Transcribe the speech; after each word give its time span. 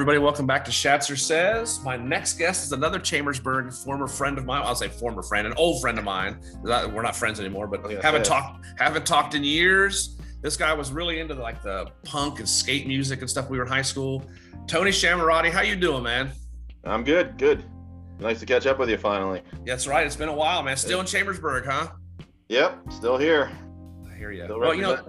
Everybody, 0.00 0.16
welcome 0.16 0.46
back 0.46 0.64
to 0.64 0.70
Shatzer 0.70 1.18
Says. 1.18 1.84
My 1.84 1.94
next 1.94 2.38
guest 2.38 2.64
is 2.64 2.72
another 2.72 2.98
Chambersburg 2.98 3.70
former 3.70 4.06
friend 4.06 4.38
of 4.38 4.46
mine. 4.46 4.62
I'll 4.64 4.74
say 4.74 4.88
former 4.88 5.22
friend, 5.22 5.46
an 5.46 5.52
old 5.58 5.82
friend 5.82 5.98
of 5.98 6.04
mine. 6.04 6.40
We're 6.62 7.02
not 7.02 7.14
friends 7.14 7.38
anymore, 7.38 7.66
but 7.66 7.82
haven't 8.02 8.24
talked 8.24 8.64
haven't 8.78 9.04
talked 9.04 9.34
in 9.34 9.44
years. 9.44 10.18
This 10.40 10.56
guy 10.56 10.72
was 10.72 10.90
really 10.90 11.20
into 11.20 11.34
the, 11.34 11.42
like 11.42 11.62
the 11.62 11.92
punk 12.02 12.38
and 12.38 12.48
skate 12.48 12.86
music 12.86 13.20
and 13.20 13.28
stuff. 13.28 13.50
We 13.50 13.58
were 13.58 13.64
in 13.64 13.70
high 13.70 13.82
school. 13.82 14.24
Tony 14.66 14.90
Shamorati, 14.90 15.50
how 15.50 15.60
you 15.60 15.76
doing, 15.76 16.02
man? 16.02 16.32
I'm 16.84 17.04
good, 17.04 17.36
good. 17.36 17.62
Nice 18.20 18.40
to 18.40 18.46
catch 18.46 18.64
up 18.64 18.78
with 18.78 18.88
you 18.88 18.96
finally. 18.96 19.42
That's 19.66 19.86
right. 19.86 20.06
It's 20.06 20.16
been 20.16 20.30
a 20.30 20.34
while, 20.34 20.62
man. 20.62 20.78
Still 20.78 21.00
in 21.00 21.06
Chambersburg, 21.06 21.66
huh? 21.66 21.88
Yep, 22.48 22.90
still 22.90 23.18
here. 23.18 23.50
I 24.10 24.16
hear 24.16 24.30
you. 24.32 24.44
Still 24.44 24.60
well, 24.60 24.72
you 24.72 24.80
know, 24.80 25.04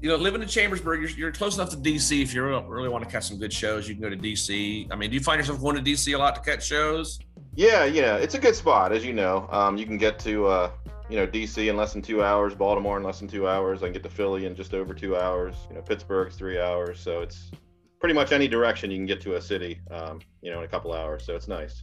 you 0.00 0.08
know, 0.08 0.16
living 0.16 0.40
in 0.40 0.48
Chambersburg, 0.48 1.00
you're, 1.00 1.10
you're, 1.10 1.32
close 1.32 1.56
enough 1.56 1.70
to 1.70 1.76
DC. 1.76 2.22
If 2.22 2.32
you 2.32 2.42
really 2.42 2.88
want 2.88 3.04
to 3.04 3.10
catch 3.10 3.24
some 3.24 3.38
good 3.38 3.52
shows, 3.52 3.88
you 3.88 3.94
can 3.94 4.02
go 4.02 4.08
to 4.08 4.16
DC. 4.16 4.88
I 4.90 4.96
mean, 4.96 5.10
do 5.10 5.14
you 5.14 5.22
find 5.22 5.38
yourself 5.38 5.60
going 5.60 5.76
to 5.76 5.82
DC 5.82 6.14
a 6.14 6.18
lot 6.18 6.34
to 6.36 6.40
catch 6.40 6.66
shows? 6.66 7.18
Yeah, 7.54 7.84
yeah, 7.84 8.16
it's 8.16 8.34
a 8.34 8.38
good 8.38 8.54
spot, 8.54 8.92
as 8.92 9.04
you 9.04 9.12
know. 9.12 9.46
Um, 9.50 9.76
you 9.76 9.84
can 9.84 9.98
get 9.98 10.18
to, 10.20 10.46
uh, 10.46 10.70
you 11.10 11.16
know, 11.16 11.26
DC 11.26 11.68
in 11.68 11.76
less 11.76 11.92
than 11.92 12.00
two 12.00 12.22
hours, 12.22 12.54
Baltimore 12.54 12.96
in 12.96 13.02
less 13.02 13.18
than 13.18 13.28
two 13.28 13.46
hours. 13.46 13.82
I 13.82 13.86
can 13.86 13.92
get 13.92 14.02
to 14.04 14.08
Philly 14.08 14.46
in 14.46 14.54
just 14.54 14.72
over 14.72 14.94
two 14.94 15.16
hours. 15.16 15.54
You 15.68 15.76
know, 15.76 15.82
Pittsburgh's 15.82 16.36
three 16.36 16.58
hours, 16.58 16.98
so 16.98 17.20
it's 17.20 17.50
pretty 17.98 18.14
much 18.14 18.32
any 18.32 18.48
direction 18.48 18.90
you 18.90 18.96
can 18.96 19.06
get 19.06 19.20
to 19.22 19.34
a 19.34 19.40
city, 19.40 19.80
um, 19.90 20.20
you 20.40 20.50
know, 20.50 20.58
in 20.58 20.64
a 20.64 20.68
couple 20.68 20.94
hours. 20.94 21.26
So 21.26 21.36
it's 21.36 21.48
nice. 21.48 21.82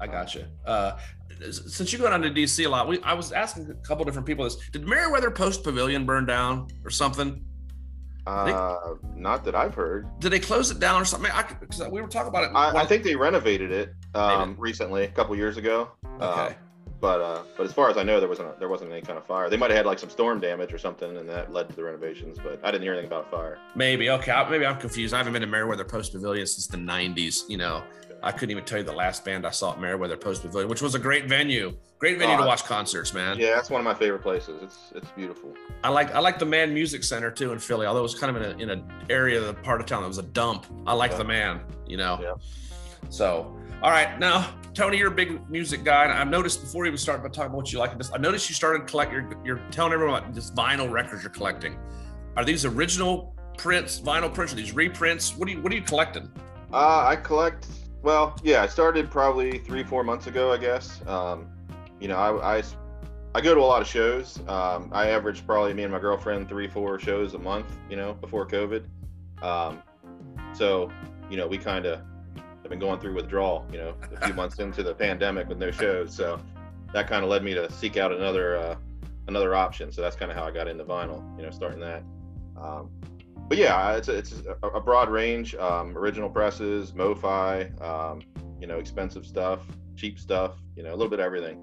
I 0.00 0.06
gotcha. 0.06 0.48
Uh, 0.64 0.98
since 1.50 1.92
you 1.92 1.98
go 1.98 2.10
down 2.10 2.22
to 2.22 2.30
DC 2.30 2.64
a 2.66 2.68
lot, 2.68 2.88
we 2.88 3.02
I 3.02 3.14
was 3.14 3.32
asking 3.32 3.70
a 3.70 3.74
couple 3.86 4.04
different 4.04 4.26
people 4.26 4.44
this. 4.44 4.56
Did 4.70 4.86
Meriwether 4.86 5.30
Post 5.30 5.64
Pavilion 5.64 6.04
burn 6.04 6.26
down 6.26 6.68
or 6.84 6.90
something? 6.90 7.44
Uh, 8.26 8.44
they, 8.44 9.20
not 9.20 9.44
that 9.44 9.54
I've 9.54 9.74
heard. 9.74 10.06
Did 10.20 10.30
they 10.30 10.38
close 10.38 10.70
it 10.70 10.78
down 10.78 11.00
or 11.00 11.04
something? 11.04 11.30
I, 11.32 11.44
we 11.88 12.00
were 12.02 12.08
talking 12.08 12.28
about 12.28 12.44
it. 12.44 12.50
I, 12.54 12.82
I, 12.82 12.86
think 12.86 13.02
they 13.02 13.16
renovated 13.16 13.72
it 13.72 13.94
um, 14.14 14.54
recently, 14.58 15.04
a 15.04 15.08
couple 15.08 15.34
years 15.34 15.56
ago. 15.56 15.90
Okay. 16.04 16.24
Uh, 16.24 16.52
but 17.00 17.20
uh, 17.22 17.42
but 17.56 17.64
as 17.64 17.72
far 17.72 17.88
as 17.88 17.96
I 17.96 18.02
know, 18.02 18.20
there 18.20 18.28
wasn't 18.28 18.58
there 18.58 18.68
wasn't 18.68 18.92
any 18.92 19.00
kind 19.00 19.18
of 19.18 19.24
fire. 19.24 19.48
They 19.48 19.56
might 19.56 19.70
have 19.70 19.78
had 19.78 19.86
like 19.86 19.98
some 19.98 20.10
storm 20.10 20.38
damage 20.38 20.72
or 20.72 20.78
something, 20.78 21.16
and 21.16 21.26
that 21.28 21.50
led 21.50 21.70
to 21.70 21.76
the 21.76 21.82
renovations. 21.82 22.38
But 22.38 22.60
I 22.62 22.70
didn't 22.70 22.82
hear 22.82 22.92
anything 22.92 23.08
about 23.08 23.30
fire. 23.30 23.58
Maybe 23.74 24.10
okay. 24.10 24.46
Maybe 24.50 24.66
I'm 24.66 24.78
confused. 24.78 25.14
I 25.14 25.18
haven't 25.18 25.32
been 25.32 25.42
to 25.42 25.48
Meriwether 25.48 25.84
Post 25.84 26.12
Pavilion 26.12 26.46
since 26.46 26.66
the 26.66 26.76
'90s. 26.76 27.48
You 27.48 27.56
know, 27.56 27.82
I 28.22 28.32
couldn't 28.32 28.50
even 28.50 28.64
tell 28.64 28.78
you 28.78 28.84
the 28.84 28.92
last 28.92 29.24
band 29.24 29.46
I 29.46 29.50
saw 29.50 29.72
at 29.72 29.80
Meriwether 29.80 30.16
Post 30.16 30.42
Pavilion, 30.42 30.68
which 30.68 30.82
was 30.82 30.94
a 30.94 30.98
great 30.98 31.26
venue. 31.26 31.76
Great 31.98 32.18
venue 32.18 32.36
to 32.36 32.44
watch 32.44 32.64
concerts, 32.64 33.12
man. 33.12 33.38
Yeah, 33.38 33.54
that's 33.54 33.68
one 33.68 33.80
of 33.80 33.84
my 33.84 33.94
favorite 33.94 34.22
places. 34.22 34.62
It's 34.62 34.78
it's 34.94 35.10
beautiful. 35.10 35.54
I 35.84 35.90
like 35.90 36.14
I 36.14 36.18
like 36.20 36.38
the 36.38 36.46
Mann 36.46 36.72
Music 36.72 37.04
Center 37.04 37.30
too 37.30 37.52
in 37.52 37.58
Philly, 37.58 37.86
although 37.86 38.00
it 38.00 38.04
was 38.04 38.18
kind 38.18 38.34
of 38.34 38.42
in 38.42 38.50
a 38.50 38.62
in 38.62 38.70
an 38.70 38.90
area, 39.10 39.38
of 39.38 39.46
the 39.46 39.54
part 39.54 39.80
of 39.80 39.86
town 39.86 40.02
that 40.02 40.08
was 40.08 40.18
a 40.18 40.22
dump. 40.22 40.66
I 40.86 40.94
like 40.94 41.12
yeah. 41.12 41.18
the 41.18 41.24
Mann, 41.24 41.60
you 41.86 41.98
know. 41.98 42.18
Yeah. 42.22 42.32
So, 43.10 43.54
all 43.82 43.90
right, 43.90 44.18
now 44.18 44.54
Tony, 44.72 44.98
you're 44.98 45.08
a 45.08 45.14
big 45.14 45.48
music 45.50 45.84
guy, 45.84 46.04
and 46.04 46.12
I 46.12 46.24
noticed 46.24 46.62
before 46.62 46.84
you 46.84 46.90
even 46.90 46.98
started 46.98 47.22
talking 47.32 47.48
about 47.48 47.56
what 47.56 47.72
you 47.72 47.78
like. 47.78 47.92
I 48.14 48.18
noticed 48.18 48.48
you 48.48 48.54
started 48.54 48.86
collect. 48.86 49.12
You're, 49.12 49.28
you're 49.44 49.60
telling 49.70 49.92
everyone 49.92 50.22
about 50.22 50.34
this 50.34 50.50
vinyl 50.52 50.90
records 50.90 51.22
you're 51.22 51.30
collecting. 51.32 51.78
Are 52.36 52.44
these 52.44 52.64
original 52.64 53.34
prints, 53.58 54.00
vinyl 54.00 54.32
prints, 54.32 54.52
or 54.52 54.56
these 54.56 54.74
reprints? 54.74 55.36
What 55.36 55.48
are 55.48 55.52
you 55.52 55.60
What 55.60 55.72
are 55.72 55.76
you 55.76 55.82
collecting? 55.82 56.30
Uh, 56.72 57.04
I 57.06 57.16
collect 57.16 57.66
well, 58.02 58.36
yeah, 58.42 58.62
I 58.62 58.66
started 58.66 59.10
probably 59.10 59.58
three, 59.58 59.84
four 59.84 60.02
months 60.02 60.26
ago, 60.26 60.52
I 60.52 60.56
guess. 60.56 61.06
Um, 61.06 61.48
you 62.00 62.08
know, 62.08 62.16
I, 62.16 62.58
I, 62.58 62.62
I, 63.34 63.40
go 63.40 63.54
to 63.54 63.60
a 63.60 63.62
lot 63.62 63.82
of 63.82 63.88
shows. 63.88 64.38
Um, 64.48 64.90
I 64.92 65.08
averaged 65.08 65.46
probably 65.46 65.74
me 65.74 65.82
and 65.82 65.92
my 65.92 65.98
girlfriend 65.98 66.48
three, 66.48 66.66
four 66.66 66.98
shows 66.98 67.34
a 67.34 67.38
month, 67.38 67.66
you 67.90 67.96
know, 67.96 68.14
before 68.14 68.46
COVID. 68.46 68.84
Um, 69.42 69.82
so, 70.54 70.90
you 71.28 71.36
know, 71.36 71.46
we 71.46 71.58
kind 71.58 71.84
of 71.84 72.00
have 72.36 72.70
been 72.70 72.78
going 72.78 73.00
through 73.00 73.14
withdrawal, 73.14 73.66
you 73.70 73.78
know, 73.78 73.94
a 74.16 74.26
few 74.26 74.34
months 74.34 74.58
into 74.60 74.82
the 74.82 74.94
pandemic 74.94 75.48
with 75.48 75.58
no 75.58 75.70
shows. 75.70 76.14
So 76.14 76.40
that 76.94 77.06
kind 77.06 77.22
of 77.22 77.30
led 77.30 77.44
me 77.44 77.52
to 77.54 77.70
seek 77.70 77.98
out 77.98 78.12
another, 78.12 78.56
uh, 78.56 78.76
another 79.28 79.54
option. 79.54 79.92
So 79.92 80.00
that's 80.00 80.16
kind 80.16 80.30
of 80.30 80.36
how 80.36 80.44
I 80.44 80.50
got 80.50 80.68
into 80.68 80.84
vinyl, 80.84 81.22
you 81.36 81.44
know, 81.44 81.50
starting 81.50 81.80
that. 81.80 82.02
But 83.50 83.58
yeah, 83.58 83.96
it's 83.96 84.06
a, 84.06 84.16
it's 84.16 84.32
a, 84.62 84.80
broad 84.80 85.10
range. 85.10 85.56
Um, 85.56 85.98
original 85.98 86.30
presses, 86.30 86.92
MoFi, 86.92 87.82
um, 87.82 88.22
you 88.60 88.68
know, 88.68 88.78
expensive 88.78 89.26
stuff, 89.26 89.66
cheap 89.96 90.20
stuff, 90.20 90.52
you 90.76 90.84
know, 90.84 90.90
a 90.90 90.94
little 90.94 91.08
bit 91.08 91.18
of 91.18 91.26
everything. 91.26 91.60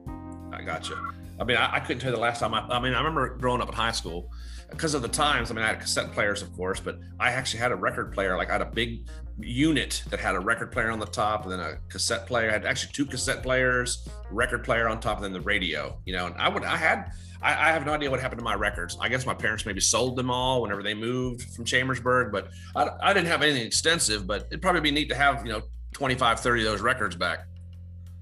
I 0.52 0.64
gotcha. 0.64 1.02
I 1.40 1.46
mean, 1.46 1.56
I, 1.56 1.76
I 1.76 1.80
couldn't 1.80 2.02
tell 2.02 2.10
you 2.10 2.18
the 2.18 2.22
last 2.22 2.42
time. 2.42 2.54
I, 2.54 2.60
I, 2.68 2.82
mean, 2.82 2.94
I 2.94 2.98
remember 2.98 3.30
growing 3.38 3.62
up 3.62 3.70
in 3.70 3.74
high 3.74 3.94
school 3.94 4.30
because 4.70 4.96
of 4.96 5.02
the 5.02 5.08
times. 5.08 5.50
I 5.50 5.54
mean, 5.54 5.64
I 5.64 5.70
had 5.70 5.80
cassette 5.80 6.12
players, 6.12 6.42
of 6.42 6.54
course, 6.58 6.82
but 6.82 7.00
I 7.22 7.32
actually 7.32 7.62
had 7.62 7.72
a 7.72 7.78
record 7.78 8.12
player. 8.14 8.36
Like 8.36 8.50
I 8.50 8.54
had 8.54 8.62
a 8.62 8.66
big 8.66 9.08
unit 9.40 10.04
that 10.10 10.20
had 10.20 10.36
a 10.36 10.42
record 10.42 10.74
player 10.74 10.92
on 10.92 11.00
the 11.00 11.06
top, 11.06 11.44
and 11.44 11.54
then 11.54 11.62
a 11.62 11.78
cassette 11.88 12.28
player. 12.28 12.50
I 12.50 12.52
had 12.52 12.66
actually 12.66 12.92
two 12.92 13.06
cassette 13.06 13.42
players, 13.42 14.10
record 14.30 14.66
player 14.66 14.90
on 14.90 15.00
top, 15.00 15.20
and 15.20 15.24
then 15.24 15.32
the 15.32 15.40
radio. 15.40 15.98
You 16.06 16.18
know, 16.18 16.26
and 16.26 16.36
I 16.36 16.50
would, 16.50 16.66
I 16.66 16.76
had 16.76 17.14
I, 17.42 17.70
I, 17.70 17.72
have 17.72 17.86
no 17.86 17.94
idea 17.94 18.10
what 18.10 18.20
happened 18.20 18.40
to 18.40 18.44
my 18.46 18.56
records. 18.56 18.98
I 19.00 19.10
guess 19.10 19.26
my 19.26 19.34
parents 19.34 19.66
maybe 19.66 19.82
sold 19.82 20.16
them 20.16 20.30
all 20.30 20.62
whenever 20.62 20.84
they 20.84 20.94
moved 20.94 21.44
from 21.54 21.66
Chambersburg, 21.66 22.32
but 22.32 22.50
I, 22.76 22.90
I 23.02 23.14
didn't 23.14 23.28
have 23.28 23.42
anything 23.42 23.66
extensive, 23.66 24.26
but 24.26 24.48
it'd 24.48 24.62
probably 24.62 24.82
be 24.82 24.92
neat 24.92 25.10
to 25.10 25.16
have, 25.16 25.46
you 25.46 25.52
know, 25.52 25.62
25, 25.94 26.40
30 26.40 26.62
of 26.62 26.72
those 26.72 26.82
records 26.82 27.16
back. 27.16 27.48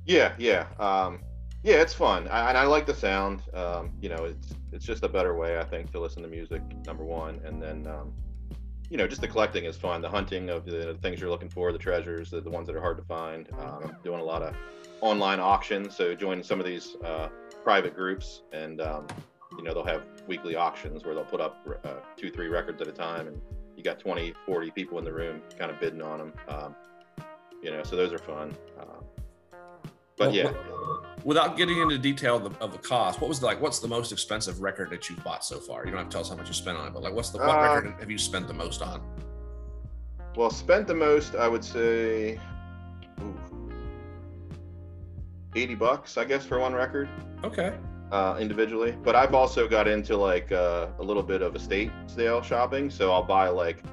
Yeah, 0.05 0.33
yeah. 0.37 0.67
Um, 0.79 1.19
yeah, 1.63 1.75
it's 1.75 1.93
fun. 1.93 2.27
I, 2.27 2.49
and 2.49 2.57
I 2.57 2.65
like 2.65 2.85
the 2.85 2.93
sound. 2.93 3.41
Um, 3.53 3.91
you 3.99 4.07
know, 4.09 4.25
it's, 4.25 4.53
it's 4.71 4.85
just 4.85 5.03
a 5.03 5.09
better 5.09 5.35
way, 5.35 5.57
I 5.57 5.63
think, 5.63 5.91
to 5.93 5.99
listen 5.99 6.21
to 6.21 6.27
music, 6.27 6.61
number 6.85 7.03
one. 7.03 7.41
And 7.43 7.61
then, 7.61 7.87
um, 7.87 8.13
you 8.89 8.97
know, 8.97 9.07
just 9.07 9.21
the 9.21 9.27
collecting 9.27 9.65
is 9.65 9.75
fun. 9.75 10.01
The 10.01 10.09
hunting 10.09 10.51
of 10.51 10.65
the 10.65 10.95
things 11.01 11.19
you're 11.19 11.29
looking 11.29 11.49
for, 11.49 11.71
the 11.71 11.79
treasures, 11.79 12.29
the, 12.29 12.39
the 12.39 12.51
ones 12.51 12.67
that 12.67 12.75
are 12.75 12.81
hard 12.81 12.97
to 12.97 13.03
find. 13.03 13.47
Um, 13.59 13.95
doing 14.03 14.19
a 14.19 14.23
lot 14.23 14.43
of 14.43 14.55
online 15.01 15.39
auctions. 15.39 15.95
So 15.95 16.13
join 16.13 16.43
some 16.43 16.59
of 16.59 16.67
these, 16.67 16.97
uh, 17.03 17.29
private 17.65 17.95
groups, 17.95 18.43
and 18.53 18.79
um, 18.79 19.07
you 19.57 19.63
know 19.63 19.73
they'll 19.73 19.85
have 19.85 20.03
weekly 20.27 20.55
auctions 20.55 21.03
where 21.03 21.15
they'll 21.15 21.25
put 21.25 21.41
up 21.41 21.67
uh, 21.83 21.95
two, 22.15 22.31
three 22.31 22.47
records 22.47 22.79
at 22.81 22.87
a 22.87 22.91
time, 22.93 23.27
and 23.27 23.41
you 23.75 23.83
got 23.83 23.99
20, 23.99 24.33
40 24.45 24.71
people 24.71 24.99
in 24.99 25.03
the 25.03 25.11
room 25.11 25.41
kind 25.57 25.71
of 25.71 25.79
bidding 25.81 26.01
on 26.01 26.19
them. 26.19 26.33
Um, 26.47 26.75
you 27.61 27.71
know, 27.71 27.83
so 27.83 27.95
those 27.95 28.13
are 28.13 28.19
fun. 28.19 28.55
Um, 28.79 29.03
but 30.17 30.27
well, 30.27 30.35
yeah. 30.35 30.53
Without 31.23 31.57
getting 31.57 31.79
into 31.79 31.97
detail 31.97 32.37
of 32.37 32.43
the, 32.43 32.63
of 32.63 32.71
the, 32.71 32.77
cost, 32.77 33.19
what 33.19 33.27
was 33.27 33.41
like? 33.41 33.59
What's 33.59 33.79
the 33.79 33.87
most 33.87 34.11
expensive 34.11 34.61
record 34.61 34.91
that 34.91 35.09
you've 35.09 35.23
bought 35.23 35.43
so 35.43 35.59
far? 35.59 35.85
You 35.85 35.91
don't 35.91 36.01
have 36.01 36.09
to 36.09 36.13
tell 36.13 36.21
us 36.21 36.29
how 36.29 36.35
much 36.35 36.47
you 36.47 36.53
spent 36.53 36.77
on 36.77 36.87
it, 36.87 36.93
but 36.93 37.01
like, 37.01 37.13
what's 37.13 37.31
the 37.31 37.39
what 37.39 37.49
uh, 37.49 37.75
record 37.75 37.95
have 37.99 38.11
you 38.11 38.19
spent 38.19 38.47
the 38.47 38.53
most 38.53 38.83
on? 38.83 39.01
Well, 40.35 40.51
spent 40.51 40.85
the 40.85 40.93
most, 40.93 41.33
I 41.35 41.47
would 41.47 41.65
say, 41.65 42.39
ooh, 43.21 43.39
80 45.55 45.75
bucks, 45.75 46.17
I 46.17 46.25
guess, 46.25 46.45
for 46.45 46.59
one 46.59 46.73
record. 46.73 47.09
Okay. 47.43 47.73
Uh, 48.11 48.37
individually, 48.39 48.95
but 49.03 49.15
I've 49.15 49.33
also 49.33 49.67
got 49.67 49.87
into 49.87 50.15
like 50.15 50.51
uh, 50.51 50.87
a 50.99 51.03
little 51.03 51.23
bit 51.23 51.41
of 51.41 51.55
estate 51.55 51.91
sale 52.05 52.41
shopping. 52.41 52.89
So 52.91 53.11
I'll 53.11 53.23
buy 53.23 53.49
like 53.49 53.83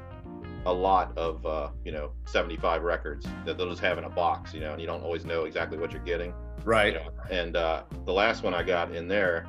a 0.66 0.72
lot 0.72 1.16
of 1.16 1.44
uh, 1.46 1.70
you 1.84 1.92
know 1.92 2.12
75 2.26 2.82
records 2.82 3.26
that 3.44 3.56
they'll 3.56 3.70
just 3.70 3.80
have 3.80 3.98
in 3.98 4.04
a 4.04 4.10
box, 4.10 4.52
you 4.52 4.60
know, 4.60 4.72
and 4.72 4.80
you 4.80 4.86
don't 4.86 5.02
always 5.02 5.24
know 5.24 5.44
exactly 5.44 5.78
what 5.78 5.92
you're 5.92 6.02
getting. 6.02 6.34
Right. 6.64 6.92
You 6.92 7.00
know? 7.00 7.10
And 7.30 7.56
uh, 7.56 7.84
the 8.04 8.12
last 8.12 8.42
one 8.42 8.54
I 8.54 8.62
got 8.62 8.94
in 8.94 9.08
there, 9.08 9.46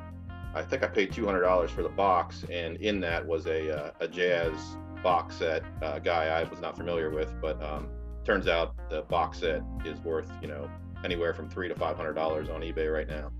I 0.54 0.62
think 0.62 0.82
I 0.82 0.86
paid 0.86 1.12
$200 1.12 1.68
for 1.70 1.82
the 1.82 1.88
box, 1.88 2.44
and 2.50 2.76
in 2.78 3.00
that 3.00 3.24
was 3.24 3.46
a 3.46 3.86
uh, 3.86 3.90
a 4.00 4.08
jazz 4.08 4.52
box 5.02 5.36
set 5.36 5.62
uh, 5.82 5.98
guy 5.98 6.26
I 6.26 6.44
was 6.44 6.60
not 6.60 6.76
familiar 6.76 7.10
with, 7.10 7.34
but 7.40 7.62
um, 7.62 7.88
turns 8.24 8.48
out 8.48 8.74
the 8.88 9.02
box 9.02 9.40
set 9.40 9.62
is 9.84 10.00
worth 10.00 10.30
you 10.40 10.48
know 10.48 10.70
anywhere 11.04 11.34
from 11.34 11.48
three 11.48 11.68
to 11.68 11.74
five 11.74 11.96
hundred 11.96 12.14
dollars 12.14 12.48
on 12.48 12.62
eBay 12.62 12.92
right 12.92 13.08
now. 13.08 13.30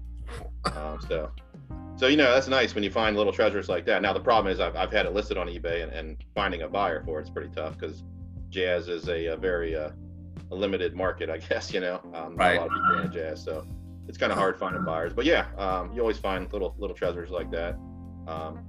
Um, 0.77 0.99
so, 1.09 1.31
so 1.97 2.07
you 2.07 2.17
know 2.17 2.33
that's 2.33 2.49
nice 2.49 2.75
when 2.75 2.85
you 2.85 2.91
find 2.91 3.17
little 3.17 3.33
treasures 3.33 3.69
like 3.69 3.85
that. 3.87 4.03
Now 4.03 4.13
the 4.13 4.21
problem 4.21 4.53
is 4.53 4.61
I've, 4.61 4.77
I've 4.77 4.93
had 4.93 5.07
it 5.07 5.13
listed 5.13 5.37
on 5.37 5.49
eBay 5.49 5.83
and, 5.83 5.93
and 5.93 6.17
finding 6.35 6.63
a 6.63 6.69
buyer 6.69 7.03
for 7.05 7.21
it's 7.21 7.31
pretty 7.31 7.51
tough 7.55 7.79
because 7.79 8.05
jazz 8.51 8.89
is 8.89 9.09
a, 9.09 9.27
a 9.27 9.37
very 9.37 9.75
uh, 9.75 9.91
a 10.51 10.55
limited 10.55 10.95
market, 10.95 11.31
I 11.31 11.39
guess. 11.49 11.73
You 11.73 11.81
know, 11.81 12.01
um, 12.15 12.37
right. 12.37 12.57
a 12.57 12.61
lot 12.61 12.67
of 12.69 12.73
people 12.73 13.01
in 13.01 13.13
jazz, 13.13 13.43
so 13.43 13.67
it's 14.09 14.19
kind 14.19 14.33
of 14.33 14.39
hard 14.39 14.59
finding 14.59 14.85
buyers. 14.85 15.13
But 15.13 15.25
yeah, 15.25 15.47
um, 15.59 15.93
you 15.93 16.01
always 16.01 16.19
find 16.19 16.53
little 16.53 16.75
little 16.79 16.97
treasures 16.97 17.31
like 17.31 17.51
that. 17.51 17.75
Um, 18.27 18.65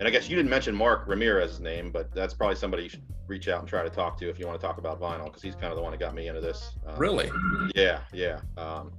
and 0.00 0.08
I 0.08 0.10
guess 0.10 0.30
you 0.30 0.34
didn't 0.34 0.50
mention 0.50 0.74
Mark 0.74 1.06
Ramirez's 1.06 1.60
name, 1.60 1.90
but 1.92 2.12
that's 2.14 2.32
probably 2.32 2.56
somebody 2.56 2.84
you 2.84 2.88
should 2.88 3.04
reach 3.26 3.48
out 3.48 3.60
and 3.60 3.68
try 3.68 3.82
to 3.82 3.90
talk 3.90 4.16
to 4.18 4.30
if 4.30 4.38
you 4.38 4.46
want 4.46 4.58
to 4.58 4.66
talk 4.66 4.78
about 4.78 4.98
vinyl, 4.98 5.26
because 5.26 5.42
he's 5.42 5.54
kind 5.54 5.66
of 5.66 5.76
the 5.76 5.82
one 5.82 5.92
that 5.92 6.00
got 6.00 6.14
me 6.14 6.26
into 6.26 6.40
this. 6.40 6.70
Um, 6.86 6.96
really? 6.96 7.30
Yeah, 7.74 8.00
yeah. 8.10 8.40
Um, 8.56 8.92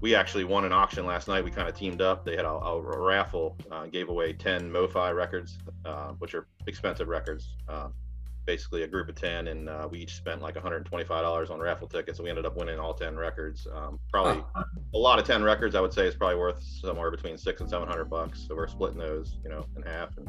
we 0.00 0.16
actually 0.16 0.42
won 0.42 0.64
an 0.64 0.72
auction 0.72 1.06
last 1.06 1.28
night. 1.28 1.44
We 1.44 1.52
kind 1.52 1.68
of 1.68 1.76
teamed 1.76 2.02
up. 2.02 2.24
They 2.24 2.34
had 2.34 2.44
a, 2.44 2.50
a 2.50 2.80
raffle, 2.80 3.56
uh, 3.70 3.86
gave 3.86 4.08
away 4.08 4.32
10 4.32 4.70
MoFi 4.72 5.14
records, 5.14 5.56
uh, 5.84 6.14
which 6.18 6.34
are 6.34 6.48
expensive 6.66 7.06
records. 7.06 7.54
Um, 7.68 7.94
basically 8.46 8.82
a 8.82 8.86
group 8.86 9.08
of 9.08 9.14
10 9.14 9.48
and 9.48 9.68
uh, 9.68 9.88
we 9.90 9.98
each 10.00 10.16
spent 10.16 10.42
like 10.42 10.54
$125 10.54 11.50
on 11.50 11.60
raffle 11.60 11.88
tickets 11.88 12.18
and 12.18 12.24
we 12.24 12.30
ended 12.30 12.46
up 12.46 12.56
winning 12.56 12.78
all 12.78 12.94
10 12.94 13.16
records. 13.16 13.66
Um, 13.72 13.98
probably 14.10 14.42
a 14.94 14.98
lot 14.98 15.18
of 15.18 15.24
10 15.24 15.42
records 15.42 15.74
i 15.74 15.80
would 15.80 15.92
say 15.92 16.06
is 16.06 16.14
probably 16.14 16.36
worth 16.36 16.62
somewhere 16.62 17.10
between 17.10 17.36
six 17.38 17.60
and 17.60 17.68
700 17.68 18.04
bucks. 18.06 18.44
So 18.46 18.54
we're 18.54 18.68
splitting 18.68 18.98
those 18.98 19.36
you 19.44 19.50
know 19.50 19.64
in 19.76 19.82
half 19.82 20.16
and 20.16 20.28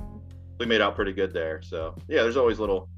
we 0.60 0.66
made 0.66 0.82
out 0.82 0.96
pretty 0.96 1.14
good 1.14 1.34
there. 1.34 1.62
So 1.62 1.96
yeah 2.08 2.22
there's 2.24 2.38
always 2.38 2.60
little 2.60 2.90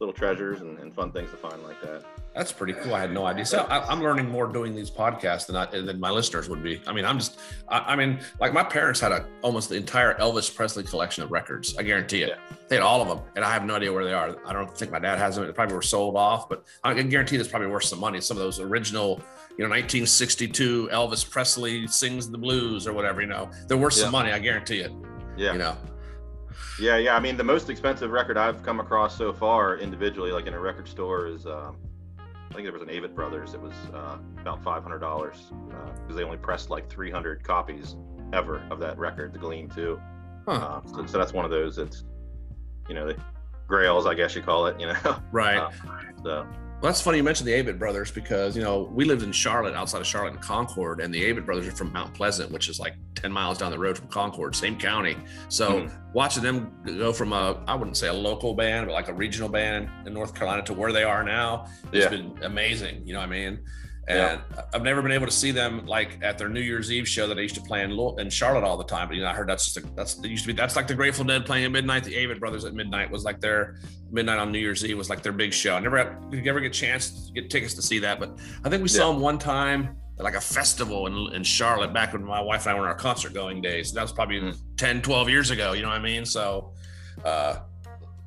little 0.00 0.12
treasures 0.12 0.60
and, 0.60 0.78
and 0.78 0.94
fun 0.94 1.10
things 1.10 1.30
to 1.30 1.36
find 1.36 1.62
like 1.62 1.80
that. 1.82 2.04
That's 2.34 2.52
pretty 2.52 2.74
cool. 2.74 2.94
I 2.94 3.00
had 3.00 3.12
no 3.12 3.26
idea. 3.26 3.44
So 3.44 3.64
I, 3.64 3.92
am 3.92 4.00
learning 4.00 4.28
more 4.28 4.46
doing 4.46 4.74
these 4.74 4.90
podcasts 4.90 5.46
than 5.46 5.56
I, 5.56 5.66
than 5.66 5.98
my 5.98 6.10
listeners 6.10 6.48
would 6.48 6.62
be. 6.62 6.80
I 6.86 6.92
mean, 6.92 7.04
I'm 7.04 7.18
just, 7.18 7.40
I, 7.68 7.78
I, 7.80 7.96
mean, 7.96 8.20
like 8.38 8.52
my 8.52 8.62
parents 8.62 9.00
had 9.00 9.10
a 9.10 9.26
almost 9.42 9.70
the 9.70 9.74
entire 9.74 10.14
Elvis 10.18 10.54
Presley 10.54 10.84
collection 10.84 11.24
of 11.24 11.32
records. 11.32 11.76
I 11.76 11.82
guarantee 11.82 12.22
it. 12.22 12.28
Yeah. 12.28 12.56
They 12.68 12.76
had 12.76 12.84
all 12.84 13.02
of 13.02 13.08
them, 13.08 13.20
and 13.34 13.44
I 13.44 13.52
have 13.52 13.64
no 13.64 13.74
idea 13.74 13.92
where 13.92 14.04
they 14.04 14.12
are. 14.12 14.36
I 14.46 14.52
don't 14.52 14.76
think 14.76 14.92
my 14.92 15.00
dad 15.00 15.18
has 15.18 15.34
them. 15.34 15.46
They 15.46 15.52
probably 15.52 15.74
were 15.74 15.82
sold 15.82 16.16
off, 16.16 16.48
but 16.48 16.64
I 16.84 16.94
can 16.94 17.08
guarantee 17.08 17.36
that's 17.36 17.48
probably 17.48 17.68
worth 17.68 17.84
some 17.84 17.98
money. 17.98 18.20
Some 18.20 18.36
of 18.36 18.42
those 18.42 18.60
original, 18.60 19.20
you 19.56 19.64
know, 19.64 19.70
1962 19.70 20.90
Elvis 20.92 21.28
Presley 21.28 21.88
sings 21.88 22.30
the 22.30 22.38
blues 22.38 22.86
or 22.86 22.92
whatever. 22.92 23.20
You 23.20 23.26
know, 23.26 23.50
they're 23.66 23.76
worth 23.76 23.96
yeah. 23.96 24.04
some 24.04 24.12
money. 24.12 24.30
I 24.30 24.38
guarantee 24.38 24.78
it. 24.78 24.92
Yeah. 25.36 25.52
You 25.52 25.58
know. 25.58 25.76
Yeah, 26.80 26.96
yeah. 26.96 27.16
I 27.16 27.20
mean, 27.20 27.36
the 27.36 27.44
most 27.44 27.70
expensive 27.70 28.10
record 28.10 28.36
I've 28.36 28.62
come 28.62 28.80
across 28.80 29.16
so 29.16 29.32
far 29.32 29.78
individually, 29.78 30.32
like 30.32 30.46
in 30.46 30.54
a 30.54 30.60
record 30.60 30.88
store, 30.88 31.26
is 31.26 31.46
um, 31.46 31.76
I 32.18 32.54
think 32.54 32.64
there 32.64 32.72
was 32.72 32.82
an 32.82 32.88
Avett 32.88 33.14
Brothers. 33.14 33.54
It 33.54 33.60
was 33.60 33.74
uh, 33.92 34.18
about 34.40 34.62
five 34.62 34.82
hundred 34.82 35.00
dollars 35.00 35.50
because 35.68 36.10
uh, 36.10 36.14
they 36.14 36.22
only 36.22 36.38
pressed 36.38 36.70
like 36.70 36.88
three 36.88 37.10
hundred 37.10 37.42
copies 37.42 37.96
ever 38.32 38.62
of 38.70 38.78
that 38.80 38.98
record, 38.98 39.32
The 39.32 39.38
Gleam 39.38 39.70
II. 39.76 39.96
Huh. 40.46 40.52
Uh, 40.52 40.80
so, 40.86 41.06
so, 41.06 41.18
that's 41.18 41.32
one 41.32 41.44
of 41.44 41.50
those. 41.50 41.78
It's 41.78 42.04
you 42.88 42.94
know 42.94 43.06
the 43.06 43.16
grails, 43.66 44.06
I 44.06 44.14
guess 44.14 44.34
you 44.34 44.42
call 44.42 44.66
it. 44.66 44.80
You 44.80 44.88
know. 44.88 45.18
Right. 45.32 45.58
Uh, 45.88 46.22
so 46.22 46.46
well, 46.80 46.92
that's 46.92 47.00
funny 47.00 47.16
you 47.18 47.24
mentioned 47.24 47.48
the 47.48 47.52
Avett 47.52 47.76
brothers 47.76 48.12
because 48.12 48.56
you 48.56 48.62
know 48.62 48.88
we 48.92 49.04
lived 49.04 49.22
in 49.22 49.32
Charlotte, 49.32 49.74
outside 49.74 50.00
of 50.00 50.06
Charlotte 50.06 50.34
and 50.34 50.40
Concord, 50.40 51.00
and 51.00 51.12
the 51.12 51.20
Avett 51.24 51.44
brothers 51.44 51.66
are 51.66 51.72
from 51.72 51.92
Mount 51.92 52.14
Pleasant, 52.14 52.52
which 52.52 52.68
is 52.68 52.78
like 52.78 52.94
ten 53.16 53.32
miles 53.32 53.58
down 53.58 53.72
the 53.72 53.78
road 53.78 53.98
from 53.98 54.06
Concord, 54.06 54.54
same 54.54 54.78
county. 54.78 55.16
So 55.48 55.82
mm. 55.82 56.12
watching 56.12 56.44
them 56.44 56.72
go 56.86 57.12
from 57.12 57.32
a 57.32 57.60
I 57.66 57.74
wouldn't 57.74 57.96
say 57.96 58.06
a 58.06 58.12
local 58.12 58.54
band, 58.54 58.86
but 58.86 58.92
like 58.92 59.08
a 59.08 59.12
regional 59.12 59.48
band 59.48 59.90
in 60.06 60.14
North 60.14 60.34
Carolina 60.34 60.62
to 60.62 60.72
where 60.72 60.92
they 60.92 61.02
are 61.02 61.24
now, 61.24 61.66
it's 61.92 62.04
yeah. 62.04 62.10
been 62.10 62.38
amazing. 62.42 63.04
You 63.04 63.14
know 63.14 63.20
what 63.20 63.28
I 63.28 63.32
mean? 63.32 63.58
And 64.08 64.40
yeah. 64.54 64.62
I've 64.72 64.82
never 64.82 65.02
been 65.02 65.12
able 65.12 65.26
to 65.26 65.32
see 65.32 65.50
them 65.50 65.84
like 65.84 66.18
at 66.22 66.38
their 66.38 66.48
New 66.48 66.62
Year's 66.62 66.90
Eve 66.90 67.06
show 67.06 67.26
that 67.26 67.36
I 67.36 67.42
used 67.42 67.54
to 67.56 67.60
play 67.60 67.82
in, 67.82 67.92
in 68.18 68.30
Charlotte 68.30 68.64
all 68.64 68.78
the 68.78 68.84
time. 68.84 69.08
But 69.08 69.16
you 69.16 69.22
know, 69.22 69.28
I 69.28 69.34
heard 69.34 69.48
that's 69.48 69.66
just 69.66 69.76
a, 69.76 69.86
that's 69.94 70.18
it 70.18 70.28
used 70.28 70.44
to 70.44 70.46
be 70.46 70.54
that's 70.54 70.76
like 70.76 70.86
the 70.86 70.94
Grateful 70.94 71.26
Dead 71.26 71.44
playing 71.44 71.66
at 71.66 71.70
midnight. 71.70 72.04
The 72.04 72.14
Avett 72.14 72.40
Brothers 72.40 72.64
at 72.64 72.72
midnight 72.72 73.10
was 73.10 73.24
like 73.24 73.38
their 73.40 73.76
midnight 74.10 74.38
on 74.38 74.50
New 74.50 74.58
Year's 74.58 74.82
Eve 74.82 74.96
was 74.96 75.10
like 75.10 75.22
their 75.22 75.32
big 75.32 75.52
show. 75.52 75.76
I 75.76 75.80
never 75.80 75.98
had, 75.98 76.30
did 76.30 76.46
ever 76.46 76.60
get 76.60 76.68
a 76.68 76.70
chance 76.70 77.26
to 77.26 77.32
get 77.34 77.50
tickets 77.50 77.74
to 77.74 77.82
see 77.82 77.98
that, 77.98 78.18
but 78.18 78.38
I 78.64 78.70
think 78.70 78.82
we 78.82 78.88
saw 78.88 79.12
them 79.12 79.20
one 79.20 79.38
time 79.38 79.96
at 80.18 80.24
like 80.24 80.34
a 80.34 80.40
festival 80.40 81.06
in, 81.06 81.34
in 81.34 81.44
Charlotte 81.44 81.92
back 81.92 82.14
when 82.14 82.24
my 82.24 82.40
wife 82.40 82.66
and 82.66 82.74
I 82.74 82.78
were 82.78 82.86
in 82.86 82.88
our 82.88 82.96
concert 82.96 83.34
going 83.34 83.60
days. 83.60 83.92
That 83.92 84.02
was 84.02 84.12
probably 84.12 84.40
mm. 84.40 84.56
10, 84.78 85.02
12 85.02 85.28
years 85.28 85.50
ago. 85.50 85.74
You 85.74 85.82
know 85.82 85.88
what 85.88 85.98
I 85.98 86.02
mean? 86.02 86.24
So, 86.24 86.72
uh, 87.24 87.58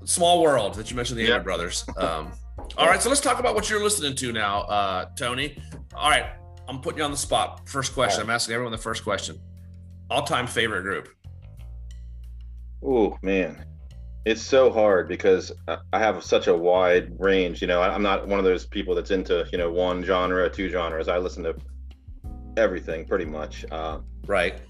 small 0.05 0.41
world 0.41 0.75
that 0.75 0.89
you 0.89 0.95
mentioned 0.95 1.19
the 1.19 1.27
Avett 1.27 1.43
Brothers. 1.43 1.85
Um, 1.97 2.31
all 2.77 2.87
right, 2.87 3.01
so 3.01 3.09
let's 3.09 3.21
talk 3.21 3.39
about 3.39 3.55
what 3.55 3.69
you're 3.69 3.83
listening 3.83 4.15
to 4.15 4.31
now, 4.31 4.61
uh, 4.61 5.05
Tony. 5.15 5.57
All 5.93 6.09
right, 6.09 6.25
I'm 6.67 6.79
putting 6.81 6.99
you 6.99 7.03
on 7.03 7.11
the 7.11 7.17
spot. 7.17 7.67
First 7.67 7.93
question. 7.93 8.21
I'm 8.21 8.29
asking 8.29 8.53
everyone 8.53 8.71
the 8.71 8.77
first 8.77 9.03
question. 9.03 9.39
All-time 10.09 10.47
favorite 10.47 10.83
group. 10.83 11.09
Oh 12.83 13.17
man, 13.21 13.65
it's 14.25 14.41
so 14.41 14.71
hard 14.71 15.07
because 15.07 15.51
I 15.67 15.99
have 15.99 16.23
such 16.23 16.47
a 16.47 16.55
wide 16.55 17.13
range. 17.19 17.61
You 17.61 17.67
know, 17.67 17.81
I'm 17.81 18.03
not 18.03 18.27
one 18.27 18.39
of 18.39 18.45
those 18.45 18.65
people 18.65 18.95
that's 18.95 19.11
into 19.11 19.47
you 19.51 19.57
know 19.57 19.71
one 19.71 20.03
genre, 20.03 20.49
two 20.49 20.69
genres. 20.69 21.07
I 21.07 21.17
listen 21.17 21.43
to 21.43 21.55
everything 22.57 23.05
pretty 23.05 23.25
much. 23.25 23.65
Uh, 23.71 23.99
right 24.25 24.61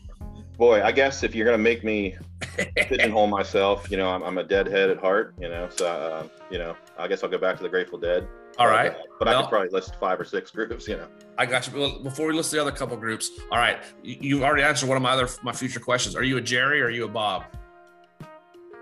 boy, 0.58 0.84
I 0.84 0.92
guess 0.92 1.24
if 1.24 1.34
you're 1.36 1.46
gonna 1.46 1.58
make 1.58 1.84
me 1.84 2.16
pigeonhole 2.76 3.28
myself, 3.40 3.90
you 3.90 3.98
know, 3.98 4.10
I'm, 4.10 4.24
I'm, 4.24 4.38
a 4.38 4.44
deadhead 4.44 4.90
at 4.90 4.98
heart, 4.98 5.34
you 5.40 5.50
know, 5.50 5.70
so 5.70 5.88
uh, 5.88 6.28
you 6.50 6.58
know, 6.58 6.76
I 6.98 7.08
guess 7.08 7.24
I'll 7.24 7.30
go 7.30 7.38
back 7.38 7.58
to 7.58 7.64
the 7.64 7.70
Grateful 7.70 8.00
Dead. 8.00 8.28
All 8.58 8.68
right, 8.68 8.92
uh, 8.92 9.04
but 9.18 9.28
I 9.28 9.42
could 9.42 9.50
probably 9.50 9.70
list 9.70 9.96
five 9.96 10.20
or 10.20 10.26
six 10.26 10.52
groups, 10.56 10.88
you 10.88 10.98
know. 10.98 11.08
I 11.38 11.46
got 11.46 11.68
you. 11.68 11.80
Well, 11.80 12.00
before 12.00 12.28
we 12.28 12.34
list 12.34 12.52
the 12.52 12.62
other 12.62 12.72
couple 12.72 12.98
groups, 12.98 13.32
all 13.52 13.58
right, 13.58 13.80
you, 14.04 14.38
have 14.38 14.46
already 14.46 14.64
answered 14.64 14.90
one 14.90 14.98
of 14.98 15.04
my 15.04 15.12
other 15.12 15.30
my 15.44 15.54
future 15.54 15.80
questions. 15.80 16.16
Are 16.16 16.24
you 16.24 16.38
a 16.38 16.42
Jerry 16.42 16.82
or 16.82 16.86
are 16.86 16.90
you 16.90 17.06
a 17.06 17.08
Bob? 17.08 17.46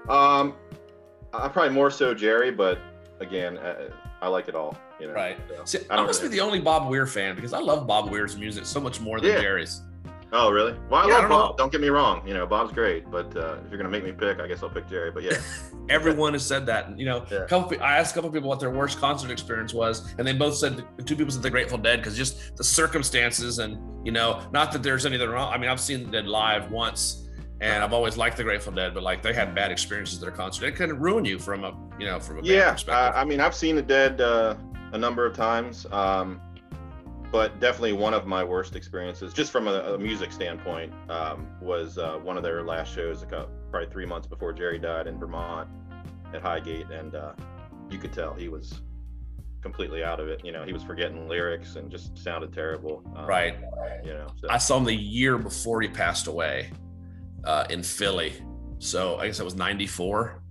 Um, 0.07 0.55
I'm 1.33 1.51
probably 1.51 1.73
more 1.73 1.91
so 1.91 2.13
Jerry, 2.13 2.51
but 2.51 2.79
again, 3.19 3.57
uh, 3.57 3.89
I 4.21 4.27
like 4.27 4.47
it 4.47 4.55
all. 4.55 4.77
You 4.99 5.07
know, 5.07 5.13
right. 5.13 5.37
So, 5.49 5.79
See, 5.79 5.85
I, 5.89 5.97
I 5.97 6.05
must 6.05 6.21
really... 6.21 6.31
be 6.31 6.39
the 6.39 6.43
only 6.43 6.59
Bob 6.59 6.89
Weir 6.89 7.05
fan 7.05 7.35
because 7.35 7.53
I 7.53 7.59
love 7.59 7.87
Bob 7.87 8.09
Weir's 8.09 8.37
music 8.37 8.65
so 8.65 8.79
much 8.79 8.99
more 8.99 9.19
than 9.19 9.31
yeah. 9.31 9.41
Jerry's. 9.41 9.81
Oh, 10.31 10.51
really? 10.51 10.75
Well, 10.89 11.01
I 11.01 11.07
yeah, 11.07 11.13
love 11.13 11.17
I 11.17 11.21
don't 11.21 11.29
Bob. 11.29 11.49
Know. 11.51 11.55
Don't 11.57 11.71
get 11.71 11.81
me 11.81 11.89
wrong. 11.89 12.27
You 12.27 12.35
know, 12.35 12.45
Bob's 12.45 12.71
great, 12.71 13.09
but 13.09 13.35
uh, 13.35 13.57
if 13.65 13.71
you're 13.71 13.77
gonna 13.77 13.89
make 13.89 14.03
me 14.03 14.11
pick, 14.11 14.39
I 14.39 14.47
guess 14.47 14.61
I'll 14.61 14.69
pick 14.69 14.87
Jerry. 14.87 15.11
But 15.11 15.23
yeah, 15.23 15.37
everyone 15.89 16.33
has 16.33 16.45
said 16.45 16.65
that. 16.67 16.97
You 16.99 17.05
know, 17.05 17.25
yeah. 17.31 17.45
couple. 17.45 17.81
I 17.81 17.97
asked 17.97 18.11
a 18.11 18.15
couple 18.15 18.29
people 18.29 18.47
what 18.47 18.59
their 18.59 18.69
worst 18.69 18.99
concert 18.99 19.31
experience 19.31 19.73
was, 19.73 20.13
and 20.17 20.27
they 20.27 20.33
both 20.33 20.55
said 20.55 20.83
the 20.97 21.03
two 21.03 21.15
people 21.15 21.31
said 21.31 21.41
the 21.41 21.49
Grateful 21.49 21.79
Dead 21.79 21.99
because 21.99 22.15
just 22.15 22.55
the 22.57 22.63
circumstances 22.63 23.57
and 23.57 23.77
you 24.05 24.11
know, 24.11 24.41
not 24.51 24.71
that 24.71 24.83
there's 24.83 25.05
anything 25.05 25.29
wrong. 25.29 25.51
I 25.51 25.57
mean, 25.57 25.69
I've 25.69 25.81
seen 25.81 26.05
the 26.05 26.11
Dead 26.11 26.27
live 26.27 26.69
once, 26.69 27.27
and 27.59 27.83
I've 27.83 27.93
always 27.93 28.15
liked 28.15 28.37
the 28.37 28.43
Grateful 28.43 28.71
Dead, 28.71 28.93
but 28.93 29.01
like 29.01 29.23
they 29.23 29.33
had 29.33 29.55
bad 29.55 29.71
experiences 29.71 30.19
at 30.19 30.21
their 30.21 30.31
concert. 30.31 30.67
It 30.67 30.75
can 30.75 30.99
ruin 30.99 31.25
you 31.25 31.39
from 31.39 31.63
a 31.63 31.75
you 31.99 32.05
know 32.05 32.19
from 32.19 32.39
a 32.39 32.41
yeah. 32.43 32.77
Uh, 32.87 33.13
I 33.15 33.25
mean, 33.25 33.39
I've 33.39 33.55
seen 33.55 33.75
the 33.75 33.81
Dead 33.81 34.21
uh, 34.21 34.55
a 34.93 34.97
number 34.97 35.25
of 35.25 35.35
times. 35.35 35.87
Um, 35.91 36.39
but 37.31 37.59
definitely 37.59 37.93
one 37.93 38.13
of 38.13 38.25
my 38.25 38.43
worst 38.43 38.75
experiences, 38.75 39.33
just 39.33 39.51
from 39.51 39.67
a, 39.67 39.93
a 39.93 39.97
music 39.97 40.31
standpoint, 40.31 40.93
um, 41.09 41.47
was 41.61 41.97
uh, 41.97 42.17
one 42.23 42.37
of 42.37 42.43
their 42.43 42.63
last 42.63 42.93
shows, 42.93 43.21
like, 43.21 43.31
probably 43.71 43.89
three 43.91 44.05
months 44.05 44.27
before 44.27 44.51
Jerry 44.53 44.79
died 44.79 45.07
in 45.07 45.19
Vermont 45.19 45.69
at 46.33 46.41
Highgate, 46.41 46.89
and 46.89 47.15
uh, 47.15 47.33
you 47.89 47.97
could 47.97 48.13
tell 48.13 48.33
he 48.33 48.49
was 48.49 48.81
completely 49.61 50.03
out 50.03 50.19
of 50.19 50.27
it. 50.27 50.43
You 50.43 50.51
know, 50.51 50.63
he 50.63 50.73
was 50.73 50.83
forgetting 50.83 51.27
lyrics 51.27 51.75
and 51.75 51.91
just 51.91 52.17
sounded 52.17 52.53
terrible. 52.53 53.03
Um, 53.15 53.25
right. 53.25 53.57
You 54.03 54.13
know, 54.13 54.27
so. 54.37 54.47
I 54.49 54.57
saw 54.57 54.77
him 54.77 54.85
the 54.85 54.95
year 54.95 55.37
before 55.37 55.81
he 55.81 55.87
passed 55.87 56.27
away 56.27 56.71
uh, 57.43 57.65
in 57.69 57.83
Philly. 57.83 58.33
So 58.79 59.17
I 59.17 59.27
guess 59.27 59.39
it 59.39 59.43
was 59.43 59.55
'94. 59.55 60.41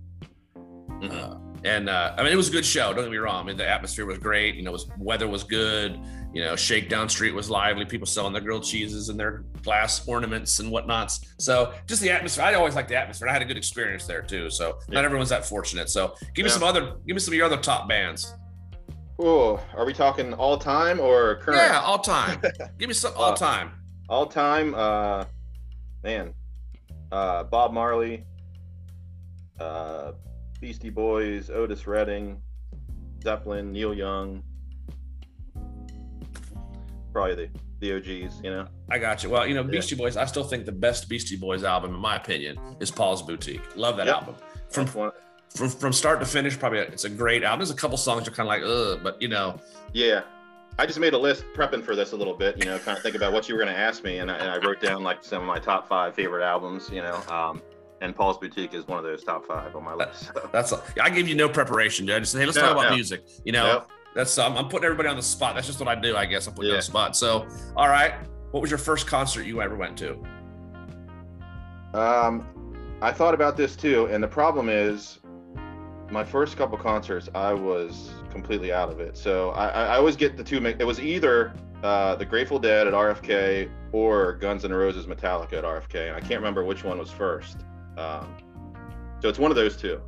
Mm-hmm. 0.55 1.11
Uh, 1.11 1.37
and 1.63 1.89
uh, 1.89 2.13
I 2.17 2.23
mean, 2.23 2.31
it 2.31 2.35
was 2.35 2.49
a 2.49 2.51
good 2.51 2.65
show. 2.65 2.93
Don't 2.93 3.03
get 3.03 3.11
me 3.11 3.17
wrong. 3.17 3.43
I 3.43 3.47
mean, 3.47 3.57
the 3.57 3.67
atmosphere 3.67 4.05
was 4.05 4.17
great. 4.17 4.55
You 4.55 4.63
know, 4.63 4.71
was 4.71 4.87
weather 4.97 5.27
was 5.27 5.43
good. 5.43 5.99
You 6.33 6.43
know, 6.43 6.55
Shakedown 6.55 7.09
Street 7.09 7.33
was 7.33 7.49
lively. 7.49 7.85
People 7.85 8.05
selling 8.05 8.33
their 8.33 8.41
grilled 8.41 8.63
cheeses 8.63 9.09
and 9.09 9.19
their 9.19 9.43
glass 9.63 10.07
ornaments 10.07 10.59
and 10.59 10.71
whatnots. 10.71 11.21
So 11.39 11.73
just 11.87 12.01
the 12.01 12.11
atmosphere. 12.11 12.43
I 12.43 12.53
always 12.53 12.75
like 12.75 12.87
the 12.87 12.95
atmosphere. 12.95 13.27
I 13.27 13.33
had 13.33 13.41
a 13.41 13.45
good 13.45 13.57
experience 13.57 14.05
there 14.05 14.21
too. 14.21 14.49
So 14.49 14.77
yeah. 14.87 14.95
not 14.95 15.05
everyone's 15.05 15.29
that 15.29 15.45
fortunate. 15.45 15.89
So 15.89 16.13
give 16.35 16.43
me 16.43 16.49
some 16.49 16.63
other. 16.63 16.97
Give 17.07 17.15
me 17.15 17.19
some 17.19 17.33
of 17.33 17.37
your 17.37 17.45
other 17.47 17.57
top 17.57 17.89
bands. 17.89 18.35
Oh, 19.17 19.59
are 19.75 19.85
we 19.85 19.93
talking 19.93 20.33
all 20.33 20.57
time 20.57 20.99
or 20.99 21.37
current? 21.37 21.61
Yeah, 21.61 21.81
all 21.81 21.99
time. 21.99 22.41
give 22.77 22.87
me 22.87 22.93
some 22.93 23.13
all 23.17 23.33
uh, 23.33 23.35
time. 23.35 23.71
Uh, 24.07 24.13
all 24.13 24.25
time. 24.27 24.75
Uh, 24.75 25.25
man, 26.03 26.33
uh, 27.11 27.43
Bob 27.43 27.73
Marley. 27.73 28.25
Uh, 29.59 30.13
Beastie 30.61 30.89
Boys, 30.89 31.49
Otis 31.49 31.87
Redding, 31.87 32.41
Zeppelin, 33.23 33.71
Neil 33.71 33.93
Young. 33.93 34.43
Probably 37.11 37.35
the, 37.35 37.49
the 37.79 37.95
OGs, 37.95 38.41
you 38.43 38.51
know. 38.51 38.67
I 38.89 38.99
got 38.99 39.23
you. 39.23 39.29
Well, 39.29 39.47
you 39.47 39.55
know, 39.55 39.63
Beastie 39.63 39.95
yeah. 39.95 40.03
Boys, 40.03 40.17
I 40.17 40.25
still 40.25 40.43
think 40.43 40.65
the 40.65 40.71
best 40.71 41.09
Beastie 41.09 41.35
Boys 41.35 41.63
album, 41.63 41.93
in 41.93 41.99
my 41.99 42.15
opinion, 42.15 42.59
is 42.79 42.91
Paul's 42.91 43.21
Boutique. 43.21 43.75
Love 43.75 43.97
that 43.97 44.07
yep. 44.07 44.15
album. 44.15 44.35
From 44.69 44.85
from 44.85 45.69
from 45.69 45.93
start 45.93 46.19
to 46.19 46.25
finish, 46.25 46.57
probably 46.57 46.79
a, 46.79 46.83
it's 46.83 47.05
a 47.05 47.09
great 47.09 47.43
album. 47.43 47.59
There's 47.59 47.71
a 47.71 47.75
couple 47.75 47.97
songs 47.97 48.27
are 48.27 48.31
kind 48.31 48.47
of 48.47 48.47
like, 48.47 48.63
ugh, 48.63 48.99
but 49.03 49.21
you 49.21 49.27
know. 49.27 49.59
Yeah. 49.93 50.21
I 50.77 50.85
just 50.85 50.99
made 50.99 51.13
a 51.13 51.17
list 51.17 51.43
prepping 51.53 51.83
for 51.83 51.93
this 51.93 52.13
a 52.13 52.15
little 52.15 52.35
bit, 52.35 52.57
you 52.57 52.63
know, 52.63 52.79
kind 52.79 52.95
of 52.95 53.03
think 53.03 53.15
about 53.15 53.33
what 53.33 53.49
you 53.49 53.55
were 53.55 53.61
going 53.61 53.73
to 53.73 53.77
ask 53.77 54.01
me, 54.01 54.19
and 54.19 54.31
I, 54.31 54.37
and 54.37 54.49
I, 54.49 54.65
wrote 54.65 54.79
down 54.79 55.03
like 55.03 55.25
some 55.25 55.41
of 55.41 55.47
my 55.47 55.59
top 55.59 55.89
five 55.89 56.15
favorite 56.15 56.41
albums, 56.41 56.89
you 56.89 57.01
know. 57.01 57.21
Um, 57.27 57.61
and 57.99 58.15
Paul's 58.15 58.37
Boutique 58.37 58.73
is 58.73 58.87
one 58.87 58.97
of 58.97 59.03
those 59.03 59.23
top 59.23 59.45
five 59.45 59.75
on 59.75 59.83
my 59.83 59.93
list. 59.93 60.27
So. 60.33 60.49
That's 60.53 60.73
I 61.01 61.09
gave 61.09 61.27
you 61.27 61.35
no 61.35 61.49
preparation, 61.49 62.05
dude. 62.05 62.15
I 62.15 62.19
just 62.19 62.31
say, 62.31 62.39
hey, 62.39 62.45
let's 62.45 62.57
talk 62.57 62.71
about 62.71 62.93
music. 62.93 63.25
You 63.43 63.51
know, 63.51 63.65
yep. 63.65 63.89
That's 64.19 64.37
um, 64.37 64.57
I'm 64.57 64.67
putting 64.67 64.85
everybody 64.85 65.09
on 65.09 65.15
the 65.15 65.23
spot. 65.23 65.55
That's 65.55 65.65
just 65.65 65.79
what 65.79 65.87
I 65.87 65.95
do, 65.95 66.15
I 66.15 66.25
guess. 66.25 66.45
I'm 66.45 66.53
putting 66.53 66.67
yeah. 66.67 66.73
you 66.73 66.75
on 66.75 66.79
the 66.79 66.83
spot. 66.83 67.15
So, 67.15 67.47
all 67.75 67.87
right, 67.87 68.13
what 68.51 68.61
was 68.61 68.69
your 68.69 68.77
first 68.77 69.07
concert 69.07 69.43
you 69.43 69.61
ever 69.61 69.75
went 69.75 69.97
to? 69.99 70.13
Um, 71.93 72.45
I 73.01 73.11
thought 73.11 73.33
about 73.33 73.55
this 73.55 73.75
too, 73.75 74.05
and 74.07 74.21
the 74.21 74.27
problem 74.27 74.67
is, 74.69 75.19
my 76.11 76.23
first 76.23 76.57
couple 76.57 76.77
concerts, 76.77 77.29
I 77.33 77.53
was 77.53 78.11
completely 78.29 78.73
out 78.73 78.89
of 78.89 78.99
it. 78.99 79.15
So 79.15 79.51
I, 79.51 79.67
I 79.67 79.97
always 79.97 80.15
get 80.15 80.35
the 80.35 80.43
two. 80.43 80.63
It 80.65 80.85
was 80.85 80.99
either 80.99 81.53
uh, 81.83 82.15
the 82.15 82.25
Grateful 82.25 82.59
Dead 82.59 82.87
at 82.87 82.93
RFK 82.93 83.71
or 83.93 84.33
Guns 84.33 84.65
N' 84.65 84.73
Roses 84.73 85.05
Metallica 85.05 85.53
at 85.53 85.63
RFK, 85.63 86.09
and 86.09 86.15
I 86.15 86.19
can't 86.19 86.41
remember 86.41 86.65
which 86.65 86.83
one 86.83 86.97
was 86.97 87.09
first. 87.09 87.59
Um, 87.97 88.35
so 89.21 89.29
it's 89.29 89.39
one 89.39 89.51
of 89.51 89.55
those 89.55 89.77
two. 89.77 90.01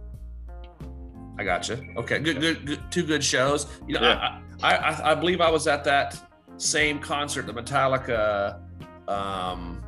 I 1.42 1.44
got 1.44 1.68
you. 1.68 1.84
Okay, 1.98 2.20
good, 2.20 2.40
good, 2.40 2.66
good 2.68 2.80
two 2.92 3.04
good 3.04 3.24
shows. 3.24 3.66
You 3.88 3.96
know, 3.96 4.02
yeah. 4.02 4.40
I, 4.62 4.76
I, 4.76 5.12
I 5.12 5.16
believe 5.16 5.42
I 5.42 5.50
was 5.50 5.66
at 5.68 5.84
that 5.86 6.18
same 6.58 7.00
concert, 7.00 7.48
the 7.48 7.54
Metallica, 7.54 8.60
um, 9.08 9.84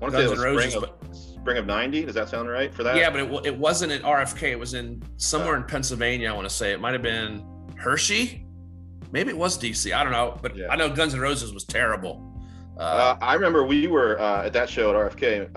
Guns 0.00 0.14
N' 0.32 0.38
Roses, 0.38 0.72
spring 0.72 0.84
of, 0.84 1.16
Spring 1.16 1.58
of 1.58 1.66
'90. 1.66 2.06
Does 2.06 2.14
that 2.14 2.30
sound 2.30 2.48
right 2.48 2.72
for 2.74 2.82
that? 2.82 2.96
Yeah, 2.96 3.10
but 3.10 3.20
it, 3.20 3.46
it 3.46 3.56
wasn't 3.56 3.92
at 3.92 4.02
RFK. 4.02 4.44
It 4.52 4.58
was 4.58 4.72
in 4.74 5.02
somewhere 5.18 5.54
in 5.56 5.64
Pennsylvania. 5.64 6.30
I 6.30 6.32
want 6.32 6.48
to 6.48 6.54
say 6.54 6.72
it 6.72 6.80
might 6.80 6.94
have 6.94 7.02
been 7.02 7.44
Hershey. 7.76 8.46
Maybe 9.12 9.30
it 9.30 9.36
was 9.36 9.58
DC. 9.58 9.92
I 9.94 10.02
don't 10.02 10.12
know, 10.12 10.38
but 10.42 10.56
Yeah. 10.56 10.68
I 10.70 10.76
know 10.76 10.88
Guns 10.88 11.12
N' 11.14 11.20
Roses 11.20 11.52
was 11.52 11.64
terrible. 11.64 12.22
Uh, 12.78 12.80
Uh, 12.80 13.18
I 13.20 13.34
remember 13.34 13.64
we 13.64 13.86
were 13.86 14.18
uh, 14.20 14.46
at 14.46 14.52
that 14.54 14.68
show 14.70 14.90
at 14.90 14.96
RFK. 14.96 15.54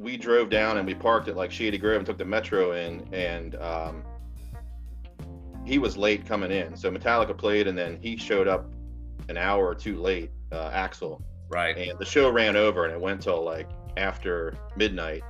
We 0.00 0.16
drove 0.16 0.48
down 0.48 0.78
and 0.78 0.86
we 0.86 0.94
parked 0.94 1.28
at 1.28 1.36
like 1.36 1.52
Shady 1.52 1.76
Grove 1.76 1.98
and 1.98 2.06
took 2.06 2.16
the 2.16 2.24
metro 2.24 2.72
in, 2.72 3.06
and 3.12 3.54
um, 3.56 4.02
he 5.66 5.78
was 5.78 5.96
late 5.96 6.24
coming 6.26 6.50
in. 6.50 6.74
So 6.74 6.90
Metallica 6.90 7.36
played, 7.36 7.66
and 7.66 7.76
then 7.76 7.98
he 8.00 8.16
showed 8.16 8.48
up 8.48 8.72
an 9.28 9.36
hour 9.36 9.66
or 9.66 9.74
two 9.74 10.00
late, 10.00 10.30
uh, 10.52 10.70
Axl, 10.70 11.20
right. 11.50 11.76
and 11.76 11.98
the 11.98 12.04
show 12.06 12.30
ran 12.30 12.56
over, 12.56 12.84
and 12.86 12.94
it 12.94 13.00
went 13.00 13.20
till 13.20 13.44
like 13.44 13.68
after 13.98 14.54
midnight, 14.74 15.22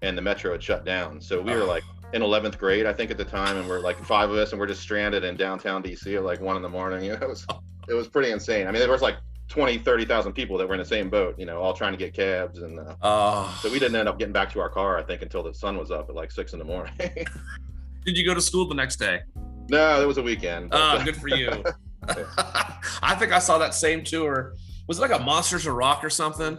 and 0.00 0.16
the 0.16 0.22
metro 0.22 0.52
had 0.52 0.62
shut 0.62 0.86
down. 0.86 1.20
So 1.20 1.40
we 1.42 1.52
were 1.52 1.62
Oh. 1.62 1.66
like 1.66 1.84
in 2.14 2.22
11th 2.22 2.56
grade, 2.56 2.86
I 2.86 2.94
think, 2.94 3.10
at 3.10 3.18
the 3.18 3.24
time, 3.24 3.58
and 3.58 3.68
we're 3.68 3.80
like 3.80 4.02
five 4.02 4.30
of 4.30 4.36
us, 4.38 4.52
and 4.52 4.58
we're 4.58 4.66
just 4.66 4.80
stranded 4.80 5.24
in 5.24 5.36
downtown 5.36 5.82
DC 5.82 6.16
at 6.16 6.24
like 6.24 6.40
one 6.40 6.56
in 6.56 6.62
the 6.62 6.68
morning. 6.70 7.04
You 7.04 7.12
know, 7.18 7.18
it 7.20 7.28
was 7.28 7.46
it 7.86 7.94
was 7.94 8.08
pretty 8.08 8.30
insane. 8.30 8.66
I 8.66 8.70
mean, 8.70 8.80
there 8.80 8.90
was 8.90 9.02
like 9.02 9.16
20, 9.48 9.78
30,000 9.78 10.32
people 10.32 10.58
that 10.58 10.66
were 10.68 10.74
in 10.74 10.80
the 10.80 10.84
same 10.84 11.08
boat, 11.08 11.38
you 11.38 11.46
know, 11.46 11.60
all 11.60 11.72
trying 11.72 11.92
to 11.92 11.98
get 11.98 12.12
cabs. 12.12 12.58
And 12.62 12.78
uh, 12.80 12.94
Oh, 13.02 13.58
so 13.62 13.70
we 13.70 13.78
didn't 13.78 13.96
end 13.96 14.08
up 14.08 14.18
getting 14.18 14.32
back 14.32 14.50
to 14.52 14.60
our 14.60 14.68
car, 14.68 14.98
I 14.98 15.02
think, 15.02 15.22
until 15.22 15.42
the 15.42 15.54
sun 15.54 15.76
was 15.78 15.90
up 15.90 16.08
at 16.08 16.14
like 16.14 16.32
six 16.32 16.52
in 16.52 16.58
the 16.58 16.64
morning. 16.64 16.92
did 18.04 18.18
you 18.18 18.24
go 18.26 18.34
to 18.34 18.40
school 18.40 18.66
the 18.68 18.74
next 18.74 18.96
day? 18.96 19.20
no, 19.68 20.00
it 20.00 20.06
was 20.06 20.18
a 20.18 20.22
weekend. 20.22 20.70
but, 20.70 20.78
Oh, 20.80 20.98
uh, 20.98 21.04
good 21.04 21.16
for 21.16 21.28
you. 21.28 21.50
I 22.08 23.16
think 23.18 23.32
I 23.32 23.38
saw 23.40 23.58
that 23.58 23.74
same 23.74 24.04
tour. 24.04 24.54
Was 24.86 24.98
it 24.98 25.02
like 25.02 25.10
a 25.18 25.22
Monsters 25.22 25.66
of 25.66 25.74
Rock 25.74 26.04
or 26.04 26.10
something? 26.10 26.58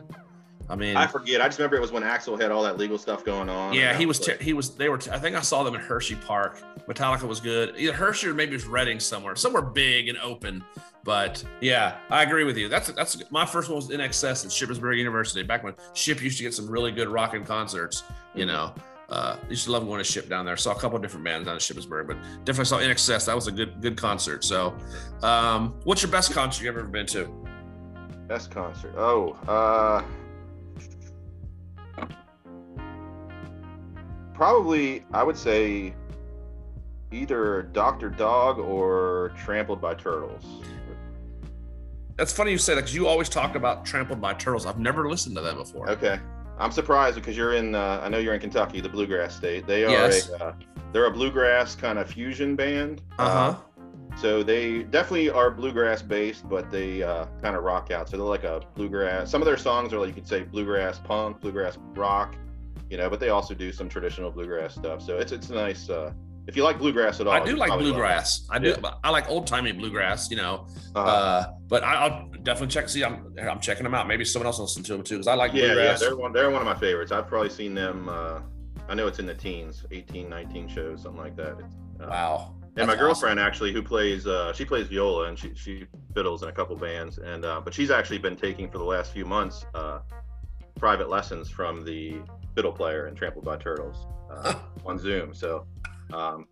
I 0.70 0.76
mean, 0.76 0.98
I 0.98 1.08
forget. 1.08 1.40
I 1.42 1.46
just 1.48 1.60
remember 1.60 1.78
it 1.78 1.82
was 1.82 1.92
when 1.94 2.04
Axl 2.04 2.40
had 2.42 2.52
all 2.52 2.62
that 2.64 2.78
legal 2.78 2.98
stuff 2.98 3.24
going 3.24 3.50
on. 3.50 3.74
yeah, 3.74 3.94
he 3.98 4.06
was. 4.06 4.20
like- 4.28 4.40
Te- 4.40 4.44
he 4.44 4.54
was. 4.54 4.72
They 4.72 4.90
were. 4.90 4.98
Te- 4.98 5.12
I 5.12 5.18
think 5.20 5.36
I 5.36 5.42
saw 5.42 5.64
them 5.64 5.76
in 5.76 5.80
Hershey 5.82 6.16
Park. 6.16 6.60
Metallica 6.88 7.24
was 7.24 7.40
good. 7.40 7.74
Either 7.78 7.94
Hershey 7.94 8.28
or 8.28 8.34
maybe 8.34 8.52
it 8.52 8.56
was 8.56 8.66
Reading 8.68 9.00
somewhere. 9.00 9.36
Somewhere 9.36 9.62
big 9.62 10.10
and 10.10 10.18
open. 10.20 10.64
But 11.06 11.42
yeah, 11.62 11.96
I 12.10 12.24
agree 12.24 12.44
with 12.44 12.58
you. 12.58 12.68
That's 12.68 12.92
that's 12.92 13.22
my 13.32 13.46
first 13.46 13.70
one 13.70 13.78
was 13.78 13.90
INXS 13.90 14.46
at 14.46 14.52
Shippensburg 14.52 14.98
University 14.98 15.42
back 15.44 15.64
when 15.64 15.74
Ship 15.94 16.22
used 16.22 16.38
to 16.38 16.44
get 16.44 16.54
some 16.54 16.70
really 16.70 16.92
good 16.92 17.08
rocking 17.08 17.46
concerts. 17.46 18.04
You 18.36 18.44
Mhm. 18.44 18.48
know, 18.48 18.74
uh, 19.10 19.38
used 19.50 19.64
to 19.66 19.72
love 19.72 19.86
going 19.86 20.00
to 20.00 20.04
Ship 20.04 20.28
down 20.28 20.46
there. 20.46 20.58
Saw 20.58 20.74
a 20.74 20.80
couple 20.80 21.00
different 21.00 21.24
bands 21.24 21.46
down 21.46 21.56
at 21.56 21.62
Shippensburg, 21.62 22.08
but 22.08 22.18
definitely 22.44 22.66
saw 22.66 22.80
INXS. 22.80 23.26
That 23.26 23.36
was 23.36 23.48
a 23.48 23.54
good 23.54 23.82
good 23.82 23.96
concert. 23.96 24.44
So, 24.44 24.76
um, 25.24 25.76
what's 25.86 26.02
your 26.02 26.12
best 26.12 26.34
concert 26.34 26.66
you've 26.66 26.76
ever 26.78 26.86
been 26.88 27.06
to? 27.08 27.34
best 28.28 28.52
concert. 28.52 28.94
Oh, 28.98 29.38
uh, 29.48 30.04
probably 34.38 35.04
I 35.14 35.24
would 35.24 35.36
say 35.36 35.94
either 37.12 37.64
Doctor 37.74 38.10
Dog 38.10 38.60
or 38.60 39.34
Trampled 39.38 39.82
by 39.82 39.96
Turtles. 39.96 40.46
That's 42.18 42.32
funny 42.32 42.52
you 42.52 42.58
say 42.58 42.74
that 42.76 42.82
because 42.82 42.96
you 42.96 43.08
always 43.08 43.30
talk 43.30 43.56
about 43.56 43.86
Trampled 43.86 44.22
by 44.22 44.34
Turtles. 44.36 44.66
I've 44.66 44.80
never 44.80 45.10
listened 45.10 45.36
to 45.36 45.42
them 45.42 45.58
before. 45.58 45.90
Okay. 45.90 46.20
I'm 46.60 46.72
surprised 46.72 47.16
because 47.16 47.36
you're 47.38 47.54
in. 47.54 47.76
Uh, 47.76 48.02
I 48.04 48.10
know 48.10 48.18
you're 48.18 48.34
in 48.34 48.40
Kentucky, 48.40 48.82
the 48.82 48.90
bluegrass 48.90 49.36
state. 49.36 49.68
They 49.68 49.86
are 49.86 49.90
Yes. 49.92 50.30
a. 50.30 50.44
Uh, 50.46 50.54
they're 50.94 51.06
a 51.06 51.12
bluegrass 51.12 51.76
kind 51.76 52.00
of 52.00 52.10
fusion 52.10 52.56
band. 52.56 53.02
Uh 53.20 53.52
huh. 53.54 53.60
So 54.20 54.42
they 54.42 54.82
definitely 54.84 55.30
are 55.30 55.52
bluegrass 55.52 56.02
based, 56.02 56.50
but 56.50 56.72
they 56.72 57.04
uh, 57.04 57.26
kind 57.44 57.56
of 57.56 57.64
rock 57.64 57.92
out. 57.92 58.10
So 58.10 58.18
they're 58.18 58.26
like 58.26 58.44
a 58.46 58.62
bluegrass. 58.74 59.30
Some 59.30 59.42
of 59.42 59.46
their 59.46 59.58
songs 59.58 59.94
are 59.94 60.00
like 60.00 60.08
you 60.08 60.16
could 60.16 60.28
say 60.28 60.42
bluegrass 60.44 60.98
punk, 60.98 61.40
bluegrass 61.42 61.78
rock, 61.94 62.36
you 62.90 62.98
know. 62.98 63.10
But 63.10 63.20
they 63.20 63.30
also 63.30 63.54
do 63.54 63.72
some 63.72 63.90
traditional 63.90 64.32
bluegrass 64.32 64.76
stuff. 64.76 65.02
So 65.02 65.18
it's 65.18 65.32
it's 65.32 65.50
nice. 65.50 65.90
Uh, 65.90 66.14
if 66.48 66.56
you 66.56 66.64
like 66.64 66.80
bluegrass 66.80 67.20
at 67.20 67.28
all, 67.28 67.34
I 67.34 67.44
do 67.44 67.56
like 67.56 67.78
bluegrass. 67.78 68.48
I 68.50 68.60
do. 68.60 68.76
Yeah. 68.82 68.94
I 69.04 69.10
like 69.10 69.30
old 69.30 69.48
timey 69.48 69.74
bluegrass. 69.74 70.32
You 70.32 70.38
know, 70.38 70.66
Uh, 70.96 71.00
uh, 71.00 71.48
but 71.68 71.84
I, 71.84 71.96
I'll 71.96 72.30
definitely 72.44 72.68
check. 72.74 72.88
See, 72.90 73.04
I'm 73.04 73.34
I'm 73.42 73.60
checking 73.60 73.84
them 73.84 73.94
out. 73.94 74.08
Maybe 74.08 74.24
someone 74.24 74.48
else 74.48 74.58
will 74.58 74.66
listen 74.66 74.84
to 74.84 74.94
them 74.94 75.04
too 75.04 75.16
because 75.16 75.28
I 75.28 75.34
like 75.36 75.54
yeah, 75.54 75.74
yeah, 75.74 75.98
they're 75.98 76.16
one. 76.16 76.32
They're 76.32 76.50
one 76.50 76.62
of 76.62 76.66
my 76.66 76.76
favorites. 76.80 77.12
I've 77.12 77.28
probably 77.28 77.50
seen 77.50 77.74
them. 77.76 78.08
Uh, 78.10 78.40
I 78.90 78.96
know 78.96 79.08
it's 79.08 79.20
in 79.20 79.26
the 79.26 79.34
teens, 79.34 79.86
18, 79.92 80.30
19 80.30 80.70
shows, 80.70 81.02
something 81.02 81.22
like 81.22 81.36
that. 81.36 81.58
Uh, 82.00 82.08
wow. 82.10 82.56
And 82.78 82.88
my 82.88 82.96
girlfriend 82.96 83.40
actually, 83.40 83.74
who 83.74 83.82
plays, 83.82 84.28
uh, 84.28 84.54
she 84.54 84.64
plays 84.64 84.88
viola 84.88 85.28
and 85.28 85.38
she 85.38 85.52
she 85.56 85.88
fiddles 86.14 86.44
in 86.44 86.50
a 86.50 86.52
couple 86.52 86.76
bands, 86.76 87.18
and 87.18 87.44
uh, 87.44 87.60
but 87.60 87.74
she's 87.74 87.90
actually 87.92 88.20
been 88.20 88.36
taking 88.36 88.70
for 88.70 88.78
the 88.78 88.84
last 88.84 89.12
few 89.12 89.26
months 89.26 89.66
uh, 89.74 90.00
private 90.80 91.10
lessons 91.10 91.50
from 91.50 91.84
the 91.84 92.22
fiddle 92.58 92.72
player 92.72 93.06
in 93.08 93.14
Trampled 93.14 93.46
by 93.46 93.56
Turtles 93.56 94.08
uh, 94.32 94.56
on 94.86 94.98
Zoom. 94.98 95.32
So, 95.32 95.68
um, 96.12 96.48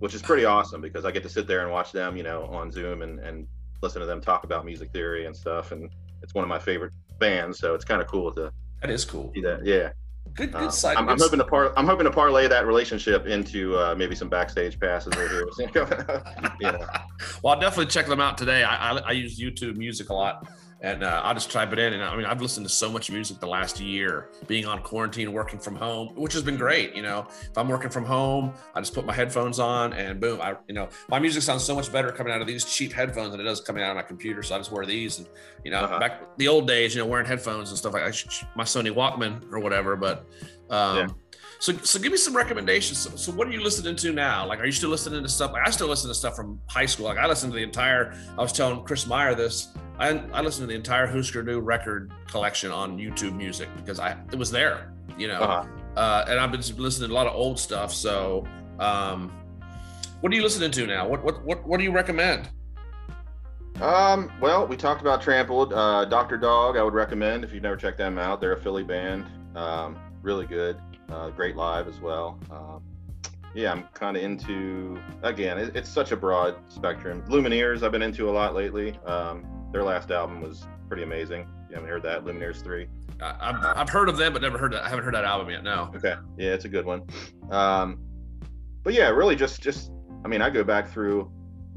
which 0.00 0.14
is 0.14 0.20
pretty 0.20 0.44
awesome 0.44 0.82
because 0.82 1.06
I 1.06 1.10
get 1.10 1.22
to 1.22 1.30
sit 1.30 1.46
there 1.46 1.62
and 1.62 1.72
watch 1.72 1.92
them, 1.92 2.14
you 2.14 2.22
know, 2.22 2.44
on 2.44 2.70
Zoom 2.70 3.00
and 3.00 3.18
and 3.20 3.46
listen 3.82 4.00
to 4.00 4.06
them 4.06 4.20
talk 4.20 4.44
about 4.44 4.66
music 4.66 4.90
theory 4.92 5.24
and 5.24 5.34
stuff, 5.34 5.72
and 5.72 5.90
it's 6.22 6.34
one 6.34 6.44
of 6.44 6.48
my 6.48 6.58
favorite 6.58 6.92
bands. 7.18 7.58
So 7.58 7.74
it's 7.74 7.86
kind 7.86 8.02
of 8.02 8.06
cool 8.06 8.30
to 8.34 8.52
That 8.82 8.90
is 8.90 9.06
cool. 9.06 9.32
that. 9.42 9.64
Yeah. 9.64 9.92
Good, 10.34 10.52
good 10.52 10.64
Um, 10.64 10.70
side. 10.70 10.96
I'm, 10.98 11.08
I'm 11.08 11.18
hoping 11.18 11.38
to 11.38 11.44
par- 11.46 11.72
I'm 11.78 11.86
hoping 11.86 12.04
to 12.04 12.10
parlay 12.10 12.46
that 12.48 12.66
relationship 12.66 13.26
into 13.26 13.78
uh, 13.78 13.94
maybe 13.96 14.14
some 14.14 14.28
backstage 14.28 14.78
passes 14.78 15.14
right 15.16 15.30
here. 15.30 15.46
know. 16.60 16.86
well, 17.42 17.54
I'll 17.54 17.60
definitely 17.60 17.86
check 17.86 18.06
them 18.06 18.20
out 18.20 18.36
today. 18.36 18.62
I, 18.62 18.90
I, 18.90 18.98
I 18.98 19.12
use 19.12 19.38
YouTube 19.40 19.76
Music 19.76 20.10
a 20.10 20.14
lot, 20.14 20.46
and 20.86 21.02
uh, 21.02 21.20
I'll 21.24 21.34
just 21.34 21.50
type 21.50 21.72
it 21.72 21.80
in. 21.80 21.94
And 21.94 22.02
I 22.02 22.14
mean, 22.16 22.26
I've 22.26 22.40
listened 22.40 22.64
to 22.66 22.72
so 22.72 22.88
much 22.90 23.10
music 23.10 23.40
the 23.40 23.46
last 23.46 23.80
year, 23.80 24.30
being 24.46 24.66
on 24.66 24.82
quarantine, 24.82 25.32
working 25.32 25.58
from 25.58 25.74
home, 25.74 26.14
which 26.14 26.32
has 26.32 26.42
been 26.44 26.56
great. 26.56 26.94
You 26.94 27.02
know, 27.02 27.26
if 27.28 27.58
I'm 27.58 27.68
working 27.68 27.90
from 27.90 28.04
home, 28.04 28.52
I 28.74 28.80
just 28.80 28.94
put 28.94 29.04
my 29.04 29.12
headphones 29.12 29.58
on, 29.58 29.92
and 29.94 30.20
boom, 30.20 30.40
I 30.40 30.54
you 30.68 30.74
know, 30.74 30.88
my 31.08 31.18
music 31.18 31.42
sounds 31.42 31.64
so 31.64 31.74
much 31.74 31.90
better 31.90 32.12
coming 32.12 32.32
out 32.32 32.40
of 32.40 32.46
these 32.46 32.64
cheap 32.64 32.92
headphones 32.92 33.32
than 33.32 33.40
it 33.40 33.44
does 33.44 33.60
coming 33.60 33.82
out 33.82 33.90
of 33.90 33.96
my 33.96 34.02
computer. 34.02 34.42
So 34.44 34.54
I 34.54 34.58
just 34.58 34.70
wear 34.70 34.86
these, 34.86 35.18
and 35.18 35.26
you 35.64 35.70
know, 35.72 35.80
Uh-huh. 35.80 35.98
back 35.98 36.36
the 36.38 36.46
old 36.48 36.68
days, 36.68 36.94
you 36.94 37.00
know, 37.02 37.06
wearing 37.06 37.26
headphones 37.26 37.70
and 37.70 37.78
stuff 37.78 37.92
like 37.92 38.04
my 38.54 38.64
Sony 38.64 38.92
Walkman 38.94 39.42
or 39.52 39.58
whatever, 39.58 39.96
but. 39.96 40.26
Um, 40.70 40.96
Yeah. 40.96 41.06
So, 41.58 41.72
so 41.72 41.98
give 41.98 42.12
me 42.12 42.18
some 42.18 42.36
recommendations. 42.36 42.98
So, 42.98 43.10
so 43.16 43.32
what 43.32 43.48
are 43.48 43.50
you 43.50 43.62
listening 43.62 43.96
to 43.96 44.12
now? 44.12 44.46
Like, 44.46 44.60
are 44.60 44.66
you 44.66 44.72
still 44.72 44.90
listening 44.90 45.22
to 45.22 45.28
stuff? 45.28 45.52
Like, 45.52 45.66
I 45.66 45.70
still 45.70 45.88
listen 45.88 46.08
to 46.08 46.14
stuff 46.14 46.36
from 46.36 46.60
high 46.68 46.86
school. 46.86 47.06
Like, 47.06 47.18
I 47.18 47.26
listened 47.26 47.52
to 47.52 47.56
the 47.56 47.62
entire. 47.62 48.14
I 48.36 48.42
was 48.42 48.52
telling 48.52 48.84
Chris 48.84 49.06
Meyer 49.06 49.34
this. 49.34 49.68
I 49.98 50.10
I 50.32 50.42
listened 50.42 50.64
to 50.64 50.72
the 50.72 50.74
entire 50.74 51.06
Husker 51.06 51.42
Du 51.42 51.60
record 51.60 52.12
collection 52.26 52.70
on 52.70 52.98
YouTube 52.98 53.34
Music 53.34 53.68
because 53.76 53.98
I 53.98 54.16
it 54.30 54.38
was 54.38 54.50
there, 54.50 54.92
you 55.16 55.28
know. 55.28 55.40
Uh-huh. 55.40 55.68
Uh, 55.96 56.24
and 56.28 56.38
I've 56.38 56.52
been 56.52 56.60
listening 56.76 57.08
to 57.08 57.14
a 57.14 57.16
lot 57.16 57.26
of 57.26 57.34
old 57.34 57.58
stuff. 57.58 57.92
So, 57.92 58.46
um, 58.78 59.32
what 60.20 60.32
are 60.32 60.36
you 60.36 60.42
listening 60.42 60.70
to 60.72 60.86
now? 60.86 61.08
What 61.08 61.24
what 61.24 61.42
what 61.44 61.66
what 61.66 61.78
do 61.78 61.84
you 61.84 61.92
recommend? 61.92 62.48
Um, 63.80 64.32
well, 64.40 64.66
we 64.66 64.76
talked 64.76 65.02
about 65.02 65.20
Trampled. 65.20 65.72
Uh, 65.72 66.06
Dr. 66.06 66.38
Dog, 66.38 66.76
I 66.76 66.82
would 66.82 66.94
recommend 66.94 67.44
if 67.44 67.52
you've 67.52 67.62
never 67.62 67.76
checked 67.76 67.98
them 67.98 68.18
out. 68.18 68.40
They're 68.40 68.54
a 68.54 68.60
Philly 68.60 68.84
band. 68.84 69.26
Um, 69.54 69.98
really 70.22 70.46
good. 70.46 70.78
Uh, 71.10 71.30
great 71.30 71.56
live 71.56 71.88
as 71.88 72.00
well. 72.00 72.38
Um, 72.50 72.82
yeah, 73.54 73.72
I'm 73.72 73.84
kind 73.94 74.16
of 74.16 74.22
into, 74.22 75.00
again, 75.22 75.58
it, 75.58 75.74
it's 75.74 75.88
such 75.88 76.12
a 76.12 76.16
broad 76.16 76.56
spectrum. 76.68 77.22
Lumineers, 77.28 77.82
I've 77.82 77.92
been 77.92 78.02
into 78.02 78.28
a 78.28 78.32
lot 78.32 78.54
lately. 78.54 78.98
Um, 79.06 79.46
their 79.72 79.82
last 79.82 80.10
album 80.10 80.42
was 80.42 80.66
pretty 80.88 81.04
amazing. 81.04 81.48
You 81.68 81.76
haven't 81.76 81.88
heard 81.88 82.02
that? 82.02 82.24
Lumineers 82.24 82.62
3. 82.62 82.86
I, 83.20 83.36
I've, 83.40 83.78
I've 83.78 83.88
heard 83.88 84.08
of 84.08 84.18
them, 84.18 84.32
but 84.32 84.42
never 84.42 84.58
heard. 84.58 84.72
That, 84.72 84.84
I 84.84 84.88
haven't 84.88 85.04
heard 85.04 85.14
that 85.14 85.24
album 85.24 85.50
yet. 85.50 85.64
No. 85.64 85.90
Okay. 85.96 86.14
Yeah, 86.36 86.52
it's 86.52 86.66
a 86.66 86.68
good 86.68 86.84
one. 86.84 87.02
Um, 87.50 87.98
but 88.82 88.92
yeah, 88.92 89.08
really 89.08 89.36
just 89.36 89.62
just 89.62 89.90
I 90.24 90.28
mean, 90.28 90.42
I 90.42 90.50
go 90.50 90.62
back 90.62 90.88
through 90.88 91.30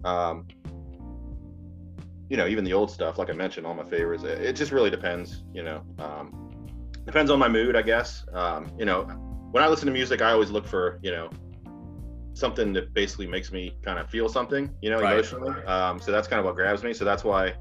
um, 0.04 0.46
you 2.30 2.38
know, 2.38 2.48
even 2.48 2.64
the 2.64 2.74
old 2.74 2.92
stuff, 2.92 3.18
like 3.18 3.30
I 3.30 3.34
mentioned, 3.34 3.66
all 3.66 3.74
my 3.74 3.84
favorites. 3.84 4.24
It, 4.24 4.40
it 4.40 4.54
just 4.54 4.72
really 4.72 4.90
depends, 4.90 5.44
you 5.54 5.64
know. 5.64 5.82
Um, 5.98 6.49
depends 7.10 7.32
on 7.32 7.39
my 7.39 7.48
mood, 7.48 7.75
I 7.75 7.82
guess. 7.82 8.24
Um, 8.34 8.72
you 8.78 8.86
know, 8.86 9.01
when 9.51 9.63
I 9.63 9.68
listen 9.68 9.88
to 9.88 9.92
music, 9.92 10.22
I 10.22 10.32
always 10.32 10.51
look 10.51 10.68
for, 10.68 11.00
you 11.01 11.10
know, 11.10 11.28
something 12.36 12.72
that 12.74 12.94
basically 12.94 13.25
makes 13.25 13.51
me 13.51 13.75
kind 13.82 13.98
of 13.98 14.08
feel 14.12 14.30
something, 14.30 14.70
you 14.84 14.92
know, 14.92 15.00
Right. 15.00 15.13
emotionally. 15.13 15.51
Um, 15.66 16.00
so 16.00 16.12
that's 16.12 16.28
kind 16.28 16.39
of 16.39 16.46
what 16.46 16.54
grabs 16.56 16.84
me. 16.84 16.94
So 16.94 17.04
that's 17.04 17.24
why, 17.24 17.56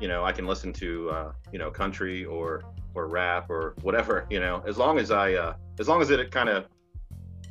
you 0.00 0.08
know, 0.08 0.24
I 0.24 0.32
can 0.32 0.46
listen 0.46 0.72
to, 0.72 1.10
uh, 1.10 1.32
you 1.52 1.58
know, 1.58 1.70
country 1.70 2.24
or 2.24 2.62
or 2.94 3.06
rap 3.08 3.50
or 3.50 3.74
whatever, 3.82 4.26
you 4.30 4.40
know, 4.40 4.62
as 4.66 4.78
long 4.78 4.98
as 4.98 5.10
I, 5.10 5.34
uh, 5.34 5.52
as 5.78 5.86
long 5.86 6.00
as 6.00 6.08
it 6.08 6.30
kind 6.30 6.48
of, 6.48 6.66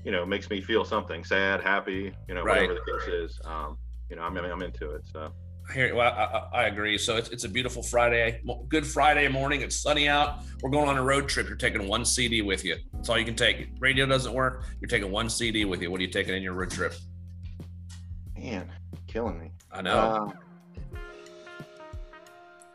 you 0.04 0.12
know, 0.12 0.26
makes 0.26 0.50
me 0.50 0.60
feel 0.60 0.84
something, 0.84 1.24
sad, 1.24 1.62
happy, 1.62 2.14
you 2.28 2.34
know, 2.34 2.44
Right. 2.44 2.68
whatever 2.68 2.80
the 2.84 2.92
case 2.92 3.08
is. 3.08 3.40
Um, 3.46 3.78
you 4.10 4.16
know, 4.16 4.24
I'm 4.24 4.36
I'm 4.38 4.62
into 4.64 4.90
it. 4.92 5.04
So. 5.14 5.32
I 5.70 5.92
well, 5.94 6.02
I, 6.02 6.58
I 6.60 6.64
I 6.64 6.68
agree. 6.68 6.98
So 6.98 7.18
it's, 7.18 7.30
it's 7.30 7.44
a 7.44 7.50
beautiful 7.50 7.84
Friday, 7.84 8.42
good 8.70 8.86
Friday 8.86 9.28
morning. 9.28 9.62
It's 9.62 9.76
sunny 9.76 10.08
out. 10.08 10.40
We're 10.62 10.70
going 10.70 10.88
on 10.88 10.98
a 10.98 11.04
road 11.04 11.28
trip. 11.28 11.48
You're 11.48 11.58
taking 11.58 11.88
one 11.88 12.06
CD 12.06 12.42
with 12.42 12.64
you. 12.64 12.78
That's 12.94 13.10
all 13.10 13.18
you 13.18 13.26
can 13.26 13.36
take. 13.36 13.68
Radio 13.80 14.06
doesn't 14.06 14.34
work. 14.34 14.64
You're 14.80 14.88
taking 14.88 15.12
one 15.12 15.30
CD 15.30 15.66
with 15.66 15.82
you. 15.82 15.92
What 15.92 16.00
are 16.00 16.04
you 16.04 16.10
taking 16.10 16.34
in 16.36 16.42
your 16.42 16.54
road 16.54 16.72
trip? 16.72 16.94
Man, 18.38 18.72
killing 19.08 19.40
me. 19.40 19.52
I 19.72 19.82
know. 19.82 19.98
Uh, 19.98 20.32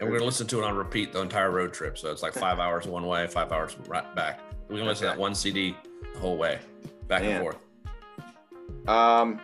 and 0.00 0.11
we're 0.11 0.18
gonna 0.18 0.26
listen 0.26 0.49
to 0.49 0.58
it 0.58 0.64
on 0.64 0.76
repeat 0.76 1.12
the 1.12 1.20
entire 1.20 1.50
road 1.50 1.72
trip. 1.72 1.96
So 1.96 2.11
it's 2.11 2.22
like 2.22 2.34
five 2.34 2.58
hours 2.61 2.87
one 2.87 3.06
way, 3.06 3.26
five 3.26 3.52
hours 3.52 3.76
right 3.87 4.14
back. 4.14 4.40
We're 4.68 4.78
gonna 4.78 4.90
listen 4.90 5.06
to 5.06 5.14
that 5.14 5.18
one 5.18 5.34
CD 5.34 5.76
the 6.12 6.18
whole 6.18 6.37
way, 6.37 6.58
back 7.06 7.22
Man. 7.22 7.30
and 7.32 7.40
forth. 7.40 8.88
Um, 8.88 9.40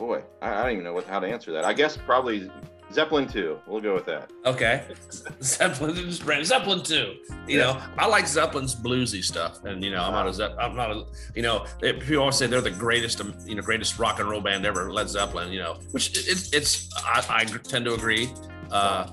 boy, 0.00 0.22
I, 0.42 0.52
I 0.54 0.62
don't 0.64 0.72
even 0.72 0.84
know 0.84 0.94
what 0.94 1.06
how 1.06 1.20
to 1.20 1.26
answer 1.28 1.52
that. 1.52 1.64
I 1.64 1.72
guess 1.74 1.96
probably 1.96 2.50
Zeppelin 2.92 3.28
two. 3.28 3.58
We'll 3.68 3.80
go 3.82 3.94
with 3.94 4.06
that. 4.06 4.32
Okay, 4.46 4.82
Zeppelin, 5.42 6.10
Zeppelin 6.44 6.82
too. 6.82 7.16
You 7.46 7.58
Yeah. 7.58 7.64
know, 7.64 7.82
I 7.98 8.06
like 8.06 8.26
Zeppelin's 8.26 8.74
bluesy 8.74 9.22
stuff, 9.22 9.62
and 9.64 9.84
you 9.84 9.90
know, 9.92 10.02
I'm 10.02 10.12
not 10.12 10.26
a 10.26 10.32
Zepp, 10.32 10.56
I'm 10.58 10.74
not 10.74 10.90
a, 10.90 11.04
you 11.36 11.42
know, 11.42 11.66
people 11.80 12.18
always 12.20 12.36
say 12.36 12.46
they're 12.48 12.60
the 12.62 12.70
greatest, 12.70 13.20
um, 13.20 13.34
you 13.46 13.54
know, 13.54 13.62
greatest 13.62 13.98
rock 13.98 14.18
and 14.18 14.28
roll 14.28 14.40
band 14.40 14.64
ever, 14.66 14.90
Led 14.92 15.08
Zeppelin. 15.08 15.52
You 15.52 15.60
know, 15.60 15.74
which 15.92 16.10
it, 16.18 16.26
it's, 16.28 16.52
it's, 16.52 16.88
I, 16.96 17.24
I 17.28 17.44
tend 17.44 17.84
to 17.84 17.94
agree. 17.94 18.30
Uh, 18.72 19.06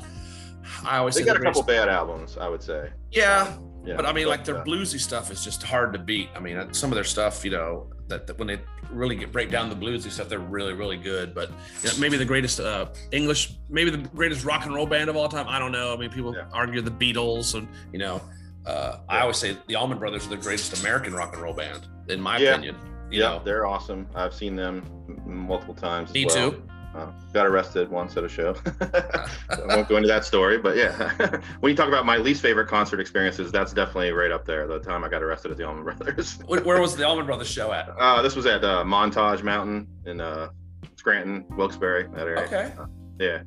I 0.83 0.97
always 0.97 1.15
They 1.15 1.23
got 1.23 1.35
a 1.37 1.39
couple 1.41 1.63
bad 1.63 1.89
albums, 1.89 2.37
I 2.37 2.47
would 2.47 2.63
say. 2.63 2.89
yeah, 3.11 3.57
Yeah, 3.85 3.95
but 3.95 4.05
I 4.05 4.13
mean, 4.13 4.27
like 4.27 4.43
their 4.45 4.57
uh, 4.59 4.63
bluesy 4.63 4.99
stuff 4.99 5.31
is 5.31 5.43
just 5.43 5.61
hard 5.63 5.91
to 5.93 5.99
beat. 5.99 6.29
I 6.35 6.39
mean, 6.39 6.73
some 6.73 6.91
of 6.91 6.95
their 6.95 7.03
stuff, 7.03 7.43
you 7.45 7.51
know, 7.51 7.89
that, 8.07 8.27
that 8.27 8.37
when 8.37 8.47
they 8.47 8.59
really 8.91 9.15
get 9.15 9.31
break 9.31 9.49
down 9.51 9.69
the 9.69 9.75
bluesy 9.75 10.09
stuff, 10.11 10.29
they're 10.29 10.39
really, 10.39 10.73
really 10.73 10.97
good. 10.97 11.33
But 11.35 11.49
you 11.83 11.89
know, 11.89 11.95
maybe 11.99 12.17
the 12.17 12.25
greatest 12.25 12.59
uh, 12.59 12.87
English, 13.11 13.53
maybe 13.69 13.89
the 13.89 13.97
greatest 13.97 14.45
rock 14.45 14.65
and 14.65 14.73
roll 14.73 14.85
band 14.85 15.09
of 15.09 15.15
all 15.15 15.29
time. 15.29 15.47
I 15.47 15.59
don't 15.59 15.71
know. 15.71 15.93
I 15.93 15.97
mean, 15.97 16.09
people 16.09 16.33
Yeah. 16.35 16.45
argue 16.53 16.81
the 16.81 16.91
Beatles, 16.91 17.55
and 17.55 17.67
you 17.91 17.99
know, 17.99 18.21
uh, 18.65 18.97
I 19.09 19.19
always 19.21 19.37
say 19.37 19.57
the 19.67 19.75
Allman 19.75 19.97
Brothers 19.99 20.25
are 20.25 20.29
the 20.29 20.37
greatest 20.37 20.79
American 20.81 21.13
rock 21.13 21.33
and 21.33 21.41
roll 21.41 21.53
band, 21.53 21.87
in 22.07 22.19
my 22.21 22.37
Yeah. 22.37 22.51
opinion. 22.51 22.75
You 23.09 23.21
yeah, 23.21 23.29
know, 23.29 23.41
they're 23.43 23.65
awesome. 23.65 24.05
I've 24.15 24.33
seen 24.33 24.55
them 24.55 24.83
multiple 25.25 25.73
times. 25.73 26.13
me 26.13 26.25
well. 26.25 26.51
too. 26.51 26.63
Uh, 26.95 27.11
got 27.33 27.45
arrested 27.45 27.89
once 27.89 28.17
at 28.17 28.23
a 28.23 28.29
show. 28.29 28.55
I 28.81 29.29
won't 29.67 29.87
go 29.87 29.97
into 29.97 30.07
that 30.07 30.25
story, 30.25 30.57
but 30.57 30.75
yeah. 30.75 31.39
when 31.59 31.69
you 31.69 31.75
talk 31.75 31.87
about 31.87 32.05
my 32.05 32.17
least 32.17 32.41
favorite 32.41 32.67
concert 32.67 32.99
experiences, 32.99 33.51
that's 33.51 33.73
definitely 33.73 34.11
right 34.11 34.31
up 34.31 34.45
there. 34.45 34.67
The 34.67 34.79
time 34.79 35.03
I 35.03 35.09
got 35.09 35.21
arrested 35.21 35.51
at 35.51 35.57
the 35.57 35.67
Allman 35.67 35.83
Brothers. 35.97 36.39
Where 36.47 36.81
was 36.81 36.95
the 36.95 37.05
Allman 37.05 37.25
Brothers 37.25 37.49
show 37.49 37.71
at? 37.71 37.89
Uh, 37.99 38.21
this 38.21 38.35
was 38.35 38.45
at 38.45 38.63
uh, 38.63 38.83
Montage 38.83 39.43
Mountain 39.43 39.87
in 40.05 40.21
uh, 40.21 40.49
Scranton, 40.95 41.45
Wilkes-Barre, 41.55 42.07
that 42.15 42.27
area. 42.27 42.45
Okay. 42.45 42.71
Yeah, 43.19 43.43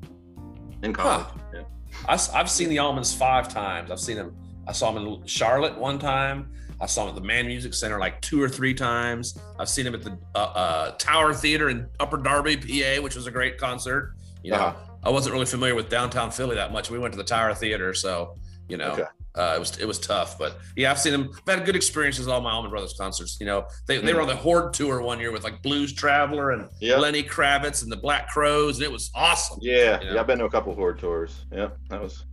in 0.82 0.92
college. 0.92 1.26
Yeah. 1.52 1.62
I, 2.08 2.18
have 2.36 2.50
seen 2.50 2.68
the 2.68 2.76
Allmans 2.76 3.16
five 3.16 3.48
times. 3.48 3.90
I've 3.90 4.00
seen 4.00 4.16
them. 4.16 4.36
I 4.66 4.72
saw 4.72 4.92
them 4.92 5.06
in 5.06 5.26
Charlotte 5.26 5.76
one 5.76 5.98
time. 5.98 6.52
I 6.80 6.86
saw 6.86 7.04
them 7.06 7.14
at 7.14 7.20
the 7.20 7.26
Mann 7.26 7.46
Music 7.46 7.74
Center 7.74 7.98
like 7.98 8.20
two 8.22 8.42
or 8.42 8.48
three 8.48 8.72
times. 8.74 9.38
I've 9.58 9.68
seen 9.68 9.84
them 9.84 9.94
at 9.94 10.02
the 10.02 10.18
uh, 10.34 10.38
uh, 10.38 10.90
Tower 10.92 11.34
Theater 11.34 11.68
in 11.68 11.86
Upper 12.00 12.16
Darby, 12.16 12.56
PA, 12.56 13.02
which 13.02 13.14
was 13.16 13.26
a 13.26 13.30
great 13.30 13.58
concert. 13.58 14.14
You 14.42 14.52
know, 14.52 14.56
Uh-huh. 14.58 14.76
I 15.04 15.10
wasn't 15.10 15.32
really 15.34 15.46
familiar 15.46 15.74
with 15.74 15.88
downtown 15.88 16.30
Philly 16.30 16.56
that 16.56 16.72
much. 16.72 16.90
We 16.90 16.98
went 16.98 17.12
to 17.14 17.18
the 17.18 17.24
Tower 17.24 17.54
Theater, 17.54 17.92
so 17.94 18.34
you 18.68 18.76
know, 18.76 18.92
Okay. 18.92 19.02
uh, 19.34 19.54
it 19.56 19.58
was 19.58 19.76
it 19.78 19.84
was 19.86 19.98
tough. 19.98 20.38
But 20.38 20.56
yeah, 20.76 20.90
I've 20.90 20.98
seen 20.98 21.12
them. 21.12 21.30
I've 21.46 21.56
had 21.58 21.66
good 21.66 21.74
experiences 21.76 22.28
at 22.28 22.32
all 22.32 22.40
my 22.40 22.52
Allman 22.52 22.70
Brothers 22.70 22.94
concerts. 22.98 23.36
You 23.40 23.46
know, 23.46 23.66
they, 23.88 23.98
they 23.98 24.14
were 24.14 24.20
on 24.22 24.28
the 24.28 24.36
Horde 24.36 24.72
tour 24.72 25.02
one 25.02 25.18
year 25.20 25.32
with 25.32 25.42
like 25.44 25.60
Blues 25.62 25.92
Traveler 25.92 26.52
and 26.52 26.68
Yeah. 26.80 26.96
Lenny 26.98 27.22
Kravitz 27.22 27.82
and 27.82 27.90
the 27.90 27.96
Black 27.96 28.28
Crowes, 28.28 28.76
and 28.76 28.84
it 28.84 28.92
was 28.92 29.10
awesome. 29.14 29.58
Yeah, 29.60 30.00
You 30.00 30.06
know? 30.06 30.14
yeah, 30.14 30.20
I've 30.20 30.26
been 30.26 30.38
to 30.38 30.44
a 30.44 30.50
couple 30.50 30.74
Horde 30.74 30.98
tours. 30.98 31.44
Yeah, 31.52 31.68
that 31.88 32.00
was. 32.00 32.24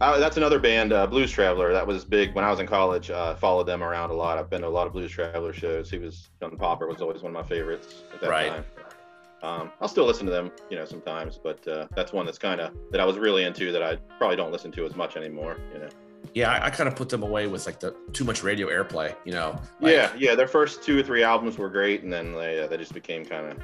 Uh, 0.00 0.18
that's 0.18 0.36
another 0.36 0.60
band, 0.60 0.92
uh, 0.92 1.06
Blues 1.08 1.30
Traveler. 1.32 1.72
That 1.72 1.84
was 1.86 2.04
big 2.04 2.32
when 2.34 2.44
I 2.44 2.50
was 2.50 2.60
in 2.60 2.66
college. 2.68 3.10
Uh, 3.10 3.34
followed 3.34 3.64
them 3.64 3.82
around 3.82 4.10
a 4.10 4.14
lot. 4.14 4.38
I've 4.38 4.48
been 4.48 4.62
to 4.62 4.68
a 4.68 4.70
lot 4.70 4.86
of 4.86 4.92
Blues 4.92 5.10
Traveler 5.10 5.52
shows. 5.52 5.90
He 5.90 5.98
was 5.98 6.28
John 6.40 6.56
Popper 6.56 6.86
was 6.86 7.00
always 7.02 7.22
one 7.22 7.34
of 7.34 7.42
my 7.42 7.48
favorites 7.48 8.02
at 8.14 8.20
that 8.20 8.30
Right. 8.30 8.48
time. 8.48 8.64
Um, 9.42 9.72
I'll 9.80 9.88
still 9.88 10.04
listen 10.04 10.26
to 10.26 10.32
them, 10.32 10.50
you 10.70 10.76
know, 10.76 10.84
sometimes, 10.84 11.38
but 11.42 11.66
uh, 11.68 11.86
that's 11.94 12.12
one 12.12 12.26
that's 12.26 12.38
kind 12.38 12.60
of 12.60 12.74
that 12.90 13.00
I 13.00 13.04
was 13.04 13.18
really 13.18 13.44
into 13.44 13.70
that 13.72 13.82
I 13.82 13.96
probably 14.18 14.36
don't 14.36 14.50
listen 14.52 14.70
to 14.72 14.84
as 14.86 14.94
much 14.96 15.16
anymore. 15.16 15.58
You 15.72 15.80
know. 15.80 15.88
yeah, 16.34 16.50
I, 16.52 16.66
I 16.66 16.70
kind 16.70 16.88
of 16.88 16.96
put 16.96 17.08
them 17.08 17.22
away 17.22 17.46
with 17.46 17.64
like 17.66 17.78
the 17.80 17.94
too 18.12 18.24
much 18.24 18.42
radio 18.42 18.66
airplay, 18.68 19.14
you 19.24 19.32
know. 19.32 19.60
Like, 19.80 19.92
yeah, 19.94 20.12
yeah. 20.16 20.34
Their 20.34 20.48
first 20.48 20.82
two 20.82 20.98
or 20.98 21.02
three 21.04 21.22
albums 21.22 21.56
were 21.56 21.68
great, 21.68 22.02
and 22.02 22.12
then 22.12 22.32
they 22.34 22.60
uh, 22.60 22.66
they 22.66 22.76
just 22.76 22.94
became 22.94 23.24
kind 23.24 23.46
of 23.46 23.58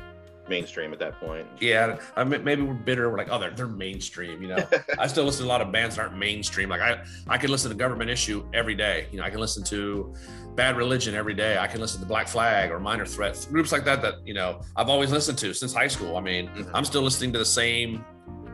mainstream 0.49 0.93
at 0.93 0.99
that 0.99 1.19
point. 1.21 1.47
Yeah, 1.61 1.99
I 2.17 2.25
mean, 2.25 2.45
maybe 2.45 2.63
we're 2.63 2.75
bitter. 2.75 3.11
We're 3.11 3.19
like, 3.19 3.29
oh, 3.31 3.39
they're, 3.39 3.51
they're 3.51 3.67
mainstream, 3.67 4.43
you 4.43 4.49
know. 4.49 4.67
I 4.99 5.07
still 5.07 5.25
listen 5.25 5.43
to 5.45 5.49
a 5.49 5.53
lot 5.53 5.61
of 5.61 5.73
bands 5.73 5.97
that 5.97 6.03
aren't 6.03 6.17
mainstream. 6.19 6.69
Like 6.69 6.81
I, 6.81 7.03
I 7.29 7.39
can 7.39 7.51
listen 7.51 7.71
to 7.71 7.77
Government 7.77 8.11
Issue 8.11 8.47
every 8.53 8.75
day. 8.75 9.07
You 9.11 9.19
know, 9.19 9.25
I 9.25 9.31
can 9.31 9.41
listen 9.41 9.63
to 9.65 10.15
Bad 10.55 10.77
Religion 10.77 11.15
every 11.15 11.35
day. 11.35 11.59
I 11.59 11.67
can 11.67 11.81
listen 11.81 12.01
to 12.01 12.07
Black 12.07 12.29
Flag 12.29 12.71
or 12.71 12.79
Minor 12.79 13.07
Threats, 13.07 13.47
groups 13.47 13.73
like 13.73 13.85
that 13.85 14.03
that 14.03 14.15
you 14.27 14.35
know 14.35 14.61
I've 14.77 14.89
always 14.89 15.11
listened 15.11 15.39
to 15.39 15.53
since 15.55 15.73
high 15.75 15.89
school. 15.89 16.17
I 16.17 16.21
mean, 16.21 16.49
Mhm. 16.49 16.71
I'm 16.75 16.85
still 16.85 17.03
listening 17.03 17.33
to 17.33 17.39
the 17.39 17.45
same 17.45 18.05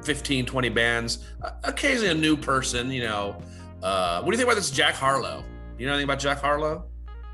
15, 0.05 0.47
20 0.47 0.69
bands. 0.71 1.27
Uh, 1.43 1.51
occasionally 1.65 2.09
a 2.11 2.15
new 2.15 2.37
person, 2.37 2.91
you 2.91 3.03
know. 3.03 3.37
Uh, 3.83 4.21
what 4.23 4.27
do 4.27 4.33
you 4.33 4.37
think 4.39 4.47
about 4.49 4.57
this 4.57 4.71
Jack 4.71 4.95
Harlow? 4.95 5.45
You 5.79 5.87
know 5.87 5.93
anything 5.93 6.05
about 6.05 6.19
Jack 6.21 6.39
Harlow? 6.41 6.85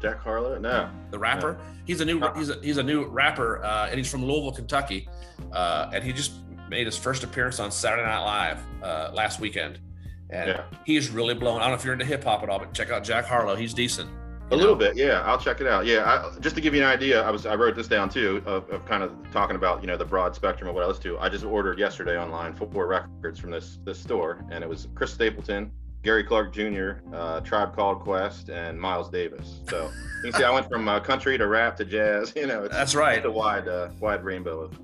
Jack 0.03 0.19
Harlow? 0.21 0.59
No. 0.59 0.91
the 1.11 1.19
rapper. 1.19 1.59
He's 1.87 2.01
a 2.01 2.05
new 2.05 2.21
he's 2.37 2.51
a, 2.51 2.59
he's 2.63 2.77
a 2.79 2.83
new 2.83 3.07
rapper, 3.07 3.63
uh, 3.65 3.87
and 3.89 3.97
he's 3.99 4.11
from 4.11 4.25
Louisville, 4.25 4.53
Kentucky, 4.53 5.09
uh, 5.53 5.91
and 5.93 6.03
he 6.05 6.13
just 6.13 6.33
made 6.69 6.85
his 6.87 6.97
first 6.97 7.23
appearance 7.25 7.61
on 7.61 7.71
Saturday 7.71 8.03
Night 8.03 8.19
Live 8.25 8.59
uh, 8.83 9.11
last 9.15 9.41
weekend, 9.41 9.79
and 10.31 10.51
Yeah. 10.51 10.63
he's 10.85 11.11
really 11.11 11.35
blown. 11.35 11.59
I 11.59 11.65
don't 11.65 11.71
know 11.71 11.77
if 11.77 11.85
you're 11.85 11.93
into 11.95 12.05
hip 12.05 12.25
hop 12.25 12.43
at 12.43 12.49
all, 12.49 12.59
but 12.59 12.73
check 12.75 12.91
out 12.91 13.05
Jack 13.05 13.25
Harlow. 13.27 13.55
He's 13.55 13.73
decent. 13.73 14.11
A 14.51 14.55
you 14.55 14.61
little 14.61 14.77
bit, 14.77 14.97
yeah. 14.97 15.23
I'll 15.25 15.39
check 15.39 15.61
it 15.61 15.67
out. 15.67 15.87
Yeah, 15.87 16.05
I, 16.05 16.39
just 16.39 16.55
to 16.55 16.61
give 16.61 16.73
you 16.73 16.81
an 16.83 16.87
idea, 16.89 17.21
I 17.23 17.31
was 17.33 17.47
I 17.47 17.55
wrote 17.57 17.75
this 17.75 17.89
down 17.89 18.09
too 18.09 18.43
of, 18.47 18.69
of 18.71 18.85
kind 18.87 19.03
of 19.03 19.13
talking 19.33 19.57
about 19.57 19.81
you 19.81 19.89
know 19.89 19.97
the 19.97 20.05
broad 20.05 20.35
spectrum 20.37 20.69
of 20.69 20.75
what 20.77 20.85
I 20.85 20.87
listen 20.87 21.03
to. 21.05 21.19
I 21.19 21.29
just 21.29 21.45
ordered 21.45 21.79
yesterday 21.81 22.17
online 22.19 22.55
four 22.55 22.87
records 22.87 23.41
from 23.41 23.51
this 23.51 23.79
this 23.85 23.99
store, 23.99 24.45
and 24.53 24.63
it 24.63 24.69
was 24.69 24.87
Chris 24.95 25.13
Stapleton, 25.13 25.71
Gary 26.07 26.23
Clark 26.23 26.55
Jr., 26.55 26.93
uh, 27.13 27.41
Tribe 27.41 27.75
Called 27.75 27.99
Quest, 27.99 28.49
and 28.49 28.81
Miles 28.81 29.11
Davis. 29.11 29.59
So 29.69 29.91
you 30.23 30.31
see 30.31 30.45
I 30.45 30.51
went 30.53 30.69
from 30.69 30.89
uh, 30.89 31.01
country 31.01 31.37
to 31.37 31.49
rap 31.49 31.77
to 31.79 31.85
jazz. 31.85 32.33
You 32.37 32.47
know, 32.47 32.63
it's, 32.63 32.73
That's 32.73 32.95
right. 32.95 33.17
it's 33.17 33.27
a 33.27 33.31
wide 33.31 33.67
uh, 33.67 33.89
wide 33.99 34.23
rainbow 34.23 34.61
of. 34.61 34.79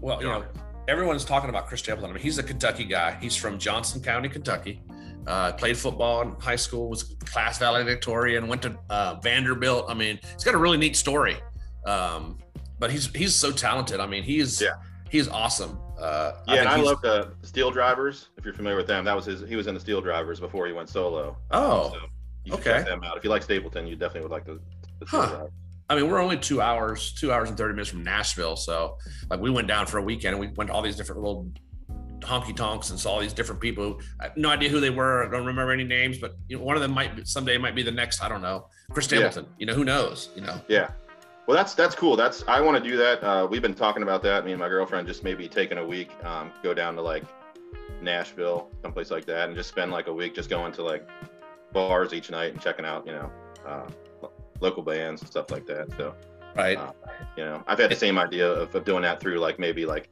Well, 0.00 0.18
you 0.22 0.28
know, 0.28 0.46
everyone's 0.88 1.26
talking 1.26 1.50
about 1.50 1.66
Chris 1.66 1.80
Stapleton. 1.80 2.08
I 2.08 2.14
mean, 2.14 2.22
he's 2.22 2.38
a 2.38 2.42
Kentucky 2.42 2.84
guy. 2.84 3.18
He's 3.20 3.36
from 3.36 3.58
Johnson 3.58 4.02
County, 4.02 4.30
Kentucky. 4.30 4.80
Uh, 5.26 5.52
played 5.52 5.76
football 5.76 6.22
in 6.22 6.30
high 6.40 6.56
school, 6.56 6.88
was 6.88 7.02
class 7.02 7.58
valedictorian, 7.58 8.48
went 8.48 8.62
to 8.62 8.78
uh, 8.88 9.16
Vanderbilt. 9.22 9.84
I 9.90 9.94
mean, 9.94 10.18
he's 10.22 10.44
got 10.44 10.54
a 10.54 10.58
really 10.58 10.78
neat 10.78 10.96
story. 10.96 11.36
Um, 11.84 12.38
but 12.78 12.90
he's 12.90 13.14
he's 13.14 13.34
so 13.34 13.52
talented. 13.52 14.00
I 14.00 14.06
mean, 14.06 14.22
he's 14.22 14.62
Yeah. 14.62 14.70
He's 15.10 15.28
awesome. 15.28 15.78
Uh, 15.98 16.32
Yeah, 16.48 16.60
and 16.60 16.68
I 16.68 16.76
love 16.76 17.00
the 17.02 17.32
Steel 17.42 17.70
Drivers. 17.70 18.28
If 18.36 18.44
you're 18.44 18.54
familiar 18.54 18.76
with 18.76 18.86
them, 18.86 19.04
that 19.04 19.16
was 19.16 19.24
his. 19.24 19.40
He 19.48 19.56
was 19.56 19.66
in 19.66 19.74
the 19.74 19.80
Steel 19.80 20.00
Drivers 20.00 20.40
before 20.40 20.66
he 20.66 20.72
went 20.72 20.88
solo. 20.88 21.36
Oh, 21.50 21.90
So 21.90 21.96
you 22.44 22.52
should 22.52 22.60
okay. 22.60 22.70
check 22.78 22.86
them 22.86 23.02
out. 23.04 23.16
If 23.16 23.24
you 23.24 23.30
like 23.30 23.42
Stapleton, 23.42 23.86
you 23.86 23.96
definitely 23.96 24.22
would 24.22 24.30
like 24.32 24.44
the, 24.44 24.60
the 25.00 25.06
Steel 25.06 25.20
Huh. 25.22 25.28
Drivers. 25.28 25.50
I 25.88 25.94
mean, 25.94 26.10
we're 26.10 26.20
only 26.20 26.36
two 26.36 26.60
hours, 26.60 27.12
two 27.12 27.32
hours 27.32 27.48
and 27.48 27.56
thirty 27.56 27.72
minutes 27.72 27.90
from 27.90 28.02
Nashville. 28.02 28.56
So, 28.56 28.98
like, 29.30 29.38
we 29.40 29.50
went 29.50 29.68
down 29.68 29.86
for 29.86 29.98
a 29.98 30.02
weekend 30.02 30.34
and 30.34 30.40
we 30.40 30.48
went 30.56 30.68
to 30.68 30.74
all 30.74 30.82
these 30.82 30.96
different 30.96 31.22
little 31.22 31.48
honky 32.20 32.56
tonks 32.56 32.90
and 32.90 32.98
saw 32.98 33.12
all 33.12 33.20
these 33.20 33.32
different 33.32 33.60
people. 33.60 33.84
Who, 33.84 34.00
I 34.20 34.24
have 34.24 34.36
no 34.36 34.48
idea 34.50 34.68
who 34.68 34.80
they 34.80 34.90
were. 34.90 35.24
I 35.24 35.30
don't 35.30 35.46
remember 35.46 35.70
any 35.70 35.84
names, 35.84 36.18
but 36.18 36.34
you 36.48 36.58
know, 36.58 36.64
one 36.64 36.74
of 36.74 36.82
them 36.82 36.90
might 36.90 37.14
be, 37.14 37.24
someday 37.24 37.56
might 37.56 37.76
be 37.76 37.84
the 37.84 37.92
next. 37.92 38.20
I 38.20 38.28
don't 38.28 38.42
know, 38.42 38.66
Chris 38.90 39.10
Yeah. 39.12 39.18
Stapleton. 39.30 39.46
You 39.58 39.66
know, 39.66 39.74
who 39.74 39.84
knows? 39.84 40.30
You 40.34 40.42
know. 40.42 40.60
Yeah. 40.68 40.90
Well, 41.46 41.56
that's 41.56 41.74
that's 41.74 41.94
cool. 41.94 42.16
That's 42.16 42.42
I 42.48 42.60
want 42.60 42.82
to 42.82 42.90
do 42.90 42.96
that. 42.96 43.22
Uh, 43.22 43.46
we've 43.48 43.62
been 43.62 43.74
talking 43.74 44.02
about 44.02 44.22
that. 44.22 44.44
Me 44.44 44.52
and 44.52 44.58
my 44.60 44.68
girlfriend 44.68 45.06
just 45.06 45.22
maybe 45.22 45.48
taking 45.48 45.78
a 45.78 45.86
week, 45.86 46.10
um, 46.24 46.50
go 46.62 46.74
down 46.74 46.96
to 46.96 47.02
like 47.02 47.22
Nashville, 48.02 48.68
someplace 48.82 49.10
like 49.10 49.24
that, 49.26 49.48
and 49.48 49.56
just 49.56 49.68
spend 49.68 49.92
like 49.92 50.08
a 50.08 50.12
week 50.12 50.34
just 50.34 50.50
going 50.50 50.72
to 50.72 50.82
like 50.82 51.08
bars 51.72 52.12
each 52.12 52.30
night 52.30 52.52
and 52.52 52.60
checking 52.60 52.84
out, 52.84 53.06
you 53.06 53.12
know, 53.12 53.30
uh, 53.66 53.86
local 54.60 54.82
bands 54.82 55.22
and 55.22 55.30
stuff 55.30 55.50
like 55.50 55.66
that. 55.66 55.86
So, 55.96 56.14
Right. 56.56 56.78
uh, 56.78 56.92
you 57.36 57.44
know, 57.44 57.62
I've 57.66 57.78
had 57.78 57.90
the 57.90 57.96
same 57.96 58.18
idea 58.18 58.50
of, 58.50 58.74
of 58.74 58.84
doing 58.84 59.02
that 59.02 59.20
through 59.20 59.38
like 59.38 59.58
maybe 59.58 59.84
like, 59.86 60.08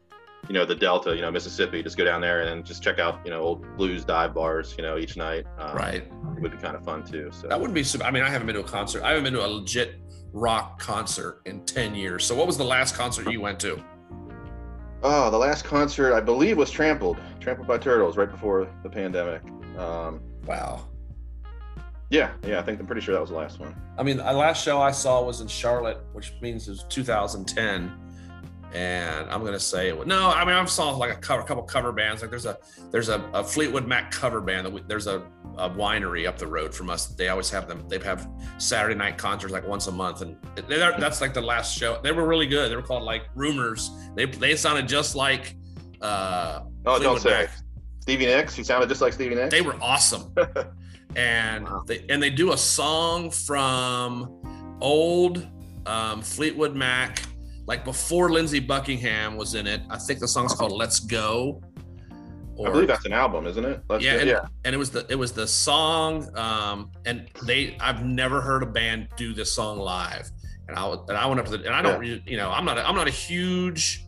you 0.47 0.53
know, 0.53 0.67
the 0.67 0.75
Delta, 0.75 1.15
you 1.17 1.23
know, 1.23 1.31
Mississippi. 1.31 1.83
Just 1.83 1.97
go 1.97 2.05
down 2.05 2.21
there 2.21 2.43
and 2.43 2.67
just 2.67 2.83
check 2.83 2.99
out, 2.99 3.21
you 3.25 3.31
know, 3.31 3.41
old 3.41 3.77
blues 3.79 4.05
dive 4.05 4.35
bars, 4.35 4.75
you 4.77 4.83
know, 4.85 4.99
each 4.99 5.17
night. 5.17 5.47
Um, 5.59 5.75
right. 5.75 6.03
It 6.37 6.41
would 6.41 6.53
be 6.53 6.59
kind 6.59 6.77
of 6.77 6.85
fun 6.85 7.03
too. 7.03 7.31
So 7.33 7.49
That 7.49 7.59
wouldn't 7.59 7.75
be. 7.75 8.05
I 8.05 8.11
mean, 8.11 8.23
I 8.23 8.29
haven't 8.29 8.47
been 8.47 8.57
to 8.57 8.61
a 8.61 8.65
concert. 8.65 9.03
I 9.03 9.09
haven't 9.11 9.25
been 9.25 9.33
to 9.35 9.45
a 9.45 9.49
legit 9.49 10.04
rock 10.35 10.79
concert 10.81 11.41
in 11.47 11.65
ten 11.65 11.95
years. 11.95 12.25
So, 12.27 12.35
what 12.35 12.47
was 12.47 12.59
the 12.59 12.65
last 12.65 12.95
concert 12.95 13.31
you 13.31 13.41
went 13.41 13.59
to? 13.61 13.83
Oh, 15.03 15.31
the 15.31 15.39
last 15.39 15.65
concert 15.65 16.13
I 16.15 16.21
believe 16.21 16.57
was 16.59 16.71
Trampled, 16.71 17.19
Trampled 17.41 17.67
by 17.69 17.79
Turtles, 17.79 18.17
right 18.17 18.31
before 18.31 18.69
the 18.83 18.91
pandemic. 18.91 19.43
Um, 19.79 20.21
Wow. 20.47 20.87
yeah, 22.11 22.33
yeah, 22.47 22.59
I 22.59 22.63
think 22.63 22.79
I'm 22.81 22.87
pretty 22.87 23.01
sure 23.01 23.15
that 23.15 23.21
was 23.21 23.31
the 23.31 23.37
last 23.37 23.59
one. 23.61 23.75
I 23.99 24.03
mean, 24.03 24.19
the 24.19 24.25
last 24.25 24.63
show 24.63 24.81
I 24.81 24.91
saw 24.91 25.23
was 25.23 25.41
in 25.41 25.47
Charlotte, 25.49 25.99
which 26.13 26.33
means 26.43 26.69
it 26.69 26.73
was 26.73 26.85
2010. 26.91 27.91
And 28.75 29.31
I'm 29.31 29.45
gonna 29.45 29.61
say 29.61 29.93
was, 29.93 30.07
no. 30.09 30.31
I 30.31 30.45
mean, 30.45 30.55
I've 30.55 30.69
saw 30.69 30.91
like 30.97 31.13
a 31.13 31.17
cover, 31.21 31.43
a 31.43 31.45
couple 31.45 31.63
cover 31.63 31.93
bands. 31.93 32.23
Like 32.23 32.31
there's 32.31 32.45
a 32.47 32.59
there's 32.91 33.09
a, 33.09 33.21
a 33.33 33.45
Fleetwood 33.45 33.87
Mac 33.87 34.11
cover 34.11 34.41
band. 34.41 34.67
That 34.67 34.73
we, 34.73 34.83
there's 34.89 35.07
a, 35.07 35.23
a 35.59 35.71
winery 35.71 36.27
up 36.27 36.39
the 36.39 36.47
road 36.49 36.75
from 36.75 36.91
us. 36.91 37.07
They 37.07 37.29
always 37.29 37.49
have 37.51 37.69
them. 37.69 37.85
They 37.89 37.99
have 38.01 38.29
Saturday 38.59 38.97
night 38.97 39.17
concerts 39.17 39.53
like 39.53 39.65
once 39.67 39.87
a 39.87 39.93
month, 39.93 40.23
and 40.23 40.37
they, 40.57 40.77
that's 40.77 41.21
like 41.21 41.33
the 41.35 41.41
last 41.41 41.79
show. 41.79 42.01
They 42.03 42.11
were 42.11 42.27
really 42.27 42.49
good. 42.49 42.69
They 42.71 42.75
were 42.75 42.83
called 42.83 43.05
like 43.05 43.23
Rumors. 43.37 43.91
They 44.17 44.27
they 44.27 44.57
sounded 44.57 44.89
just 44.89 45.15
like 45.15 45.55
uh 46.03 46.63
Oh, 46.85 46.99
don't 47.01 47.21
say. 47.21 47.31
Mac. 47.31 47.51
Stevie 48.01 48.27
Nicks. 48.27 48.55
He 48.57 48.65
sounded 48.65 48.89
just 48.89 49.01
like 49.01 49.13
Stevie 49.13 49.37
Nicks. 49.37 49.51
They 49.53 49.63
were 49.63 49.77
awesome. 49.81 50.35
and 51.17 51.65
Wow. 51.65 51.85
they 51.87 52.05
and 52.09 52.21
they 52.21 52.31
do 52.31 52.53
a 52.53 52.59
song 52.59 53.31
from 53.31 54.77
old 54.81 55.47
um, 55.87 56.23
Fleetwood 56.23 56.75
Mac, 56.75 57.23
like 57.67 57.85
before 57.85 58.31
Lindsey 58.31 58.61
Buckingham 58.61 59.37
was 59.37 59.55
in 59.55 59.67
it. 59.67 59.81
I 59.91 59.99
think 59.99 60.21
the 60.21 60.29
song's 60.29 60.55
called 60.55 60.73
"Let's 60.73 61.01
Go." 61.01 61.63
I 62.65 62.71
believe 62.71 62.87
that's 62.87 63.05
an 63.05 63.13
album, 63.13 63.47
isn't 63.47 63.65
it? 63.65 63.83
Let's 63.89 64.05
yeah, 64.05 64.15
go- 64.15 64.21
and, 64.21 64.29
yeah. 64.29 64.47
and 64.65 64.75
it 64.75 64.79
was 64.79 64.91
the 64.91 65.05
it 65.09 65.17
was 65.17 65.33
the 65.33 65.47
song, 65.47 66.29
um, 66.39 66.93
and 67.05 67.29
they 67.45 67.77
I've 67.81 68.05
never 68.05 68.41
heard 68.41 68.63
a 68.63 68.67
band 68.67 69.09
do 69.17 69.35
this 69.35 69.53
song 69.53 69.79
live, 69.79 70.31
and 70.69 70.79
I 70.79 70.93
and 70.93 71.17
I 71.17 71.27
went 71.27 71.41
up 71.41 71.47
to 71.47 71.57
the 71.57 71.67
and 71.67 71.75
I 71.75 71.83
don't 71.83 71.99
re- 71.99 72.23
you 72.27 72.37
know 72.37 72.51
I'm 72.51 72.65
not 72.65 72.79
a, 72.79 72.89
I'm 72.89 72.95
not 72.95 73.09
a 73.09 73.11
huge 73.11 74.07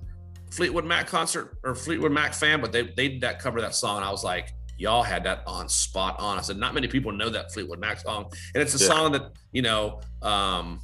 Fleetwood 0.53 0.85
Mac 0.85 1.09
concert 1.09 1.59
or 1.65 1.75
Fleetwood 1.75 2.13
Mac 2.13 2.35
fan, 2.35 2.61
but 2.61 2.71
they 2.71 2.83
they 2.97 3.09
did 3.09 3.21
that 3.23 3.41
cover 3.41 3.61
that 3.61 3.75
song, 3.75 3.97
and 3.97 4.05
I 4.05 4.13
was 4.13 4.23
like, 4.23 4.53
y'all 4.79 5.03
had 5.03 5.25
that 5.25 5.43
on 5.49 5.69
spot 5.69 6.15
on. 6.21 6.39
I 6.39 6.41
said, 6.43 6.57
not 6.57 6.73
many 6.73 6.87
people 6.87 7.11
know 7.11 7.29
that 7.31 7.53
Fleetwood 7.53 7.81
Mac 7.81 7.99
song, 7.99 8.31
and 8.55 8.63
it's 8.63 8.81
a 8.81 8.85
Yeah. 8.85 8.91
song 8.91 9.13
that 9.13 9.33
you 9.51 9.63
know 9.63 10.01
um, 10.23 10.79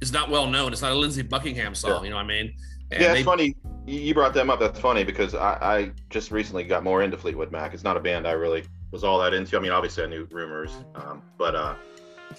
is 0.00 0.12
not 0.12 0.30
well 0.30 0.46
known. 0.46 0.72
It's 0.72 0.82
not 0.82 0.92
a 0.92 0.94
Lindsey 0.94 1.22
Buckingham 1.22 1.74
song, 1.74 1.90
Yeah. 1.98 2.02
you 2.04 2.10
know 2.10 2.16
what 2.16 2.24
I 2.24 2.28
mean? 2.28 2.54
And 2.90 3.02
yeah, 3.02 3.12
they- 3.12 3.20
it's 3.20 3.26
funny. 3.26 3.54
You 3.86 4.12
brought 4.12 4.34
them 4.34 4.50
up. 4.50 4.60
That's 4.60 4.78
funny 4.78 5.02
because 5.02 5.34
I, 5.34 5.54
I 5.60 5.90
just 6.10 6.30
recently 6.30 6.62
got 6.64 6.84
more 6.84 7.02
into 7.02 7.16
Fleetwood 7.16 7.50
Mac. 7.50 7.72
It's 7.72 7.84
not 7.84 7.96
a 7.96 8.00
band 8.00 8.26
I 8.28 8.32
really 8.32 8.64
was 8.90 9.02
all 9.02 9.18
that 9.20 9.32
into. 9.32 9.56
I 9.56 9.60
mean, 9.60 9.70
obviously 9.72 10.04
I 10.04 10.06
knew 10.08 10.26
rumors, 10.30 10.72
um, 10.94 11.22
but 11.38 11.54
uh, 11.54 11.74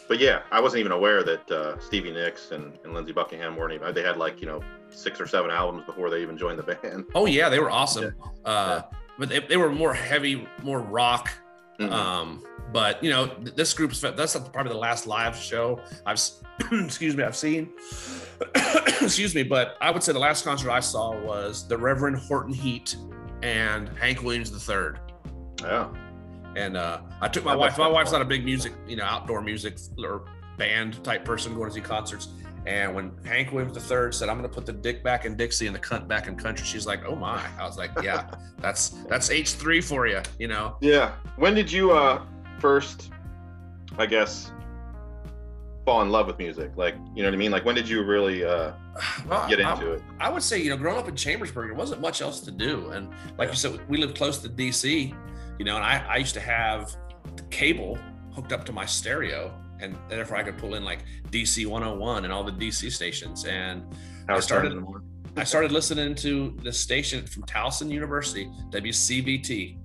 but 0.08 0.19
yeah, 0.19 0.41
I 0.52 0.60
wasn't 0.62 0.82
even 0.82 0.91
aware 0.91 1.24
that 1.24 1.50
uh, 1.50 1.80
Stevie 1.80 2.12
Nicks 2.12 2.52
and, 2.52 2.78
and 2.84 2.93
Lindsey 2.93 3.13
Buckingham 3.13 3.56
weren't 3.56 3.74
even. 3.74 3.91
They 3.95 4.04
had 4.04 4.17
like 4.17 4.39
you 4.41 4.45
know 4.45 4.62
six 4.91 5.19
or 5.19 5.26
seven 5.26 5.50
albums 5.50 5.86
before 5.88 6.12
they 6.12 6.22
even 6.22 6.38
joined 6.38 6.60
the 6.60 6.63
band. 6.76 7.06
Oh 7.15 7.26
yeah, 7.26 7.50
they 7.50 7.58
were 7.60 7.72
awesome. 7.72 8.13
Uh, 8.45 8.82
but 9.17 9.30
they, 9.30 9.39
they 9.39 9.58
were 9.58 9.72
more 9.72 9.93
heavy, 9.95 10.48
more 10.62 10.80
rock. 10.82 11.32
Mhm. 11.79 11.91
Um, 11.91 12.43
but 12.73 13.03
you 13.03 13.09
know, 13.09 13.27
th- 13.27 13.55
this 13.55 13.73
group's 13.73 14.01
that's 14.01 14.35
probably 14.51 14.71
the 14.73 14.77
last 14.77 15.07
live 15.07 15.35
show 15.35 15.79
I've 16.05 16.21
excuse 16.71 17.15
me 17.15 17.23
I've 17.23 17.35
seen. 17.37 17.69
excuse 19.01 19.33
me, 19.35 19.43
but 19.43 19.77
I 19.81 19.91
would 19.91 20.03
say 20.03 20.11
the 20.13 20.19
last 20.19 20.43
concert 20.45 20.69
I 20.71 20.79
saw 20.79 21.17
was 21.21 21.67
the 21.67 21.77
Reverend 21.77 22.17
Horton 22.17 22.53
Heat 22.53 22.95
and 23.41 23.89
Hank 23.97 24.21
Williams 24.23 24.51
III. 24.69 24.91
yeah, 25.61 25.87
And 26.55 26.75
uh, 26.77 26.99
I 27.21 27.27
took 27.27 27.43
my 27.45 27.51
That 27.53 27.59
wife. 27.59 27.77
My 27.77 27.87
wife's 27.87 28.11
fun. 28.11 28.19
not 28.19 28.25
a 28.25 28.29
big 28.29 28.43
music, 28.45 28.73
you 28.87 28.95
know, 28.97 29.03
outdoor 29.05 29.41
music 29.41 29.77
or 30.03 30.25
band 30.57 31.01
type 31.03 31.23
person 31.23 31.55
going 31.55 31.69
to 31.69 31.73
see 31.73 31.81
concerts. 31.81 32.29
And 32.69 32.93
when 32.93 33.12
Hank 33.25 33.51
Williams 33.51 33.75
III 33.75 34.12
said, 34.13 34.29
"I'm 34.29 34.38
going 34.38 34.47
to 34.47 34.53
put 34.53 34.67
the 34.67 34.73
dick 34.73 35.03
back 35.03 35.25
in 35.25 35.36
Dixie 35.36 35.65
and 35.65 35.75
the 35.75 35.79
cunt 35.79 36.08
back 36.08 36.27
in 36.27 36.36
country," 36.36 36.65
she's 36.67 36.86
like, 36.86 37.03
"Oh 37.03 37.15
my!" 37.15 37.43
I 37.60 37.63
was 37.65 37.77
like, 37.79 37.89
"Yeah, 38.03 38.29
that's 38.60 38.89
that's 39.10 39.32
H 39.32 39.53
three 39.53 39.82
for 39.82 40.05
you," 40.05 40.21
you 40.38 40.47
know. 40.47 40.77
yeah. 40.79 41.13
When 41.38 41.55
did 41.55 41.71
you 41.71 41.91
uh 41.91 42.23
first, 42.60 43.10
I 43.97 44.05
guess, 44.05 44.51
fall 45.84 46.03
in 46.03 46.10
love 46.12 46.27
with 46.27 46.38
music? 46.38 46.71
Like, 46.75 46.93
you 47.15 47.23
know 47.23 47.29
what 47.29 47.34
I 47.34 47.38
mean? 47.38 47.51
Like, 47.51 47.65
when 47.65 47.73
did 47.73 47.89
you 47.89 48.03
really 48.03 48.43
uh 48.45 48.73
Well, 49.27 49.49
get 49.49 49.60
I- 49.65 49.73
into 49.73 49.93
it? 49.93 50.03
I 50.19 50.29
would 50.29 50.43
say, 50.43 50.62
you 50.62 50.69
know, 50.69 50.77
growing 50.77 50.99
up 50.99 51.08
in 51.10 51.15
Chambersburg, 51.15 51.69
there 51.69 51.75
wasn't 51.75 52.01
much 52.01 52.21
else 52.21 52.39
to 52.41 52.51
do. 52.51 52.91
And 52.91 53.10
like 53.39 53.47
Yeah. 53.47 53.53
you 53.53 53.55
said, 53.55 53.89
we 53.89 53.97
lived 53.97 54.15
close 54.15 54.38
to 54.39 54.49
DC, 54.49 55.15
you 55.58 55.65
know, 55.65 55.75
and 55.75 55.84
I, 55.84 56.05
I 56.08 56.17
used 56.17 56.36
to 56.36 56.39
have 56.41 56.95
the 57.36 57.43
cable 57.49 57.97
hooked 58.32 58.51
up 58.53 58.63
to 58.65 58.71
my 58.73 58.86
stereo. 58.86 59.51
And 59.81 59.95
therefore, 60.07 60.37
I 60.37 60.43
could 60.43 60.57
pull 60.57 60.75
in 60.75 60.83
like 60.83 60.99
DC 61.31 61.65
101 61.65 62.23
and 62.25 62.33
all 62.33 62.43
the 62.43 62.51
DC 62.51 62.91
stations. 62.91 63.45
And 63.45 63.83
How 64.27 64.39
started- 64.39 64.83
I 65.37 65.43
started 65.43 65.71
listening 65.71 66.15
to 66.15 66.55
the 66.63 66.71
station 66.71 67.25
from 67.25 67.43
Towson 67.43 67.89
University, 67.89 68.49
WCVT, 68.71 69.77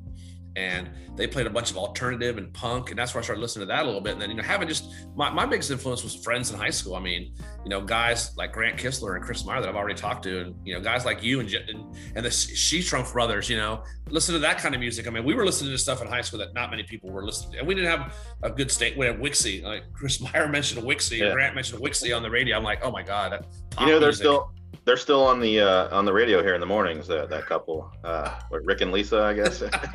and 0.56 0.88
they 1.16 1.26
played 1.26 1.46
a 1.46 1.50
bunch 1.50 1.70
of 1.70 1.76
alternative 1.76 2.38
and 2.38 2.52
punk, 2.52 2.90
and 2.90 2.98
that's 2.98 3.14
where 3.14 3.20
I 3.20 3.24
started 3.24 3.40
listening 3.40 3.66
to 3.68 3.72
that 3.72 3.82
a 3.82 3.86
little 3.86 4.00
bit. 4.00 4.12
And 4.14 4.20
then 4.22 4.30
you 4.30 4.36
know, 4.36 4.42
having 4.42 4.68
just 4.68 4.92
my, 5.16 5.30
my 5.30 5.46
biggest 5.46 5.70
influence 5.70 6.02
was 6.04 6.14
friends 6.14 6.50
in 6.50 6.58
high 6.58 6.70
school. 6.70 6.94
I 6.96 7.00
mean, 7.00 7.34
you 7.64 7.70
know, 7.70 7.80
guys 7.80 8.36
like 8.36 8.52
Grant 8.52 8.78
Kistler 8.78 9.16
and 9.16 9.24
Chris 9.24 9.44
Meyer 9.44 9.60
that 9.60 9.68
I've 9.68 9.76
already 9.76 9.94
talked 9.94 10.22
to, 10.24 10.40
and 10.42 10.54
you 10.64 10.74
know, 10.74 10.80
guys 10.80 11.04
like 11.04 11.22
you 11.22 11.40
and 11.40 11.52
and, 11.52 11.96
and 12.16 12.24
the 12.24 12.30
She 12.30 12.82
trump 12.82 13.10
brothers. 13.12 13.48
You 13.48 13.56
know, 13.56 13.82
listen 14.10 14.32
to 14.34 14.38
that 14.40 14.58
kind 14.58 14.74
of 14.74 14.80
music. 14.80 15.06
I 15.06 15.10
mean, 15.10 15.24
we 15.24 15.34
were 15.34 15.44
listening 15.44 15.70
to 15.72 15.78
stuff 15.78 16.02
in 16.02 16.08
high 16.08 16.20
school 16.22 16.38
that 16.40 16.54
not 16.54 16.70
many 16.70 16.82
people 16.82 17.10
were 17.10 17.24
listening 17.24 17.52
to, 17.52 17.58
and 17.58 17.66
we 17.68 17.74
didn't 17.74 17.90
have 17.90 18.14
a 18.42 18.50
good 18.50 18.70
state. 18.70 18.96
We 18.96 19.06
had 19.06 19.18
Wixie, 19.18 19.62
like 19.62 19.84
Chris 19.92 20.20
Meyer 20.20 20.48
mentioned 20.50 20.82
Wixie, 20.84 21.18
Yeah. 21.18 21.26
and 21.26 21.34
Grant 21.34 21.54
mentioned 21.54 21.80
Wixie 21.82 22.14
on 22.16 22.22
the 22.22 22.30
radio. 22.30 22.56
I'm 22.56 22.64
like, 22.64 22.80
oh 22.84 22.90
my 22.90 23.02
god, 23.02 23.44
You 23.80 23.86
know, 23.86 23.92
they're 23.98 24.08
music. 24.08 24.22
still 24.24 24.52
they're 24.84 24.96
still 24.96 25.24
on 25.24 25.40
the 25.40 25.60
uh, 25.60 25.96
on 25.96 26.04
the 26.04 26.12
radio 26.12 26.42
here 26.42 26.54
in 26.54 26.60
the 26.60 26.66
mornings. 26.66 27.06
That 27.06 27.30
that 27.30 27.46
couple, 27.46 27.90
uh, 28.04 28.38
Rick 28.50 28.82
and 28.82 28.92
Lisa, 28.92 29.22
I 29.22 29.34
guess. 29.34 29.62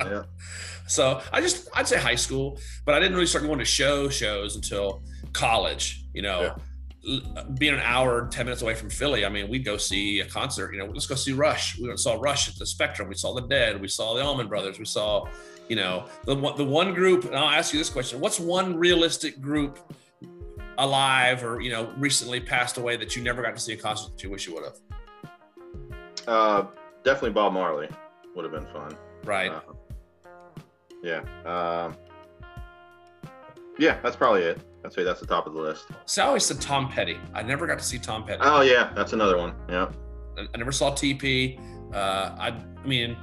yeah. 0.00 0.22
So 0.86 1.20
I 1.32 1.40
just 1.40 1.68
I'd 1.74 1.88
say 1.88 1.98
high 1.98 2.14
school, 2.14 2.58
but 2.84 2.94
I 2.94 3.00
didn't 3.00 3.14
really 3.14 3.26
start 3.26 3.44
going 3.44 3.58
to 3.58 3.64
show 3.64 4.08
shows 4.08 4.56
until 4.56 5.02
college. 5.32 6.04
You 6.12 6.22
know, 6.22 6.56
L- 7.08 7.44
being 7.58 7.74
an 7.74 7.80
hour, 7.80 8.28
ten 8.28 8.46
minutes 8.46 8.62
away 8.62 8.74
from 8.74 8.90
Philly, 8.90 9.24
I 9.24 9.28
mean, 9.28 9.48
we'd 9.48 9.64
go 9.64 9.76
see 9.76 10.20
a 10.20 10.26
concert. 10.26 10.72
You 10.72 10.80
know, 10.80 10.86
let's 10.86 11.06
go 11.06 11.14
see 11.14 11.32
Rush. 11.32 11.78
We 11.78 11.94
saw 11.96 12.14
Rush 12.20 12.48
at 12.48 12.56
the 12.56 12.66
Spectrum. 12.66 13.08
We 13.08 13.14
saw 13.14 13.34
the 13.34 13.46
Dead. 13.46 13.80
We 13.80 13.88
saw 13.88 14.14
the 14.14 14.22
Allman 14.22 14.48
Brothers. 14.48 14.78
We 14.78 14.84
saw, 14.84 15.26
you 15.68 15.76
know, 15.76 16.06
the 16.24 16.36
one 16.36 16.56
the 16.56 16.64
one 16.64 16.94
group. 16.94 17.24
And 17.24 17.34
I'll 17.34 17.50
ask 17.50 17.72
you 17.72 17.78
this 17.80 17.90
question: 17.90 18.20
What's 18.20 18.38
one 18.38 18.76
realistic 18.76 19.40
group 19.40 19.78
alive 20.78 21.44
or 21.44 21.60
you 21.60 21.70
know 21.70 21.92
recently 21.96 22.40
passed 22.40 22.76
away 22.76 22.96
that 22.96 23.16
you 23.16 23.22
never 23.22 23.42
got 23.42 23.54
to 23.54 23.60
see 23.60 23.72
a 23.72 23.76
concert 23.76 24.12
that 24.12 24.22
you 24.22 24.30
wish 24.30 24.46
you 24.46 24.54
would 24.54 24.64
have? 24.64 24.76
Uh, 26.26 26.66
definitely 27.02 27.30
Bob 27.30 27.52
Marley 27.52 27.88
would 28.34 28.44
have 28.44 28.52
been 28.52 28.66
fun. 28.72 28.96
Right. 29.24 29.50
Uh, 29.50 29.60
yeah. 31.02 31.20
Um, 31.44 31.96
yeah, 33.78 33.98
that's 34.02 34.16
probably 34.16 34.42
it. 34.42 34.60
I'd 34.84 34.92
say 34.92 35.02
that's 35.02 35.20
the 35.20 35.26
top 35.26 35.46
of 35.46 35.54
the 35.54 35.60
list. 35.60 35.86
so 36.04 36.22
I 36.22 36.26
always 36.26 36.44
said 36.44 36.60
Tom 36.60 36.88
Petty. 36.88 37.18
I 37.34 37.42
never 37.42 37.66
got 37.66 37.78
to 37.78 37.84
see 37.84 37.98
Tom 37.98 38.24
Petty. 38.24 38.40
Oh 38.42 38.60
yeah, 38.60 38.92
that's 38.94 39.12
another 39.12 39.36
one. 39.38 39.54
Yeah. 39.68 39.90
I 40.38 40.46
I 40.54 40.58
never 40.58 40.72
saw 40.72 40.90
TP. 40.92 41.58
Uh, 41.92 42.34
I, 42.38 42.48
I 42.48 42.86
mean, 42.86 43.16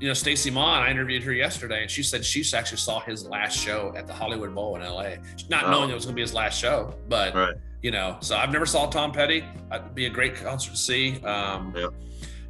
you 0.00 0.08
know, 0.08 0.14
Stacy 0.14 0.50
Mon, 0.50 0.82
I 0.82 0.90
interviewed 0.90 1.22
her 1.22 1.32
yesterday, 1.32 1.82
and 1.82 1.90
she 1.90 2.02
said 2.02 2.24
she 2.24 2.44
actually 2.54 2.78
saw 2.78 3.00
his 3.00 3.26
last 3.26 3.56
show 3.56 3.92
at 3.96 4.06
the 4.06 4.12
Hollywood 4.12 4.54
Bowl 4.54 4.76
in 4.76 4.82
LA, 4.82 5.14
not 5.48 5.70
knowing 5.70 5.90
it 5.90 5.94
was 5.94 6.04
going 6.04 6.12
to 6.14 6.16
be 6.16 6.22
his 6.22 6.34
last 6.34 6.58
show. 6.60 6.94
But 7.08 7.34
Right. 7.34 7.54
you 7.82 7.90
know, 7.90 8.16
so 8.20 8.36
I've 8.36 8.50
never 8.52 8.66
saw 8.66 8.90
Tom 8.90 9.10
Petty. 9.12 9.44
It'd 9.72 9.94
be 9.94 10.06
a 10.06 10.10
great 10.10 10.34
concert 10.36 10.70
to 10.72 10.76
see. 10.76 11.20
Um, 11.24 11.72
Yeah. 11.76 11.88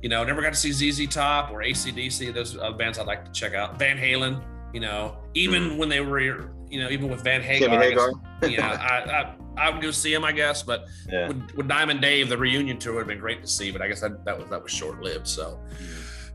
You 0.03 0.11
know, 0.11 0.23
never 0.25 0.43
got 0.43 0.53
to 0.53 0.59
see 0.59 0.73
ZZ 0.73 1.07
Top 1.13 1.51
or 1.51 1.63
ACDC. 1.63 2.33
Those 2.33 2.57
are 2.57 2.73
bands 2.73 2.99
I'd 2.99 3.07
like 3.07 3.25
to 3.25 3.33
check 3.33 3.55
out. 3.55 3.79
Van 3.79 3.97
Halen. 3.97 4.43
You 4.75 4.81
know, 4.81 5.17
even 5.35 5.79
when 5.79 5.89
they 5.89 6.01
were, 6.01 6.21
you 6.21 6.81
know, 6.83 6.91
even 6.91 7.09
with 7.09 7.23
Van 7.25 7.41
Hagar. 7.43 7.81
I 7.81 7.91
guess- 7.93 8.51
yeah, 8.51 8.73
I, 8.73 9.23
I 9.23 9.35
I 9.69 9.71
would 9.71 9.81
go 9.81 9.91
see 9.91 10.13
him, 10.13 10.23
I 10.23 10.33
guess, 10.33 10.63
but 10.63 10.85
Yeah. 11.11 11.29
with, 11.29 11.55
with 11.57 11.69
Diamond 11.69 12.03
Dave, 12.03 12.29
the 12.29 12.37
reunion 12.37 12.79
tour 12.79 12.93
would 12.95 13.01
have 13.01 13.09
been 13.09 13.19
great 13.19 13.41
to 13.41 13.49
see, 13.49 13.71
but 13.71 13.81
I 13.81 13.89
guess 13.89 14.01
that, 14.03 14.23
that 14.27 14.39
was 14.39 14.49
that 14.51 14.63
was 14.63 14.71
short 14.71 15.01
lived. 15.01 15.27
So, 15.27 15.59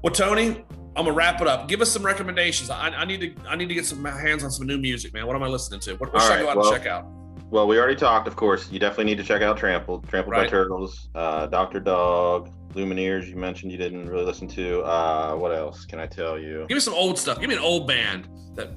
well, 0.01 0.11
Tony, 0.13 0.65
I'm 0.95 1.05
gonna 1.05 1.15
wrap 1.15 1.41
it 1.41 1.47
up. 1.47 1.67
Give 1.67 1.81
us 1.81 1.89
some 1.91 2.05
recommendations. 2.05 2.69
I, 2.69 2.89
I 2.89 3.05
need 3.05 3.21
to 3.21 3.47
I 3.47 3.55
need 3.55 3.69
to 3.69 3.73
get 3.73 3.85
some 3.85 4.03
hands 4.03 4.43
on 4.43 4.51
some 4.51 4.67
new 4.67 4.77
music, 4.77 5.13
man. 5.13 5.25
What 5.25 5.35
am 5.35 5.43
I 5.43 5.47
listening 5.47 5.79
to? 5.81 5.95
What, 5.95 6.13
what 6.13 6.21
should 6.21 6.31
I 6.33 6.41
go 6.41 6.49
out 6.49 6.57
well- 6.57 6.73
and 6.73 6.83
check 6.83 6.91
out? 6.91 7.05
Well, 7.49 7.67
we 7.67 7.77
already 7.77 7.97
talked, 7.97 8.29
of 8.29 8.37
course. 8.37 8.71
You 8.71 8.79
definitely 8.79 9.05
need 9.05 9.17
to 9.17 9.25
check 9.25 9.41
out 9.41 9.57
Trampled, 9.57 10.07
Trampled 10.07 10.33
by 10.33 10.47
Turtles, 10.47 11.09
uh, 11.15 11.47
Doctor 11.47 11.81
Dog, 11.81 12.49
Lumineers. 12.75 13.27
You 13.27 13.35
mentioned 13.35 13.73
you 13.73 13.77
didn't 13.77 14.07
really 14.07 14.23
listen 14.23 14.47
to. 14.49 14.79
Uh, 14.83 15.35
what 15.35 15.53
else 15.53 15.83
can 15.83 15.99
I 15.99 16.07
tell 16.07 16.39
you? 16.39 16.65
Give 16.69 16.75
me 16.75 16.79
some 16.79 16.93
old 16.93 17.19
stuff. 17.19 17.41
Give 17.41 17.49
me 17.49 17.55
an 17.55 17.61
old 17.61 17.89
band 17.89 18.29
that 18.55 18.69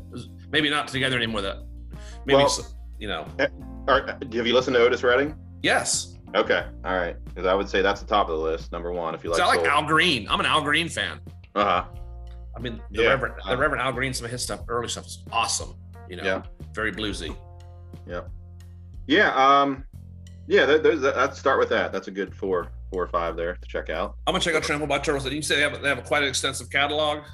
maybe 0.50 0.70
not 0.70 0.88
together 0.88 1.16
anymore. 1.16 1.42
That 1.42 1.58
maybe 2.26 2.38
Well- 2.38 2.48
some- 2.48 2.66
you 2.98 3.06
know. 3.06 3.26
Right, 3.86 4.08
have 4.08 4.46
you 4.46 4.54
listened 4.54 4.74
to 4.74 4.82
Otis 4.82 5.04
Redding? 5.04 5.36
Yes, 5.62 6.14
Okay, 6.34 6.64
all 6.84 6.96
right, 6.96 7.14
because 7.26 7.46
I 7.46 7.54
would 7.54 7.68
say 7.68 7.80
that's 7.80 8.00
the 8.00 8.08
top 8.08 8.28
of 8.28 8.36
the 8.36 8.42
list, 8.42 8.72
number 8.72 8.90
one. 8.90 9.14
If 9.14 9.22
you 9.22 9.30
like, 9.30 9.40
I 9.40 9.46
like. 9.46 9.64
Al 9.66 9.84
Green. 9.84 10.26
I'm 10.28 10.40
an 10.40 10.46
Al 10.46 10.62
Green 10.62 10.88
fan. 10.88 11.20
Uh 11.54 11.64
huh. 11.64 11.84
I 12.56 12.60
mean, 12.60 12.80
the 12.90 13.02
Yeah. 13.02 13.08
Reverend 13.10 13.34
the 13.48 13.56
Reverend 13.56 13.82
Al 13.82 13.92
Green. 13.92 14.12
Some 14.14 14.24
of 14.26 14.30
his 14.30 14.42
stuff, 14.42 14.60
early 14.68 14.88
stuff, 14.88 15.06
is 15.06 15.24
awesome. 15.32 15.74
You 16.08 16.16
know, 16.16 16.24
Yeah. 16.24 16.42
very 16.74 16.92
bluesy. 16.92 17.36
Yeah. 19.06 19.28
Um. 19.34 19.84
Yeah. 20.46 20.66
That, 20.66 20.82
those, 20.82 21.00
that, 21.02 21.16
let's 21.16 21.38
start 21.38 21.58
with 21.58 21.68
that. 21.70 21.92
That's 21.92 22.08
a 22.08 22.10
good 22.10 22.34
four, 22.34 22.68
four 22.92 23.02
or 23.02 23.08
five 23.08 23.36
there 23.36 23.54
to 23.54 23.68
check 23.68 23.90
out. 23.90 24.14
I'm 24.26 24.32
gonna 24.32 24.42
check 24.42 24.54
out 24.54 24.62
Trampled 24.62 24.88
by 24.88 24.98
Turtles. 24.98 25.26
You 25.30 25.42
say 25.42 25.56
they 25.56 25.62
have 25.62 25.80
they 25.82 25.88
have 25.88 25.98
a 25.98 26.02
quite 26.02 26.22
an 26.22 26.28
extensive 26.28 26.70
catalog. 26.70 27.24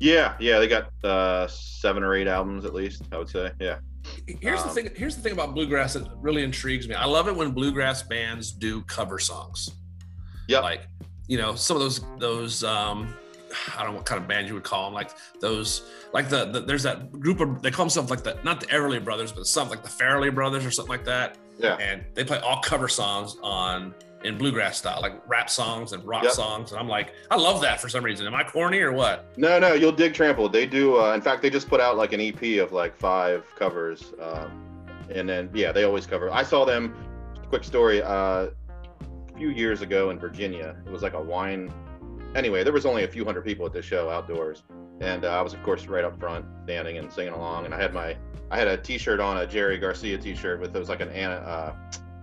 Yeah. 0.00 0.34
Yeah. 0.38 0.58
They 0.58 0.68
got 0.68 0.90
uh, 1.04 1.46
seven 1.48 2.02
or 2.02 2.14
eight 2.14 2.28
albums 2.28 2.64
at 2.64 2.74
least. 2.74 3.02
I 3.12 3.18
would 3.18 3.28
say. 3.28 3.50
Yeah. 3.60 3.78
Here's 4.26 4.62
the 4.62 4.68
Um, 4.68 4.74
thing. 4.74 4.90
Here's 4.96 5.16
the 5.16 5.22
thing 5.22 5.32
about 5.32 5.54
bluegrass 5.54 5.94
that 5.94 6.08
really 6.16 6.42
intrigues 6.42 6.88
me. 6.88 6.94
I 6.94 7.04
love 7.04 7.28
it 7.28 7.34
when 7.36 7.50
bluegrass 7.50 8.02
bands 8.02 8.52
do 8.52 8.82
cover 8.82 9.18
songs. 9.18 9.68
Yeah. 10.46 10.60
Like, 10.60 10.86
you 11.26 11.36
know, 11.36 11.54
some 11.54 11.76
of 11.76 11.82
those 11.82 12.00
those 12.18 12.64
um, 12.64 13.14
I 13.76 13.82
don't 13.82 13.92
know 13.92 13.96
what 13.96 14.06
kind 14.06 14.20
of 14.20 14.28
band 14.28 14.46
you 14.48 14.54
would 14.54 14.64
call 14.64 14.84
them. 14.84 14.94
Like 14.94 15.10
those, 15.40 15.82
like 16.12 16.28
the, 16.28 16.46
the 16.46 16.60
there's 16.60 16.82
that 16.82 17.10
group 17.12 17.40
of 17.40 17.62
they 17.62 17.70
call 17.70 17.84
themselves 17.86 18.10
like 18.10 18.22
the 18.22 18.38
not 18.44 18.60
the 18.60 18.66
Everly 18.66 19.02
Brothers, 19.02 19.32
but 19.32 19.46
something 19.46 19.76
like 19.76 19.84
the 19.84 19.90
Fairley 19.90 20.30
Brothers 20.30 20.64
or 20.66 20.70
something 20.70 20.90
like 20.90 21.04
that. 21.04 21.36
Yeah. 21.58 21.76
And 21.76 22.04
they 22.14 22.24
play 22.24 22.38
all 22.38 22.60
cover 22.60 22.88
songs 22.88 23.36
on 23.42 23.94
in 24.24 24.36
bluegrass 24.36 24.76
style, 24.76 25.00
like 25.00 25.14
rap 25.28 25.48
songs 25.48 25.92
and 25.92 26.04
rock 26.04 26.24
Yep. 26.24 26.32
songs. 26.32 26.72
And 26.72 26.80
I'm 26.80 26.88
like, 26.88 27.14
I 27.30 27.36
love 27.36 27.60
that 27.62 27.80
for 27.80 27.88
some 27.88 28.04
reason. 28.04 28.26
Am 28.26 28.34
I 28.34 28.42
corny 28.42 28.80
or 28.80 28.92
what? 28.92 29.26
No, 29.38 29.58
no, 29.60 29.74
you'll 29.74 29.92
dig 29.92 30.12
Trampled. 30.12 30.52
They 30.52 30.66
do. 30.66 31.00
Uh, 31.00 31.14
in 31.14 31.20
fact, 31.20 31.40
they 31.42 31.50
just 31.50 31.68
put 31.68 31.80
out 31.80 31.96
like 31.96 32.12
an 32.12 32.20
EP 32.20 32.58
of 32.60 32.72
like 32.72 32.96
five 32.96 33.44
covers, 33.56 34.12
um, 34.20 34.64
and 35.14 35.28
then 35.28 35.48
yeah, 35.54 35.70
they 35.72 35.84
always 35.84 36.04
cover. 36.06 36.30
I 36.30 36.42
saw 36.42 36.64
them. 36.64 36.94
Quick 37.48 37.64
story. 37.64 38.02
Uh, 38.02 38.48
a 38.50 39.38
few 39.38 39.50
years 39.50 39.82
ago 39.82 40.10
in 40.10 40.18
Virginia, 40.18 40.76
it 40.84 40.90
was 40.90 41.02
like 41.02 41.14
a 41.14 41.22
wine. 41.22 41.72
Anyway, 42.34 42.62
there 42.62 42.72
was 42.72 42.86
only 42.86 43.04
a 43.04 43.08
few 43.08 43.24
hundred 43.24 43.44
people 43.44 43.64
at 43.66 43.72
the 43.72 43.82
show 43.82 44.10
outdoors, 44.10 44.62
and 45.00 45.24
uh, 45.24 45.28
I 45.28 45.42
was 45.42 45.54
of 45.54 45.62
course 45.62 45.86
right 45.86 46.04
up 46.04 46.18
front, 46.18 46.44
standing 46.64 46.98
and 46.98 47.10
singing 47.12 47.32
along. 47.32 47.64
And 47.64 47.74
I 47.74 47.80
had 47.80 47.94
my, 47.94 48.16
I 48.50 48.58
had 48.58 48.68
a 48.68 48.76
T-shirt 48.76 49.20
on, 49.20 49.38
a 49.38 49.46
Jerry 49.46 49.78
Garcia 49.78 50.18
T-shirt 50.18 50.60
with 50.60 50.74
it 50.74 50.78
was 50.78 50.88
like 50.88 51.00
an 51.00 51.08
uh, 51.08 51.74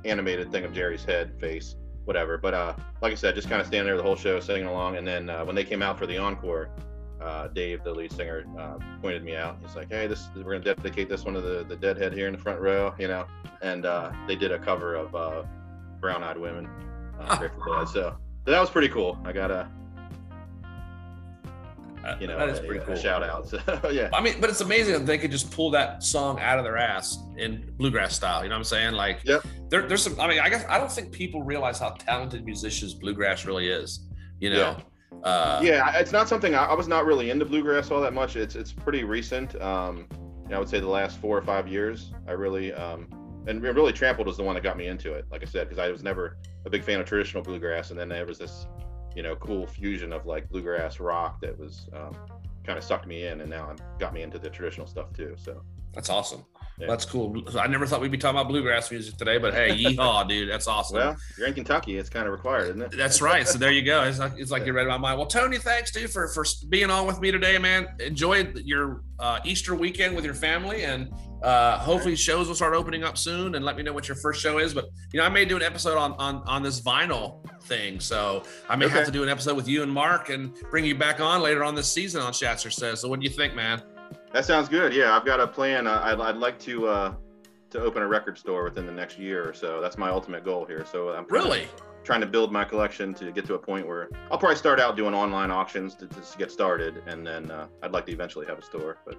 animated 0.05 0.51
thing 0.51 0.63
of 0.63 0.73
Jerry's 0.73 1.03
head 1.03 1.39
face, 1.39 1.75
whatever. 2.05 2.37
But 2.37 2.53
uh, 2.53 2.75
like 3.01 3.11
I 3.11 3.15
said, 3.15 3.35
just 3.35 3.49
kind 3.49 3.59
of 3.59 3.67
standing 3.67 3.87
there 3.87 3.97
the 3.97 4.03
whole 4.03 4.15
show, 4.15 4.39
singing 4.39 4.67
along. 4.67 4.97
And 4.97 5.07
then 5.07 5.29
uh, 5.29 5.43
when 5.43 5.55
they 5.55 5.63
came 5.63 5.81
out 5.81 5.97
for 5.97 6.05
the 6.05 6.17
encore, 6.17 6.69
uh, 7.21 7.47
Dave, 7.47 7.83
the 7.83 7.91
lead 7.91 8.11
singer, 8.11 8.45
uh, 8.59 8.77
pointed 9.01 9.23
me 9.23 9.35
out. 9.35 9.57
He's 9.65 9.75
like, 9.75 9.89
"Hey, 9.89 10.05
this 10.05 10.27
we're 10.35 10.43
gonna 10.43 10.59
dedicate 10.59 11.09
this 11.09 11.23
one 11.23 11.33
to 11.33 11.41
the 11.41 11.63
the 11.63 11.75
deadhead 11.75 12.13
here 12.13 12.27
in 12.27 12.33
the 12.33 12.39
front 12.39 12.59
row," 12.59 12.93
you 12.99 13.07
know. 13.07 13.25
And 13.61 13.85
uh, 13.85 14.11
they 14.27 14.35
did 14.35 14.51
a 14.51 14.59
cover 14.59 14.95
of 14.95 15.15
uh, 15.15 15.43
"Brown 15.99 16.23
Eyed 16.23 16.37
Women," 16.37 16.69
uh, 17.19 17.47
Oh. 17.67 17.85
So, 17.85 18.15
that 18.45 18.59
was 18.59 18.69
pretty 18.69 18.89
cool. 18.89 19.17
I 19.25 19.31
got 19.31 19.49
a 19.49 19.67
you 22.19 22.27
know 22.27 22.37
that 22.37 22.49
is 22.49 22.59
a, 22.59 22.63
pretty 22.63 22.79
a 22.81 22.85
cool. 22.85 22.95
shout 22.95 23.23
out. 23.23 23.47
So 23.81 23.89
yeah, 23.89 24.09
I 24.13 24.21
mean, 24.21 24.35
but 24.39 24.49
it's 24.49 24.61
amazing 24.61 24.93
that 24.93 25.05
they 25.05 25.17
could 25.17 25.31
just 25.31 25.51
pull 25.51 25.71
that 25.71 26.03
song 26.03 26.39
out 26.39 26.57
of 26.57 26.63
their 26.63 26.77
ass 26.77 27.17
in 27.37 27.71
bluegrass 27.77 28.15
style. 28.15 28.43
You 28.43 28.49
know 28.49 28.55
what 28.55 28.59
I'm 28.59 28.63
saying? 28.65 28.93
Like, 28.93 29.21
Yep. 29.23 29.45
there, 29.69 29.87
there's 29.87 30.03
some. 30.03 30.19
I 30.19 30.27
mean, 30.27 30.39
I 30.39 30.49
guess 30.49 30.65
I 30.69 30.77
don't 30.77 30.91
think 30.91 31.11
people 31.11 31.43
realize 31.43 31.79
how 31.79 31.91
talented 31.91 32.45
musicians 32.45 32.93
bluegrass 32.93 33.45
really 33.45 33.67
is. 33.67 34.07
You 34.39 34.51
know? 34.51 34.77
Uh, 35.23 35.59
yeah, 35.63 35.97
it's 35.97 36.11
not 36.11 36.27
something 36.27 36.53
I, 36.53 36.65
I 36.65 36.73
was 36.73 36.87
not 36.87 37.05
really 37.05 37.29
into 37.29 37.45
bluegrass 37.45 37.89
all 37.89 38.01
that 38.01 38.13
much. 38.13 38.35
It's 38.35 38.55
it's 38.55 38.71
pretty 38.71 39.03
recent. 39.03 39.59
Um, 39.61 40.07
you 40.43 40.49
know, 40.49 40.57
I 40.57 40.59
would 40.59 40.69
say 40.69 40.79
the 40.79 40.87
last 40.87 41.17
four 41.19 41.37
or 41.37 41.41
five 41.41 41.67
years. 41.67 42.11
I 42.27 42.33
really 42.33 42.73
um, 42.73 43.07
and 43.47 43.61
really 43.61 43.93
Trampled 43.93 44.27
was 44.27 44.37
the 44.37 44.43
one 44.43 44.55
that 44.55 44.63
got 44.63 44.77
me 44.77 44.87
into 44.87 45.13
it. 45.13 45.25
Like 45.31 45.41
I 45.41 45.45
said, 45.45 45.67
because 45.69 45.79
I 45.79 45.89
was 45.91 46.03
never 46.03 46.37
a 46.65 46.69
big 46.69 46.83
fan 46.83 46.99
of 46.99 47.05
traditional 47.05 47.43
bluegrass, 47.43 47.91
and 47.91 47.99
then 47.99 48.09
there 48.09 48.25
was 48.25 48.37
this, 48.39 48.65
you 49.15 49.23
know, 49.23 49.35
cool 49.35 49.65
fusion 49.65 50.13
of 50.13 50.25
like 50.25 50.49
bluegrass 50.49 50.99
rock 50.99 51.39
that 51.41 51.57
was 51.57 51.87
um, 51.93 52.15
kind 52.63 52.77
of 52.77 52.83
sucked 52.83 53.07
me 53.07 53.25
in, 53.27 53.41
and 53.41 53.49
now 53.49 53.73
got 53.99 54.13
me 54.13 54.21
into 54.21 54.37
the 54.37 54.49
traditional 54.49 54.87
stuff 54.87 55.11
too. 55.13 55.35
So 55.37 55.61
That's 55.93 56.09
awesome. 56.09 56.45
Yeah. 56.77 56.87
That's 56.87 57.05
cool. 57.05 57.41
I 57.57 57.67
never 57.67 57.85
thought 57.85 58.01
we'd 58.01 58.11
be 58.11 58.17
talking 58.17 58.37
about 58.37 58.49
bluegrass 58.49 58.91
music 58.91 59.15
today, 59.15 59.37
but 59.37 59.53
hey, 59.53 59.69
yeehaw, 59.77 60.27
dude, 60.29 60.49
that's 60.49 60.67
awesome. 60.67 60.97
well, 60.97 61.15
you're 61.37 61.47
in 61.47 61.53
Kentucky, 61.53 61.97
it's 61.97 62.09
kind 62.09 62.25
of 62.25 62.33
required, 62.33 62.69
isn't 62.69 62.81
it? 62.81 62.97
That's 62.97 63.21
right. 63.21 63.47
So 63.47 63.57
there 63.57 63.71
you 63.71 63.81
go. 63.81 64.03
It's 64.03 64.19
like, 64.19 64.33
it's 64.37 64.51
like 64.51 64.65
you 64.65 64.73
read 64.73 64.87
my 64.87 64.97
mind. 64.97 65.17
Well, 65.17 65.27
Tony, 65.27 65.57
thanks, 65.57 65.91
dude, 65.91 66.09
for 66.09 66.27
for 66.27 66.45
being 66.67 66.89
on 66.89 67.07
with 67.07 67.21
me 67.21 67.31
today, 67.31 67.57
man. 67.57 67.87
Enjoy 67.99 68.47
your 68.63 69.03
uh, 69.19 69.39
Easter 69.45 69.73
weekend 69.73 70.17
with 70.17 70.25
your 70.25 70.33
family, 70.33 70.83
and 70.83 71.13
uh, 71.43 71.77
hopefully 71.77 72.15
shows 72.17 72.49
will 72.49 72.55
start 72.55 72.73
opening 72.73 73.05
up 73.05 73.17
soon. 73.17 73.55
And 73.55 73.63
let 73.63 73.77
me 73.77 73.83
know 73.83 73.93
what 73.93 74.09
your 74.09 74.17
first 74.17 74.41
show 74.41 74.57
is. 74.57 74.73
But 74.73 74.85
you 75.13 75.19
know, 75.21 75.25
I 75.25 75.29
may 75.29 75.45
do 75.45 75.55
an 75.55 75.63
episode 75.63 75.97
on 75.97 76.11
on 76.13 76.43
on 76.45 76.61
this 76.61 76.81
vinyl 76.81 77.47
thing, 77.63 78.01
so 78.01 78.43
I 78.67 78.75
may 78.75 78.89
have 78.89 79.05
to 79.05 79.11
do 79.11 79.23
an 79.23 79.29
episode 79.29 79.55
with 79.55 79.69
you 79.69 79.81
and 79.81 79.91
Mark 79.91 80.29
and 80.29 80.53
bring 80.69 80.83
you 80.83 80.95
back 80.95 81.21
on 81.21 81.41
later 81.41 81.63
on 81.63 81.73
this 81.73 81.87
season 81.87 82.21
on 82.21 82.33
Shatzer 82.33 82.71
Says. 82.71 82.99
So 82.99 83.07
what 83.07 83.21
do 83.21 83.23
you 83.23 83.31
think, 83.31 83.55
man? 83.55 83.81
That 84.35 84.43
sounds 84.43 84.67
good. 84.67 84.93
Yeah, 84.93 85.15
I've 85.15 85.23
got 85.25 85.39
a 85.39 85.47
plan. 85.47 85.87
Uh, 85.87 86.01
I'd, 86.03 86.19
I'd 86.19 86.35
like 86.35 86.59
to 86.59 86.87
uh, 86.87 87.13
to 87.69 87.79
open 87.79 88.03
a 88.03 88.07
record 88.07 88.37
store 88.37 88.65
within 88.65 88.85
the 88.85 88.91
next 88.91 89.17
year 89.17 89.47
or 89.47 89.53
so. 89.53 89.79
That's 89.79 89.97
my 89.97 90.09
ultimate 90.09 90.43
goal 90.43 90.65
here. 90.65 90.85
So 90.91 91.11
I'm 91.11 91.25
Really? 91.29 91.69
trying 92.03 92.19
to 92.19 92.27
build 92.27 92.51
my 92.51 92.65
collection 92.65 93.13
to 93.13 93.31
get 93.31 93.45
to 93.45 93.53
a 93.53 93.57
point 93.57 93.87
where 93.87 94.09
I'll 94.29 94.37
probably 94.37 94.57
start 94.57 94.77
out 94.81 94.97
doing 94.97 95.13
online 95.13 95.51
auctions 95.51 95.95
to, 95.95 96.07
to 96.07 96.21
get 96.37 96.51
started, 96.51 97.01
and 97.07 97.25
then 97.25 97.49
uh, 97.49 97.67
I'd 97.81 97.93
like 97.93 98.05
to 98.07 98.11
eventually 98.11 98.45
have 98.47 98.59
a 98.59 98.61
store. 98.61 98.97
But 99.05 99.15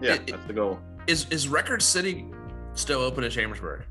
yeah, 0.00 0.14
It- 0.14 0.28
that's 0.28 0.46
the 0.46 0.52
goal. 0.52 0.78
Is 1.08 1.26
is 1.30 1.48
Record 1.48 1.82
City 1.82 2.26
still 2.74 3.00
open 3.00 3.24
in 3.24 3.30
Chambersburg? 3.32 3.82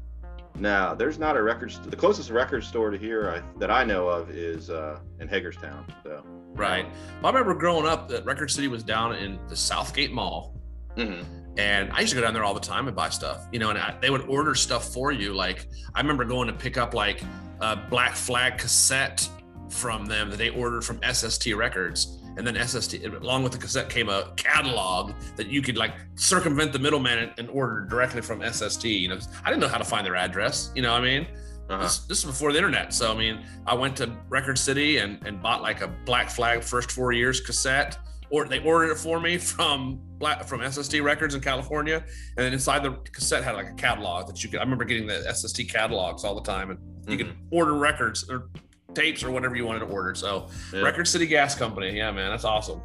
Now, 0.57 0.95
there's 0.95 1.19
not 1.19 1.35
a 1.35 1.43
record. 1.43 1.73
St- 1.73 1.91
the 1.91 1.97
closest 1.97 2.29
record 2.29 2.63
store 2.63 2.89
to 2.89 2.97
here 2.97 3.29
I, 3.29 3.59
that 3.59 3.69
I 3.69 3.83
know 3.83 4.07
of 4.07 4.29
is 4.29 4.69
uh, 4.69 4.99
in 5.19 5.27
Hagerstown. 5.27 5.85
So. 6.03 6.23
Right. 6.53 6.85
Well, 7.21 7.33
I 7.33 7.37
remember 7.37 7.53
growing 7.59 7.85
up 7.85 8.07
that 8.07 8.23
Record 8.23 8.49
City 8.49 8.69
was 8.69 8.81
down 8.81 9.13
in 9.15 9.39
the 9.49 9.55
Southgate 9.57 10.13
Mall. 10.13 10.55
Mhm. 10.99 11.25
And 11.57 11.91
I 11.91 12.01
used 12.01 12.11
to 12.11 12.15
go 12.15 12.21
down 12.21 12.33
there 12.33 12.43
all 12.43 12.53
the 12.53 12.59
time 12.59 12.87
and 12.87 12.95
buy 12.95 13.09
stuff, 13.09 13.47
you 13.51 13.59
know, 13.59 13.69
and 13.69 13.77
I, 13.77 13.95
they 14.01 14.09
would 14.09 14.21
order 14.29 14.55
stuff 14.55 14.93
for 14.93 15.11
you. 15.11 15.33
Like 15.33 15.67
I 15.95 15.99
remember 15.99 16.23
going 16.23 16.47
to 16.47 16.53
pick 16.53 16.77
up 16.77 16.93
like 16.93 17.21
a 17.59 17.75
Black 17.75 18.15
Flag 18.15 18.57
cassette 18.57 19.27
from 19.69 20.05
them 20.05 20.29
that 20.29 20.37
they 20.37 20.49
ordered 20.49 20.83
from 20.83 20.99
SST 21.03 21.53
Records. 21.55 22.15
And 22.37 22.47
then 22.47 22.55
SST, 22.55 23.03
along 23.03 23.43
with 23.43 23.51
the 23.51 23.57
cassette, 23.57 23.89
came 23.89 24.07
a 24.07 24.31
catalog 24.37 25.11
that 25.35 25.47
you 25.47 25.61
could 25.61 25.75
like 25.75 25.91
circumvent 26.15 26.71
the 26.71 26.79
middleman 26.79 27.17
and, 27.19 27.31
and 27.37 27.49
order 27.49 27.81
directly 27.81 28.21
from 28.21 28.41
SST. 28.41 28.85
You 28.85 29.09
know, 29.09 29.19
I 29.43 29.49
didn't 29.49 29.59
know 29.59 29.67
how 29.67 29.77
to 29.79 29.83
find 29.83 30.05
their 30.05 30.15
address. 30.15 30.71
You 30.75 30.81
know 30.83 30.93
what 30.93 31.01
I 31.01 31.05
mean? 31.05 31.27
Uh-huh. 31.69 31.83
This, 31.83 31.99
this 31.99 32.19
is 32.19 32.25
before 32.25 32.51
the 32.53 32.57
internet. 32.57 32.93
So, 32.93 33.11
I 33.11 33.17
mean, 33.17 33.43
I 33.67 33.75
went 33.75 33.97
to 33.97 34.15
Record 34.29 34.57
City 34.57 34.97
and, 34.97 35.21
and 35.27 35.41
bought 35.41 35.61
like 35.61 35.81
a 35.81 35.87
Black 36.05 36.29
Flag 36.29 36.63
first 36.63 36.91
four 36.91 37.11
years 37.11 37.41
cassette, 37.41 37.97
or 38.31 38.45
they 38.45 38.59
ordered 38.59 38.91
it 38.91 38.97
for 38.97 39.19
me 39.19 39.37
from 39.37 39.99
Black 40.17 40.45
from 40.45 40.61
SST 40.69 40.99
Records 41.01 41.35
in 41.35 41.41
California. 41.41 41.95
And 42.37 42.45
then 42.45 42.53
inside 42.53 42.83
the 42.83 42.91
cassette 43.11 43.43
had 43.43 43.55
like 43.55 43.69
a 43.69 43.73
catalog 43.73 44.27
that 44.27 44.43
you 44.43 44.49
could, 44.49 44.59
I 44.59 44.63
remember 44.63 44.85
getting 44.85 45.07
the 45.07 45.21
SST 45.33 45.69
catalogs 45.69 46.23
all 46.23 46.35
the 46.35 46.41
time, 46.41 46.71
and 46.71 46.79
you 47.07 47.17
could 47.17 47.35
order 47.51 47.73
records 47.73 48.29
or 48.29 48.49
tapes 48.93 49.23
or 49.23 49.31
whatever 49.31 49.55
you 49.55 49.65
wanted 49.65 49.79
to 49.79 49.85
order. 49.85 50.13
So, 50.15 50.47
Yeah. 50.73 50.81
Record 50.81 51.07
City 51.07 51.25
Gas 51.27 51.55
Company. 51.55 51.95
Yeah, 51.95 52.11
man, 52.11 52.29
that's 52.31 52.45
awesome. 52.45 52.81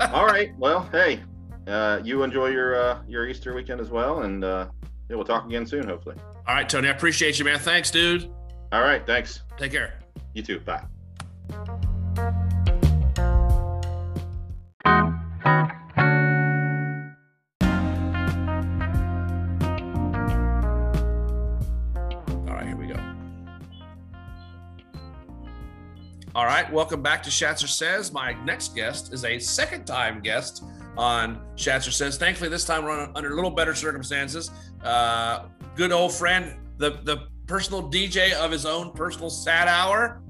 All 0.00 0.26
right. 0.26 0.50
Well, 0.58 0.88
hey, 0.92 1.20
uh, 1.66 2.00
you 2.02 2.22
enjoy 2.22 2.48
your 2.48 2.74
uh, 2.74 3.02
your 3.06 3.28
Easter 3.28 3.54
weekend 3.54 3.80
as 3.80 3.90
well, 3.90 4.22
and 4.22 4.44
uh, 4.44 4.68
yeah, 5.08 5.16
we'll 5.16 5.24
talk 5.24 5.46
again 5.46 5.66
soon, 5.66 5.86
hopefully. 5.86 6.16
All 6.48 6.54
right, 6.54 6.68
Tony, 6.68 6.88
I 6.88 6.92
appreciate 6.92 7.38
you, 7.38 7.44
man. 7.44 7.58
Thanks, 7.58 7.90
dude. 7.90 8.30
All 8.72 8.82
right. 8.82 9.04
Thanks. 9.06 9.42
Take 9.58 9.72
care. 9.72 9.98
You 10.34 10.42
too. 10.42 10.60
Bye. 10.60 10.84
Welcome 26.72 27.02
back 27.02 27.20
to 27.24 27.30
Shatzer 27.30 27.66
Says. 27.66 28.12
My 28.12 28.32
next 28.44 28.76
guest 28.76 29.12
is 29.12 29.24
a 29.24 29.40
second 29.40 29.86
time 29.86 30.20
guest 30.20 30.62
on 30.96 31.44
Shatzer 31.56 31.90
Says. 31.92 32.16
Thankfully, 32.16 32.48
this 32.48 32.64
time 32.64 32.84
we're 32.84 32.92
on, 32.92 33.10
under 33.16 33.32
a 33.32 33.34
little 33.34 33.50
better 33.50 33.74
circumstances. 33.74 34.52
Uh, 34.84 35.46
good 35.74 35.90
old 35.90 36.12
friend, 36.12 36.54
the, 36.76 37.00
the 37.02 37.26
personal 37.48 37.90
DJ 37.90 38.32
of 38.34 38.52
his 38.52 38.66
own 38.66 38.92
personal 38.92 39.30
sad 39.30 39.66
hour, 39.66 40.22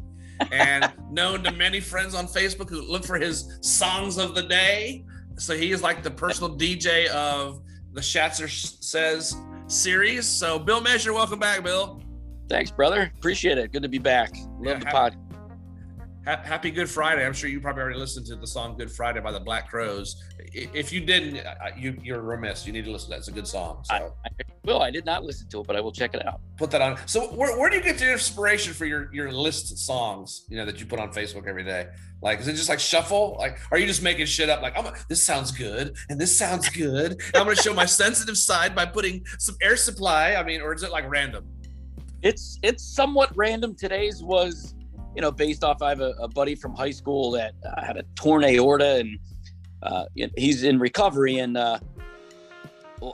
and 0.50 0.90
known 1.10 1.42
to 1.44 1.52
many 1.52 1.78
friends 1.78 2.14
on 2.14 2.26
Facebook 2.26 2.70
who 2.70 2.80
look 2.80 3.04
for 3.04 3.18
his 3.18 3.58
songs 3.60 4.16
of 4.16 4.34
the 4.34 4.42
day. 4.42 5.04
So 5.36 5.54
he 5.54 5.72
is 5.72 5.82
like 5.82 6.02
the 6.02 6.10
personal 6.10 6.56
DJ 6.56 7.08
of 7.08 7.60
the 7.92 8.00
Shatzer 8.00 8.48
Says 8.82 9.36
series. 9.66 10.26
So, 10.26 10.58
Bill 10.58 10.80
Measure, 10.80 11.12
welcome 11.12 11.38
back, 11.38 11.62
Bill. 11.62 12.00
Thanks, 12.48 12.70
brother. 12.70 13.12
Appreciate 13.18 13.58
it. 13.58 13.72
Good 13.72 13.82
to 13.82 13.88
be 13.88 13.98
back. 13.98 14.30
Yeah, 14.34 14.72
Love 14.72 14.80
the 14.80 14.86
ha- 14.86 14.92
pod. 14.92 15.16
Ha- 16.26 16.42
Happy 16.44 16.70
Good 16.70 16.90
Friday. 16.90 17.24
I'm 17.24 17.32
sure 17.32 17.48
you 17.48 17.60
probably 17.60 17.82
already 17.82 17.98
listened 17.98 18.26
to 18.26 18.36
the 18.36 18.46
song 18.46 18.76
Good 18.76 18.90
Friday 18.90 19.20
by 19.20 19.32
the 19.32 19.40
Black 19.40 19.70
Crowes. 19.70 20.22
If 20.52 20.92
you 20.92 21.00
didn't, 21.00 21.42
you, 21.78 21.96
you're 22.02 22.20
remiss. 22.20 22.66
You 22.66 22.74
need 22.74 22.84
to 22.84 22.90
listen 22.90 23.06
to 23.06 23.10
that. 23.12 23.18
It's 23.20 23.28
a 23.28 23.32
good 23.32 23.46
song. 23.46 23.82
So 23.84 23.94
I, 23.94 23.98
I 24.26 24.44
will. 24.64 24.82
I 24.82 24.90
did 24.90 25.06
not 25.06 25.24
listen 25.24 25.48
to 25.48 25.60
it, 25.60 25.66
but 25.66 25.76
I 25.76 25.80
will 25.80 25.92
check 25.92 26.12
it 26.14 26.26
out. 26.26 26.40
put 26.58 26.70
that 26.72 26.82
on. 26.82 26.98
So 27.06 27.28
where, 27.28 27.58
where 27.58 27.70
do 27.70 27.76
you 27.76 27.82
get 27.82 28.00
your 28.00 28.12
inspiration 28.12 28.74
for 28.74 28.84
your, 28.84 29.12
your 29.14 29.32
list 29.32 29.72
of 29.72 29.78
songs, 29.78 30.44
you 30.50 30.58
know, 30.58 30.66
that 30.66 30.78
you 30.78 30.84
put 30.84 30.98
on 30.98 31.10
Facebook 31.10 31.46
every 31.46 31.64
day? 31.64 31.88
Like, 32.20 32.40
is 32.40 32.48
it 32.48 32.52
just 32.52 32.68
like 32.68 32.80
shuffle? 32.80 33.36
Like, 33.38 33.58
are 33.70 33.78
you 33.78 33.86
just 33.86 34.02
making 34.02 34.26
shit 34.26 34.50
up? 34.50 34.60
Like, 34.60 34.78
I'm, 34.78 34.92
this 35.08 35.22
sounds 35.22 35.50
good 35.50 35.96
and 36.10 36.20
this 36.20 36.36
sounds 36.36 36.68
good. 36.68 37.12
And 37.12 37.36
I'm 37.36 37.44
going 37.44 37.56
to 37.56 37.62
show 37.62 37.72
my 37.72 37.86
sensitive 37.86 38.36
side 38.36 38.74
by 38.74 38.84
putting 38.84 39.24
some 39.38 39.56
air 39.62 39.76
supply. 39.76 40.34
I 40.34 40.42
mean, 40.42 40.60
or 40.60 40.74
is 40.74 40.82
it 40.82 40.90
like 40.90 41.08
random? 41.08 41.46
It's 42.22 42.58
it's 42.62 42.84
somewhat 42.84 43.34
random. 43.34 43.74
Today's 43.74 44.22
was, 44.22 44.74
you 45.14 45.22
know, 45.22 45.30
based 45.30 45.64
off. 45.64 45.82
I 45.82 45.88
have 45.90 46.00
a, 46.00 46.12
a 46.20 46.28
buddy 46.28 46.54
from 46.54 46.74
high 46.74 46.90
school 46.90 47.30
that 47.32 47.54
uh, 47.64 47.84
had 47.84 47.96
a 47.96 48.02
torn 48.14 48.44
aorta, 48.44 48.96
and 48.96 49.18
uh, 49.82 50.04
he's 50.36 50.62
in 50.62 50.78
recovery. 50.78 51.38
And 51.38 51.56
uh, 51.56 51.78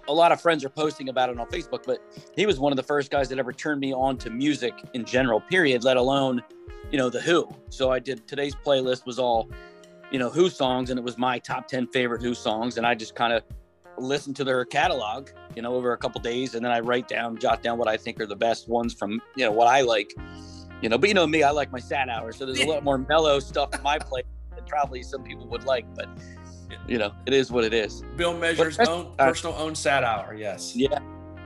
a 0.09 0.13
lot 0.13 0.33
of 0.33 0.41
friends 0.41 0.65
are 0.65 0.69
posting 0.69 1.09
about 1.09 1.31
it 1.31 1.39
on 1.39 1.47
Facebook. 1.49 1.85
But 1.85 2.01
he 2.37 2.47
was 2.47 2.59
one 2.59 2.73
of 2.73 2.77
the 2.77 2.83
first 2.83 3.11
guys 3.11 3.29
that 3.29 3.39
ever 3.39 3.53
turned 3.53 3.81
me 3.81 3.93
on 3.93 4.19
to 4.19 4.31
music 4.31 4.75
in 4.95 5.05
general. 5.05 5.41
Period. 5.41 5.85
Let 5.85 5.97
alone, 5.97 6.43
you 6.91 6.99
know, 6.99 7.11
the 7.11 7.21
Who. 7.21 7.49
So 7.71 7.91
I 7.91 7.99
did 7.99 8.27
today's 8.29 8.55
playlist 8.55 9.07
was 9.07 9.19
all, 9.19 9.49
you 10.11 10.19
know, 10.19 10.31
Who 10.31 10.49
songs, 10.49 10.91
and 10.91 10.99
it 10.99 11.05
was 11.05 11.19
my 11.19 11.39
top 11.39 11.69
ten 11.69 11.87
favorite 11.89 12.23
Who 12.23 12.35
songs, 12.35 12.79
and 12.79 12.87
I 12.87 12.95
just 12.95 13.15
kind 13.15 13.33
of 13.33 13.43
listen 13.99 14.35
to 14.35 14.45
their 14.45 14.63
catalog, 14.67 15.31
you 15.55 15.63
know, 15.63 15.75
over 15.75 15.95
a 15.95 15.97
couple 15.97 16.21
days, 16.21 16.55
and 16.55 16.63
then 16.63 16.71
I 16.71 16.81
write 16.81 17.09
down, 17.09 17.39
jot 17.39 17.63
down 17.63 17.79
what 17.79 17.89
I 17.89 17.97
think 17.97 18.21
are 18.21 18.27
the 18.27 18.37
best 18.37 18.69
ones 18.69 18.93
from, 18.93 19.23
you 19.37 19.45
know, 19.47 19.51
what 19.51 19.67
I 19.67 19.81
like, 19.81 20.13
you 20.83 20.89
know. 20.89 20.99
But 20.99 21.09
you 21.09 21.15
know 21.15 21.27
me, 21.27 21.43
I 21.43 21.51
like 21.51 21.73
my 21.73 21.81
sad 21.81 22.09
hour, 22.09 22.33
so 22.33 22.47
there's 22.47 22.61
a 22.61 22.67
lot 22.67 22.85
more 22.85 22.99
mellow 22.99 23.39
stuff 23.41 23.75
in 23.75 23.83
my 23.83 23.99
play 23.99 24.23
than 24.55 24.65
probably 24.67 25.03
some 25.03 25.23
people 25.23 25.47
would 25.49 25.65
like. 25.65 25.87
But 25.95 26.09
you 26.89 26.99
know, 26.99 27.13
it 27.27 27.33
is 27.33 27.51
what 27.51 27.65
it 27.65 27.75
is. 27.75 28.03
Bill 28.17 28.37
Measure's 28.37 28.79
own 28.81 29.15
personal 29.17 29.55
own 29.57 29.75
sad 29.75 30.05
hour. 30.05 30.35
Yes. 30.35 30.75
Yeah. 30.77 30.99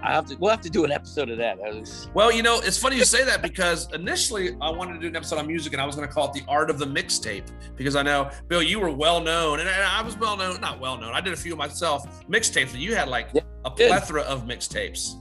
I 0.03 0.13
have 0.13 0.27
to. 0.27 0.37
We'll 0.37 0.51
have 0.51 0.63
to 0.63 0.71
do 0.71 0.85
an 0.85 0.93
episode 0.93 1.29
of 1.29 1.39
that. 1.39 1.59
that 1.59 1.75
was... 1.75 2.09
Well, 2.15 2.33
you 2.33 2.43
know, 2.43 2.61
it's 2.61 2.79
funny 2.79 2.97
you 2.97 3.05
say 3.05 3.23
that 3.25 3.43
because 3.43 3.93
initially 3.93 4.57
I 4.61 4.71
wanted 4.71 4.95
to 4.95 5.01
do 5.01 5.09
an 5.09 5.17
episode 5.17 5.39
on 5.39 5.47
music, 5.47 5.73
and 5.75 5.83
I 5.83 5.85
was 5.85 5.95
going 5.95 6.09
to 6.09 6.13
call 6.13 6.29
it 6.29 6.33
the 6.33 6.43
art 6.49 6.71
of 6.71 6.79
the 6.79 6.87
mixtape 6.87 7.47
because 7.77 7.97
I 7.97 8.03
know 8.03 8.31
Bill, 8.49 8.63
you 8.63 8.81
were 8.81 8.91
well 8.91 9.21
known, 9.21 9.61
and 9.61 9.69
I 9.69 10.03
was 10.03 10.17
well 10.17 10.37
known, 10.37 10.61
not 10.61 10.81
well 10.81 10.97
known. 10.97 11.13
I 11.13 11.21
did 11.21 11.35
a 11.35 11.37
few 11.37 11.55
myself 11.55 12.27
mixtapes, 12.29 12.73
and 12.73 12.81
you 12.81 12.95
had 12.95 13.09
like 13.09 13.29
yeah, 13.35 13.43
a 13.65 13.71
plethora 13.71 14.23
of 14.23 14.45
mixtapes. 14.45 15.17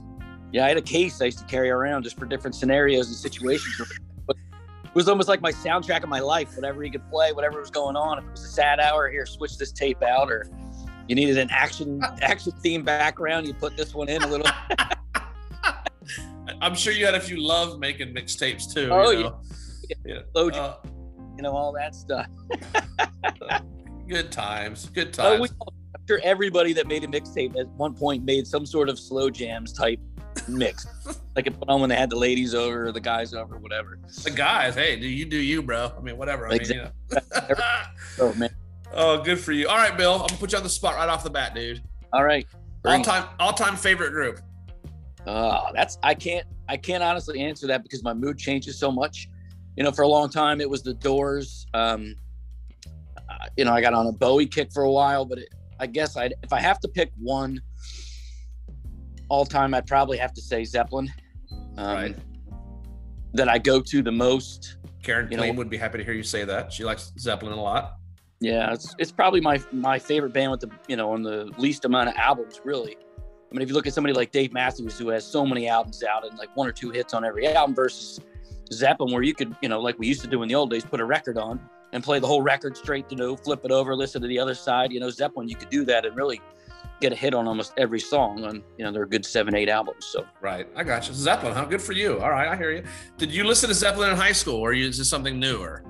Yeah, 0.52 0.64
I 0.64 0.68
had 0.68 0.76
a 0.76 0.82
case 0.82 1.20
I 1.20 1.26
used 1.26 1.38
to 1.38 1.44
carry 1.44 1.70
around 1.70 2.02
just 2.02 2.18
for 2.18 2.26
different 2.26 2.56
scenarios 2.56 3.06
and 3.08 3.16
situations. 3.16 3.80
But 4.26 4.36
it 4.84 4.94
was 4.94 5.08
almost 5.08 5.28
like 5.28 5.40
my 5.40 5.52
soundtrack 5.52 6.02
of 6.02 6.08
my 6.08 6.18
life. 6.20 6.56
Whatever 6.56 6.82
he 6.82 6.90
could 6.90 7.08
play, 7.08 7.32
whatever 7.32 7.60
was 7.60 7.70
going 7.70 7.96
on. 7.96 8.18
If 8.18 8.24
it 8.24 8.30
was 8.32 8.44
a 8.44 8.48
sad 8.48 8.80
hour, 8.80 9.08
here, 9.08 9.26
switch 9.26 9.58
this 9.58 9.70
tape 9.70 10.02
out, 10.02 10.30
or 10.30 10.48
you 11.06 11.14
needed 11.14 11.38
an 11.38 11.48
action 11.50 12.02
action 12.22 12.52
theme 12.62 12.84
background, 12.84 13.46
you 13.46 13.54
put 13.54 13.76
this 13.76 13.94
one 13.94 14.08
in 14.08 14.22
a 14.22 14.26
little. 14.26 14.46
I'm 16.60 16.74
sure 16.74 16.92
you 16.92 17.06
had 17.06 17.14
a 17.14 17.20
few 17.20 17.40
love 17.40 17.78
making 17.78 18.12
mixtapes 18.12 18.72
too. 18.72 18.88
Oh 18.90 19.10
you 19.10 19.22
know? 19.22 19.40
yeah, 19.88 19.96
yeah. 20.04 20.20
Load, 20.34 20.54
uh, 20.54 20.76
you 21.36 21.42
know 21.42 21.52
all 21.52 21.72
that 21.72 21.94
stuff. 21.94 22.26
good 24.08 24.32
times, 24.32 24.86
good 24.86 25.12
times. 25.12 25.38
Oh, 25.38 25.42
we, 25.42 25.48
I'm 25.94 26.06
sure 26.08 26.20
everybody 26.24 26.72
that 26.72 26.88
made 26.88 27.04
a 27.04 27.06
mixtape 27.06 27.56
at 27.58 27.68
one 27.68 27.94
point 27.94 28.24
made 28.24 28.48
some 28.48 28.66
sort 28.66 28.88
of 28.88 28.98
slow 28.98 29.30
jams 29.30 29.72
type 29.72 30.00
mix, 30.48 30.86
like 31.36 31.46
it 31.46 31.58
put 31.58 31.68
on 31.68 31.80
when 31.80 31.90
they 31.90 31.96
had 31.96 32.10
the 32.10 32.16
ladies 32.16 32.54
over 32.54 32.88
or 32.88 32.92
the 32.92 33.00
guys 33.00 33.34
over, 33.34 33.58
whatever. 33.58 33.98
The 34.24 34.30
guys, 34.30 34.74
hey, 34.74 34.96
do 34.96 35.06
you 35.06 35.24
do 35.24 35.36
you, 35.36 35.62
bro? 35.62 35.92
I 35.96 36.00
mean, 36.00 36.16
whatever. 36.16 36.48
I 36.48 36.54
exactly. 36.54 36.90
mean, 37.10 37.22
you 37.48 37.56
know. 37.56 37.74
oh 38.20 38.34
man, 38.34 38.50
Oh, 38.92 39.22
good 39.22 39.38
for 39.38 39.52
you. 39.52 39.68
All 39.68 39.76
right, 39.76 39.96
Bill. 39.96 40.14
I'm 40.14 40.26
gonna 40.26 40.36
put 40.36 40.52
you 40.52 40.58
on 40.58 40.64
the 40.64 40.70
spot 40.70 40.96
right 40.96 41.08
off 41.08 41.22
the 41.22 41.30
bat, 41.30 41.54
dude. 41.54 41.82
All 42.12 42.24
right. 42.24 42.46
All 42.84 43.02
time 43.02 43.28
all 43.38 43.52
time 43.52 43.76
favorite 43.76 44.10
group. 44.10 44.40
Uh, 45.26 45.70
that's 45.72 45.98
I 46.02 46.14
can't 46.14 46.46
I 46.68 46.76
can't 46.76 47.02
honestly 47.02 47.40
answer 47.40 47.66
that 47.68 47.82
because 47.82 48.02
my 48.02 48.14
mood 48.14 48.38
changes 48.38 48.78
so 48.78 48.90
much. 48.90 49.28
You 49.76 49.84
know, 49.84 49.92
for 49.92 50.02
a 50.02 50.08
long 50.08 50.28
time 50.28 50.60
it 50.60 50.68
was 50.68 50.82
the 50.82 50.94
Doors. 50.94 51.66
Um, 51.74 52.16
uh, 53.16 53.46
you 53.56 53.64
know, 53.64 53.72
I 53.72 53.80
got 53.80 53.94
on 53.94 54.06
a 54.06 54.12
Bowie 54.12 54.46
kick 54.46 54.72
for 54.72 54.82
a 54.82 54.90
while, 54.90 55.24
but 55.24 55.38
it, 55.38 55.48
I 55.78 55.86
guess 55.86 56.16
I 56.16 56.30
if 56.42 56.52
I 56.52 56.60
have 56.60 56.80
to 56.80 56.88
pick 56.88 57.12
one 57.18 57.60
all 59.30 59.46
time, 59.46 59.72
I'd 59.72 59.86
probably 59.86 60.18
have 60.18 60.34
to 60.34 60.42
say 60.42 60.64
Zeppelin. 60.64 61.10
Um, 61.78 61.94
right. 61.94 62.16
That 63.32 63.48
I 63.48 63.58
go 63.58 63.80
to 63.80 64.02
the 64.02 64.12
most. 64.12 64.76
Karen 65.02 65.28
Clean 65.28 65.56
would 65.56 65.70
be 65.70 65.78
happy 65.78 65.96
to 65.96 66.04
hear 66.04 66.12
you 66.12 66.22
say 66.22 66.44
that. 66.44 66.70
She 66.70 66.84
likes 66.84 67.12
Zeppelin 67.18 67.54
a 67.54 67.62
lot. 67.62 67.94
Yeah, 68.40 68.72
it's 68.72 68.94
it's 68.98 69.12
probably 69.12 69.40
my 69.40 69.60
my 69.70 69.98
favorite 69.98 70.32
band 70.32 70.50
with 70.50 70.60
the 70.60 70.70
you 70.88 70.96
know 70.96 71.12
on 71.12 71.22
the 71.22 71.50
least 71.56 71.84
amount 71.84 72.08
of 72.08 72.16
albums 72.16 72.60
really. 72.64 72.96
I 72.96 73.54
mean, 73.54 73.62
if 73.62 73.68
you 73.68 73.74
look 73.74 73.86
at 73.86 73.94
somebody 73.94 74.14
like 74.14 74.30
Dave 74.30 74.52
Matthews 74.52 74.98
who 74.98 75.08
has 75.08 75.26
so 75.26 75.44
many 75.44 75.68
albums 75.68 76.02
out 76.02 76.26
and 76.26 76.38
like 76.38 76.54
one 76.56 76.68
or 76.68 76.72
two 76.72 76.90
hits 76.90 77.14
on 77.14 77.24
every 77.24 77.46
album 77.48 77.74
versus 77.74 78.20
Zeppelin, 78.72 79.12
where 79.12 79.22
you 79.22 79.34
could 79.34 79.54
you 79.62 79.68
know 79.68 79.80
like 79.80 79.98
we 79.98 80.06
used 80.06 80.22
to 80.22 80.26
do 80.26 80.42
in 80.42 80.48
the 80.48 80.54
old 80.54 80.70
days, 80.70 80.84
put 80.84 81.00
a 81.00 81.04
record 81.04 81.38
on 81.38 81.60
and 81.92 82.02
play 82.02 82.18
the 82.18 82.26
whole 82.26 82.42
record 82.42 82.76
straight 82.76 83.08
to 83.10 83.14
know, 83.14 83.36
flip 83.36 83.60
it 83.64 83.70
over, 83.70 83.94
listen 83.94 84.22
to 84.22 84.28
the 84.28 84.38
other 84.38 84.54
side. 84.54 84.92
You 84.92 85.00
know, 85.00 85.10
Zeppelin, 85.10 85.48
you 85.48 85.56
could 85.56 85.70
do 85.70 85.84
that 85.84 86.06
and 86.06 86.16
really 86.16 86.40
get 87.00 87.12
a 87.12 87.16
hit 87.16 87.34
on 87.34 87.46
almost 87.48 87.72
every 87.76 88.00
song. 88.00 88.44
on 88.44 88.62
you 88.76 88.84
know, 88.84 88.92
they're 88.92 89.04
a 89.04 89.08
good 89.08 89.24
seven, 89.24 89.54
eight 89.54 89.68
albums. 89.68 90.06
So 90.06 90.24
right, 90.40 90.66
I 90.76 90.84
got 90.84 91.08
you. 91.08 91.14
Zeppelin, 91.14 91.54
huh? 91.54 91.64
Good 91.64 91.82
for 91.82 91.92
you. 91.92 92.20
All 92.20 92.30
right, 92.30 92.48
I 92.48 92.56
hear 92.56 92.72
you. 92.72 92.84
Did 93.16 93.32
you 93.32 93.44
listen 93.44 93.68
to 93.68 93.74
Zeppelin 93.74 94.10
in 94.10 94.16
high 94.16 94.32
school, 94.32 94.56
or 94.56 94.72
is 94.72 94.98
this 94.98 95.08
something 95.08 95.38
newer? 95.38 95.84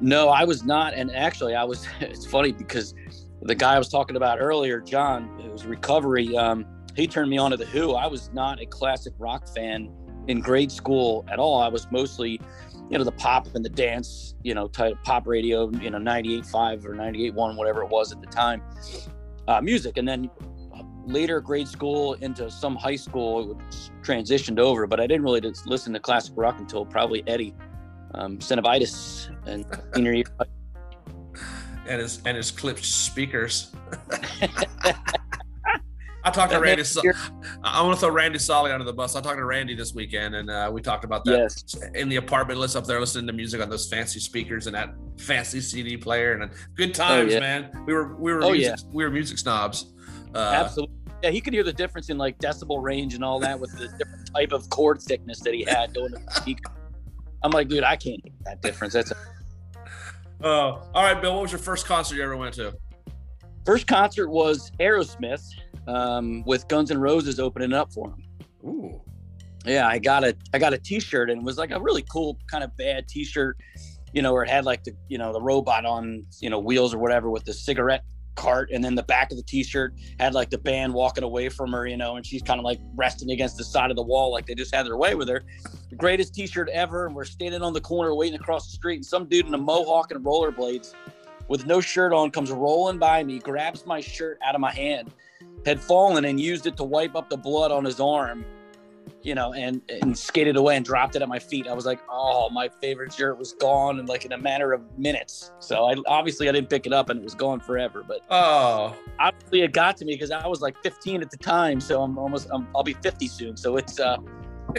No, 0.00 0.28
I 0.28 0.44
was 0.44 0.64
not. 0.64 0.94
And 0.94 1.14
actually, 1.14 1.54
I 1.54 1.64
was. 1.64 1.86
It's 2.00 2.26
funny 2.26 2.52
because 2.52 2.94
the 3.42 3.54
guy 3.54 3.74
I 3.74 3.78
was 3.78 3.88
talking 3.88 4.16
about 4.16 4.40
earlier, 4.40 4.80
John, 4.80 5.50
was 5.50 5.66
recovery. 5.66 6.36
Um, 6.36 6.66
he 6.94 7.06
turned 7.06 7.30
me 7.30 7.38
on 7.38 7.50
to 7.50 7.56
the 7.56 7.66
Who. 7.66 7.94
I 7.94 8.06
was 8.06 8.30
not 8.32 8.60
a 8.60 8.66
classic 8.66 9.12
rock 9.18 9.46
fan 9.54 9.92
in 10.28 10.40
grade 10.40 10.72
school 10.72 11.24
at 11.30 11.38
all. 11.38 11.60
I 11.60 11.68
was 11.68 11.86
mostly, 11.90 12.40
you 12.90 12.98
know, 12.98 13.04
the 13.04 13.12
pop 13.12 13.54
and 13.54 13.64
the 13.64 13.68
dance, 13.68 14.34
you 14.42 14.54
know, 14.54 14.66
type 14.66 14.96
pop 15.04 15.26
radio, 15.26 15.70
you 15.70 15.90
know, 15.90 15.98
98.5 15.98 16.84
or 16.84 16.94
98.1, 16.94 17.56
whatever 17.56 17.82
it 17.82 17.88
was 17.88 18.12
at 18.12 18.20
the 18.20 18.26
time, 18.26 18.62
uh, 19.48 19.60
music. 19.60 19.96
And 19.96 20.06
then 20.06 20.30
uh, 20.74 20.82
later 21.04 21.40
grade 21.40 21.68
school 21.68 22.14
into 22.14 22.50
some 22.50 22.76
high 22.76 22.96
school, 22.96 23.52
it 23.52 23.90
transitioned 24.02 24.58
over, 24.58 24.86
but 24.86 25.00
I 25.00 25.06
didn't 25.06 25.22
really 25.22 25.40
listen 25.66 25.92
to 25.92 26.00
classic 26.00 26.34
rock 26.36 26.56
until 26.58 26.84
probably 26.84 27.22
Eddie 27.26 27.54
um, 28.14 28.38
synovitis 28.38 29.28
and 29.46 29.64
senior 29.94 30.14
year. 30.14 30.24
and 31.88 32.00
his 32.00 32.20
and 32.24 32.36
his 32.36 32.50
clipped 32.50 32.84
speakers. 32.84 33.72
I 36.26 36.30
talked 36.30 36.52
to 36.52 36.58
Randy. 36.58 36.82
I 37.62 37.80
want 37.82 37.94
to 37.94 38.00
throw 38.00 38.10
Randy 38.10 38.40
Solly 38.40 38.72
under 38.72 38.84
the 38.84 38.92
bus. 38.92 39.14
I 39.14 39.20
talked 39.20 39.36
to 39.36 39.44
Randy 39.44 39.76
this 39.76 39.94
weekend, 39.94 40.34
and 40.34 40.50
uh, 40.50 40.68
we 40.72 40.82
talked 40.82 41.04
about 41.04 41.24
that 41.26 41.38
yes. 41.38 41.76
in 41.94 42.08
the 42.08 42.16
apartment. 42.16 42.58
List 42.58 42.74
up 42.74 42.84
there, 42.84 42.98
listening 42.98 43.28
to 43.28 43.32
music 43.32 43.62
on 43.62 43.70
those 43.70 43.88
fancy 43.88 44.18
speakers 44.18 44.66
and 44.66 44.74
that 44.74 44.92
fancy 45.18 45.60
CD 45.60 45.96
player, 45.96 46.32
and 46.32 46.42
uh, 46.42 46.48
good 46.74 46.90
oh, 46.90 46.92
times, 46.94 47.30
oh, 47.30 47.34
yeah. 47.34 47.40
man. 47.40 47.84
We 47.86 47.94
were 47.94 48.16
we 48.16 48.32
were 48.32 48.42
oh, 48.42 48.50
music, 48.50 48.74
yeah. 48.76 48.90
we 48.92 49.04
were 49.04 49.10
music 49.10 49.38
snobs. 49.38 49.94
Uh, 50.34 50.38
Absolutely. 50.38 50.96
Yeah, 51.22 51.30
he 51.30 51.40
could 51.40 51.52
hear 51.52 51.62
the 51.62 51.72
difference 51.72 52.10
in 52.10 52.18
like 52.18 52.38
decibel 52.38 52.82
range 52.82 53.14
and 53.14 53.22
all 53.22 53.38
that 53.38 53.60
with 53.60 53.70
the 53.78 53.86
different 53.96 54.28
type 54.34 54.50
of 54.50 54.68
chord 54.68 55.00
thickness 55.00 55.38
that 55.40 55.54
he 55.54 55.62
had 55.62 55.94
going 55.94 56.10
to 56.10 56.18
the 56.18 56.30
speaker. 56.40 56.72
I'm 57.44 57.52
like, 57.52 57.68
dude, 57.68 57.84
I 57.84 57.94
can't 57.94 58.22
get 58.24 58.32
that 58.46 58.62
difference. 58.62 58.94
That's. 58.94 59.12
A- 59.12 59.16
oh, 60.42 60.82
all 60.92 61.04
right, 61.04 61.22
Bill. 61.22 61.34
What 61.34 61.42
was 61.42 61.52
your 61.52 61.60
first 61.60 61.86
concert 61.86 62.16
you 62.16 62.24
ever 62.24 62.36
went 62.36 62.54
to? 62.54 62.76
First 63.64 63.86
concert 63.86 64.28
was 64.28 64.72
Aerosmith 64.80 65.44
um, 65.86 66.42
with 66.44 66.68
Guns 66.68 66.90
N' 66.90 66.98
Roses 66.98 67.38
opening 67.38 67.72
up 67.72 67.92
for 67.92 68.10
him. 68.10 68.22
Ooh. 68.64 69.00
Yeah, 69.64 69.88
I 69.88 69.98
got 69.98 70.24
a 70.24 70.36
I 70.54 70.58
got 70.58 70.72
a 70.72 70.78
T-shirt 70.78 71.28
and 71.28 71.40
it 71.40 71.44
was 71.44 71.58
like 71.58 71.72
a 71.72 71.80
really 71.80 72.02
cool 72.02 72.38
kind 72.50 72.62
of 72.62 72.76
bad 72.76 73.08
T-shirt, 73.08 73.56
you 74.12 74.22
know, 74.22 74.32
where 74.32 74.44
it 74.44 74.50
had 74.50 74.64
like 74.64 74.84
the 74.84 74.92
you 75.08 75.18
know 75.18 75.32
the 75.32 75.40
robot 75.40 75.84
on 75.84 76.24
you 76.40 76.50
know 76.50 76.58
wheels 76.58 76.94
or 76.94 76.98
whatever 76.98 77.30
with 77.30 77.44
the 77.44 77.52
cigarette 77.52 78.04
cart 78.36 78.70
and 78.70 78.84
then 78.84 78.94
the 78.94 79.02
back 79.02 79.30
of 79.32 79.36
the 79.36 79.42
t-shirt 79.42 79.94
had 80.20 80.34
like 80.34 80.50
the 80.50 80.58
band 80.58 80.92
walking 80.92 81.24
away 81.24 81.48
from 81.48 81.72
her 81.72 81.86
you 81.86 81.96
know 81.96 82.16
and 82.16 82.24
she's 82.24 82.42
kind 82.42 82.60
of 82.60 82.64
like 82.64 82.78
resting 82.94 83.30
against 83.30 83.56
the 83.56 83.64
side 83.64 83.90
of 83.90 83.96
the 83.96 84.02
wall 84.02 84.30
like 84.30 84.46
they 84.46 84.54
just 84.54 84.74
had 84.74 84.86
their 84.86 84.96
way 84.96 85.14
with 85.14 85.28
her 85.28 85.42
the 85.88 85.96
greatest 85.96 86.34
t-shirt 86.34 86.68
ever 86.68 87.06
and 87.06 87.16
we're 87.16 87.24
standing 87.24 87.62
on 87.62 87.72
the 87.72 87.80
corner 87.80 88.14
waiting 88.14 88.38
across 88.38 88.66
the 88.66 88.72
street 88.72 88.96
and 88.96 89.06
some 89.06 89.26
dude 89.26 89.46
in 89.46 89.54
a 89.54 89.58
mohawk 89.58 90.12
and 90.12 90.24
rollerblades 90.24 90.92
with 91.48 91.66
no 91.66 91.80
shirt 91.80 92.12
on 92.12 92.30
comes 92.30 92.50
rolling 92.50 92.98
by 92.98 93.24
me 93.24 93.38
grabs 93.38 93.86
my 93.86 94.00
shirt 94.00 94.38
out 94.44 94.54
of 94.54 94.60
my 94.60 94.72
hand 94.72 95.10
had 95.64 95.80
fallen 95.80 96.24
and 96.24 96.40
used 96.40 96.66
it 96.66 96.76
to 96.76 96.84
wipe 96.84 97.14
up 97.16 97.28
the 97.28 97.36
blood 97.36 97.72
on 97.72 97.84
his 97.84 98.00
arm 98.00 98.44
you 99.26 99.34
know, 99.34 99.52
and 99.54 99.82
and 99.88 100.16
skated 100.16 100.56
away 100.56 100.76
and 100.76 100.84
dropped 100.84 101.16
it 101.16 101.22
at 101.22 101.28
my 101.28 101.40
feet. 101.40 101.66
I 101.66 101.72
was 101.72 101.84
like, 101.84 101.98
oh, 102.08 102.48
my 102.50 102.68
favorite 102.80 103.12
shirt 103.12 103.36
was 103.38 103.54
gone 103.54 103.98
in 103.98 104.06
like 104.06 104.24
in 104.24 104.32
a 104.32 104.38
matter 104.38 104.72
of 104.72 104.82
minutes. 104.96 105.50
So 105.58 105.84
I 105.84 105.96
obviously 106.06 106.48
I 106.48 106.52
didn't 106.52 106.70
pick 106.70 106.86
it 106.86 106.92
up 106.92 107.10
and 107.10 107.18
it 107.20 107.24
was 107.24 107.34
gone 107.34 107.58
forever. 107.58 108.04
But 108.06 108.20
oh, 108.30 108.96
obviously 109.18 109.62
it 109.62 109.72
got 109.72 109.96
to 109.98 110.04
me 110.04 110.14
because 110.14 110.30
I 110.30 110.46
was 110.46 110.60
like 110.60 110.80
15 110.84 111.22
at 111.22 111.30
the 111.32 111.36
time. 111.36 111.80
So 111.80 112.02
I'm 112.02 112.16
almost 112.18 112.48
i 112.52 112.64
will 112.72 112.84
be 112.84 112.94
50 112.94 113.26
soon. 113.26 113.56
So 113.56 113.76
it's 113.76 113.98
uh. 113.98 114.18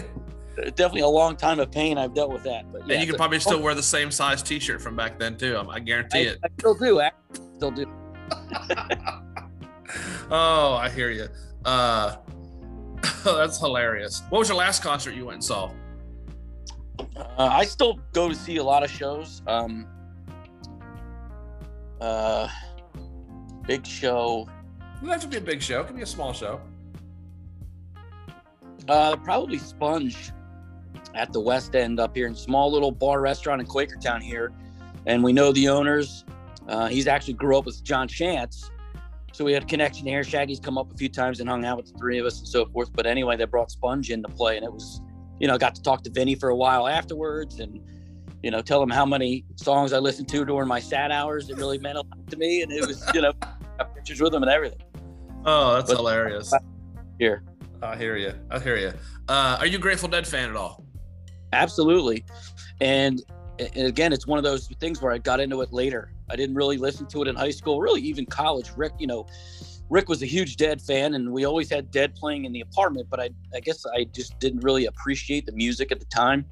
definitely 0.56 1.02
a 1.02 1.08
long 1.08 1.36
time 1.36 1.60
of 1.60 1.70
pain 1.70 1.98
I've 1.98 2.14
dealt 2.14 2.32
with 2.32 2.44
that. 2.44 2.72
But 2.72 2.88
yeah, 2.88 2.94
and 2.94 3.02
you 3.02 3.08
can 3.08 3.18
probably 3.18 3.40
still 3.40 3.62
wear 3.62 3.76
the 3.76 3.84
same 3.84 4.10
size 4.10 4.42
T-shirt 4.42 4.82
from 4.82 4.96
back 4.96 5.20
then 5.20 5.38
too. 5.38 5.62
I 5.70 5.80
guarantee 5.80 6.20
I, 6.20 6.32
it. 6.32 6.40
I 6.44 6.48
still 6.58 6.74
do. 6.74 7.02
I 7.02 7.12
still 7.58 7.72
do. 7.72 7.86
oh, 10.32 10.78
I 10.80 10.90
hear 10.90 11.10
you. 11.10 11.28
Uh, 11.66 12.18
that's 13.24 13.60
hilarious. 13.60 14.24
What 14.30 14.40
was 14.40 14.50
your 14.50 14.58
last 14.58 14.82
concert 14.82 15.16
you 15.16 15.26
went 15.26 15.36
and 15.36 15.44
saw? 15.44 15.72
Uh, 17.16 17.26
I 17.38 17.66
still 17.66 18.00
go 18.14 18.30
to 18.30 18.36
see 18.36 18.58
a 18.58 18.64
lot 18.64 18.84
of 18.84 18.90
shows. 18.90 19.42
Um, 19.48 19.88
uh, 22.02 22.48
big 23.66 23.86
show. 23.86 24.48
Have 25.06 25.22
to 25.22 25.28
be 25.28 25.38
a 25.38 25.42
big 25.42 25.62
show. 25.62 25.82
It 25.82 25.88
can 25.88 25.96
be 25.96 26.02
a 26.02 26.08
small 26.08 26.34
show. 26.34 26.62
Uh, 28.88 29.16
probably 29.18 29.58
Sponge 29.58 30.32
at 31.14 31.34
the 31.34 31.40
West 31.40 31.76
End 31.76 32.00
up 32.00 32.16
here 32.16 32.28
in 32.28 32.36
small 32.36 32.72
little 32.72 32.92
bar 32.92 33.22
restaurant 33.22 33.62
in 33.62 33.68
Quakertown 33.68 34.22
here, 34.22 34.54
and 35.06 35.24
we 35.24 35.34
know 35.34 35.52
the 35.52 35.68
owners. 35.68 36.26
Uh, 36.68 36.88
he's 36.88 37.08
actually 37.08 37.34
grew 37.34 37.58
up 37.58 37.66
with 37.66 37.84
John 37.84 38.08
Chance, 38.08 38.72
so 39.38 39.46
we 39.46 39.54
had 39.54 39.62
a 39.62 39.66
connection 39.68 40.08
here. 40.08 40.24
Shaggy's 40.24 40.60
come 40.60 40.80
up 40.80 40.92
a 40.92 40.98
few 40.98 41.10
times 41.10 41.40
and 41.40 41.48
hung 41.48 41.64
out 41.64 41.78
with 41.78 41.94
the 41.94 41.98
three 42.00 42.18
of 42.18 42.26
us 42.26 42.40
and 42.40 42.48
so 42.48 42.66
forth. 42.66 42.90
But 42.92 43.06
anyway, 43.06 43.38
they 43.38 43.46
brought 43.46 43.70
Sponge 43.70 44.10
into 44.10 44.28
play, 44.30 44.58
and 44.58 44.66
it 44.66 44.74
was, 44.74 45.00
you 45.40 45.48
know, 45.48 45.54
I 45.54 45.58
got 45.60 45.76
to 45.76 45.82
talk 45.84 46.02
to 46.06 46.10
Vinny 46.10 46.34
for 46.34 46.50
a 46.50 46.56
while 46.56 46.88
afterwards, 46.88 47.60
and 47.60 47.80
you 48.42 48.50
know, 48.50 48.64
tell 48.64 48.82
him 48.82 48.90
how 48.90 49.06
many 49.06 49.46
songs 49.56 49.94
I 49.94 50.00
listened 50.00 50.28
to 50.30 50.44
during 50.44 50.68
my 50.68 50.80
sad 50.80 51.12
hours. 51.12 51.52
It 51.52 51.58
really 51.58 51.78
meant 51.78 52.00
a 52.00 52.02
lot 52.02 52.28
to 52.32 52.38
me, 52.38 52.64
and 52.64 52.72
it 52.72 52.88
was, 52.88 53.08
you 53.14 53.22
know, 53.22 53.32
got 53.78 53.94
pictures 53.94 54.20
with 54.20 54.34
him 54.34 54.42
and 54.42 54.52
everything. 54.52 54.80
Oh, 55.46 55.76
that's 55.76 55.92
But- 55.92 55.98
hilarious. 55.98 56.52
Here, 57.20 57.44
I 57.84 57.96
hear 57.96 58.18
you. 58.18 58.34
I 58.50 58.58
hear 58.58 58.76
you. 58.78 58.92
Uh, 59.30 59.58
are 59.60 59.68
you 59.68 59.78
a 59.78 59.82
Grateful 59.82 60.10
Dead 60.10 60.26
fan 60.26 60.50
at 60.50 60.56
all? 60.56 60.84
absolutely. 61.54 62.26
And, 62.82 63.22
and 63.60 63.88
again, 63.88 64.14
it's 64.14 64.28
one 64.28 64.38
of 64.38 64.44
those 64.44 64.68
things 64.80 65.02
where 65.02 65.12
I 65.12 65.18
got 65.18 65.40
into 65.40 65.62
it 65.62 65.74
later. 65.74 66.12
I 66.30 66.36
didn't 66.36 66.56
really 66.56 66.78
listen 66.78 67.06
to 67.08 67.22
it 67.22 67.28
in 67.28 67.36
high 67.36 67.52
school, 67.52 67.82
really 67.82 68.02
even 68.02 68.26
college. 68.26 68.72
Rick, 68.76 68.94
you 69.00 69.08
know, 69.08 69.26
Rick 69.90 70.10
was 70.10 70.22
a 70.22 70.26
huge 70.26 70.58
Dead 70.58 70.82
fan, 70.82 71.14
and 71.14 71.32
we 71.32 71.46
always 71.46 71.70
had 71.70 71.90
Dead 71.92 72.14
playing 72.16 72.46
in 72.46 72.52
the 72.52 72.62
apartment. 72.62 73.08
But 73.10 73.20
I, 73.20 73.30
I 73.56 73.60
guess 73.60 73.86
I 73.86 74.04
just 74.06 74.38
didn't 74.40 74.62
really 74.62 74.86
appreciate 74.86 75.46
the 75.46 75.54
music 75.54 75.92
at 75.92 76.00
the 76.00 76.06
time, 76.06 76.46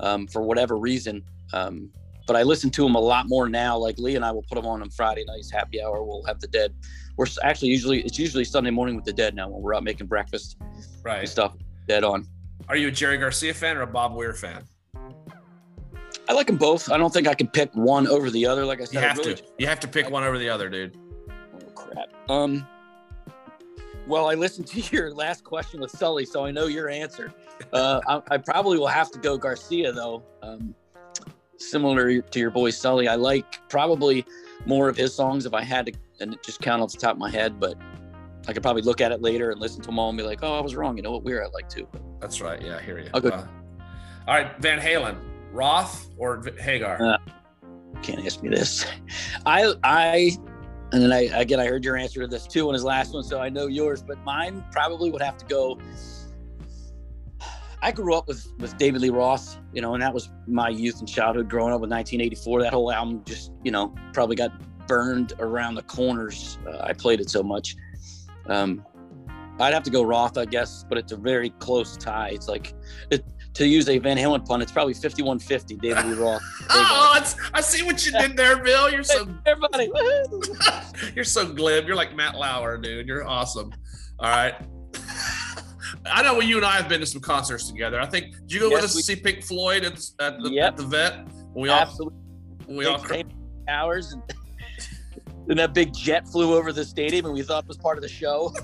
um, 0.00 0.26
for 0.26 0.42
whatever 0.42 0.76
reason. 0.76 1.22
Um, 1.52 1.90
but 2.26 2.36
I 2.36 2.42
listen 2.42 2.70
to 2.70 2.82
them 2.82 2.94
a 2.94 3.00
lot 3.00 3.28
more 3.28 3.48
now. 3.48 3.76
Like 3.76 3.98
Lee 3.98 4.16
and 4.16 4.24
I 4.24 4.32
will 4.32 4.42
put 4.42 4.56
them 4.56 4.66
on 4.66 4.82
on 4.82 4.90
Friday 4.90 5.24
nights, 5.26 5.50
happy 5.50 5.82
hour. 5.82 6.02
We'll 6.04 6.24
have 6.24 6.40
the 6.40 6.48
Dead. 6.48 6.74
We're 7.16 7.26
actually 7.42 7.68
usually 7.68 8.00
it's 8.02 8.18
usually 8.18 8.44
Sunday 8.44 8.70
morning 8.70 8.96
with 8.96 9.04
the 9.04 9.12
Dead 9.12 9.34
now 9.34 9.48
when 9.48 9.62
we're 9.62 9.74
out 9.74 9.84
making 9.84 10.06
breakfast 10.06 10.56
and 10.60 10.84
Right. 11.04 11.28
stuff. 11.28 11.54
Dead 11.88 12.02
on. 12.04 12.26
Are 12.68 12.76
you 12.76 12.88
a 12.88 12.90
Jerry 12.90 13.16
Garcia 13.16 13.54
fan 13.54 13.76
or 13.76 13.82
a 13.82 13.86
Bob 13.86 14.14
Weir 14.14 14.32
fan? 14.34 14.64
I 16.28 16.32
like 16.32 16.46
them 16.48 16.56
both. 16.56 16.90
I 16.90 16.96
don't 16.96 17.12
think 17.12 17.28
I 17.28 17.34
can 17.34 17.46
pick 17.48 17.70
one 17.74 18.06
over 18.08 18.30
the 18.30 18.46
other. 18.46 18.64
Like 18.64 18.80
I 18.80 18.84
said, 18.84 18.94
You 18.94 19.00
have 19.00 19.18
really 19.18 19.34
to. 19.36 19.42
You 19.58 19.66
have 19.66 19.80
to 19.80 19.88
pick 19.88 20.10
one 20.10 20.24
over 20.24 20.38
the 20.38 20.48
other, 20.48 20.68
dude. 20.68 20.96
Oh 21.54 21.70
crap. 21.74 22.08
Um. 22.28 22.66
Well, 24.06 24.28
I 24.30 24.34
listened 24.34 24.66
to 24.68 24.80
your 24.96 25.12
last 25.12 25.44
question 25.44 25.80
with 25.80 25.90
Sully, 25.90 26.24
so 26.24 26.44
I 26.44 26.50
know 26.50 26.66
your 26.66 26.88
answer. 26.88 27.32
Uh, 27.72 28.00
I, 28.06 28.34
I 28.34 28.38
probably 28.38 28.78
will 28.78 28.86
have 28.86 29.10
to 29.12 29.18
go 29.18 29.36
Garcia 29.38 29.92
though. 29.92 30.22
Um, 30.42 30.74
similar 31.58 32.20
to 32.20 32.38
your 32.38 32.50
boy 32.50 32.70
Sully, 32.70 33.08
I 33.08 33.14
like 33.16 33.68
probably 33.68 34.24
more 34.66 34.88
of 34.88 34.96
his 34.96 35.14
songs 35.14 35.46
if 35.46 35.54
I 35.54 35.62
had 35.62 35.86
to, 35.86 35.92
and 36.20 36.36
just 36.44 36.60
count 36.60 36.82
off 36.82 36.92
the 36.92 36.98
top 36.98 37.12
of 37.12 37.18
my 37.18 37.30
head. 37.30 37.58
But 37.58 37.76
I 38.48 38.52
could 38.52 38.62
probably 38.62 38.82
look 38.82 39.00
at 39.00 39.10
it 39.12 39.22
later 39.22 39.50
and 39.50 39.60
listen 39.60 39.80
to 39.82 39.86
them 39.86 39.98
all 39.98 40.08
and 40.08 40.18
be 40.18 40.24
like, 40.24 40.40
"Oh, 40.42 40.54
I 40.56 40.60
was 40.60 40.74
wrong." 40.76 40.96
You 40.96 41.02
know 41.02 41.12
what? 41.12 41.24
Weir, 41.24 41.44
I 41.44 41.48
like 41.48 41.68
too. 41.68 41.88
That's 42.20 42.40
right. 42.40 42.60
Yeah, 42.62 42.76
I 42.76 42.82
hear 42.82 42.98
you. 42.98 43.10
I'll 43.14 43.20
go- 43.20 43.30
Uh, 43.30 43.46
all 44.28 44.34
right, 44.34 44.56
Van 44.60 44.78
Halen, 44.80 45.16
Roth 45.52 46.10
or 46.16 46.42
Hagar? 46.58 47.02
Uh, 47.02 47.18
Can't 48.02 48.24
ask 48.24 48.42
me 48.42 48.48
this. 48.48 48.86
I 49.46 49.74
I 49.82 50.36
and 50.92 51.02
then 51.02 51.12
I 51.12 51.22
again 51.40 51.60
I 51.60 51.66
heard 51.66 51.84
your 51.84 51.96
answer 51.96 52.20
to 52.20 52.26
this 52.26 52.46
too 52.46 52.68
on 52.68 52.74
his 52.74 52.84
last 52.84 53.14
one, 53.14 53.24
so 53.24 53.40
I 53.40 53.48
know 53.48 53.66
yours, 53.66 54.02
but 54.02 54.22
mine 54.24 54.64
probably 54.72 55.10
would 55.10 55.22
have 55.22 55.36
to 55.38 55.46
go. 55.46 55.78
I 57.82 57.92
grew 57.92 58.14
up 58.14 58.26
with 58.26 58.46
with 58.58 58.76
David 58.78 59.02
Lee 59.02 59.10
Roth, 59.10 59.58
you 59.72 59.80
know, 59.80 59.94
and 59.94 60.02
that 60.02 60.12
was 60.12 60.30
my 60.46 60.68
youth 60.68 60.98
and 60.98 61.08
childhood 61.08 61.48
growing 61.48 61.72
up 61.72 61.80
with 61.80 61.90
1984. 61.90 62.62
That 62.62 62.72
whole 62.72 62.90
album 62.92 63.22
just, 63.24 63.52
you 63.62 63.70
know, 63.70 63.94
probably 64.12 64.36
got 64.36 64.52
burned 64.86 65.34
around 65.38 65.74
the 65.74 65.82
corners. 65.82 66.58
Uh, 66.66 66.78
I 66.80 66.92
played 66.92 67.20
it 67.20 67.30
so 67.30 67.42
much. 67.42 67.76
Um, 68.48 68.84
I'd 69.58 69.74
have 69.74 69.82
to 69.84 69.90
go 69.90 70.02
Roth, 70.02 70.36
I 70.36 70.44
guess, 70.44 70.84
but 70.88 70.98
it's 70.98 71.12
a 71.12 71.16
very 71.16 71.50
close 71.50 71.96
tie. 71.96 72.30
It's 72.30 72.48
like, 72.48 72.74
it, 73.10 73.24
to 73.56 73.66
use 73.66 73.88
a 73.88 73.98
Van 73.98 74.16
Halen 74.18 74.46
pun, 74.46 74.60
it's 74.60 74.70
probably 74.72 74.92
51-50 74.94 75.80
David 75.80 76.04
Lee 76.06 76.14
Roth. 76.14 76.42
oh, 76.70 77.24
I 77.54 77.60
see 77.60 77.82
what 77.82 78.04
you 78.04 78.12
did 78.12 78.36
there, 78.36 78.62
Bill. 78.62 78.90
You're 78.90 79.02
so 79.02 79.26
Everybody, 79.46 79.90
you're 81.14 81.24
so 81.24 81.50
glib. 81.52 81.86
You're 81.86 81.96
like 81.96 82.14
Matt 82.14 82.36
Lauer, 82.36 82.76
dude. 82.76 83.06
You're 83.06 83.26
awesome. 83.26 83.72
All 84.18 84.28
right. 84.30 84.54
I 86.04 86.22
know 86.22 86.36
when 86.36 86.48
you 86.48 86.56
and 86.58 86.66
I 86.66 86.76
have 86.76 86.88
been 86.88 87.00
to 87.00 87.06
some 87.06 87.20
concerts 87.20 87.70
together. 87.70 88.00
I 88.00 88.06
think 88.06 88.32
did 88.42 88.52
you 88.52 88.60
go 88.60 88.66
with 88.68 88.82
Yes, 88.82 88.84
us 88.84 88.96
to 88.96 89.02
see 89.02 89.16
Pink 89.16 89.42
Floyd 89.42 89.84
at, 89.84 89.92
at, 90.20 90.40
the, 90.42 90.50
Yep. 90.50 90.66
at 90.66 90.76
the 90.76 90.84
vet? 90.84 91.26
We 91.54 91.68
all 91.70 91.80
absolutely. 91.80 92.18
when 92.66 92.76
we 92.76 92.86
all 92.86 92.98
cr- 92.98 93.22
hours 93.68 94.12
and, 94.12 94.22
and 95.48 95.58
that 95.58 95.72
big 95.72 95.94
jet 95.94 96.28
flew 96.28 96.54
over 96.54 96.72
the 96.72 96.84
stadium 96.84 97.24
and 97.26 97.34
we 97.34 97.42
thought 97.42 97.64
it 97.64 97.68
was 97.68 97.78
part 97.78 97.96
of 97.96 98.02
the 98.02 98.08
show. 98.08 98.54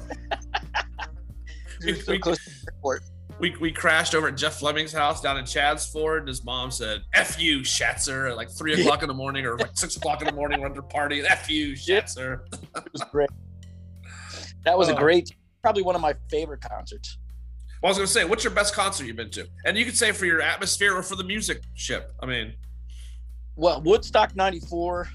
we, 1.85 1.95
so 1.95 2.13
we, 2.13 2.19
close 2.19 2.39
to 2.45 2.51
the 2.51 2.73
airport. 2.73 3.03
We, 3.43 3.53
we 3.61 3.73
crashed 3.73 4.15
over 4.15 4.29
at 4.29 4.37
Jeff 4.37 4.61
Fleming's 4.61 4.93
house 4.93 5.21
down 5.21 5.37
in 5.37 5.45
Chadds 5.45 5.85
Ford, 5.85 6.21
and 6.21 6.29
his 6.29 6.45
mom 6.45 6.71
said, 6.71 7.03
F 7.13 7.41
you, 7.43 7.59
Shatzer, 7.63 8.31
at 8.31 8.37
like 8.37 8.49
three 8.49 8.81
o'clock 8.81 9.03
in 9.03 9.09
the 9.09 9.15
morning 9.15 9.45
or 9.45 9.59
like 9.59 9.73
six 9.75 9.97
o'clock 9.97 10.21
in 10.23 10.29
the 10.29 10.33
morning 10.33 10.61
when 10.61 10.73
they're 10.73 10.81
partying. 10.81 11.25
F 11.29 11.51
you, 11.51 11.73
Shatzer. 11.73 12.43
It 12.77 12.93
was 12.93 13.03
great. 13.11 13.31
That 14.65 14.79
was 14.79 14.91
a 14.91 14.95
Oh. 14.95 14.97
great, 15.01 15.29
probably 15.61 15.83
one 15.83 15.97
of 15.97 16.01
my 16.01 16.15
favorite 16.31 16.61
concerts. 16.61 17.19
Well, 17.83 17.89
I 17.89 17.91
was 17.91 17.99
gonna 17.99 18.07
say, 18.07 18.25
what's 18.25 18.45
your 18.45 18.53
best 18.53 18.75
concert 18.75 19.07
you've 19.07 19.17
been 19.17 19.31
to? 19.31 19.49
And 19.65 19.77
you 19.77 19.85
could 19.85 19.97
say 19.97 20.13
for 20.13 20.25
your 20.25 20.41
atmosphere 20.41 20.95
or 20.97 21.03
for 21.03 21.17
the 21.17 21.25
music 21.25 21.63
ship. 21.75 22.13
I 22.23 22.27
mean, 22.27 22.55
Well, 23.57 23.83
Woodstock 23.83 24.37
94 24.37 25.09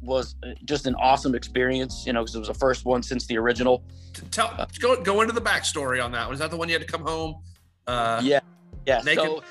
was 0.00 0.36
uh, 0.42 0.52
just 0.64 0.86
an 0.86 0.94
awesome 0.94 1.34
experience, 1.34 2.04
you 2.06 2.14
know, 2.14 2.22
because 2.22 2.34
it 2.34 2.38
was 2.38 2.48
the 2.48 2.54
first 2.54 2.86
one 2.86 3.02
since 3.02 3.26
the 3.26 3.36
original. 3.36 3.84
tell 4.30 4.66
go 4.80 5.02
go 5.02 5.20
into 5.20 5.34
the 5.34 5.42
backstory 5.42 6.02
on 6.02 6.12
that 6.12 6.24
one. 6.24 6.32
Is 6.32 6.38
that 6.40 6.50
the 6.50 6.56
one 6.56 6.70
you 6.70 6.74
had 6.74 6.80
to 6.80 6.90
come 6.90 7.02
home? 7.02 7.42
Uh, 7.88 8.20
Yeah. 8.22 8.40
Yeah. 8.86 9.00
So, 9.00 9.42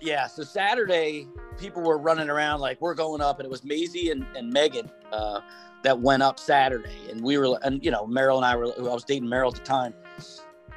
yeah. 0.00 0.26
So 0.26 0.42
Saturday, 0.42 1.28
people 1.58 1.82
were 1.82 1.98
running 1.98 2.28
around 2.28 2.60
like 2.60 2.80
we're 2.80 2.94
going 2.94 3.20
up, 3.20 3.38
and 3.38 3.46
it 3.46 3.50
was 3.50 3.64
Maisie 3.64 4.10
and, 4.10 4.26
and 4.36 4.52
Megan 4.52 4.90
uh, 5.12 5.40
that 5.82 6.00
went 6.00 6.22
up 6.22 6.38
Saturday, 6.38 7.10
and 7.10 7.22
we 7.22 7.38
were, 7.38 7.58
and 7.62 7.84
you 7.84 7.90
know, 7.90 8.06
Meryl 8.06 8.36
and 8.36 8.44
I 8.44 8.56
were. 8.56 8.72
I 8.76 8.92
was 8.92 9.04
dating 9.04 9.28
Meryl 9.28 9.48
at 9.48 9.54
the 9.54 9.64
time, 9.64 9.94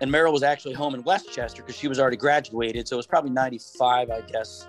and 0.02 0.12
Meryl 0.12 0.32
was 0.32 0.44
actually 0.44 0.74
home 0.74 0.96
in 0.96 1.04
Westchester 1.04 1.64
because 1.64 1.78
she 1.78 1.88
was 1.88 2.00
already 2.00 2.18
graduated, 2.18 2.88
so 2.88 2.96
it 2.96 2.98
was 2.98 3.08
probably 3.08 3.32
'95, 3.32 4.10
I 4.10 4.22
guess, 4.22 4.68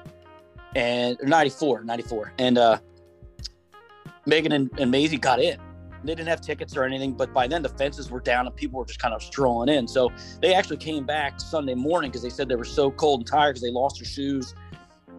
and 0.74 1.18
or 1.20 1.26
'94, 1.26 1.84
'94, 1.84 2.32
and 2.38 2.58
uh, 2.58 2.78
Megan 4.26 4.52
and, 4.52 4.70
and 4.78 4.90
Maisie 4.90 5.18
got 5.18 5.40
in. 5.40 5.58
They 6.04 6.14
didn't 6.14 6.28
have 6.28 6.40
tickets 6.40 6.76
or 6.76 6.84
anything, 6.84 7.12
but 7.12 7.32
by 7.32 7.46
then 7.46 7.62
the 7.62 7.68
fences 7.68 8.10
were 8.10 8.20
down 8.20 8.46
and 8.46 8.54
people 8.54 8.78
were 8.78 8.86
just 8.86 9.00
kind 9.00 9.14
of 9.14 9.22
strolling 9.22 9.68
in. 9.68 9.88
So 9.88 10.10
they 10.40 10.54
actually 10.54 10.76
came 10.76 11.04
back 11.04 11.40
Sunday 11.40 11.74
morning 11.74 12.10
because 12.10 12.22
they 12.22 12.30
said 12.30 12.48
they 12.48 12.56
were 12.56 12.64
so 12.64 12.90
cold 12.90 13.20
and 13.20 13.26
tired 13.26 13.54
because 13.54 13.62
they 13.62 13.70
lost 13.70 13.98
their 13.98 14.06
shoes, 14.06 14.54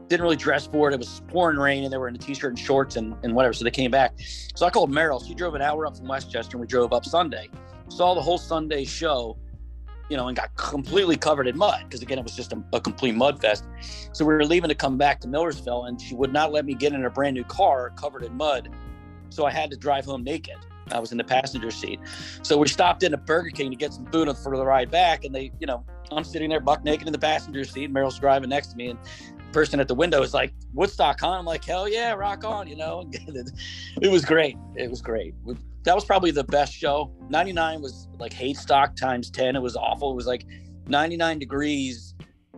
didn't 0.10 0.24
really 0.24 0.36
dress 0.36 0.68
for 0.68 0.90
it. 0.90 0.94
It 0.94 1.00
was 1.00 1.22
pouring 1.28 1.58
rain 1.58 1.84
and 1.84 1.94
they 1.94 1.98
were 1.98 2.08
in 2.08 2.16
a 2.16 2.18
t-shirt 2.18 2.52
and 2.52 2.60
shorts 2.60 2.96
and, 2.96 3.16
and 3.24 3.34
whatever. 3.36 3.54
So 3.54 3.64
they 3.64 3.72
came 3.72 3.92
back. 3.92 4.14
So 4.56 4.66
I 4.66 4.72
called 4.72 4.92
Meryl. 4.92 5.26
She 5.26 5.36
drove 5.36 5.54
an 5.56 5.62
hour 5.62 5.86
up 5.86 5.98
from 5.98 6.08
Westchester 6.08 6.58
and 6.58 6.62
we 6.62 6.68
drove 6.68 6.92
up 6.92 7.06
Sunday. 7.06 7.50
Saw 7.90 8.16
the 8.16 8.22
whole 8.22 8.38
Sunday 8.38 8.86
show, 8.86 9.38
you 10.10 10.18
know, 10.18 10.28
and 10.28 10.36
got 10.36 10.56
completely 10.56 11.16
covered 11.16 11.48
in 11.48 11.58
mud 11.58 11.82
because 11.84 12.02
again, 12.02 12.18
it 12.18 12.24
was 12.24 12.36
just 12.36 12.54
a, 12.54 12.64
a 12.74 12.82
complete 12.82 13.16
mud 13.16 13.40
fest. 13.40 13.66
So 14.12 14.26
we 14.26 14.34
were 14.34 14.46
leaving 14.46 14.70
to 14.70 14.76
come 14.76 14.98
back 14.98 15.20
to 15.22 15.28
Millersville 15.28 15.86
and 15.86 16.02
she 16.02 16.16
would 16.16 16.34
not 16.34 16.52
let 16.52 16.66
me 16.66 16.74
get 16.74 16.94
in 16.94 17.06
a 17.06 17.10
brand 17.10 17.36
new 17.36 17.44
car 17.44 17.92
covered 17.92 18.24
in 18.24 18.36
mud. 18.36 18.70
So 19.30 19.46
I 19.46 19.52
had 19.52 19.70
to 19.72 19.78
drive 19.78 20.06
home 20.06 20.24
naked. 20.24 20.58
I 20.92 21.00
was 21.00 21.12
in 21.12 21.18
the 21.18 21.24
passenger 21.24 21.72
seat. 21.72 22.00
So 22.42 22.58
we 22.58 22.68
stopped 22.68 23.04
in 23.04 23.14
at 23.14 23.26
Burger 23.26 23.52
King 23.52 23.70
to 23.70 23.78
get 23.78 23.94
some 23.94 24.06
food 24.08 24.36
for 24.38 24.58
the 24.58 24.66
ride 24.66 24.90
back. 24.90 25.24
And 25.24 25.34
they, 25.34 25.52
you 25.60 25.68
know, 25.68 25.86
I'm 26.12 26.24
sitting 26.24 26.50
there 26.50 26.60
buck 26.60 26.84
naked 26.84 27.08
in 27.08 27.14
the 27.14 27.20
passenger 27.20 27.64
seat. 27.64 27.94
Meryl's 27.94 28.20
driving 28.20 28.50
next 28.50 28.68
to 28.70 28.78
me. 28.78 28.90
And 28.90 29.00
person 29.52 29.80
at 29.80 29.88
the 29.88 29.96
window 29.96 30.22
is 30.22 30.34
like, 30.34 30.54
Woodstock, 30.74 31.20
huh? 31.20 31.32
I'm 31.32 31.46
like, 31.46 31.64
hell 31.64 31.88
yeah, 31.88 32.14
rock 32.14 32.44
on, 32.44 32.68
you 32.68 32.76
know? 32.76 33.10
it 34.02 34.12
was 34.12 34.26
great. 34.26 34.58
It 34.76 34.90
was 34.90 35.02
great. 35.02 35.34
That 35.84 35.96
was 35.96 36.06
probably 36.06 36.32
the 36.32 36.44
best 36.44 36.74
show. 36.74 37.12
99 37.30 37.82
was 37.82 38.08
like 38.20 38.34
hate 38.34 38.58
stock 38.58 38.96
times 38.96 39.30
10. 39.30 39.56
It 39.56 39.62
was 39.62 39.76
awful. 39.76 40.12
It 40.12 40.16
was 40.16 40.28
like 40.28 40.46
99 40.88 41.40
degrees 41.40 42.16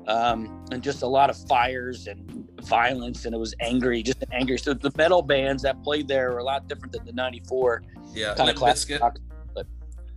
um, 0.07 0.65
and 0.71 0.81
just 0.81 1.01
a 1.01 1.07
lot 1.07 1.29
of 1.29 1.37
fires 1.47 2.07
and 2.07 2.49
violence. 2.61 3.25
And 3.25 3.35
it 3.35 3.37
was 3.37 3.53
angry, 3.59 4.03
just 4.03 4.23
angry. 4.31 4.57
So 4.57 4.73
the 4.73 4.91
metal 4.95 5.21
bands 5.21 5.63
that 5.63 5.81
played 5.83 6.07
there 6.07 6.31
were 6.31 6.39
a 6.39 6.43
lot 6.43 6.67
different 6.67 6.93
than 6.93 7.05
the 7.05 7.13
94 7.13 7.83
yeah. 8.13 8.33
kind 8.35 8.49
of 8.49 8.55
classic. 8.55 9.01
Rock, 9.01 9.17
But 9.53 9.67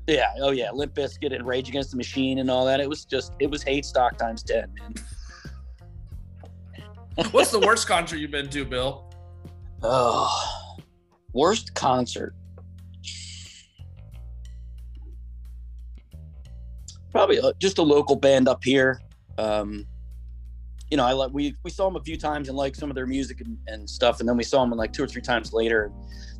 yeah, 0.07 0.33
oh 0.41 0.51
yeah, 0.51 0.71
Limp 0.71 0.95
Bizkit 0.95 1.35
and 1.35 1.47
Rage 1.47 1.69
Against 1.69 1.91
the 1.91 1.97
Machine 1.97 2.39
and 2.39 2.51
all 2.51 2.65
that. 2.67 2.81
It 2.81 2.89
was 2.89 3.05
just, 3.05 3.33
it 3.39 3.51
was 3.51 3.63
hate 3.63 3.85
stock 3.85 4.17
times 4.17 4.43
10, 4.43 4.73
man. 4.79 4.95
What's 7.31 7.53
the 7.53 7.61
worst 7.61 7.87
concert 7.87 8.17
you've 8.17 8.33
been 8.33 8.49
to, 8.51 8.65
Bill? 8.65 9.09
Oh, 9.83 10.67
worst 11.33 11.75
concert. 11.75 12.35
Probably 17.13 17.39
uh, 17.39 17.53
just 17.61 17.79
a 17.79 17.83
local 17.83 18.17
band 18.17 18.49
up 18.49 18.65
here. 18.65 19.01
Um, 19.39 19.87
you 20.91 20.97
know, 20.97 21.05
I 21.05 21.13
like 21.13 21.33
we 21.33 21.57
we 21.65 21.71
saw 21.71 21.87
them 21.89 21.97
a 21.97 22.05
few 22.05 22.17
times 22.17 22.49
and 22.49 22.57
liked 22.57 22.77
some 22.77 22.91
of 22.91 22.95
their 22.95 23.07
music 23.07 23.41
and, 23.41 23.57
and 23.67 23.89
stuff, 23.89 24.21
and 24.21 24.29
then 24.29 24.37
we 24.37 24.45
saw 24.45 24.61
them 24.61 24.71
like 24.79 24.93
two 24.93 25.03
or 25.03 25.07
three 25.09 25.23
times 25.23 25.53
later. 25.53 25.91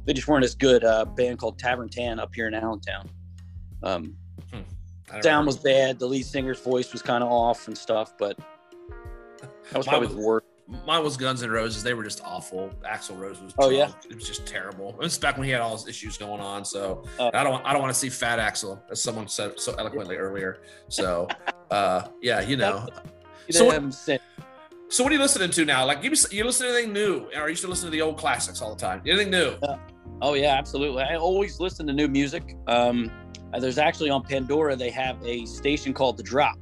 They 0.05 0.13
just 0.13 0.29
weren't 0.29 0.45
as 0.45 0.55
good. 0.55 0.85
A 0.85 1.07
band 1.07 1.39
called 1.39 1.59
Tavern 1.59 1.89
Tan 1.89 2.21
up 2.21 2.35
here 2.35 2.47
in 2.47 2.55
Allentown. 2.55 3.09
Um, 3.83 4.15
don't 4.53 5.23
sound 5.23 5.25
remember. 5.25 5.47
was 5.47 5.57
bad. 5.59 5.99
The 5.99 6.07
lead 6.07 6.25
singer's 6.27 6.61
voice 6.61 6.93
was 6.93 7.03
kind 7.03 7.23
of 7.25 7.31
off 7.31 7.69
and 7.69 7.77
stuff, 7.77 8.13
but 8.19 8.37
that 9.39 9.77
was 9.79 9.87
Mine 9.87 9.93
probably 9.93 10.09
was- 10.09 10.17
the 10.17 10.23
worst. 10.23 10.47
Mine 10.87 11.05
was 11.05 11.19
Guns 11.19 11.43
N' 11.43 11.51
Roses. 11.51 11.83
They 11.83 11.93
were 11.93 12.05
just 12.05 12.23
awful. 12.25 12.71
Axl 12.91 13.19
Rose 13.21 13.39
was. 13.39 13.53
Oh, 13.59 13.69
yeah? 13.69 13.91
it 14.09 14.15
was 14.15 14.27
just 14.27 14.47
terrible. 14.47 14.89
It 14.91 14.97
was 14.99 15.19
back 15.19 15.37
when 15.37 15.45
he 15.45 15.51
had 15.51 15.61
all 15.61 15.77
his 15.77 15.87
issues 15.87 16.17
going 16.17 16.41
on. 16.41 16.65
So 16.65 17.05
Oh. 17.19 17.31
I 17.35 17.45
don't. 17.45 17.63
I 17.67 17.75
don't 17.75 17.83
want 17.83 17.93
to 17.93 17.99
see 17.99 18.09
Fat 18.09 18.39
Axl, 18.39 18.81
as 18.91 19.03
someone 19.03 19.29
said 19.29 19.61
so 19.61 19.75
eloquently 19.75 20.17
earlier. 20.17 20.63
So, 20.89 21.29
uh, 21.75 22.09
yeah, 22.23 22.41
you 22.41 22.57
know. 22.57 22.87
So 23.51 23.65
what- 23.67 23.75
So 24.89 25.03
what 25.03 25.11
are 25.11 25.17
you 25.17 25.21
listening 25.21 25.51
to 25.51 25.65
now? 25.65 25.85
Like, 25.85 26.03
give 26.03 26.13
me. 26.13 26.19
You 26.31 26.45
listen 26.45 26.67
to 26.69 26.73
anything 26.73 26.93
new, 26.93 27.27
or 27.37 27.49
you 27.49 27.57
still 27.57 27.71
listening 27.71 27.91
to 27.91 27.97
the 27.97 28.03
old 28.03 28.17
classics 28.17 28.61
all 28.63 28.73
the 28.75 28.81
time? 28.81 29.03
Anything 29.07 29.31
new? 29.31 29.57
Oh 30.23 30.35
yeah, 30.35 30.55
absolutely. 30.57 31.03
I 31.03 31.17
always 31.17 31.59
listen 31.59 31.87
to 31.89 31.93
new 31.93 32.07
music. 32.07 32.57
Um, 32.69 33.11
uh, 33.53 33.59
there's 33.59 33.79
actually 33.79 34.11
on 34.11 34.23
Pandora 34.23 34.77
they 34.77 34.91
have 34.91 35.17
a 35.25 35.45
station 35.47 35.93
called 35.93 36.17
The 36.17 36.23
Drop, 36.23 36.57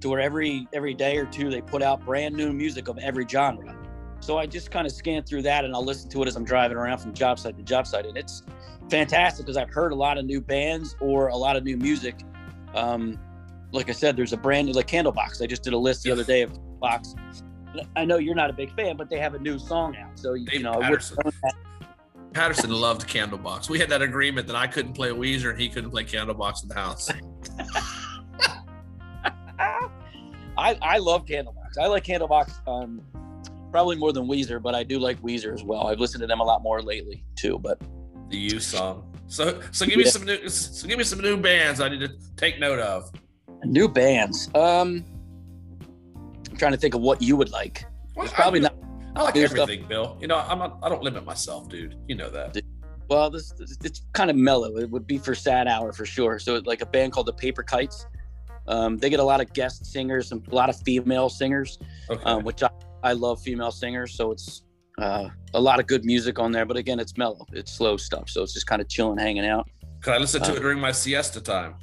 to 0.00 0.08
where 0.08 0.20
every 0.20 0.66
every 0.72 0.94
day 0.94 1.16
or 1.16 1.26
two 1.26 1.48
they 1.50 1.60
put 1.60 1.82
out 1.82 2.04
brand 2.04 2.34
new 2.34 2.52
music 2.52 2.88
of 2.88 2.98
every 2.98 3.26
genre. 3.28 3.76
So 4.20 4.36
I 4.36 4.46
just 4.46 4.70
kind 4.70 4.86
of 4.86 4.92
scan 4.92 5.22
through 5.22 5.42
that 5.42 5.64
and 5.64 5.72
I'll 5.74 5.84
listen 5.84 6.10
to 6.10 6.22
it 6.22 6.28
as 6.28 6.36
I'm 6.36 6.44
driving 6.44 6.76
around 6.76 6.98
from 6.98 7.14
job 7.14 7.38
site 7.38 7.56
to 7.56 7.62
job 7.62 7.86
site, 7.86 8.04
and 8.04 8.16
it's 8.16 8.42
fantastic 8.90 9.46
because 9.46 9.56
I've 9.56 9.70
heard 9.70 9.92
a 9.92 9.96
lot 10.06 10.18
of 10.18 10.24
new 10.24 10.40
bands 10.40 10.96
or 11.00 11.28
a 11.28 11.36
lot 11.36 11.54
of 11.56 11.62
new 11.64 11.76
music. 11.76 12.16
Um, 12.74 13.18
like 13.72 13.88
I 13.88 13.92
said, 13.92 14.16
there's 14.16 14.32
a 14.32 14.36
brand 14.36 14.66
new 14.66 14.72
like 14.72 14.88
Candlebox. 14.88 15.42
I 15.42 15.46
just 15.46 15.62
did 15.62 15.72
a 15.72 15.78
list 15.78 16.02
the 16.02 16.10
other 16.10 16.24
day 16.24 16.42
of 16.42 16.52
Box. 16.80 17.14
I 17.96 18.04
know 18.04 18.16
you're 18.18 18.34
not 18.34 18.50
a 18.50 18.52
big 18.52 18.74
fan, 18.74 18.96
but 18.96 19.08
they 19.08 19.18
have 19.18 19.34
a 19.34 19.38
new 19.38 19.58
song 19.58 19.96
out. 19.96 20.18
So 20.18 20.34
you, 20.34 20.46
Dave 20.46 20.62
know, 20.62 20.80
Patterson. 20.80 21.16
Patterson 22.32 22.70
loved 22.70 23.08
Candlebox. 23.08 23.68
We 23.68 23.78
had 23.78 23.88
that 23.90 24.02
agreement 24.02 24.46
that 24.48 24.56
I 24.56 24.66
couldn't 24.66 24.92
play 24.94 25.10
Weezer 25.10 25.50
and 25.50 25.60
he 25.60 25.68
couldn't 25.68 25.90
play 25.90 26.04
Candlebox 26.04 26.62
in 26.62 26.68
the 26.68 26.74
house. 26.74 27.10
I, 30.58 30.78
I 30.82 30.98
love 30.98 31.26
Candlebox. 31.26 31.78
I 31.80 31.86
like 31.86 32.04
Candlebox 32.04 32.66
um, 32.68 33.00
probably 33.70 33.96
more 33.96 34.12
than 34.12 34.26
Weezer, 34.26 34.62
but 34.62 34.74
I 34.74 34.82
do 34.82 34.98
like 34.98 35.20
Weezer 35.22 35.54
as 35.54 35.62
well. 35.62 35.86
I've 35.86 35.98
listened 36.00 36.20
to 36.22 36.26
them 36.26 36.40
a 36.40 36.44
lot 36.44 36.62
more 36.62 36.82
lately 36.82 37.24
too. 37.36 37.58
But 37.58 37.80
The 38.28 38.36
U 38.36 38.60
song. 38.60 39.06
So 39.28 39.60
so 39.70 39.86
give 39.86 39.96
me 39.96 40.04
Yeah. 40.04 40.10
some 40.10 40.24
new 40.24 40.48
so 40.48 40.88
give 40.88 40.98
me 40.98 41.04
some 41.04 41.20
new 41.20 41.36
bands 41.36 41.80
I 41.80 41.88
need 41.88 42.00
to 42.00 42.10
take 42.36 42.58
note 42.58 42.80
of. 42.80 43.10
New 43.64 43.88
bands. 43.88 44.50
Um, 44.54 45.04
I'm 46.50 46.56
trying 46.56 46.72
to 46.72 46.78
think 46.78 46.94
of 46.94 47.00
what 47.00 47.22
you 47.22 47.36
would 47.36 47.50
like. 47.50 47.84
Well, 48.16 48.24
It's 48.24 48.34
probably 48.34 48.60
I, 48.60 48.62
not. 48.64 48.74
I 49.16 49.22
like 49.22 49.34
new 49.34 49.46
stuff. 49.46 49.60
everything, 49.60 49.88
Bill. 49.88 50.16
You 50.20 50.28
know, 50.28 50.38
I'm 50.38 50.58
not, 50.58 50.78
I 50.82 50.88
don't 50.88 51.02
limit 51.02 51.24
myself, 51.24 51.68
dude. 51.68 51.96
You 52.08 52.14
know 52.14 52.30
that. 52.30 52.56
Well, 53.08 53.28
this, 53.28 53.50
this 53.52 53.76
it's 53.82 54.02
kind 54.12 54.30
of 54.30 54.36
mellow. 54.36 54.76
It 54.76 54.88
would 54.88 55.06
be 55.06 55.18
for 55.18 55.34
sad 55.34 55.66
hour 55.66 55.92
for 55.92 56.06
sure. 56.06 56.38
So 56.38 56.60
like 56.64 56.80
a 56.80 56.86
band 56.86 57.12
called 57.12 57.26
the 57.26 57.32
Paper 57.32 57.62
Kites. 57.62 58.06
Um, 58.68 58.98
they 58.98 59.10
get 59.10 59.18
a 59.18 59.24
lot 59.24 59.40
of 59.40 59.52
guest 59.52 59.84
singers 59.84 60.30
and 60.30 60.46
a 60.46 60.54
lot 60.54 60.68
of 60.68 60.80
female 60.82 61.28
singers. 61.28 61.78
Okay. 62.08 62.22
um, 62.24 62.44
which 62.44 62.62
I, 62.62 62.70
I 63.02 63.12
love 63.14 63.42
female 63.42 63.72
singers. 63.72 64.14
So 64.14 64.30
it's 64.30 64.62
uh, 64.98 65.28
a 65.54 65.60
lot 65.60 65.80
of 65.80 65.88
good 65.88 66.04
music 66.04 66.38
on 66.38 66.52
there. 66.52 66.64
But 66.64 66.76
again, 66.76 67.00
it's 67.00 67.16
mellow, 67.16 67.44
it's 67.52 67.72
slow 67.72 67.96
stuff. 67.96 68.28
So 68.30 68.42
it's 68.42 68.52
just 68.54 68.68
kind 68.68 68.80
of 68.80 68.88
chilling, 68.88 69.18
hanging 69.18 69.46
out. 69.46 69.68
Could 70.02 70.14
I 70.14 70.18
listen 70.18 70.40
to 70.42 70.52
uh, 70.52 70.54
it 70.54 70.60
during 70.60 70.78
my 70.78 70.92
siesta 70.92 71.40
time? 71.40 71.74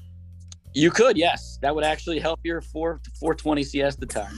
You 0.78 0.92
could, 0.92 1.18
yes, 1.18 1.58
that 1.64 1.74
would 1.74 1.84
actually 1.84 2.20
help 2.20 2.40
your 2.44 2.62
four 2.62 3.02
four 3.20 3.34
twenty 3.34 3.64
siesta 3.64 4.06
time. 4.06 4.38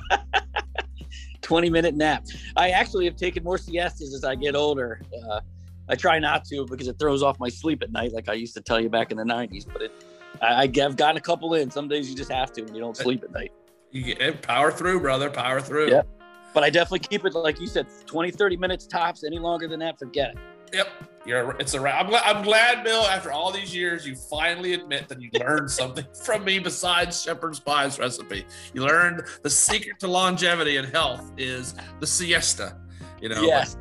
Twenty 1.40 1.70
minute 1.70 1.94
nap. 1.94 2.26
I 2.54 2.68
actually 2.68 3.06
have 3.06 3.16
taken 3.16 3.42
more 3.42 3.56
siestas 3.56 4.12
as 4.12 4.22
I 4.22 4.34
get 4.34 4.54
older. 4.54 5.00
Uh, 5.26 5.40
I 5.88 5.94
try 5.94 6.18
not 6.18 6.44
to 6.44 6.66
because 6.66 6.86
it 6.86 6.98
throws 6.98 7.22
off 7.22 7.40
my 7.40 7.48
sleep 7.48 7.82
at 7.82 7.90
night, 7.92 8.12
like 8.12 8.28
I 8.28 8.34
used 8.34 8.52
to 8.54 8.60
tell 8.60 8.78
you 8.78 8.90
back 8.90 9.10
in 9.10 9.16
the 9.16 9.24
'90s. 9.24 9.66
But 9.72 9.80
it, 9.80 10.04
I, 10.42 10.64
I've 10.64 10.96
gotten 10.96 11.16
a 11.16 11.20
couple 11.20 11.54
in. 11.54 11.70
Some 11.70 11.88
days 11.88 12.10
you 12.10 12.14
just 12.14 12.30
have 12.30 12.52
to, 12.52 12.60
and 12.60 12.74
you 12.74 12.82
don't 12.82 12.96
sleep 12.96 13.24
at 13.24 13.32
night. 13.32 13.50
You 13.90 14.02
get 14.02 14.20
eh, 14.20 14.32
power 14.32 14.70
through, 14.70 15.00
brother. 15.00 15.30
Power 15.30 15.62
through. 15.62 15.88
Yep. 15.88 16.06
But 16.52 16.62
I 16.62 16.68
definitely 16.68 16.98
keep 17.08 17.24
it, 17.24 17.34
like 17.34 17.58
you 17.58 17.66
said, 17.66 17.86
20, 18.04 18.32
30 18.32 18.56
minutes 18.58 18.86
tops. 18.86 19.24
Any 19.24 19.38
longer 19.38 19.66
than 19.66 19.80
that, 19.80 19.98
forget 19.98 20.32
it. 20.32 20.36
Yep. 20.72 20.88
You're 21.26 21.54
it's 21.60 21.74
a. 21.74 21.78
I'm 21.78 22.08
glad, 22.08 22.22
I'm 22.24 22.42
glad, 22.42 22.82
Bill, 22.82 23.02
after 23.02 23.30
all 23.30 23.52
these 23.52 23.74
years, 23.74 24.06
you 24.06 24.14
finally 24.14 24.72
admit 24.72 25.08
that 25.08 25.20
you 25.20 25.28
learned 25.38 25.70
something 25.80 26.06
from 26.24 26.44
me 26.44 26.58
besides 26.58 27.22
shepherd's 27.22 27.60
pie's 27.60 27.98
recipe. 27.98 28.46
You 28.72 28.82
learned 28.86 29.24
the 29.42 29.50
secret 29.50 29.98
to 30.00 30.08
longevity 30.08 30.78
and 30.78 30.88
health 30.88 31.30
is 31.36 31.74
the 32.00 32.06
siesta. 32.06 32.76
You 33.20 33.28
know, 33.28 33.42
Yes. 33.42 33.76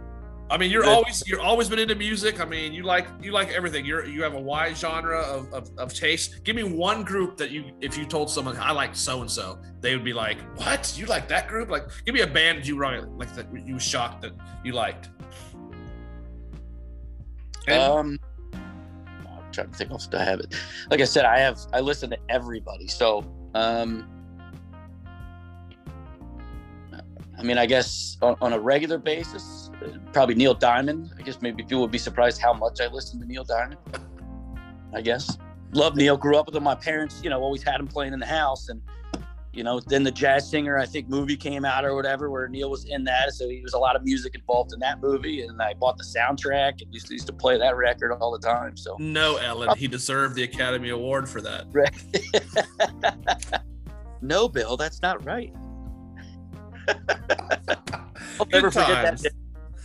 I 0.51 0.57
mean, 0.57 0.71
you're 0.71 0.85
always 0.85 1.23
you're 1.27 1.39
always 1.39 1.69
been 1.69 1.77
into 1.77 1.93
music. 1.93 2.41
I 2.41 2.45
mean, 2.45 2.73
you 2.73 2.83
like 2.83 3.07
you 3.21 3.31
like 3.31 3.51
everything. 3.51 3.85
You're 3.85 4.05
you 4.05 4.23
have 4.23 4.33
a 4.33 4.39
wide 4.39 4.75
genre 4.75 5.19
of, 5.19 5.53
of, 5.53 5.69
of 5.77 5.93
taste. 5.93 6.43
Give 6.43 6.55
me 6.55 6.63
one 6.63 7.03
group 7.03 7.37
that 7.37 7.51
you 7.51 7.71
if 7.81 7.97
you 7.97 8.05
told 8.05 8.31
someone 8.31 8.57
I 8.57 8.71
like 8.71 8.95
so 8.95 9.21
and 9.21 9.29
so, 9.29 9.59
they 9.79 9.95
would 9.95 10.03
be 10.03 10.13
like, 10.13 10.39
"What? 10.57 10.91
You 10.97 11.05
like 11.05 11.27
that 11.27 11.47
group?" 11.47 11.69
Like, 11.69 11.83
give 12.03 12.15
me 12.15 12.21
a 12.21 12.27
band 12.27 12.65
you 12.65 12.77
really 12.77 13.01
like 13.01 13.33
that 13.35 13.45
you 13.53 13.79
shocked 13.79 14.23
that 14.23 14.33
you 14.63 14.73
liked. 14.73 15.09
Um, 17.77 18.19
I'm 18.53 19.51
trying 19.51 19.69
to 19.69 19.77
think 19.77 19.91
off 19.91 20.09
the 20.09 20.23
habit. 20.23 20.55
Like 20.89 21.01
I 21.01 21.05
said, 21.05 21.25
I 21.25 21.39
have 21.39 21.59
I 21.73 21.79
listen 21.79 22.09
to 22.11 22.17
everybody. 22.29 22.87
So, 22.87 23.25
um, 23.55 24.07
I 27.37 27.43
mean, 27.43 27.57
I 27.57 27.65
guess 27.65 28.17
on, 28.21 28.35
on 28.41 28.53
a 28.53 28.59
regular 28.59 28.97
basis, 28.97 29.71
uh, 29.83 29.97
probably 30.11 30.35
Neil 30.35 30.53
Diamond. 30.53 31.11
I 31.17 31.21
guess 31.21 31.41
maybe 31.41 31.63
people 31.63 31.81
would 31.81 31.91
be 31.91 31.97
surprised 31.97 32.41
how 32.41 32.53
much 32.53 32.81
I 32.81 32.87
listen 32.87 33.19
to 33.21 33.25
Neil 33.25 33.43
Diamond. 33.43 33.79
I 34.93 35.01
guess 35.01 35.37
love 35.71 35.95
Neil. 35.95 36.17
Grew 36.17 36.37
up 36.37 36.47
with 36.47 36.55
him. 36.55 36.63
My 36.63 36.75
parents, 36.75 37.21
you 37.23 37.29
know, 37.29 37.39
always 37.41 37.63
had 37.63 37.79
him 37.79 37.87
playing 37.87 38.13
in 38.13 38.19
the 38.19 38.25
house, 38.25 38.69
and 38.69 38.81
you 39.59 39.65
know, 39.65 39.81
then 39.87 40.03
the 40.03 40.11
jazz 40.11 40.49
singer, 40.49 40.77
I 40.77 40.85
think 40.85 41.09
movie 41.09 41.35
came 41.35 41.65
out 41.65 41.83
or 41.83 41.93
whatever 41.93 42.29
where 42.29 42.47
Neil 42.47 42.69
was 42.69 42.85
in 42.85 43.03
that. 43.03 43.33
So 43.33 43.49
he 43.49 43.59
was 43.59 43.73
a 43.73 43.77
lot 43.77 43.97
of 43.97 44.05
music 44.05 44.33
involved 44.33 44.71
in 44.71 44.79
that 44.79 45.01
movie. 45.01 45.41
And 45.41 45.61
I 45.61 45.73
bought 45.73 45.97
the 45.97 46.05
soundtrack 46.05 46.81
and 46.81 46.93
used 46.93 47.07
to, 47.07 47.13
used 47.13 47.27
to 47.27 47.33
play 47.33 47.57
that 47.57 47.75
record 47.75 48.13
all 48.13 48.31
the 48.31 48.39
time. 48.39 48.77
So 48.77 48.95
no, 48.99 49.35
Ellen, 49.35 49.77
he 49.77 49.89
deserved 49.89 50.35
the 50.35 50.43
Academy 50.43 50.91
Award 50.91 51.27
for 51.27 51.41
that. 51.41 51.65
no, 54.21 54.47
Bill, 54.47 54.77
that's 54.77 55.01
not 55.01 55.25
right. 55.25 55.53
I'll 58.39 58.45
never 58.49 58.71
forget 58.71 59.21
that 59.21 59.33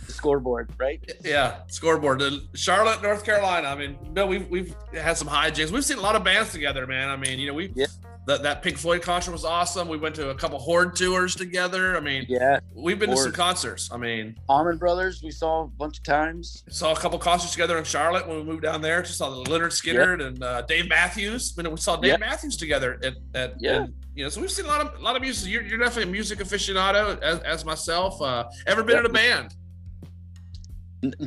scoreboard, 0.07 0.69
right? 0.77 1.03
Yeah, 1.21 1.63
scoreboard. 1.67 2.23
Charlotte, 2.53 3.03
North 3.03 3.25
Carolina. 3.25 3.67
I 3.67 3.75
mean, 3.75 3.97
Bill, 4.13 4.29
we've 4.29 4.47
we've 4.49 4.73
had 4.93 5.17
some 5.17 5.27
hijinks. 5.27 5.71
We've 5.71 5.83
seen 5.83 5.97
a 5.97 6.01
lot 6.01 6.15
of 6.15 6.23
bands 6.23 6.53
together, 6.53 6.87
man. 6.87 7.09
I 7.09 7.17
mean, 7.17 7.39
you 7.39 7.47
know, 7.47 7.53
we 7.53 7.73
Yeah. 7.75 7.87
That 8.27 8.41
that 8.41 8.63
Pink 8.63 8.77
Floyd 8.77 9.03
concert 9.03 9.31
was 9.31 9.45
awesome. 9.45 9.87
We 9.87 9.97
went 9.97 10.15
to 10.15 10.29
a 10.31 10.35
couple 10.35 10.57
Horde 10.57 10.95
tours 10.95 11.35
together. 11.35 11.95
I 11.95 11.99
mean, 11.99 12.25
Yeah. 12.27 12.59
we've 12.73 12.97
been 12.97 13.11
to 13.11 13.17
some 13.17 13.31
concerts. 13.31 13.89
I 13.91 13.97
mean, 13.97 14.35
Allman 14.49 14.77
Brothers, 14.77 15.21
we 15.21 15.29
saw 15.29 15.63
a 15.65 15.67
bunch 15.67 15.99
of 15.99 16.03
times. 16.05 16.63
saw 16.69 16.91
a 16.91 16.95
couple 16.95 17.19
concerts 17.19 17.51
together 17.51 17.77
in 17.77 17.83
Charlotte 17.83 18.27
when 18.27 18.37
we 18.37 18.43
moved 18.43 18.63
down 18.63 18.81
there. 18.81 19.03
Just 19.03 19.19
saw 19.19 19.29
the 19.29 19.43
Lynyrd 19.49 19.71
Skynyrd 19.71 20.25
and 20.25 20.43
uh, 20.43 20.63
Dave 20.63 20.89
Matthews. 20.89 21.53
When 21.55 21.69
we 21.69 21.77
saw 21.77 21.97
Dave 21.97 22.11
Yeah. 22.13 22.17
Matthews 22.17 22.57
together 22.57 22.99
at, 23.03 23.13
at 23.35 23.53
Yeah. 23.61 23.83
and, 23.83 23.93
you 24.15 24.23
know, 24.23 24.29
so 24.29 24.41
we've 24.41 24.49
seen 24.49 24.65
a 24.65 24.69
lot 24.69 24.81
of 24.81 24.99
a 24.99 25.03
lot 25.03 25.15
of 25.15 25.21
music. 25.21 25.51
You're, 25.51 25.61
you're 25.61 25.77
definitely 25.77 26.09
a 26.09 26.13
music 26.13 26.39
aficionado 26.39 27.21
as, 27.21 27.39
as 27.41 27.63
myself. 27.63 28.19
Uh, 28.21 28.45
ever 28.65 28.81
been 28.81 28.97
in 28.97 29.05
a 29.05 29.09
band? 29.09 29.53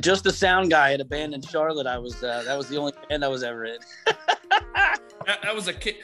Just 0.01 0.25
the 0.25 0.33
sound 0.33 0.69
guy 0.69 0.91
at 0.93 0.99
a 0.99 1.05
band 1.05 1.33
in 1.33 1.41
Charlotte. 1.41 1.87
I 1.87 1.97
was 1.97 2.21
uh, 2.21 2.43
that 2.45 2.57
was 2.57 2.67
the 2.67 2.75
only 2.75 2.91
band 3.07 3.23
I 3.23 3.29
was 3.29 3.43
ever 3.43 3.63
in. 3.63 3.77
That, 4.73 5.53
was 5.53 5.67
a 5.67 5.73
kid. 5.73 5.95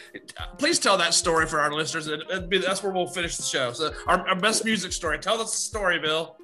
Please 0.57 0.77
tell 0.77 0.97
that 0.97 1.13
story 1.13 1.47
for 1.47 1.59
our 1.59 1.73
listeners. 1.73 2.07
Be- 2.47 2.57
that's 2.59 2.83
where 2.83 2.91
we'll 2.91 3.07
finish 3.07 3.37
the 3.37 3.43
show. 3.43 3.71
So, 3.73 3.91
our, 4.07 4.27
our 4.27 4.35
best 4.35 4.65
music 4.65 4.91
story. 4.91 5.17
Tell 5.19 5.39
us 5.41 5.51
the 5.51 5.57
story, 5.57 5.99
Bill. 5.99 6.35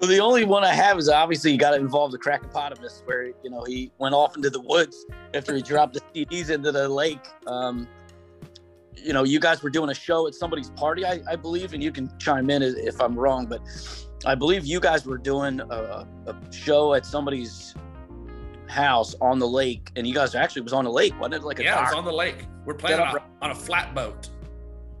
Well, 0.00 0.08
the 0.10 0.20
only 0.20 0.44
one 0.44 0.62
I 0.62 0.72
have 0.74 0.98
is 0.98 1.08
obviously 1.08 1.52
you 1.52 1.58
got 1.58 1.70
to 1.70 1.76
involve 1.76 2.12
the 2.12 2.18
Crackopotamus, 2.18 3.04
where 3.06 3.26
you 3.42 3.50
know 3.50 3.64
he 3.64 3.90
went 3.98 4.14
off 4.14 4.36
into 4.36 4.50
the 4.50 4.60
woods 4.60 5.06
after 5.34 5.54
he 5.54 5.62
dropped 5.62 5.94
the 5.94 6.00
CDs 6.14 6.50
into 6.50 6.70
the 6.70 6.88
lake. 6.88 7.24
Um, 7.46 7.88
you 8.94 9.12
know, 9.12 9.24
you 9.24 9.40
guys 9.40 9.62
were 9.62 9.70
doing 9.70 9.90
a 9.90 9.94
show 9.94 10.26
at 10.26 10.34
somebody's 10.34 10.70
party, 10.70 11.04
I, 11.06 11.20
I 11.30 11.36
believe, 11.36 11.72
and 11.72 11.82
you 11.82 11.92
can 11.92 12.10
chime 12.18 12.50
in 12.50 12.62
if- 12.62 12.76
if 12.76 13.00
I'm 13.00 13.16
wrong, 13.18 13.46
but 13.46 13.60
I 14.26 14.34
believe 14.34 14.66
you 14.66 14.80
guys 14.80 15.06
were 15.06 15.18
doing 15.18 15.60
a, 15.60 16.06
a 16.26 16.36
show 16.50 16.94
at 16.94 17.06
somebody's 17.06 17.74
house 18.68 19.14
on 19.20 19.38
the 19.38 19.46
lake, 19.46 19.90
and 19.96 20.06
you 20.06 20.14
guys 20.14 20.34
actually 20.34 20.62
was 20.62 20.72
on 20.72 20.84
the 20.84 20.90
lake, 20.90 21.18
wasn't 21.18 21.34
it? 21.34 21.42
Like 21.42 21.58
a 21.58 21.64
Yeah, 21.64 21.80
it 21.80 21.84
was 21.84 21.94
on 21.94 22.04
the 22.04 22.12
lake. 22.12 22.46
We're 22.64 22.74
playing 22.74 23.00
on 23.00 23.16
a, 23.16 23.24
on 23.42 23.50
a 23.50 23.54
flatboat. 23.54 24.28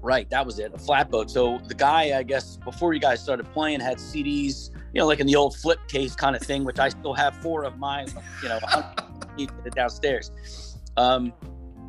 Right, 0.00 0.30
that 0.30 0.46
was 0.46 0.58
it, 0.58 0.72
a 0.72 0.78
flatboat. 0.78 1.30
So 1.30 1.58
the 1.66 1.74
guy, 1.74 2.16
I 2.16 2.22
guess, 2.22 2.56
before 2.56 2.94
you 2.94 3.00
guys 3.00 3.22
started 3.22 3.50
playing, 3.52 3.80
had 3.80 3.98
CDs, 3.98 4.70
you 4.92 5.00
know, 5.00 5.06
like 5.06 5.18
in 5.18 5.26
the 5.26 5.34
old 5.34 5.56
flip 5.56 5.80
case 5.88 6.14
kind 6.14 6.36
of 6.36 6.42
thing, 6.42 6.64
which 6.64 6.78
I 6.78 6.88
still 6.88 7.14
have 7.14 7.36
four 7.38 7.64
of 7.64 7.78
mine, 7.78 8.06
you 8.42 8.48
know, 8.48 8.60
downstairs. 9.74 10.30
Um, 10.96 11.32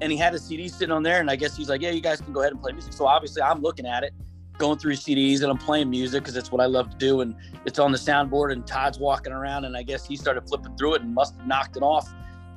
and 0.01 0.11
he 0.11 0.17
had 0.17 0.33
a 0.33 0.39
CD 0.39 0.67
sitting 0.67 0.91
on 0.91 1.03
there, 1.03 1.19
and 1.19 1.29
I 1.29 1.35
guess 1.35 1.57
he's 1.57 1.69
like, 1.69 1.81
"Yeah, 1.81 1.91
you 1.91 2.01
guys 2.01 2.21
can 2.21 2.33
go 2.33 2.39
ahead 2.39 2.53
and 2.53 2.61
play 2.61 2.71
music." 2.71 2.93
So 2.93 3.05
obviously, 3.05 3.41
I'm 3.41 3.61
looking 3.61 3.85
at 3.85 4.03
it, 4.03 4.13
going 4.59 4.77
through 4.77 4.93
CDs, 4.93 5.41
and 5.41 5.49
I'm 5.49 5.57
playing 5.57 5.89
music 5.89 6.21
because 6.21 6.35
it's 6.35 6.51
what 6.51 6.61
I 6.61 6.65
love 6.65 6.91
to 6.91 6.97
do. 6.97 7.21
And 7.21 7.33
it's 7.65 7.79
on 7.79 7.91
the 7.91 7.97
soundboard, 7.97 8.51
and 8.51 8.67
Todd's 8.67 8.99
walking 8.99 9.33
around, 9.33 9.65
and 9.65 9.75
I 9.75 9.81
guess 9.81 10.05
he 10.05 10.15
started 10.15 10.47
flipping 10.47 10.75
through 10.75 10.95
it 10.95 11.01
and 11.01 11.13
must 11.13 11.35
have 11.37 11.47
knocked 11.47 11.77
it 11.77 11.81
off. 11.81 12.13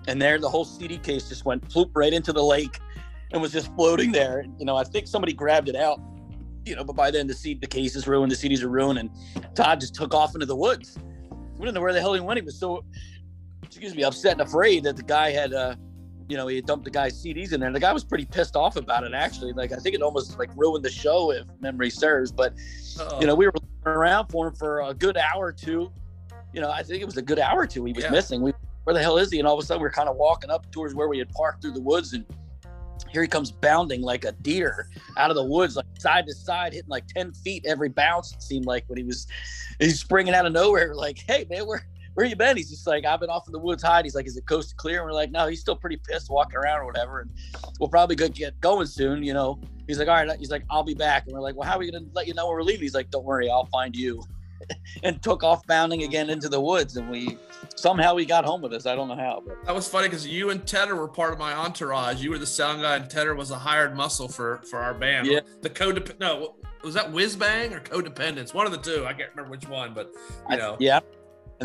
And 0.09 0.21
there, 0.21 0.39
the 0.39 0.49
whole 0.49 0.65
CD 0.65 0.99
case 0.99 1.29
just 1.29 1.45
went 1.45 1.67
ploop 1.69 1.91
right 1.95 2.13
into 2.13 2.33
the 2.33 2.43
lake 2.43 2.79
and 3.31 3.41
was 3.41 3.53
just 3.53 3.75
floating 3.75 4.13
there. 4.13 4.45
You 4.59 4.67
know, 4.67 4.77
I 4.77 4.85
think 4.85 5.07
somebody 5.07 5.33
grabbed 5.33 5.69
it 5.69 5.77
out. 5.77 6.01
You 6.67 6.77
know, 6.77 6.85
but 6.85 6.95
by 6.95 7.11
then 7.11 7.27
the 7.27 7.35
seed, 7.35 7.61
the 7.61 7.67
case 7.67 7.97
is 7.97 8.07
ruined, 8.07 8.31
the 8.31 8.37
CDs 8.37 8.63
are 8.63 8.69
ruined, 8.69 8.99
and 8.99 9.11
Todd 9.57 9.81
just 9.81 9.95
took 9.95 10.15
off 10.15 10.35
into 10.35 10.47
the 10.47 10.55
woods. 10.55 10.97
We 11.57 11.65
didn't 11.65 11.75
know 11.75 11.81
where 11.81 11.93
the 11.93 12.01
hell 12.01 12.15
he 12.15 12.21
went. 12.21 12.39
He 12.39 12.45
was 12.45 12.59
so, 12.59 12.85
excuse 13.65 13.95
me, 13.97 14.05
upset 14.05 14.33
and 14.33 14.43
afraid 14.43 14.85
that 14.85 14.97
the 14.97 15.03
guy 15.03 15.31
had, 15.31 15.53
uh, 15.53 15.75
you 16.33 16.39
know, 16.39 16.47
he 16.47 16.57
had 16.57 16.65
dumped 16.65 16.87
the 16.87 16.91
guy's 16.91 17.23
CDs 17.23 17.53
in 17.53 17.61
there. 17.61 17.67
And 17.67 17.77
the 17.77 17.81
guy 17.81 17.93
was 17.93 18.05
pretty 18.05 18.25
pissed 18.25 18.57
off 18.57 18.77
about 18.77 19.05
it, 19.05 19.13
actually. 19.13 19.53
Like, 19.53 19.71
I 19.71 19.77
think 19.77 19.95
it 19.95 20.01
almost 20.01 20.39
like 20.39 20.49
ruined 20.57 20.83
the 20.83 20.91
show, 20.91 21.31
if 21.31 21.45
memory 21.61 21.91
serves. 21.91 22.33
But 22.33 22.55
Oh, 22.99 23.21
you 23.21 23.27
know, 23.27 23.35
we 23.35 23.45
were 23.45 23.53
looking 23.55 23.69
around 23.85 24.29
for 24.29 24.47
him 24.47 24.55
for 24.55 24.81
a 24.81 24.95
good 24.95 25.19
hour 25.19 25.45
or 25.45 25.53
two. 25.53 25.93
You 26.55 26.63
know, 26.63 26.71
I 26.71 26.83
think 26.83 27.03
it 27.03 27.05
was 27.05 27.19
a 27.19 27.23
good 27.23 27.39
hour 27.39 27.61
or 27.61 27.67
two 27.67 27.85
he 27.85 27.93
was 27.93 28.05
Yeah. 28.05 28.11
missing. 28.11 28.41
We 28.41 28.55
where 28.85 28.95
the 28.95 29.01
hell 29.03 29.19
is 29.19 29.31
he? 29.31 29.39
And 29.41 29.47
all 29.47 29.59
of 29.59 29.63
a 29.63 29.67
sudden, 29.67 29.83
we're 29.83 29.91
kind 29.91 30.09
of 30.09 30.17
walking 30.17 30.51
up 30.51 30.71
towards 30.73 30.95
where 30.95 31.07
we 31.07 31.19
had 31.19 31.29
parked 31.33 31.61
through 31.61 31.73
the 31.73 31.81
woods, 31.83 32.15
and 32.15 32.25
here 33.11 33.21
he 33.21 33.29
comes 33.29 33.51
bounding 33.53 34.01
like 34.01 34.25
a 34.25 34.33
deer 34.33 34.89
out 35.19 35.29
of 35.31 35.37
the 35.37 35.45
woods, 35.45 35.77
like 35.77 35.85
side 35.99 36.27
to 36.27 36.35
side, 36.35 36.73
hitting 36.73 36.89
like 36.89 37.07
10 37.09 37.33
feet 37.33 37.65
every 37.67 37.91
bounce. 37.91 38.33
It 38.33 38.43
seemed 38.43 38.65
like 38.65 38.85
when 38.89 38.97
he 38.97 39.05
was, 39.05 39.27
he's 39.79 40.01
springing 40.01 40.35
out 40.35 40.47
of 40.47 40.53
nowhere, 40.53 40.95
like, 40.95 41.19
hey, 41.29 41.47
man, 41.51 41.67
where, 41.67 41.87
where 42.15 42.27
you 42.27 42.37
been? 42.37 42.57
He's 42.57 42.71
just 42.71 42.87
like, 42.87 43.05
I've 43.05 43.21
been 43.21 43.31
off 43.31 43.47
in 43.47 43.53
the 43.53 43.59
woods 43.59 43.83
hiding. 43.83 44.05
He's 44.05 44.15
like, 44.15 44.27
is 44.27 44.37
it 44.37 44.47
coast 44.47 44.77
clear? 44.77 44.99
And 44.99 45.07
we're 45.07 45.13
like, 45.13 45.31
no, 45.31 45.47
he's 45.47 45.61
still 45.61 45.77
pretty 45.77 45.97
pissed 45.97 46.31
walking 46.31 46.57
around 46.57 46.81
or 46.81 46.87
whatever. 46.87 47.21
And 47.21 47.31
we'll 47.81 47.89
probably 47.89 48.17
get 48.17 48.61
going 48.61 48.87
soon, 48.87 49.23
you 49.23 49.33
know. 49.33 49.61
He's 49.87 49.99
like, 49.99 50.09
all 50.09 50.15
right. 50.15 50.39
He's 50.39 50.51
like, 50.51 50.65
I'll 50.71 50.85
be 50.85 50.95
back. 50.95 51.25
And 51.27 51.35
we're 51.35 51.41
like, 51.41 51.57
well, 51.57 51.69
how 51.69 51.77
are 51.77 51.79
we 51.79 51.91
going 51.91 52.05
to 52.05 52.11
let 52.13 52.27
you 52.27 52.35
know 52.35 52.47
when 52.47 52.57
we're 52.57 52.63
leaving? 52.63 52.83
He's 52.83 52.95
like, 52.95 53.11
don't 53.11 53.25
worry, 53.25 53.51
I'll 53.51 53.67
find 53.67 53.97
you. 53.97 54.23
and 55.03 55.21
took 55.23 55.43
off 55.43 55.67
bounding 55.67 56.03
again 56.03 56.31
into 56.31 56.49
the 56.49 56.61
woods. 56.61 56.97
And 56.97 57.11
we 57.11 57.37
somehow 57.75 58.15
we 58.15 58.25
got 58.25 58.45
home 58.45 58.63
with 58.63 58.73
us. 58.73 58.87
I 58.87 58.95
don't 58.95 59.09
know 59.09 59.17
how. 59.17 59.43
But. 59.45 59.65
That 59.65 59.75
was 59.75 59.89
funny 59.89 60.09
because 60.09 60.27
you 60.27 60.51
and 60.51 60.67
Tedder 60.67 60.95
were 60.95 61.09
part 61.09 61.33
of 61.33 61.39
my 61.39 61.53
entourage. 61.53 62.23
You 62.23 62.31
were 62.31 62.39
the 62.39 62.47
sound 62.47 62.83
guy, 62.83 62.97
and 62.97 63.09
Tedder 63.11 63.35
was 63.35 63.51
a 63.51 63.59
hired 63.59 63.97
muscle 63.97 64.29
for 64.29 64.61
for 64.71 64.79
our 64.79 64.95
band. 64.95 65.27
Yeah. 65.27 65.41
The 65.63 65.71
codep 65.71 66.21
no, 66.21 66.57
was 66.85 66.95
that 66.95 67.11
Whiz 67.11 67.37
Bang 67.37 67.73
or 67.73 67.81
Codependence? 67.81 68.55
One 68.55 68.67
of 68.67 68.73
the 68.73 68.79
two. 68.79 69.05
I 69.07 69.13
can't 69.13 69.31
remember 69.31 69.51
which 69.51 69.69
one, 69.69 69.95
but 69.95 70.13
you 70.51 70.57
know. 70.57 70.75
I, 70.75 70.77
yeah. 70.79 71.01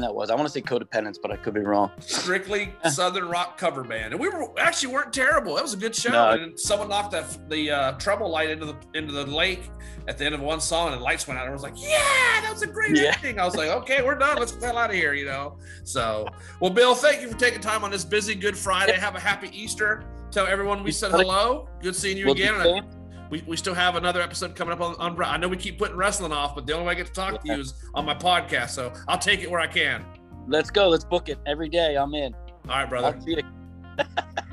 That 0.01 0.13
was. 0.13 0.29
I 0.29 0.35
want 0.35 0.47
to 0.47 0.51
say 0.51 0.61
codependence, 0.61 1.17
but 1.21 1.31
I 1.31 1.37
could 1.37 1.53
be 1.53 1.61
wrong. 1.61 1.91
Strictly 1.99 2.73
Southern 2.89 3.27
rock 3.29 3.57
cover 3.57 3.83
band, 3.83 4.13
and 4.13 4.19
we 4.19 4.29
were 4.29 4.47
actually 4.59 4.93
weren't 4.93 5.13
terrible. 5.13 5.55
That 5.55 5.63
was 5.63 5.73
a 5.73 5.77
good 5.77 5.95
show. 5.95 6.11
No. 6.11 6.29
And 6.31 6.59
someone 6.59 6.89
knocked 6.89 7.11
that 7.11 7.49
the 7.49 7.71
uh, 7.71 7.91
treble 7.93 8.29
light 8.29 8.49
into 8.49 8.65
the 8.65 8.75
into 8.93 9.11
the 9.11 9.25
lake 9.25 9.69
at 10.07 10.17
the 10.17 10.25
end 10.25 10.35
of 10.35 10.41
one 10.41 10.61
song, 10.61 10.91
and 10.91 10.99
the 10.99 11.03
lights 11.03 11.27
went 11.27 11.39
out. 11.39 11.43
And 11.45 11.51
I 11.51 11.53
was 11.53 11.63
like, 11.63 11.73
"Yeah, 11.75 11.97
that 12.41 12.49
was 12.51 12.61
a 12.61 12.67
great 12.67 12.95
Yeah. 12.95 13.13
ending." 13.15 13.39
I 13.39 13.45
was 13.45 13.55
like, 13.55 13.69
"Okay, 13.69 14.01
we're 14.03 14.15
done. 14.15 14.37
Let's 14.37 14.51
get 14.51 14.61
the 14.61 14.67
hell 14.67 14.77
out 14.77 14.89
of 14.89 14.95
here," 14.95 15.13
you 15.13 15.25
know. 15.25 15.57
So, 15.83 16.27
well, 16.59 16.71
Bill, 16.71 16.95
thank 16.95 17.21
you 17.21 17.29
for 17.29 17.37
taking 17.37 17.61
time 17.61 17.83
on 17.83 17.91
this 17.91 18.05
busy 18.05 18.35
Good 18.35 18.57
Friday. 18.57 18.93
Have 18.93 19.15
a 19.15 19.19
happy 19.19 19.49
Easter. 19.53 20.03
Tell 20.31 20.45
everyone 20.45 20.83
we 20.83 20.91
said 20.91 21.11
hello. 21.11 21.69
Good 21.81 21.95
seeing 21.95 22.17
you 22.17 22.31
again. 22.31 22.83
The 23.29 23.35
And 23.35 23.41
same. 23.41 23.45
we, 23.45 23.51
we 23.51 23.57
still 23.57 23.73
have 23.73 23.95
another 23.95 24.21
episode 24.21 24.55
coming 24.55 24.73
up 24.73 24.81
on, 24.81 24.95
on. 24.95 25.21
I 25.23 25.37
know 25.37 25.47
we 25.47 25.57
keep 25.57 25.77
putting 25.77 25.95
wrestling 25.97 26.31
off, 26.31 26.55
but 26.55 26.65
the 26.65 26.73
only 26.73 26.85
way 26.85 26.91
I 26.91 26.95
get 26.95 27.07
to 27.07 27.13
talk 27.13 27.41
to 27.43 27.47
you 27.47 27.59
is 27.61 27.73
on 27.93 28.05
my 28.05 28.15
podcast. 28.15 28.69
So 28.69 28.93
I'll 29.07 29.17
take 29.19 29.41
it 29.41 29.49
where 29.51 29.59
I 29.59 29.67
can. 29.67 30.05
Let's 30.47 30.71
go. 30.71 30.87
Let's 30.89 31.03
book 31.05 31.29
it 31.29 31.39
every 31.45 31.69
day. 31.69 31.95
I'm 31.95 32.13
in. 32.13 32.33
All 32.69 32.75
right, 32.77 32.89
brother. 32.89 33.17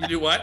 You 0.01 0.09
do 0.09 0.18
what? 0.20 0.41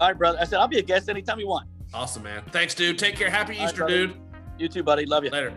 all 0.00 0.08
right, 0.08 0.16
brother. 0.16 0.38
I 0.40 0.44
said 0.44 0.58
I'll 0.60 0.68
be 0.68 0.78
a 0.78 0.82
guest 0.82 1.08
anytime 1.08 1.40
you 1.40 1.48
want. 1.48 1.68
Awesome, 1.92 2.22
man. 2.22 2.42
Thanks, 2.52 2.74
dude. 2.74 2.98
Take 2.98 3.16
care. 3.16 3.28
Happy 3.30 3.54
All 3.54 3.60
right, 3.60 3.64
Easter, 3.68 3.78
brother. 3.78 4.06
dude. 4.08 4.16
You 4.58 4.68
too, 4.68 4.82
buddy. 4.82 5.04
Love 5.06 5.24
you. 5.24 5.30
Later. 5.30 5.52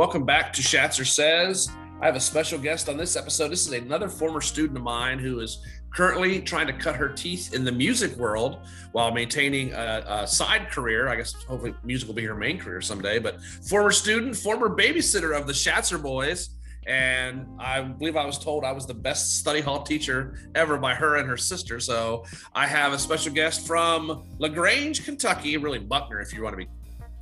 Welcome 0.00 0.24
back 0.24 0.54
to 0.54 0.62
Shatzer 0.62 1.06
Says. 1.06 1.70
I 2.00 2.06
have 2.06 2.16
a 2.16 2.20
special 2.20 2.58
guest 2.58 2.88
on 2.88 2.96
this 2.96 3.16
episode. 3.16 3.48
This 3.48 3.66
is 3.66 3.72
another 3.74 4.08
former 4.08 4.40
student 4.40 4.78
of 4.78 4.82
mine 4.82 5.18
who 5.18 5.40
is 5.40 5.62
currently 5.92 6.40
trying 6.40 6.68
to 6.68 6.72
cut 6.72 6.96
her 6.96 7.10
teeth 7.10 7.52
in 7.52 7.64
the 7.64 7.72
music 7.72 8.16
world 8.16 8.60
while 8.92 9.12
maintaining 9.12 9.74
a, 9.74 10.02
a 10.08 10.26
side 10.26 10.70
career. 10.70 11.08
I 11.08 11.16
guess 11.16 11.34
hopefully 11.34 11.74
music 11.84 12.08
will 12.08 12.14
be 12.14 12.24
her 12.24 12.34
main 12.34 12.58
career 12.58 12.80
someday. 12.80 13.18
But 13.18 13.42
former 13.68 13.90
student, 13.90 14.34
former 14.34 14.74
babysitter 14.74 15.38
of 15.38 15.46
the 15.46 15.52
Shatzer 15.52 16.02
boys. 16.02 16.48
And 16.86 17.46
I 17.58 17.82
believe 17.82 18.16
I 18.16 18.24
was 18.24 18.38
told 18.38 18.64
I 18.64 18.72
was 18.72 18.86
the 18.86 18.94
best 18.94 19.36
study 19.36 19.60
hall 19.60 19.82
teacher 19.82 20.48
ever 20.54 20.78
by 20.78 20.94
her 20.94 21.16
and 21.16 21.28
her 21.28 21.36
sister. 21.36 21.78
So 21.78 22.24
I 22.54 22.66
have 22.66 22.94
a 22.94 22.98
special 22.98 23.34
guest 23.34 23.66
from 23.66 24.26
LaGrange, 24.38 25.04
Kentucky, 25.04 25.58
really 25.58 25.78
Buckner, 25.78 26.22
if 26.22 26.32
you 26.32 26.42
want 26.42 26.54
to 26.54 26.64
be, 26.64 26.70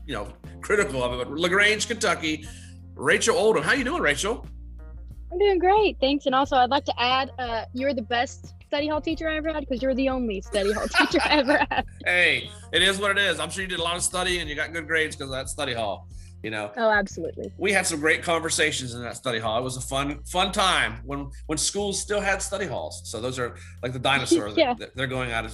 you 0.06 0.14
know, 0.14 0.32
critical 0.60 1.02
of 1.02 1.12
it, 1.12 1.28
but 1.28 1.36
LaGrange, 1.36 1.88
Kentucky. 1.88 2.46
Rachel 2.98 3.36
Oldham. 3.36 3.62
How 3.62 3.72
you 3.74 3.84
doing, 3.84 4.02
Rachel? 4.02 4.44
I'm 5.30 5.38
doing 5.38 5.58
great, 5.58 5.96
thanks. 6.00 6.26
And 6.26 6.34
also, 6.34 6.56
I'd 6.56 6.70
like 6.70 6.84
to 6.86 7.00
add, 7.00 7.30
uh, 7.38 7.64
you're 7.74 7.94
the 7.94 8.02
best 8.02 8.54
study 8.66 8.88
hall 8.88 9.00
teacher 9.00 9.28
I 9.28 9.36
ever 9.36 9.52
had 9.52 9.60
because 9.60 9.80
you're 9.82 9.94
the 9.94 10.08
only 10.08 10.40
study 10.40 10.72
hall 10.72 10.86
teacher 10.98 11.18
I 11.24 11.38
ever 11.38 11.58
had. 11.70 11.84
Hey, 12.04 12.50
it 12.72 12.82
is 12.82 12.98
what 12.98 13.10
it 13.12 13.18
is. 13.18 13.38
I'm 13.38 13.50
sure 13.50 13.62
you 13.62 13.68
did 13.68 13.78
a 13.78 13.82
lot 13.82 13.96
of 13.96 14.02
studying 14.02 14.40
and 14.40 14.50
you 14.50 14.56
got 14.56 14.72
good 14.72 14.86
grades 14.86 15.16
because 15.16 15.30
of 15.30 15.36
that 15.36 15.48
study 15.48 15.74
hall. 15.74 16.08
You 16.42 16.50
know, 16.50 16.70
Oh, 16.76 16.90
absolutely. 16.90 17.52
we 17.58 17.72
had 17.72 17.84
some 17.86 17.98
great 18.00 18.22
conversations 18.22 18.94
in 18.94 19.02
that 19.02 19.16
study 19.16 19.38
hall. 19.40 19.58
It 19.58 19.62
was 19.64 19.76
a 19.76 19.80
fun, 19.80 20.22
fun 20.24 20.52
time 20.52 21.00
when 21.04 21.30
when 21.46 21.58
schools 21.58 22.00
still 22.00 22.20
had 22.20 22.40
study 22.40 22.64
halls. 22.66 23.02
So 23.04 23.20
those 23.20 23.38
are 23.40 23.56
like 23.82 23.92
the 23.92 23.98
dinosaurs. 24.10 24.56
Yeah. 24.56 24.74
They're- 24.78 24.90
They're 24.94 25.06
going 25.08 25.32
out 25.32 25.44
of 25.44 25.52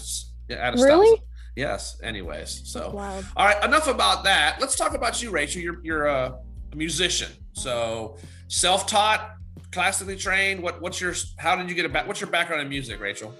out 0.56 0.74
of 0.74 0.80
Really? 0.80 1.06
style. 1.16 1.26
Yes. 1.56 1.98
Anyways, 2.02 2.62
so 2.70 2.90
Wow. 2.90 3.22
all 3.36 3.46
right, 3.46 3.64
enough 3.64 3.88
about 3.88 4.24
that. 4.24 4.58
Let's 4.60 4.76
talk 4.76 4.94
about 4.94 5.22
you, 5.22 5.30
Rachel. 5.30 5.62
You're 5.62 5.80
you're 5.82 6.06
a, 6.06 6.34
a 6.74 6.76
musician, 6.76 7.30
so 7.52 8.16
self-taught, 8.48 9.36
classically 9.72 10.16
trained. 10.16 10.62
What 10.62 10.80
what's 10.82 11.00
your 11.00 11.14
how 11.38 11.56
did 11.56 11.68
you 11.68 11.74
get 11.74 11.86
a 11.86 11.88
back? 11.88 12.06
What's 12.06 12.20
your 12.20 12.30
background 12.30 12.62
in 12.62 12.68
music, 12.68 13.00
Rachel? 13.00 13.34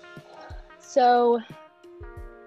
So, 0.81 1.41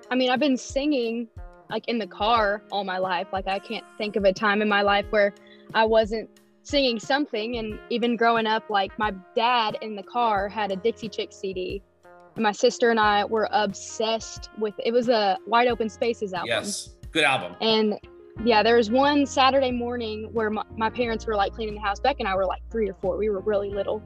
I 0.10 0.16
mean, 0.16 0.30
I've 0.30 0.40
been 0.40 0.58
singing 0.58 1.28
like 1.70 1.88
in 1.88 2.00
the 2.00 2.08
car 2.08 2.64
all 2.72 2.84
my 2.84 2.98
life. 2.98 3.28
Like, 3.34 3.48
I 3.48 3.60
can't 3.60 3.86
think 3.98 4.16
of 4.16 4.24
a 4.24 4.34
time 4.34 4.62
in 4.62 4.70
my 4.70 4.82
life 4.82 5.06
where 5.10 5.34
I 5.74 5.84
wasn't 5.84 6.30
singing 6.64 7.00
something. 7.00 7.58
And 7.58 7.78
even 7.90 8.16
growing 8.16 8.48
up, 8.48 8.70
like, 8.70 8.98
my 8.98 9.14
dad 9.36 9.78
in 9.82 9.96
the 9.96 10.04
car 10.04 10.48
had 10.48 10.72
a 10.72 10.78
Dixie 10.78 11.10
Chick 11.10 11.34
CD. 11.34 11.82
And 12.36 12.44
my 12.44 12.54
sister 12.54 12.90
and 12.90 13.00
I 13.00 13.26
were 13.26 13.50
obsessed 13.52 14.50
with 14.58 14.76
it 14.86 14.94
was 14.94 15.10
a 15.10 15.38
Wide 15.46 15.68
Open 15.68 15.90
Spaces 15.90 16.34
album. 16.34 16.48
Yes, 16.48 16.96
good 17.12 17.26
album. 17.26 17.56
And 17.60 18.00
yeah, 18.44 18.62
there 18.62 18.76
was 18.76 18.92
one 18.92 19.26
Saturday 19.26 19.72
morning 19.72 20.30
where 20.32 20.50
my, 20.50 20.64
my 20.76 20.90
parents 20.90 21.26
were 21.26 21.36
like 21.36 21.54
cleaning 21.54 21.76
the 21.76 21.82
house. 21.82 22.00
Beck 22.00 22.18
and 22.20 22.28
I 22.28 22.36
were 22.36 22.46
like 22.46 22.62
three 22.70 22.90
or 22.90 22.94
four. 23.02 23.18
We 23.18 23.30
were 23.30 23.40
really 23.40 23.70
little. 23.70 24.02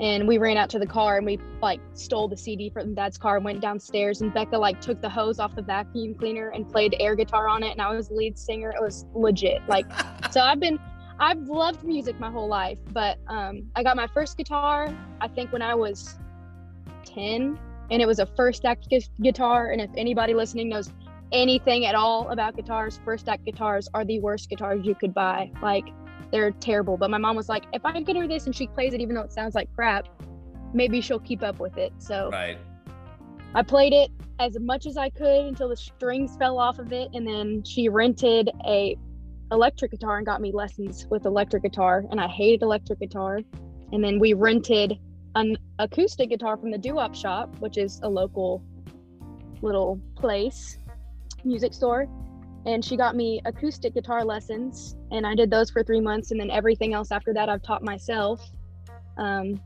And 0.00 0.26
we 0.26 0.38
ran 0.38 0.56
out 0.56 0.70
to 0.70 0.80
the 0.80 0.86
car 0.86 1.18
and 1.18 1.24
we 1.24 1.38
like 1.62 1.80
stole 1.92 2.26
the 2.26 2.36
CD 2.36 2.68
from 2.68 2.94
dad's 2.94 3.16
car 3.16 3.36
and 3.36 3.44
went 3.44 3.60
downstairs. 3.60 4.22
And 4.22 4.34
Becca 4.34 4.58
like 4.58 4.80
took 4.80 5.00
the 5.00 5.08
hose 5.08 5.38
off 5.38 5.54
the 5.54 5.62
vacuum 5.62 6.14
cleaner 6.14 6.48
and 6.48 6.68
played 6.68 6.96
air 6.98 7.14
guitar 7.14 7.46
on 7.46 7.62
it. 7.62 7.70
And 7.70 7.80
I 7.80 7.94
was 7.94 8.08
the 8.08 8.14
lead 8.14 8.36
singer. 8.36 8.70
It 8.70 8.82
was 8.82 9.06
legit. 9.14 9.62
Like, 9.68 9.86
so 10.32 10.40
I've 10.40 10.58
been, 10.58 10.80
I've 11.20 11.42
loved 11.42 11.84
music 11.84 12.18
my 12.18 12.30
whole 12.30 12.48
life. 12.48 12.78
But 12.90 13.18
um, 13.28 13.70
I 13.76 13.84
got 13.84 13.96
my 13.96 14.08
first 14.08 14.36
guitar, 14.36 14.92
I 15.20 15.28
think 15.28 15.52
when 15.52 15.62
I 15.62 15.76
was 15.76 16.16
10. 17.04 17.56
And 17.90 18.02
it 18.02 18.06
was 18.06 18.18
a 18.18 18.26
first 18.26 18.64
act 18.64 18.88
guitar. 19.22 19.70
And 19.70 19.80
if 19.80 19.90
anybody 19.96 20.34
listening 20.34 20.70
knows 20.70 20.90
anything 21.34 21.84
at 21.84 21.94
all 21.94 22.30
about 22.30 22.56
guitars, 22.56 22.98
first 23.04 23.28
act 23.28 23.44
guitars 23.44 23.88
are 23.92 24.04
the 24.04 24.20
worst 24.20 24.48
guitars 24.48 24.86
you 24.86 24.94
could 24.94 25.12
buy. 25.12 25.50
Like 25.60 25.84
they're 26.30 26.52
terrible. 26.52 26.96
But 26.96 27.10
my 27.10 27.18
mom 27.18 27.36
was 27.36 27.48
like, 27.48 27.64
if 27.72 27.84
I 27.84 28.00
get 28.00 28.16
her 28.16 28.26
this 28.26 28.46
and 28.46 28.54
she 28.54 28.68
plays 28.68 28.94
it 28.94 29.00
even 29.00 29.16
though 29.16 29.22
it 29.22 29.32
sounds 29.32 29.54
like 29.54 29.68
crap, 29.74 30.08
maybe 30.72 31.00
she'll 31.00 31.18
keep 31.20 31.42
up 31.42 31.58
with 31.58 31.76
it. 31.76 31.92
So 31.98 32.30
Right. 32.32 32.56
I 33.54 33.62
played 33.62 33.92
it 33.92 34.10
as 34.38 34.58
much 34.58 34.86
as 34.86 34.96
I 34.96 35.10
could 35.10 35.46
until 35.46 35.68
the 35.68 35.76
strings 35.76 36.36
fell 36.36 36.58
off 36.58 36.78
of 36.78 36.92
it 36.92 37.10
and 37.12 37.26
then 37.26 37.62
she 37.64 37.88
rented 37.88 38.50
a 38.66 38.96
electric 39.52 39.90
guitar 39.90 40.16
and 40.16 40.26
got 40.26 40.40
me 40.40 40.50
lessons 40.52 41.06
with 41.10 41.26
electric 41.26 41.62
guitar 41.62 42.04
and 42.10 42.20
I 42.20 42.28
hated 42.28 42.62
electric 42.62 43.00
guitar. 43.00 43.40
And 43.92 44.02
then 44.02 44.18
we 44.18 44.32
rented 44.32 44.98
an 45.34 45.56
acoustic 45.78 46.30
guitar 46.30 46.56
from 46.56 46.70
the 46.70 46.78
doo-wop 46.78 47.14
shop, 47.14 47.54
which 47.60 47.76
is 47.76 48.00
a 48.02 48.08
local 48.08 48.62
little 49.62 50.00
place, 50.16 50.78
music 51.44 51.74
store. 51.74 52.06
And 52.66 52.82
she 52.84 52.96
got 52.96 53.14
me 53.14 53.42
acoustic 53.44 53.92
guitar 53.94 54.24
lessons 54.24 54.96
and 55.10 55.26
I 55.26 55.34
did 55.34 55.50
those 55.50 55.70
for 55.70 55.82
three 55.84 56.00
months 56.00 56.30
and 56.30 56.40
then 56.40 56.50
everything 56.50 56.94
else 56.94 57.12
after 57.12 57.34
that 57.34 57.48
I've 57.50 57.62
taught 57.62 57.82
myself. 57.82 58.40
Um, 59.18 59.60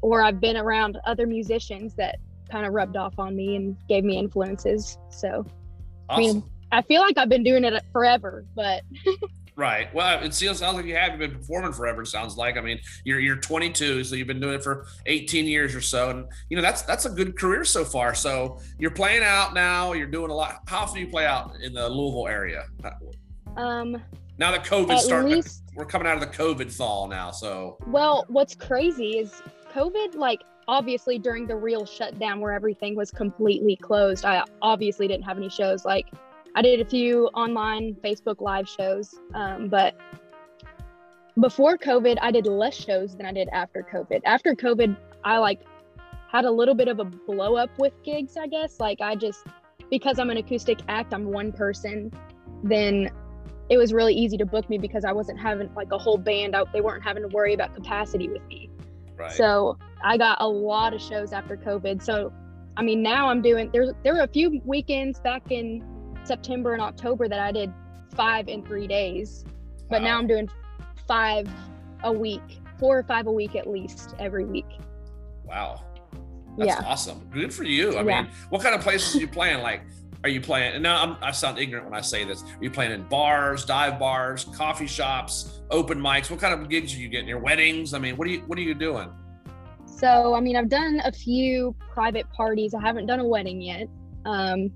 or 0.00 0.22
I've 0.22 0.40
been 0.40 0.56
around 0.56 0.98
other 1.04 1.26
musicians 1.26 1.94
that 1.96 2.18
kind 2.50 2.64
of 2.64 2.72
rubbed 2.72 2.96
off 2.96 3.18
on 3.18 3.34
me 3.36 3.56
and 3.56 3.76
gave 3.88 4.04
me 4.04 4.18
influences. 4.18 4.98
So 5.10 5.44
Awesome. 6.08 6.22
mean- 6.22 6.42
I 6.72 6.82
feel 6.82 7.00
like 7.00 7.18
I've 7.18 7.28
been 7.28 7.42
doing 7.42 7.64
it 7.64 7.82
forever, 7.92 8.44
but 8.54 8.82
Right. 9.60 9.94
Well, 9.94 10.24
it 10.24 10.32
seems 10.32 10.56
sounds 10.56 10.76
like 10.76 10.86
you 10.86 10.96
have. 10.96 11.10
You've 11.10 11.18
been 11.18 11.38
performing 11.38 11.74
forever. 11.74 12.00
It 12.00 12.06
sounds 12.06 12.38
like. 12.38 12.56
I 12.56 12.62
mean, 12.62 12.80
you're 13.04 13.20
you're 13.20 13.36
22, 13.36 14.04
so 14.04 14.14
you've 14.14 14.26
been 14.26 14.40
doing 14.40 14.54
it 14.54 14.64
for 14.64 14.86
18 15.04 15.44
years 15.44 15.74
or 15.74 15.82
so, 15.82 16.08
and 16.08 16.24
you 16.48 16.56
know 16.56 16.62
that's 16.62 16.80
that's 16.80 17.04
a 17.04 17.10
good 17.10 17.38
career 17.38 17.62
so 17.66 17.84
far. 17.84 18.14
So 18.14 18.58
you're 18.78 18.90
playing 18.90 19.22
out 19.22 19.52
now. 19.52 19.92
You're 19.92 20.06
doing 20.06 20.30
a 20.30 20.34
lot. 20.34 20.62
How 20.66 20.78
often 20.78 20.94
do 20.94 21.00
you 21.02 21.08
play 21.08 21.26
out 21.26 21.56
in 21.62 21.74
the 21.74 21.86
Louisville 21.90 22.26
area? 22.26 22.64
um, 23.58 24.02
Now 24.38 24.50
that 24.50 24.64
COVID 24.64 25.24
least 25.24 25.62
we're 25.76 25.84
coming 25.84 26.08
out 26.08 26.14
of 26.14 26.22
the 26.22 26.34
COVID 26.34 26.72
fall 26.72 27.06
now. 27.06 27.30
So 27.30 27.76
Well, 27.86 28.24
what's 28.28 28.54
crazy 28.54 29.18
is 29.18 29.42
COVID, 29.74 30.14
like, 30.14 30.40
obviously 30.68 31.18
during 31.18 31.46
the 31.46 31.56
real 31.56 31.84
shutdown 31.84 32.40
where 32.40 32.52
everything 32.52 32.96
was 32.96 33.10
completely 33.10 33.76
closed, 33.76 34.24
I 34.24 34.42
obviously 34.62 35.06
didn't 35.06 35.24
have 35.24 35.36
any 35.36 35.50
shows. 35.50 35.84
Like, 35.84 36.06
I 36.54 36.62
did 36.62 36.80
a 36.80 36.84
few 36.84 37.26
online 37.28 37.94
Facebook 38.02 38.40
live 38.40 38.68
shows, 38.68 39.14
um, 39.34 39.68
but 39.68 39.94
before 41.38 41.78
COVID, 41.78 42.18
I 42.20 42.30
did 42.30 42.46
less 42.46 42.74
shows 42.74 43.16
than 43.16 43.26
I 43.26 43.32
did 43.32 43.48
after 43.52 43.86
COVID. 43.92 44.20
After 44.24 44.54
COVID, 44.54 44.96
I 45.24 45.38
like 45.38 45.60
had 46.30 46.44
a 46.44 46.50
little 46.50 46.74
bit 46.74 46.88
of 46.88 46.98
a 46.98 47.04
blow 47.04 47.56
up 47.56 47.70
with 47.78 47.92
gigs, 48.02 48.36
I 48.36 48.46
guess. 48.46 48.80
Like 48.80 49.00
I 49.00 49.14
just 49.14 49.46
because 49.90 50.18
I'm 50.18 50.30
an 50.30 50.36
acoustic 50.36 50.80
act, 50.88 51.12
I'm 51.12 51.26
one 51.26 51.52
person, 51.52 52.12
then 52.62 53.10
it 53.68 53.76
was 53.76 53.92
really 53.92 54.14
easy 54.14 54.36
to 54.36 54.46
book 54.46 54.68
me 54.68 54.78
because 54.78 55.04
I 55.04 55.12
wasn't 55.12 55.38
having 55.38 55.72
like 55.74 55.92
a 55.92 55.98
whole 55.98 56.18
band 56.18 56.54
out. 56.54 56.72
They 56.72 56.80
weren't 56.80 57.04
having 57.04 57.22
to 57.22 57.28
worry 57.28 57.54
about 57.54 57.74
capacity 57.74 58.28
with 58.28 58.42
me. 58.48 58.68
Right. 59.16 59.32
So 59.32 59.78
I 60.02 60.16
got 60.16 60.40
a 60.40 60.48
lot 60.48 60.94
of 60.94 61.00
shows 61.00 61.32
after 61.32 61.56
COVID. 61.56 62.02
So 62.02 62.32
I 62.76 62.82
mean 62.82 63.02
now 63.02 63.28
I'm 63.28 63.42
doing 63.42 63.70
there's 63.72 63.90
there 64.02 64.14
were 64.14 64.22
a 64.22 64.28
few 64.28 64.60
weekends 64.64 65.20
back 65.20 65.50
in 65.50 65.84
September 66.24 66.72
and 66.72 66.82
October 66.82 67.28
that 67.28 67.40
I 67.40 67.52
did 67.52 67.72
five 68.14 68.48
in 68.48 68.64
three 68.64 68.86
days. 68.86 69.44
But 69.88 70.02
now 70.02 70.18
I'm 70.18 70.26
doing 70.26 70.48
five 71.08 71.48
a 72.04 72.12
week, 72.12 72.60
four 72.78 72.98
or 72.98 73.02
five 73.02 73.26
a 73.26 73.32
week 73.32 73.56
at 73.56 73.68
least 73.68 74.14
every 74.18 74.44
week. 74.44 74.66
Wow. 75.44 75.82
That's 76.56 76.68
Yeah. 76.80 76.82
awesome. 76.86 77.28
Good 77.32 77.52
for 77.52 77.64
you. 77.64 77.96
I 77.96 78.02
Yeah. 78.02 78.22
mean, 78.22 78.30
what 78.50 78.62
kind 78.62 78.74
of 78.74 78.80
places 78.80 79.16
are 79.16 79.20
you 79.20 79.28
playing? 79.28 79.62
Like, 79.62 79.82
are 80.22 80.28
you 80.28 80.40
playing? 80.40 80.74
And 80.74 80.82
now 80.82 81.02
I'm, 81.02 81.16
I 81.22 81.30
sound 81.30 81.58
ignorant 81.58 81.86
when 81.86 81.94
I 81.94 82.02
say 82.02 82.24
this. 82.24 82.42
Are 82.42 82.62
you 82.62 82.70
playing 82.70 82.92
in 82.92 83.04
bars, 83.04 83.64
dive 83.64 83.98
bars, 83.98 84.44
coffee 84.44 84.86
shops, 84.86 85.60
open 85.70 85.98
mics? 85.98 86.30
What 86.30 86.40
kind 86.40 86.52
of 86.52 86.68
gigs 86.68 86.94
are 86.94 86.98
you 86.98 87.08
getting? 87.08 87.28
Your 87.28 87.38
weddings? 87.38 87.94
I 87.94 87.98
mean, 87.98 88.16
what 88.16 88.28
are 88.28 88.30
you 88.30 88.40
What 88.46 88.58
are 88.58 88.62
you 88.62 88.74
doing? 88.74 89.08
So, 89.86 90.34
I 90.34 90.40
mean, 90.40 90.56
I've 90.56 90.68
done 90.68 91.00
a 91.04 91.12
few 91.12 91.74
private 91.92 92.30
parties. 92.32 92.74
I 92.74 92.80
haven't 92.80 93.06
done 93.06 93.20
a 93.20 93.26
wedding 93.26 93.60
yet. 93.60 93.86
Um, 94.24 94.70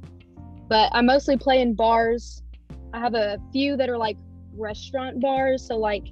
but 0.69 0.91
I 0.93 1.01
mostly 1.03 1.37
play 1.37 1.61
in 1.61 1.75
bars. 1.75 2.43
I 2.93 2.99
have 2.99 3.15
a 3.15 3.39
few 3.53 3.77
that 3.77 3.89
are 3.89 3.99
like 3.99 4.17
restaurant 4.57 5.21
bars. 5.21 5.67
So, 5.67 5.77
like, 5.77 6.05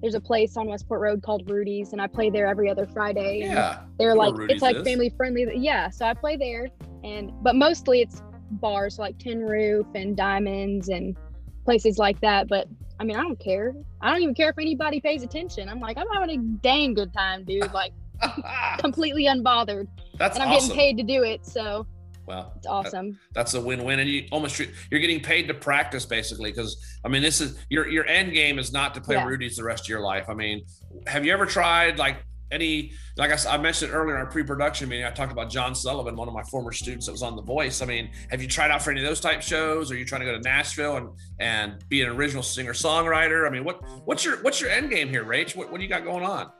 there's 0.00 0.14
a 0.14 0.20
place 0.20 0.56
on 0.56 0.68
Westport 0.68 1.00
Road 1.00 1.22
called 1.22 1.50
Rudy's, 1.50 1.92
and 1.92 2.00
I 2.00 2.06
play 2.06 2.30
there 2.30 2.46
every 2.46 2.70
other 2.70 2.86
Friday. 2.86 3.40
Yeah. 3.40 3.80
They're 3.98 4.14
like, 4.14 4.34
Rudy's 4.36 4.56
it's 4.56 4.62
like 4.62 4.76
is. 4.76 4.84
family 4.84 5.12
friendly. 5.16 5.46
Yeah. 5.56 5.90
So 5.90 6.06
I 6.06 6.14
play 6.14 6.36
there. 6.36 6.68
And, 7.04 7.32
but 7.42 7.56
mostly 7.56 8.00
it's 8.00 8.22
bars 8.52 8.98
like 8.98 9.18
Tin 9.18 9.40
Roof 9.40 9.86
and 9.94 10.16
Diamonds 10.16 10.88
and 10.88 11.16
places 11.64 11.98
like 11.98 12.20
that. 12.20 12.48
But 12.48 12.68
I 13.00 13.04
mean, 13.04 13.16
I 13.16 13.22
don't 13.22 13.38
care. 13.38 13.74
I 14.00 14.10
don't 14.10 14.22
even 14.22 14.34
care 14.34 14.50
if 14.50 14.58
anybody 14.58 15.00
pays 15.00 15.22
attention. 15.22 15.68
I'm 15.68 15.80
like, 15.80 15.98
I'm 15.98 16.06
having 16.12 16.30
a 16.30 16.42
dang 16.62 16.94
good 16.94 17.12
time, 17.12 17.44
dude. 17.44 17.72
Like, 17.72 17.92
completely 18.78 19.26
unbothered 19.26 19.86
That's 20.18 20.36
and 20.36 20.42
i'm 20.42 20.52
awesome. 20.52 20.68
getting 20.68 20.76
paid 20.76 20.96
to 20.96 21.02
do 21.02 21.22
it 21.22 21.46
so 21.46 21.86
Well, 22.28 22.52
it's 22.56 22.66
awesome 22.66 23.18
that's 23.32 23.54
a 23.54 23.60
win-win, 23.60 24.00
and 24.00 24.08
you 24.08 24.26
almost 24.30 24.58
you're 24.58 25.00
getting 25.00 25.20
paid 25.20 25.48
to 25.48 25.54
practice 25.54 26.04
basically. 26.04 26.50
Because 26.50 26.76
I 27.04 27.08
mean, 27.08 27.22
this 27.22 27.40
is 27.40 27.58
your 27.70 27.88
your 27.88 28.06
end 28.06 28.32
game 28.32 28.58
is 28.58 28.72
not 28.72 28.94
to 28.94 29.00
play 29.00 29.16
Yeah. 29.16 29.26
Rudy's 29.26 29.56
the 29.56 29.64
rest 29.64 29.84
of 29.84 29.88
your 29.88 30.00
life. 30.00 30.28
I 30.28 30.34
mean, 30.34 30.64
have 31.06 31.24
you 31.24 31.32
ever 31.32 31.46
tried 31.46 31.98
like 31.98 32.18
any 32.50 32.92
like 33.16 33.30
I 33.46 33.56
mentioned 33.58 33.92
earlier 33.92 34.14
in 34.16 34.20
our 34.20 34.30
pre-production 34.30 34.88
meeting? 34.88 35.06
I 35.06 35.10
talked 35.10 35.32
about 35.32 35.50
John 35.50 35.74
Sullivan, 35.74 36.16
one 36.16 36.28
of 36.28 36.34
my 36.34 36.42
former 36.44 36.72
students 36.72 37.06
that 37.06 37.12
was 37.12 37.22
on 37.22 37.36
The 37.36 37.42
Voice. 37.42 37.82
I 37.82 37.86
mean, 37.86 38.10
have 38.30 38.40
you 38.42 38.48
tried 38.48 38.70
out 38.70 38.82
for 38.82 38.90
any 38.90 39.00
of 39.00 39.06
those 39.06 39.20
type 39.20 39.42
shows? 39.42 39.90
Are 39.90 39.96
you 39.96 40.04
trying 40.04 40.20
to 40.20 40.26
go 40.26 40.32
to 40.32 40.40
Nashville 40.40 40.96
and 40.96 41.08
and 41.40 41.88
be 41.88 42.02
an 42.02 42.08
original 42.10 42.42
singer 42.42 42.72
songwriter? 42.72 43.46
I 43.46 43.50
mean, 43.50 43.64
what 43.64 43.82
what's 44.06 44.24
your 44.24 44.42
what's 44.42 44.60
your 44.60 44.70
end 44.70 44.90
game 44.90 45.08
here, 45.08 45.24
Rach? 45.24 45.56
What 45.56 45.70
what 45.70 45.78
do 45.78 45.82
you 45.82 45.90
got 45.90 46.04
going 46.04 46.24
on? 46.24 46.50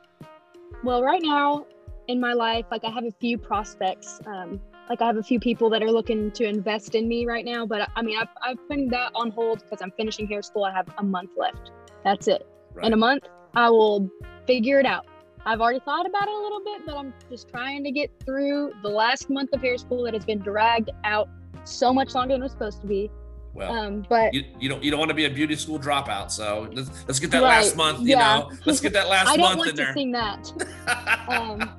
well 0.84 1.02
right 1.02 1.22
now 1.22 1.66
in 2.08 2.20
my 2.20 2.32
life 2.32 2.64
like 2.70 2.84
i 2.84 2.90
have 2.90 3.04
a 3.04 3.12
few 3.20 3.36
prospects 3.36 4.20
um 4.26 4.60
like 4.89 5.01
i 5.03 5.07
have 5.07 5.16
a 5.16 5.22
few 5.22 5.39
people 5.41 5.68
that 5.70 5.82
are 5.82 5.91
looking 5.91 6.30
to 6.32 6.45
invest 6.45 6.95
in 6.95 7.07
me 7.09 7.26
right 7.26 7.45
now 7.45 7.66
but 7.66 7.89
i 7.97 8.03
mean 8.03 8.18
i've, 8.18 8.28
I've 8.43 8.59
put 8.68 8.91
that 8.91 9.11
on 9.14 9.30
hold 9.30 9.62
because 9.62 9.80
i'm 9.82 9.93
finishing 9.93 10.26
hair 10.26 10.43
school 10.43 10.64
i 10.64 10.72
have 10.72 10.89
a 10.99 11.03
month 11.03 11.30
left 11.36 11.70
that's 12.05 12.28
it 12.28 12.47
in 12.82 12.93
a 12.93 12.97
month 12.97 13.24
i 13.55 13.68
will 13.70 14.09
figure 14.47 14.78
it 14.80 14.86
out 14.86 15.07
i've 15.47 15.61
already 15.61 15.80
thought 15.80 16.07
about 16.07 16.28
it 16.28 16.34
a 16.34 16.39
little 16.39 16.61
bit 16.64 16.82
but 16.86 16.97
i'm 16.97 17.12
just 17.30 17.49
trying 17.49 17.82
to 17.84 17.91
get 17.91 18.11
through 18.24 18.72
the 18.82 18.89
last 18.89 19.28
month 19.30 19.51
of 19.53 19.61
hair 19.61 19.76
school 19.78 20.03
that 20.05 20.14
has 20.14 20.24
been 20.24 20.39
dragged 20.39 20.91
out 21.05 21.28
so 21.64 21.93
much 21.93 22.14
longer 22.14 22.34
than 22.34 22.41
it 22.41 22.45
was 22.45 22.53
supposed 22.53 22.80
to 22.80 22.86
be 22.86 23.11
Well, 23.55 23.72
um 23.72 24.07
but 24.09 24.32
you, 24.32 24.45
you 24.61 24.68
don't 24.68 24.82
you 24.82 24.91
don't 24.91 25.01
want 25.01 25.11
to 25.11 25.14
be 25.14 25.24
a 25.26 25.30
beauty 25.30 25.57
school 25.57 25.78
dropout. 25.78 26.30
So 26.30 26.68
let's, 26.72 26.91
let's 27.09 27.18
get 27.18 27.30
that 27.32 27.43
Right, 27.43 27.59
last 27.62 27.76
month. 27.76 28.01
You 28.01 28.16
yeah. 28.16 28.39
know, 28.39 28.53
let's 28.64 28.80
get 28.80 28.93
that 28.95 29.09
last 29.14 29.26
month. 29.26 29.34
i 29.34 29.36
don't 29.36 29.49
month 29.49 29.59
want 29.59 29.70
in 29.70 29.76
to 29.76 29.82
there. 29.82 29.93
sing 29.95 30.12
that 30.12 31.28
um 31.28 31.70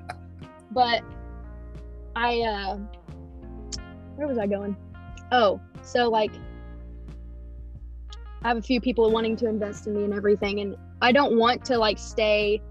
but 0.71 1.01
i 2.15 2.41
uh 2.41 2.77
where 4.19 4.27
was 4.27 4.37
i 4.37 4.45
going? 4.45 4.75
Oh 5.31 5.61
so 5.83 6.09
like 6.09 6.31
i 8.43 8.47
have 8.47 8.57
a 8.57 8.61
few 8.61 8.81
people 8.81 9.11
wanting 9.11 9.35
to 9.37 9.47
invest 9.47 9.87
in 9.87 9.93
me 9.93 10.03
and 10.03 10.13
everything 10.13 10.59
and 10.59 10.75
i 11.01 11.11
don't 11.11 11.37
want 11.37 11.63
to 11.65 11.77
like 11.77 11.97
stay 11.97 12.61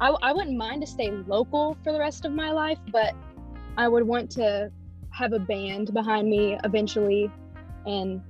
I, 0.00 0.08
I 0.22 0.32
wouldn't 0.32 0.56
mind 0.56 0.80
to 0.80 0.86
stay 0.86 1.10
local 1.10 1.76
for 1.84 1.92
the 1.92 1.98
rest 1.98 2.24
of 2.24 2.32
my 2.32 2.50
life 2.50 2.78
but 2.92 3.14
i 3.76 3.88
would 3.88 4.06
want 4.06 4.30
to 4.32 4.70
have 5.10 5.32
a 5.32 5.38
band 5.38 5.92
behind 5.92 6.28
me 6.28 6.58
eventually 6.64 7.30
and 7.86 8.22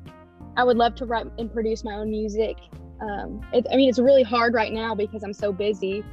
i 0.56 0.64
would 0.64 0.76
love 0.76 0.94
to 0.96 1.06
write 1.06 1.26
and 1.38 1.52
produce 1.52 1.84
my 1.84 1.94
own 1.94 2.10
music. 2.10 2.56
Um, 3.00 3.40
it, 3.52 3.66
i 3.72 3.76
mean 3.76 3.88
it's 3.88 3.98
really 3.98 4.22
hard 4.22 4.54
right 4.54 4.72
now 4.72 4.94
because 4.94 5.22
i'm 5.22 5.32
so 5.32 5.52
busy 5.52 6.04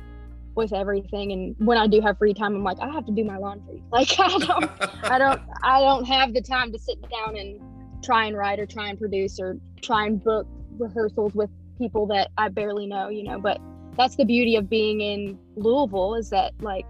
with 0.57 0.73
everything 0.73 1.31
and 1.31 1.55
when 1.59 1.77
i 1.77 1.87
do 1.87 2.01
have 2.01 2.17
free 2.17 2.33
time 2.33 2.55
i'm 2.55 2.63
like 2.63 2.79
i 2.81 2.89
have 2.91 3.05
to 3.05 3.11
do 3.13 3.23
my 3.23 3.37
laundry. 3.37 3.81
Like 3.91 4.19
i 4.19 4.27
don't 4.39 4.71
i 5.03 5.17
don't 5.23 5.41
i 5.63 5.79
don't 5.79 6.05
have 6.05 6.33
the 6.33 6.41
time 6.41 6.73
to 6.73 6.79
sit 6.79 6.99
down 7.09 7.37
and 7.37 7.61
try 8.03 8.25
and 8.25 8.35
write 8.35 8.59
or 8.59 8.65
try 8.65 8.89
and 8.89 8.99
produce 8.99 9.39
or 9.39 9.57
try 9.81 10.07
and 10.07 10.21
book 10.21 10.47
rehearsals 10.77 11.33
with 11.33 11.49
people 11.77 12.07
that 12.07 12.31
i 12.37 12.49
barely 12.49 12.87
know 12.87 13.07
you 13.09 13.23
know 13.23 13.39
but 13.39 13.61
that's 13.95 14.15
the 14.15 14.25
beauty 14.25 14.55
of 14.55 14.69
being 14.69 15.01
in 15.01 15.37
louisville 15.55 16.15
is 16.15 16.29
that 16.29 16.53
like 16.61 16.85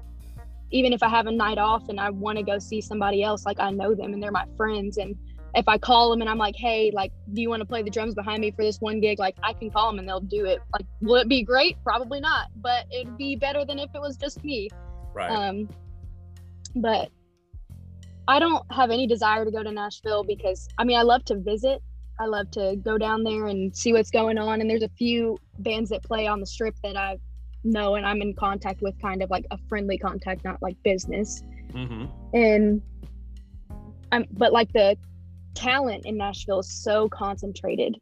even 0.72 0.93
if 0.93 1.03
i 1.03 1.09
have 1.09 1.28
a 1.28 1.32
night 1.32 1.57
off 1.57 1.88
and 1.89 1.99
i 1.99 2.09
want 2.09 2.38
to 2.38 2.43
go 2.43 2.57
see 2.57 2.82
somebody 2.82 3.22
else 3.22 3.45
like 3.45 3.59
i 3.59 3.70
know 3.70 3.93
them 3.93 4.13
and 4.13 4.24
they're 4.24 4.32
my 4.32 4.45
friends 4.55 4.97
and 4.97 5.15
if 5.58 5.68
i 5.68 5.78
call 5.78 6.10
them 6.10 6.22
and 6.22 6.30
i'm 6.30 6.38
like 6.38 6.55
hey 6.55 6.91
like 6.93 7.12
do 7.34 7.41
you 7.41 7.49
want 7.49 7.60
to 7.60 7.66
play 7.66 7.82
the 7.82 7.89
drums 7.89 8.14
behind 8.16 8.39
me 8.39 8.51
for 8.51 8.64
this 8.64 8.80
one 8.80 8.99
gig 9.01 9.20
like 9.20 9.36
i 9.43 9.51
can 9.51 9.70
call 9.70 9.89
them 9.91 9.99
and 9.99 10.08
they'll 10.08 10.20
do 10.20 10.45
it 10.45 10.60
like 10.74 10.86
will 11.01 11.16
it 11.16 11.28
be 11.28 11.43
great 11.43 11.76
probably 11.84 12.20
not 12.20 12.47
but 12.58 12.86
it'd 12.91 13.18
be 13.18 13.36
better 13.36 13.66
than 13.66 13.80
if 13.80 13.89
it 13.93 13.99
was 13.99 14.16
just 14.18 14.43
me 14.43 14.70
right. 15.14 15.30
um, 15.30 15.68
but 16.76 17.10
I 18.28 18.39
don't 18.39 18.64
have 18.72 18.91
any 18.91 19.08
desire 19.08 19.45
to 19.45 19.51
go 19.51 19.64
to 19.64 19.72
Nashville 19.72 20.24
because 20.24 20.68
I 20.78 20.84
mean 20.84 20.97
I 20.97 21.03
love 21.03 21.24
to 21.26 21.36
visit. 21.36 21.82
I 22.20 22.26
love 22.26 22.51
to 22.51 22.76
go 22.84 22.97
down 22.97 23.24
there 23.24 23.47
and 23.47 23.76
see 23.76 23.93
what's 23.93 24.10
going 24.10 24.38
on. 24.38 24.60
And 24.60 24.70
there's 24.70 24.84
a 24.84 24.89
few 24.89 25.38
bands 25.60 25.91
that 25.91 26.03
play 26.03 26.28
on 26.28 26.39
the 26.39 26.47
strip 26.47 26.76
that 26.84 26.97
I 26.97 27.18
know 27.64 27.95
and 27.95 28.05
I'm 28.05 28.22
in 28.22 28.34
contact 28.34 28.82
with, 28.82 28.99
kind 28.99 29.22
of 29.22 29.30
like 29.30 29.45
a 29.51 29.58
friendly 29.70 29.97
contact, 29.97 30.43
not 30.43 30.62
like 30.62 30.76
business. 30.84 31.43
Mm-hmm. 31.74 32.05
And 32.36 32.82
I'm, 34.12 34.26
but 34.32 34.51
like 34.51 34.74
the 34.74 34.97
talent 35.58 36.05
in 36.05 36.18
Nashville 36.18 36.60
is 36.60 36.70
so 36.70 37.10
concentrated. 37.10 37.97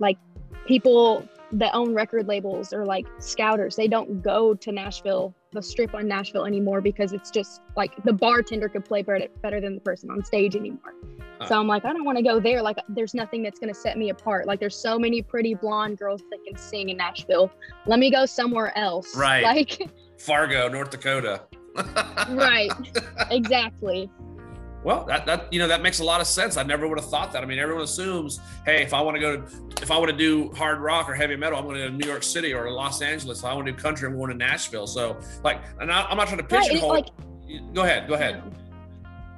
Like 0.00 0.18
people 0.66 1.26
that 1.52 1.72
own 1.74 1.94
record 1.94 2.26
labels 2.26 2.72
or 2.72 2.84
like 2.84 3.06
scouters, 3.18 3.76
they 3.76 3.88
don't 3.88 4.22
go 4.22 4.54
to 4.54 4.72
Nashville, 4.72 5.34
the 5.52 5.62
strip 5.62 5.94
on 5.94 6.08
Nashville 6.08 6.44
anymore 6.44 6.80
because 6.80 7.12
it's 7.12 7.30
just 7.30 7.62
like 7.76 7.92
the 8.04 8.12
bartender 8.12 8.68
could 8.68 8.84
play 8.84 9.02
better, 9.02 9.28
better 9.42 9.60
than 9.60 9.76
the 9.76 9.80
person 9.80 10.10
on 10.10 10.24
stage 10.24 10.56
anymore. 10.56 10.94
So 11.46 11.60
I'm 11.60 11.68
like, 11.68 11.84
I 11.84 11.92
don't 11.92 12.04
want 12.04 12.16
to 12.16 12.24
go 12.24 12.40
there. 12.40 12.62
Like, 12.62 12.78
there's 12.88 13.12
nothing 13.12 13.42
that's 13.42 13.58
going 13.58 13.72
to 13.72 13.78
set 13.78 13.98
me 13.98 14.08
apart. 14.08 14.46
Like, 14.46 14.58
there's 14.58 14.74
so 14.74 14.98
many 14.98 15.20
pretty 15.20 15.54
blonde 15.54 15.98
girls 15.98 16.22
that 16.30 16.38
can 16.46 16.56
sing 16.56 16.88
in 16.88 16.96
Nashville. 16.96 17.52
Let 17.84 17.98
me 17.98 18.10
go 18.10 18.24
somewhere 18.24 18.76
else. 18.76 19.14
Right. 19.14 19.44
Like, 19.56 19.90
Fargo, 20.18 20.68
North 20.68 20.90
Dakota. 20.90 21.42
right. 22.30 22.70
Exactly. 23.30 24.10
Well, 24.84 25.04
that, 25.06 25.26
that 25.26 25.52
you 25.52 25.58
know 25.58 25.66
that 25.66 25.82
makes 25.82 25.98
a 25.98 26.04
lot 26.04 26.20
of 26.20 26.26
sense. 26.28 26.56
I 26.56 26.62
never 26.62 26.86
would 26.86 26.98
have 27.00 27.10
thought 27.10 27.32
that. 27.32 27.42
I 27.42 27.46
mean, 27.46 27.58
everyone 27.58 27.82
assumes, 27.82 28.38
hey, 28.64 28.82
if 28.82 28.94
I 28.94 29.00
want 29.00 29.16
to 29.16 29.20
go 29.20 29.36
to, 29.40 29.82
if 29.82 29.90
I 29.90 29.98
want 29.98 30.10
to 30.12 30.16
do 30.16 30.52
hard 30.52 30.78
rock 30.80 31.08
or 31.08 31.14
heavy 31.14 31.34
metal, 31.34 31.58
I'm 31.58 31.64
going 31.64 31.76
to 31.76 31.90
New 31.90 32.06
York 32.06 32.22
City 32.22 32.54
or 32.54 32.70
Los 32.70 33.02
Angeles. 33.02 33.40
If 33.40 33.44
I 33.44 33.54
want 33.54 33.66
to 33.66 33.72
do 33.72 33.78
country, 33.78 34.08
I'm 34.08 34.16
going 34.16 34.30
to 34.30 34.36
Nashville. 34.36 34.86
So, 34.86 35.16
like, 35.42 35.60
and 35.80 35.90
I, 35.90 36.02
I'm 36.04 36.16
not 36.16 36.28
trying 36.28 36.46
to 36.46 36.54
Right, 36.54 36.68
pigeonhole. 36.68 36.88
like- 36.90 37.08
go 37.74 37.82
ahead, 37.82 38.06
go 38.08 38.14
ahead. 38.14 38.42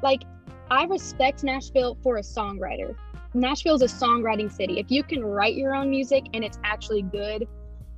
like 0.02 0.22
I 0.70 0.84
respect 0.84 1.44
Nashville 1.44 1.96
for 2.02 2.18
a 2.18 2.22
songwriter. 2.22 2.94
Nashville 3.34 3.74
is 3.74 3.82
a 3.82 3.86
songwriting 3.86 4.50
city. 4.52 4.78
If 4.78 4.90
you 4.90 5.02
can 5.02 5.24
write 5.24 5.54
your 5.54 5.74
own 5.74 5.88
music 5.90 6.24
and 6.34 6.44
it's 6.44 6.58
actually 6.64 7.02
good 7.02 7.46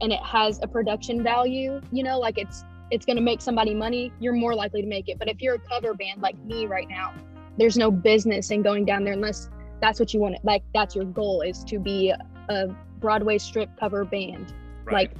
and 0.00 0.12
it 0.12 0.20
has 0.20 0.60
a 0.62 0.68
production 0.68 1.22
value, 1.22 1.80
you 1.92 2.02
know, 2.04 2.18
like 2.18 2.38
it's 2.38 2.64
it's 2.90 3.06
going 3.06 3.16
to 3.16 3.22
make 3.22 3.40
somebody 3.40 3.72
money, 3.72 4.12
you're 4.18 4.32
more 4.32 4.52
likely 4.54 4.82
to 4.82 4.88
make 4.88 5.08
it. 5.08 5.16
But 5.18 5.28
if 5.28 5.40
you're 5.40 5.54
a 5.54 5.58
cover 5.60 5.94
band 5.94 6.20
like 6.22 6.36
me 6.44 6.66
right 6.66 6.88
now, 6.88 7.14
there's 7.60 7.76
no 7.76 7.90
business 7.90 8.50
in 8.50 8.62
going 8.62 8.86
down 8.86 9.04
there 9.04 9.12
unless 9.12 9.50
that's 9.80 10.00
what 10.00 10.12
you 10.12 10.20
want. 10.20 10.36
Like 10.42 10.62
that's 10.74 10.96
your 10.96 11.04
goal 11.04 11.42
is 11.42 11.62
to 11.64 11.78
be 11.78 12.12
a 12.48 12.66
Broadway 12.98 13.38
strip 13.38 13.68
cover 13.78 14.04
band. 14.04 14.54
Right. 14.84 15.10
Like 15.10 15.12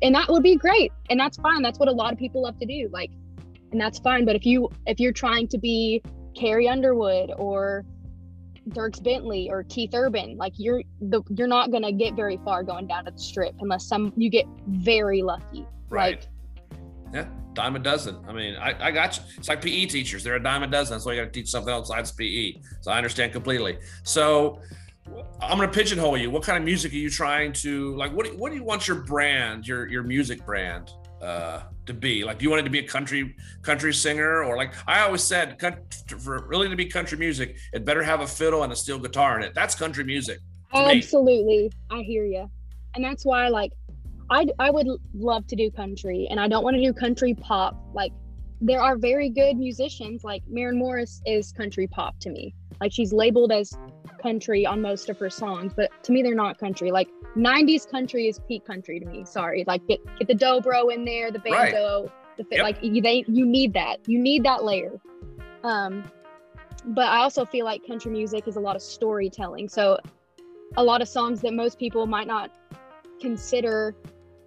and 0.00 0.14
that 0.14 0.28
would 0.28 0.42
be 0.42 0.56
great. 0.56 0.92
And 1.10 1.20
that's 1.20 1.36
fine. 1.38 1.60
That's 1.60 1.78
what 1.78 1.88
a 1.88 1.92
lot 1.92 2.12
of 2.12 2.18
people 2.18 2.42
love 2.42 2.58
to 2.60 2.66
do. 2.66 2.88
Like 2.92 3.10
and 3.72 3.80
that's 3.80 3.98
fine. 3.98 4.24
But 4.24 4.36
if 4.36 4.46
you 4.46 4.70
if 4.86 5.00
you're 5.00 5.12
trying 5.12 5.48
to 5.48 5.58
be 5.58 6.02
Carrie 6.34 6.68
Underwood 6.68 7.32
or 7.36 7.84
Dierks 8.68 9.02
Bentley 9.02 9.50
or 9.50 9.64
Keith 9.64 9.90
Urban. 9.92 10.36
Like 10.36 10.52
you're 10.56 10.82
the 11.00 11.22
you're 11.30 11.48
not 11.48 11.72
gonna 11.72 11.92
get 11.92 12.14
very 12.14 12.38
far 12.44 12.62
going 12.62 12.86
down 12.86 13.06
to 13.06 13.10
the 13.10 13.18
strip 13.18 13.54
unless 13.60 13.86
some 13.86 14.12
you 14.16 14.30
get 14.30 14.46
very 14.68 15.20
lucky. 15.20 15.66
Right. 15.88 16.26
Like, 16.70 16.80
Yeah, 17.12 17.26
dime 17.54 17.76
a 17.76 17.78
dozen. 17.78 18.18
I 18.26 18.32
mean, 18.32 18.56
I, 18.56 18.88
I 18.88 18.90
got 18.90 19.16
you. 19.16 19.22
It's 19.36 19.48
like 19.48 19.62
PE 19.62 19.86
teachers; 19.86 20.24
they're 20.24 20.36
a 20.36 20.42
dime 20.42 20.62
a 20.62 20.66
dozen. 20.66 20.94
That's 20.94 21.06
why 21.06 21.12
you 21.12 21.20
got 21.20 21.32
to 21.32 21.40
teach 21.40 21.50
something 21.50 21.72
else 21.72 21.88
besides 21.88 22.12
PE. 22.12 22.54
So 22.80 22.90
I 22.90 22.96
understand 22.96 23.32
completely. 23.32 23.78
So 24.02 24.60
I'm 25.40 25.58
going 25.58 25.68
to 25.70 25.74
pigeonhole 25.74 26.16
you. 26.16 26.30
What 26.30 26.42
kind 26.42 26.58
of 26.58 26.64
music 26.64 26.92
are 26.92 26.96
you 26.96 27.10
trying 27.10 27.52
to 27.54 27.96
like? 27.96 28.12
What 28.12 28.26
do, 28.26 28.36
what 28.36 28.50
do 28.50 28.56
you 28.56 28.64
want 28.64 28.88
your 28.88 28.98
brand, 28.98 29.66
your 29.66 29.88
your 29.88 30.02
music 30.02 30.44
brand, 30.46 30.92
uh, 31.20 31.62
to 31.86 31.94
be? 31.94 32.24
Like, 32.24 32.38
do 32.38 32.44
you 32.44 32.50
want 32.50 32.60
it 32.60 32.64
to 32.64 32.70
be 32.70 32.78
a 32.78 32.86
country 32.86 33.34
country 33.62 33.92
singer, 33.92 34.44
or 34.44 34.56
like 34.56 34.74
I 34.86 35.00
always 35.00 35.22
said, 35.22 35.60
for 36.20 36.46
really 36.46 36.68
to 36.68 36.76
be 36.76 36.86
country 36.86 37.18
music, 37.18 37.56
it 37.72 37.84
better 37.84 38.02
have 38.02 38.20
a 38.20 38.26
fiddle 38.26 38.62
and 38.62 38.72
a 38.72 38.76
steel 38.76 38.98
guitar 38.98 39.38
in 39.38 39.44
it. 39.44 39.54
That's 39.54 39.74
country 39.74 40.04
music. 40.04 40.38
to 40.74 40.86
me. 40.86 40.98
Absolutely. 40.98 41.72
I 41.90 42.02
hear 42.02 42.24
you. 42.24 42.48
And 42.94 43.04
that's 43.04 43.24
why 43.24 43.48
like 43.48 43.72
I 44.32 44.46
I 44.58 44.70
would 44.70 44.88
love 45.14 45.46
to 45.48 45.56
do 45.56 45.70
country 45.70 46.26
and 46.30 46.40
I 46.40 46.48
don't 46.48 46.64
want 46.64 46.74
to 46.76 46.82
do 46.82 46.92
country 46.92 47.34
pop. 47.34 47.76
Like 47.92 48.12
there 48.60 48.80
are 48.80 48.96
very 48.96 49.28
good 49.28 49.56
musicians 49.58 50.24
like 50.24 50.42
Maren 50.48 50.78
Morris 50.78 51.20
is 51.26 51.52
country 51.52 51.86
pop 51.86 52.18
to 52.20 52.30
me. 52.30 52.54
Like 52.80 52.92
she's 52.92 53.12
labeled 53.12 53.52
as 53.52 53.72
country 54.22 54.64
on 54.64 54.80
most 54.80 55.10
of 55.10 55.18
her 55.18 55.28
songs, 55.28 55.72
but 55.76 55.90
to 56.04 56.12
me 56.12 56.22
they're 56.22 56.34
not 56.34 56.58
country. 56.58 56.90
Like 56.90 57.08
90s 57.36 57.90
country 57.90 58.26
is 58.28 58.40
peak 58.48 58.64
country 58.64 58.98
to 59.00 59.06
me. 59.06 59.24
Sorry. 59.26 59.64
Like 59.66 59.86
get 59.86 60.00
get 60.18 60.28
the 60.28 60.34
dobro 60.34 60.92
in 60.94 61.04
there, 61.04 61.30
the 61.30 61.38
Right. 61.40 61.72
banjo, 61.72 62.10
the 62.38 62.44
fi- 62.44 62.56
Yep. 62.56 62.62
like 62.64 62.78
you 62.82 63.02
they 63.02 63.24
you 63.28 63.44
need 63.44 63.74
that. 63.74 63.96
You 64.08 64.18
need 64.18 64.44
that 64.44 64.64
layer. 64.64 64.98
Um 65.62 66.04
but 66.86 67.04
I 67.04 67.18
also 67.18 67.44
feel 67.44 67.66
like 67.66 67.86
country 67.86 68.10
music 68.10 68.48
is 68.48 68.56
a 68.56 68.60
lot 68.60 68.76
of 68.76 68.82
storytelling. 68.82 69.68
So 69.68 69.98
a 70.78 70.82
lot 70.82 71.02
of 71.02 71.08
songs 71.08 71.42
that 71.42 71.52
most 71.52 71.78
people 71.78 72.06
might 72.06 72.26
not 72.26 72.50
consider 73.20 73.94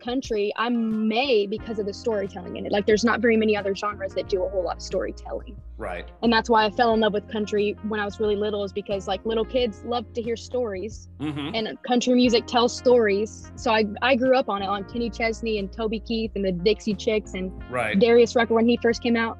country, 0.05 0.53
I 0.55 0.69
may 0.69 1.47
because 1.47 1.79
of 1.79 1.85
the 1.87 1.93
storytelling 1.93 2.55
in 2.57 2.65
it. 2.65 2.71
Like 2.71 2.85
there's 2.85 3.03
not 3.03 3.19
very 3.19 3.35
many 3.35 3.57
other 3.57 3.75
genres 3.75 4.13
that 4.13 4.29
do 4.29 4.43
a 4.43 4.49
whole 4.49 4.63
lot 4.63 4.77
of 4.77 4.81
storytelling. 4.81 5.57
Right. 5.77 6.07
And 6.21 6.31
that's 6.31 6.49
why 6.49 6.63
I 6.65 6.69
fell 6.69 6.93
in 6.93 6.99
love 7.01 7.13
with 7.13 7.27
country 7.29 7.75
when 7.89 7.99
I 7.99 8.05
was 8.05 8.19
really 8.19 8.35
little 8.35 8.63
is 8.63 8.71
because 8.71 9.07
like 9.07 9.25
little 9.25 9.43
kids 9.43 9.83
love 9.83 10.05
to 10.13 10.21
hear 10.21 10.37
stories 10.37 11.09
Mm-hmm. 11.19 11.55
and 11.55 11.81
country 11.83 12.13
music 12.13 12.45
tells 12.45 12.75
stories. 12.77 13.51
So 13.55 13.71
I, 13.71 13.85
I 14.01 14.15
grew 14.15 14.37
up 14.37 14.47
on 14.47 14.61
it 14.61 14.67
on 14.67 14.83
Kenny 14.85 15.09
Chesney 15.09 15.59
and 15.59 15.71
Toby 15.71 15.99
Keith 15.99 16.31
and 16.35 16.45
the 16.45 16.51
Dixie 16.51 16.93
Chicks 16.93 17.33
and 17.33 17.51
Right. 17.71 17.97
Darius 17.99 18.35
Rucker 18.35 18.53
when 18.53 18.67
he 18.67 18.77
first 18.81 19.01
came 19.01 19.15
out. 19.15 19.37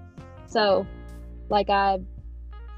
So 0.47 0.85
like 1.49 1.69
I 1.69 1.99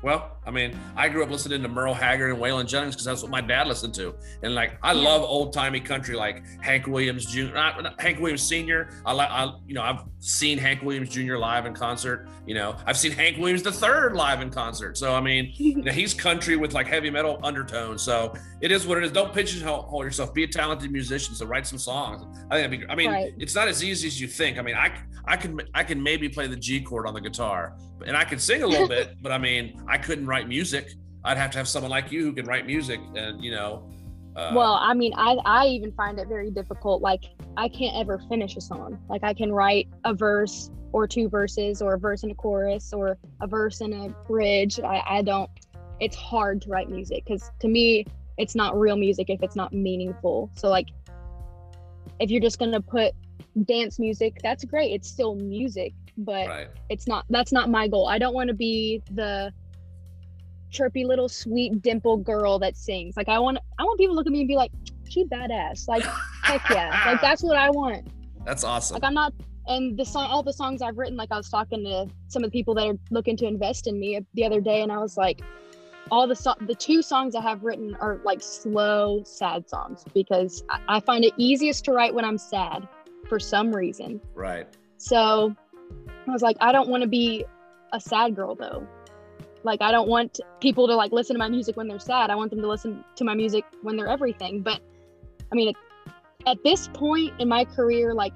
Well, 0.03 0.37
I 0.45 0.51
mean, 0.51 0.79
I 0.95 1.09
grew 1.09 1.23
up 1.23 1.31
listening 1.31 1.61
to 1.63 1.67
Merle 1.67 1.93
Haggard 1.95 2.29
and 2.31 2.37
Waylon 2.39 2.67
Jennings 2.67 2.93
because 2.95 3.05
that's 3.05 3.21
what 3.23 3.31
my 3.31 3.41
dad 3.41 3.67
listened 3.67 3.95
to. 3.95 4.13
And 4.43 4.53
like, 4.53 4.77
I 4.83 4.93
Yeah. 4.93 5.01
love 5.01 5.23
old 5.23 5.53
timey 5.53 5.79
country, 5.79 6.15
like 6.15 6.43
Hank 6.61 6.85
Williams 6.87 7.25
Jr. 7.25 7.53
Not, 7.53 7.81
not 7.81 7.99
Hank 7.99 8.19
Williams 8.19 8.43
Sr. 8.43 8.89
I 9.05 9.13
like, 9.13 9.29
I, 9.29 9.51
you 9.65 9.73
know, 9.73 9.81
I've 9.81 10.01
seen 10.19 10.59
Hank 10.59 10.83
Williams 10.83 11.09
Jr. 11.09 11.37
live 11.37 11.65
in 11.65 11.73
concert. 11.73 12.27
You 12.45 12.53
know, 12.53 12.75
I've 12.85 12.97
seen 12.97 13.11
Hank 13.11 13.37
Williams 13.39 13.63
the 13.63 13.71
third 13.71 14.13
live 14.13 14.39
in 14.41 14.51
concert. 14.51 14.97
So 14.97 15.15
I 15.15 15.19
mean, 15.19 15.51
you 15.55 15.77
know, 15.81 15.91
he's 15.91 16.13
country 16.13 16.55
with 16.57 16.73
like 16.73 16.85
heavy 16.87 17.09
metal 17.09 17.39
undertones. 17.43 18.03
So 18.03 18.33
it 18.61 18.71
is 18.71 18.85
what 18.85 18.99
it 18.99 19.03
is. 19.03 19.11
Don't 19.11 19.33
pigeonhole 19.33 20.03
yourself. 20.03 20.31
Be 20.33 20.43
a 20.43 20.47
talented 20.47 20.91
musician. 20.91 21.33
So 21.33 21.45
write 21.47 21.65
some 21.65 21.79
songs. 21.79 22.23
I 22.51 22.61
think. 22.61 22.67
It'd 22.71 22.87
be, 22.87 22.91
I 22.91 22.95
mean, 22.95 23.09
Right. 23.11 23.33
it's 23.39 23.55
not 23.55 23.67
as 23.67 23.83
easy 23.83 24.07
as 24.07 24.21
you 24.21 24.27
think. 24.27 24.59
I 24.59 24.61
mean, 24.61 24.75
I 24.75 24.91
I 25.27 25.35
can 25.37 25.59
I 25.73 25.83
can 25.83 26.01
maybe 26.01 26.29
play 26.29 26.47
the 26.47 26.55
G 26.55 26.81
chord 26.81 27.05
on 27.05 27.13
the 27.13 27.21
guitar, 27.21 27.73
and 28.05 28.15
I 28.15 28.23
can 28.23 28.39
sing 28.39 28.63
a 28.63 28.67
little 28.67 28.87
bit. 28.97 29.15
But 29.21 29.31
I 29.31 29.37
mean, 29.37 29.81
I 29.87 29.97
couldn't 29.97 30.25
write 30.25 30.47
music. 30.47 30.93
I'd 31.23 31.37
have 31.37 31.51
to 31.51 31.57
have 31.57 31.67
someone 31.67 31.91
like 31.91 32.11
you 32.11 32.23
who 32.23 32.33
can 32.33 32.45
write 32.45 32.65
music, 32.65 32.99
and 33.15 33.43
you 33.43 33.51
know. 33.51 33.89
Uh, 34.35 34.51
well 34.53 34.77
i 34.83 34.93
mean 34.93 35.11
i 35.15 35.35
i 35.45 35.65
even 35.65 35.91
find 35.93 36.19
it 36.19 36.27
very 36.27 36.51
difficult 36.51 37.01
like 37.01 37.23
i 37.57 37.67
can't 37.67 37.97
ever 37.97 38.21
finish 38.29 38.55
a 38.55 38.61
song 38.61 38.99
like 39.09 39.23
i 39.23 39.33
can 39.33 39.51
write 39.51 39.87
a 40.05 40.13
verse 40.13 40.69
or 40.91 41.07
two 41.07 41.27
verses 41.27 41.81
or 41.81 41.95
a 41.95 41.99
verse 41.99 42.21
and 42.21 42.31
a 42.31 42.35
chorus 42.35 42.93
or 42.93 43.17
a 43.41 43.47
verse 43.47 43.81
and 43.81 43.95
a 43.95 44.09
bridge 44.27 44.79
i 44.81 45.01
i 45.09 45.21
don't 45.23 45.49
it's 45.99 46.15
hard 46.15 46.61
to 46.61 46.69
write 46.69 46.87
music 46.87 47.23
because 47.25 47.49
to 47.59 47.67
me 47.67 48.05
it's 48.37 48.53
not 48.53 48.79
real 48.79 48.95
music 48.95 49.27
if 49.31 49.41
it's 49.41 49.55
not 49.55 49.73
meaningful 49.73 50.51
so 50.55 50.69
like 50.69 50.89
if 52.19 52.29
you're 52.29 52.41
just 52.41 52.59
gonna 52.59 52.79
put 52.79 53.13
dance 53.65 53.99
music 53.99 54.39
that's 54.43 54.63
great. 54.65 54.91
It's 54.91 55.09
still 55.09 55.35
music 55.35 55.93
but 56.17 56.47
right. 56.47 56.67
it's 56.89 57.07
not 57.07 57.25
that's 57.29 57.51
not 57.51 57.69
my 57.69 57.87
goal. 57.87 58.07
I 58.07 58.17
don't 58.17 58.33
want 58.33 58.47
to 58.49 58.53
be 58.53 59.01
the 59.11 59.51
chirpy 60.69 61.05
little 61.05 61.29
sweet 61.29 61.81
dimple 61.81 62.17
girl 62.17 62.59
that 62.59 62.75
sings. 62.75 63.15
Like 63.15 63.29
i 63.29 63.39
want 63.39 63.59
i 63.79 63.83
want 63.83 63.99
people 63.99 64.15
to 64.15 64.17
look 64.17 64.27
at 64.27 64.31
me 64.31 64.41
and 64.41 64.47
be 64.47 64.55
like 64.55 64.71
she 65.09 65.25
badass. 65.25 65.87
Like 65.87 66.03
heck 66.43 66.67
yeah. 66.69 67.03
Like 67.05 67.21
that's 67.21 67.43
what 67.43 67.57
i 67.57 67.69
want. 67.69 68.07
That's 68.45 68.63
awesome. 68.63 68.95
like 68.95 69.03
i'm 69.03 69.13
not 69.13 69.33
and 69.67 69.97
the 69.97 70.05
song 70.05 70.25
all 70.29 70.41
the 70.41 70.53
songs 70.53 70.81
i've 70.81 70.97
written 70.97 71.17
like 71.17 71.29
i 71.31 71.37
was 71.37 71.49
talking 71.49 71.83
to 71.83 72.07
some 72.29 72.43
of 72.43 72.49
the 72.49 72.57
people 72.57 72.73
that 72.73 72.87
are 72.87 72.97
looking 73.11 73.35
to 73.35 73.45
invest 73.45 73.87
in 73.87 73.99
me 73.99 74.19
the 74.33 74.45
other 74.45 74.61
day 74.61 74.81
and 74.81 74.89
i 74.89 74.97
was 74.97 75.17
like 75.17 75.41
all 76.09 76.25
the 76.25 76.35
so- 76.35 76.55
the 76.61 76.73
two 76.73 77.01
songs 77.01 77.35
i 77.35 77.41
have 77.41 77.63
written 77.63 77.93
are 77.99 78.21
like 78.23 78.41
slow 78.41 79.21
sad 79.25 79.67
songs 79.67 80.05
because 80.13 80.63
I-, 80.69 80.79
I 80.87 80.99
find 81.01 81.25
it 81.25 81.33
easiest 81.35 81.83
to 81.85 81.91
write 81.91 82.13
when 82.13 82.23
i'm 82.23 82.37
sad 82.37 82.87
for 83.27 83.39
some 83.39 83.75
reason 83.75 84.21
right. 84.35 84.67
so 84.97 85.55
I 86.27 86.31
was 86.31 86.41
like, 86.41 86.57
I 86.59 86.71
don't 86.71 86.89
want 86.89 87.03
to 87.03 87.09
be 87.09 87.45
a 87.93 87.99
sad 87.99 88.35
girl 88.35 88.55
though. 88.55 88.85
Like 89.63 89.81
I 89.81 89.91
don't 89.91 90.09
want 90.09 90.39
people 90.59 90.87
to 90.87 90.95
like 90.95 91.11
listen 91.11 91.35
to 91.35 91.39
my 91.39 91.49
music 91.49 91.77
when 91.77 91.87
they're 91.87 91.99
sad. 91.99 92.29
I 92.29 92.35
want 92.35 92.51
them 92.51 92.61
to 92.61 92.67
listen 92.67 93.03
to 93.15 93.23
my 93.23 93.33
music 93.33 93.63
when 93.81 93.95
they're 93.95 94.07
everything. 94.07 94.61
But 94.61 94.81
I 95.51 95.55
mean, 95.55 95.73
at 96.45 96.57
this 96.63 96.89
point 96.89 97.33
in 97.39 97.47
my 97.47 97.65
career, 97.65 98.13
like 98.13 98.33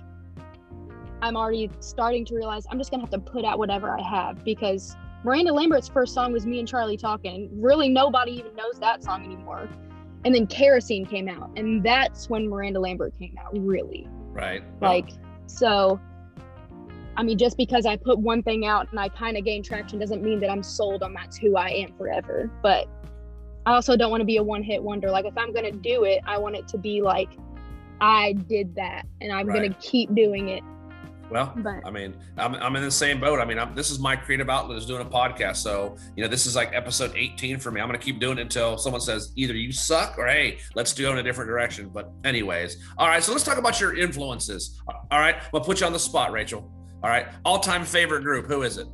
I'm 1.21 1.35
already 1.35 1.69
starting 1.79 2.25
to 2.25 2.35
realize 2.35 2.65
I'm 2.71 2.77
just 2.77 2.91
gonna 2.91 3.03
have 3.03 3.11
to 3.11 3.19
put 3.19 3.45
out 3.45 3.59
whatever 3.59 3.89
I 3.97 4.01
have 4.01 4.43
because 4.43 4.95
Miranda 5.23 5.53
Lambert's 5.53 5.87
first 5.87 6.13
song 6.13 6.31
was 6.31 6.45
me 6.45 6.59
and 6.59 6.67
Charlie 6.67 6.97
talking. 6.97 7.49
Really, 7.61 7.89
nobody 7.89 8.31
even 8.31 8.55
knows 8.55 8.79
that 8.79 9.03
song 9.03 9.23
anymore. 9.23 9.69
And 10.23 10.33
then 10.33 10.47
Kerosene 10.47 11.05
came 11.05 11.27
out, 11.27 11.51
and 11.57 11.83
that's 11.83 12.29
when 12.29 12.47
Miranda 12.47 12.79
Lambert 12.79 13.17
came 13.17 13.35
out. 13.39 13.51
Really, 13.57 14.07
Right. 14.33 14.63
Like 14.81 15.09
so 15.47 15.99
i 17.17 17.23
mean 17.23 17.37
just 17.37 17.57
because 17.57 17.85
i 17.85 17.95
put 17.95 18.17
one 18.17 18.41
thing 18.41 18.65
out 18.65 18.89
and 18.91 18.99
i 18.99 19.09
kind 19.09 19.37
of 19.37 19.43
gain 19.43 19.61
traction 19.61 19.99
doesn't 19.99 20.23
mean 20.23 20.39
that 20.39 20.49
i'm 20.49 20.63
sold 20.63 21.03
on 21.03 21.13
that's 21.13 21.37
who 21.37 21.57
i 21.57 21.69
am 21.69 21.93
forever. 21.97 22.49
But 22.63 22.87
i 23.65 23.73
also 23.73 23.97
don't 23.97 24.09
want 24.09 24.21
to 24.21 24.25
be 24.25 24.37
a 24.37 24.43
one 24.43 24.63
hit 24.63 24.81
wonder. 24.81 25.11
Like 25.11 25.25
if 25.25 25.37
i'm 25.37 25.53
going 25.53 25.65
to 25.65 25.77
do 25.77 26.05
it 26.05 26.21
i 26.25 26.37
want 26.37 26.55
it 26.55 26.67
to 26.69 26.77
be 26.77 27.01
like 27.01 27.29
i 27.99 28.33
did 28.33 28.73
that 28.75 29.03
and 29.19 29.31
i'm 29.31 29.47
going 29.47 29.71
to 29.71 29.77
keep 29.79 30.13
doing 30.15 30.49
it 30.49 30.63
Well, 31.31 31.53
but 31.55 31.75
I 31.85 31.89
mean, 31.91 32.13
I'm, 32.37 32.55
I'm 32.55 32.75
in 32.75 32.83
the 32.83 32.91
same 32.91 33.19
boat. 33.19 33.39
I 33.39 33.45
mean, 33.45 33.57
I'm, 33.57 33.73
this 33.73 33.89
is 33.89 33.99
my 33.99 34.15
creative 34.15 34.49
outlet 34.49 34.77
is 34.77 34.85
doing 34.85 35.01
a 35.01 35.09
podcast. 35.09 35.57
So, 35.57 35.95
you 36.15 36.23
know, 36.23 36.29
this 36.29 36.45
is 36.45 36.55
like 36.55 36.71
episode 36.73 37.13
18 37.15 37.57
for 37.59 37.71
me. 37.71 37.79
I'm 37.79 37.87
going 37.87 37.97
to 37.99 38.03
keep 38.05 38.19
doing 38.19 38.37
it 38.37 38.41
until 38.41 38.77
someone 38.77 39.01
says 39.01 39.31
either 39.37 39.53
you 39.53 39.71
suck 39.71 40.17
or, 40.17 40.27
hey, 40.27 40.59
let's 40.75 40.93
go 40.93 41.11
in 41.13 41.17
a 41.19 41.23
different 41.23 41.47
direction. 41.47 41.89
But 41.89 42.11
anyways, 42.25 42.77
all 42.97 43.07
right. 43.07 43.23
So 43.23 43.31
let's 43.31 43.45
talk 43.45 43.57
about 43.57 43.79
your 43.79 43.97
influences. 43.97 44.81
All 45.09 45.19
right. 45.19 45.37
We'll 45.53 45.63
put 45.63 45.79
you 45.79 45.85
on 45.85 45.93
the 45.93 45.99
spot, 45.99 46.31
Rachel. 46.31 46.69
All 47.01 47.09
right. 47.09 47.27
All 47.45 47.59
time 47.59 47.85
favorite 47.85 48.23
group. 48.23 48.45
Who 48.47 48.63
is 48.63 48.77
it? 48.77 48.87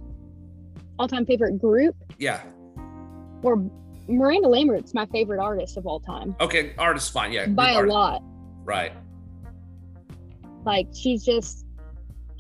all-time 1.00 1.28
favorite 1.28 1.60
group 1.62 1.96
Yeah. 2.18 2.42
or 3.44 3.64
miranda 4.08 4.48
lambert's 4.48 4.96
my 4.96 5.06
favorite 5.08 5.40
artist 5.40 5.78
of 5.78 5.86
all 5.86 6.00
time 6.00 6.36
Okay. 6.42 6.74
Artist, 6.80 7.12
fine. 7.14 7.32
Yeah. 7.32 7.46
by 7.46 7.74
a 7.74 7.76
artist. 7.76 7.94
lot 7.94 8.24
Right. 8.64 8.94
like 10.66 10.88
she's 10.92 11.24
just 11.24 11.67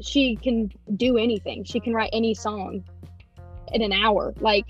she 0.02 0.36
can 0.36 0.72
do 0.96 1.18
anything. 1.18 1.64
She 1.64 1.80
can 1.80 1.94
write 1.94 2.10
any 2.14 2.34
song 2.34 2.84
in 3.74 3.82
an 3.82 3.92
hour 3.92 4.34
like 4.40 4.66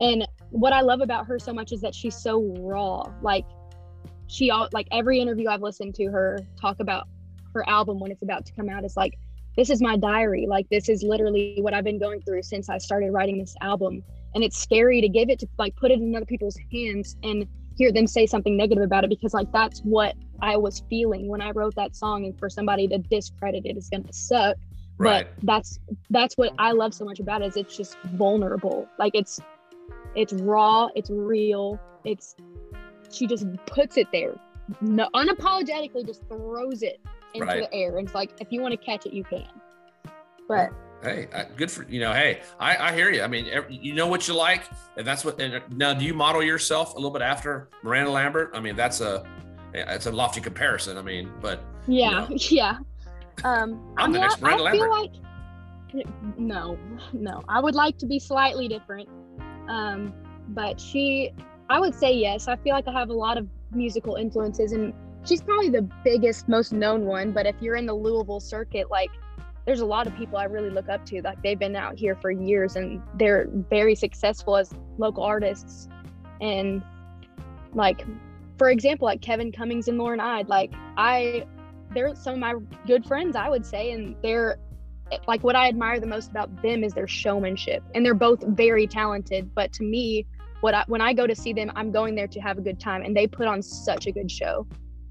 and 0.00 0.26
what 0.50 0.72
i 0.72 0.80
love 0.80 1.00
about 1.00 1.26
her 1.26 1.38
so 1.38 1.52
much 1.52 1.72
is 1.72 1.80
that 1.80 1.94
she's 1.94 2.16
so 2.16 2.42
raw 2.58 3.04
like 3.20 3.44
she 4.26 4.50
all 4.50 4.68
like 4.72 4.88
every 4.90 5.20
interview 5.20 5.48
i've 5.48 5.62
listened 5.62 5.94
to 5.94 6.06
her 6.06 6.38
talk 6.60 6.80
about 6.80 7.06
her 7.54 7.68
album 7.68 7.98
when 8.00 8.10
it's 8.10 8.22
about 8.22 8.44
to 8.44 8.52
come 8.54 8.68
out 8.68 8.84
is 8.84 8.96
like 8.96 9.16
this 9.56 9.70
is 9.70 9.80
my 9.80 9.96
diary 9.96 10.46
like 10.48 10.68
this 10.70 10.88
is 10.88 11.02
literally 11.02 11.58
what 11.60 11.74
i've 11.74 11.84
been 11.84 11.98
going 11.98 12.20
through 12.22 12.42
since 12.42 12.68
i 12.68 12.78
started 12.78 13.12
writing 13.12 13.38
this 13.38 13.54
album. 13.60 14.02
And 14.34 14.42
it's 14.42 14.56
scary 14.56 15.02
to 15.02 15.08
give 15.10 15.28
it 15.28 15.38
to 15.40 15.46
like 15.58 15.76
put 15.76 15.90
it 15.90 16.00
in 16.00 16.16
other 16.16 16.24
people's 16.24 16.56
hands 16.72 17.16
and 17.22 17.46
hear 17.76 17.92
them 17.92 18.06
say 18.06 18.26
something 18.26 18.56
negative 18.56 18.82
about 18.82 19.04
it 19.04 19.10
because 19.10 19.34
like 19.34 19.52
that's 19.52 19.80
what 19.80 20.14
I 20.42 20.56
was 20.56 20.82
feeling 20.90 21.28
when 21.28 21.40
I 21.40 21.52
wrote 21.52 21.76
that 21.76 21.94
song 21.94 22.24
and 22.24 22.36
for 22.36 22.50
somebody 22.50 22.88
to 22.88 22.98
discredit 22.98 23.64
it 23.64 23.76
is 23.76 23.88
gonna 23.88 24.12
suck. 24.12 24.56
Right. 24.98 25.26
But 25.36 25.46
that's 25.46 25.78
that's 26.10 26.36
what 26.36 26.52
I 26.58 26.72
love 26.72 26.92
so 26.92 27.04
much 27.04 27.20
about 27.20 27.42
it 27.42 27.46
is 27.46 27.56
it's 27.56 27.76
just 27.76 27.96
vulnerable. 28.14 28.88
Like 28.98 29.14
it's 29.14 29.40
it's 30.14 30.32
raw, 30.32 30.88
it's 30.96 31.10
real, 31.10 31.80
it's 32.04 32.36
she 33.10 33.26
just 33.26 33.46
puts 33.66 33.96
it 33.96 34.08
there. 34.12 34.34
No 34.80 35.08
unapologetically 35.14 36.04
just 36.04 36.22
throws 36.28 36.82
it 36.82 37.00
into 37.34 37.46
Right. 37.46 37.70
the 37.70 37.74
air. 37.74 37.96
And 37.98 38.06
it's 38.06 38.14
like 38.14 38.32
if 38.40 38.48
you 38.50 38.60
want 38.60 38.72
to 38.72 38.84
catch 38.84 39.06
it, 39.06 39.12
you 39.12 39.24
can. 39.24 39.46
But 40.48 40.70
Hey, 41.02 41.26
uh, 41.32 41.44
good 41.56 41.68
for 41.70 41.82
you 41.88 41.98
know. 41.98 42.12
Hey, 42.12 42.42
I, 42.60 42.76
I 42.76 42.94
hear 42.94 43.10
you. 43.10 43.22
I 43.22 43.26
mean, 43.26 43.48
every, 43.48 43.74
you 43.74 43.92
know 43.92 44.06
what 44.06 44.28
you 44.28 44.34
like, 44.34 44.62
and 44.96 45.04
that's 45.04 45.24
what. 45.24 45.40
And 45.40 45.60
now, 45.76 45.94
do 45.94 46.04
you 46.04 46.14
model 46.14 46.44
yourself 46.44 46.92
a 46.92 46.94
little 46.94 47.10
bit 47.10 47.22
after 47.22 47.68
Miranda 47.82 48.12
Lambert? 48.12 48.52
I 48.54 48.60
mean, 48.60 48.76
that's 48.76 49.00
a 49.00 49.26
it's 49.74 50.06
a 50.06 50.12
lofty 50.12 50.40
comparison. 50.40 50.98
I 50.98 51.02
mean, 51.02 51.30
but 51.40 51.62
yeah, 51.86 52.28
you 52.28 52.28
know. 52.28 52.36
yeah. 52.50 52.78
Um, 53.44 53.94
I'm 53.96 54.10
I 54.10 54.12
the 54.12 54.18
next 54.18 54.42
I, 54.42 54.54
I 54.54 54.72
feel 54.72 54.90
like 54.90 55.10
no, 56.36 56.78
no. 57.12 57.42
I 57.48 57.60
would 57.60 57.74
like 57.74 57.98
to 57.98 58.06
be 58.06 58.18
slightly 58.18 58.68
different. 58.68 59.08
Um, 59.68 60.12
but 60.48 60.80
she, 60.80 61.32
I 61.68 61.80
would 61.80 61.94
say 61.94 62.12
yes. 62.12 62.48
I 62.48 62.56
feel 62.56 62.74
like 62.74 62.88
I 62.88 62.92
have 62.92 63.10
a 63.10 63.14
lot 63.14 63.38
of 63.38 63.46
musical 63.72 64.16
influences, 64.16 64.72
and 64.72 64.92
she's 65.24 65.42
probably 65.42 65.68
the 65.68 65.82
biggest, 66.04 66.48
most 66.48 66.72
known 66.72 67.04
one. 67.04 67.32
But 67.32 67.46
if 67.46 67.56
you're 67.60 67.76
in 67.76 67.86
the 67.86 67.94
Louisville 67.94 68.40
circuit, 68.40 68.90
like 68.90 69.10
there's 69.64 69.80
a 69.80 69.86
lot 69.86 70.06
of 70.06 70.16
people 70.16 70.38
I 70.38 70.44
really 70.44 70.70
look 70.70 70.88
up 70.88 71.04
to. 71.06 71.22
Like 71.22 71.42
they've 71.42 71.58
been 71.58 71.76
out 71.76 71.98
here 71.98 72.16
for 72.16 72.30
years 72.30 72.76
and 72.76 73.00
they're 73.16 73.48
very 73.70 73.94
successful 73.94 74.56
as 74.56 74.72
local 74.98 75.22
artists. 75.22 75.88
And 76.40 76.82
like, 77.72 78.04
for 78.62 78.70
example, 78.70 79.06
like 79.06 79.20
Kevin 79.20 79.50
Cummings 79.50 79.88
and 79.88 79.98
Lauren 79.98 80.20
Ide, 80.20 80.48
like 80.48 80.72
I, 80.96 81.44
they're 81.92 82.14
some 82.14 82.34
of 82.34 82.38
my 82.38 82.54
good 82.86 83.04
friends, 83.04 83.34
I 83.34 83.48
would 83.48 83.66
say, 83.66 83.90
and 83.90 84.14
they're 84.22 84.56
like 85.26 85.42
what 85.42 85.56
I 85.56 85.66
admire 85.66 85.98
the 85.98 86.06
most 86.06 86.30
about 86.30 86.62
them 86.62 86.84
is 86.84 86.92
their 86.92 87.08
showmanship. 87.08 87.82
And 87.92 88.06
they're 88.06 88.14
both 88.14 88.40
very 88.46 88.86
talented. 88.86 89.52
But 89.52 89.72
to 89.72 89.82
me, 89.82 90.26
what 90.60 90.74
I, 90.74 90.84
when 90.86 91.00
I 91.00 91.12
go 91.12 91.26
to 91.26 91.34
see 91.34 91.52
them, 91.52 91.72
I'm 91.74 91.90
going 91.90 92.14
there 92.14 92.28
to 92.28 92.38
have 92.38 92.56
a 92.56 92.60
good 92.60 92.78
time, 92.78 93.02
and 93.02 93.16
they 93.16 93.26
put 93.26 93.48
on 93.48 93.62
such 93.62 94.06
a 94.06 94.12
good 94.12 94.30
show. 94.30 94.64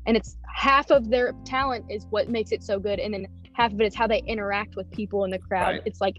And 0.05 0.15
it's 0.15 0.37
half 0.55 0.89
of 0.89 1.09
their 1.09 1.33
talent 1.43 1.87
is 1.89 2.07
what 2.09 2.29
makes 2.29 2.53
it 2.53 2.63
so 2.63 2.79
good, 2.79 2.99
and 2.99 3.13
then 3.13 3.27
half 3.51 3.73
of 3.73 3.81
it 3.81 3.85
is 3.85 3.93
how 3.93 4.07
they 4.07 4.19
interact 4.19 4.77
with 4.77 4.89
people 4.91 5.25
in 5.25 5.29
the 5.29 5.39
crowd. 5.39 5.71
Right. 5.71 5.81
It's 5.83 5.99
like 5.99 6.15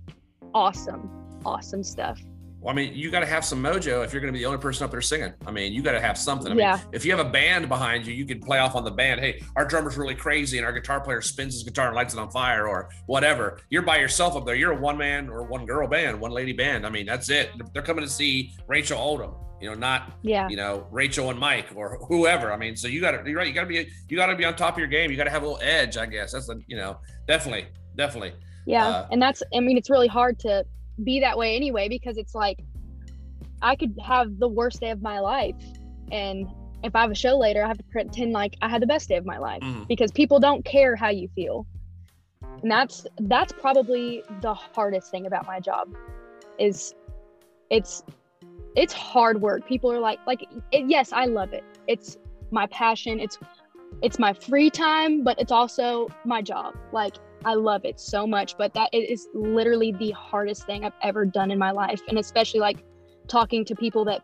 awesome, 0.52 1.08
awesome 1.46 1.82
stuff. 1.82 2.20
Well, 2.62 2.72
I 2.72 2.76
mean, 2.76 2.94
you 2.94 3.10
got 3.10 3.20
to 3.20 3.26
have 3.26 3.44
some 3.44 3.60
mojo 3.60 4.04
if 4.04 4.12
you're 4.12 4.20
going 4.20 4.32
to 4.32 4.36
be 4.36 4.38
the 4.38 4.46
only 4.46 4.58
person 4.60 4.84
up 4.84 4.92
there 4.92 5.00
singing. 5.00 5.32
I 5.46 5.50
mean, 5.50 5.72
you 5.72 5.82
got 5.82 5.92
to 5.92 6.00
have 6.00 6.16
something. 6.16 6.52
I 6.52 6.54
Yeah. 6.54 6.76
mean, 6.76 6.84
if 6.92 7.04
you 7.04 7.10
have 7.14 7.26
a 7.26 7.28
band 7.28 7.68
behind 7.68 8.06
you, 8.06 8.14
you 8.14 8.24
can 8.24 8.38
play 8.40 8.58
off 8.58 8.76
on 8.76 8.84
the 8.84 8.90
band. 8.90 9.20
Hey, 9.20 9.42
our 9.56 9.64
drummer's 9.64 9.96
really 9.96 10.14
crazy, 10.14 10.58
and 10.58 10.64
our 10.66 10.72
guitar 10.72 11.00
player 11.00 11.20
spins 11.20 11.54
his 11.54 11.64
guitar 11.64 11.88
and 11.88 11.96
lights 11.96 12.14
it 12.14 12.20
on 12.20 12.30
fire, 12.30 12.68
or 12.68 12.88
whatever. 13.06 13.58
You're 13.68 13.82
by 13.82 13.98
yourself 13.98 14.36
up 14.36 14.46
there. 14.46 14.54
You're 14.54 14.72
a 14.72 14.80
one 14.80 14.96
man 14.96 15.28
or 15.28 15.42
one 15.42 15.66
girl 15.66 15.88
band, 15.88 16.20
one 16.20 16.30
lady 16.30 16.52
band. 16.52 16.86
I 16.86 16.90
mean, 16.90 17.04
that's 17.06 17.28
it. 17.30 17.50
They're 17.74 17.82
coming 17.82 18.04
to 18.04 18.10
see 18.10 18.52
Rachel 18.68 18.98
Oldham. 18.98 19.34
You 19.60 19.68
know, 19.70 19.74
not 19.74 20.18
Yeah, 20.22 20.48
you 20.48 20.56
know 20.56 20.86
Rachel 20.90 21.30
and 21.30 21.38
Mike 21.38 21.66
or 21.76 21.96
whoever. 22.08 22.52
I 22.52 22.56
mean, 22.56 22.74
so 22.76 22.88
you 22.88 23.00
got 23.00 23.12
to 23.12 23.22
you're 23.28 23.38
right. 23.38 23.46
You 23.46 23.54
got 23.54 23.60
to 23.62 23.66
be 23.68 23.88
you 24.08 24.16
got 24.16 24.26
to 24.26 24.34
be 24.36 24.44
on 24.44 24.56
top 24.56 24.74
of 24.74 24.78
your 24.78 24.88
game. 24.88 25.10
You 25.10 25.16
got 25.16 25.24
to 25.24 25.30
have 25.30 25.42
a 25.42 25.46
little 25.46 25.62
edge, 25.62 25.96
I 25.96 26.06
guess. 26.06 26.32
That's 26.32 26.46
the 26.48 26.60
you 26.66 26.76
know 26.76 26.98
definitely 27.28 27.66
definitely. 27.96 28.32
yeah. 28.66 28.86
Uh, 28.88 29.08
and 29.12 29.20
that's, 29.20 29.42
I 29.54 29.60
mean, 29.60 29.76
it's 29.76 29.90
really 29.90 30.08
hard 30.08 30.38
to 30.40 30.64
be 31.02 31.20
that 31.20 31.36
way 31.38 31.56
anyway 31.56 31.88
because 31.88 32.16
it's 32.16 32.34
like 32.34 32.58
I 33.60 33.76
could 33.76 33.96
have 34.04 34.38
the 34.38 34.48
worst 34.48 34.80
day 34.80 34.90
of 34.90 35.02
my 35.02 35.20
life, 35.20 35.54
and 36.10 36.46
if 36.82 36.96
I 36.96 37.02
have 37.02 37.10
a 37.12 37.14
show 37.14 37.38
later, 37.38 37.62
I 37.62 37.68
have 37.68 37.78
to 37.78 37.84
pretend 37.84 38.32
like 38.32 38.56
I 38.60 38.68
had 38.68 38.82
the 38.82 38.86
best 38.86 39.08
day 39.08 39.16
of 39.16 39.24
my 39.24 39.38
life 39.38 39.62
Mhm. 39.62 39.86
because 39.86 40.10
people 40.10 40.40
don't 40.40 40.64
care 40.64 40.96
how 40.96 41.10
you 41.10 41.28
feel, 41.28 41.64
and 42.62 42.70
that's 42.70 43.06
that's 43.20 43.52
probably 43.52 44.22
the 44.40 44.52
hardest 44.54 45.10
thing 45.10 45.26
about 45.26 45.46
my 45.46 45.60
job, 45.60 45.88
is 46.58 46.94
it's 47.70 48.02
it's 48.74 48.92
hard 48.92 49.40
work. 49.40 49.66
People 49.66 49.92
are 49.92 50.00
like 50.00 50.18
like 50.26 50.42
it, 50.72 50.88
yes, 50.88 51.12
I 51.12 51.26
love 51.26 51.52
it. 51.52 51.64
It's 51.86 52.16
my 52.50 52.66
passion. 52.66 53.20
It's 53.20 53.38
it's 54.02 54.18
my 54.18 54.32
free 54.32 54.70
time, 54.70 55.22
but 55.22 55.38
it's 55.40 55.52
also 55.52 56.08
my 56.24 56.42
job. 56.42 56.74
Like 56.92 57.14
I 57.44 57.54
love 57.54 57.84
it 57.84 57.98
so 57.98 58.26
much, 58.26 58.56
but 58.56 58.72
that 58.74 58.90
it 58.92 59.10
is 59.10 59.28
literally 59.34 59.92
the 59.92 60.10
hardest 60.12 60.66
thing 60.66 60.84
I've 60.84 60.92
ever 61.02 61.24
done 61.24 61.50
in 61.50 61.58
my 61.58 61.70
life, 61.70 62.00
and 62.08 62.18
especially 62.18 62.60
like 62.60 62.84
talking 63.28 63.64
to 63.64 63.74
people 63.74 64.04
that 64.06 64.22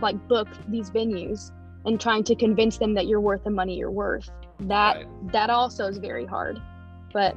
like 0.00 0.16
book 0.28 0.48
these 0.68 0.90
venues 0.90 1.50
and 1.84 2.00
trying 2.00 2.24
to 2.24 2.34
convince 2.34 2.78
them 2.78 2.94
that 2.94 3.06
you're 3.06 3.20
worth 3.20 3.44
the 3.44 3.50
money 3.50 3.76
you're 3.76 3.90
worth. 3.90 4.28
That 4.60 4.96
Right. 4.96 5.32
that 5.32 5.50
also 5.50 5.86
is 5.86 5.98
very 5.98 6.26
hard, 6.26 6.60
but 7.12 7.36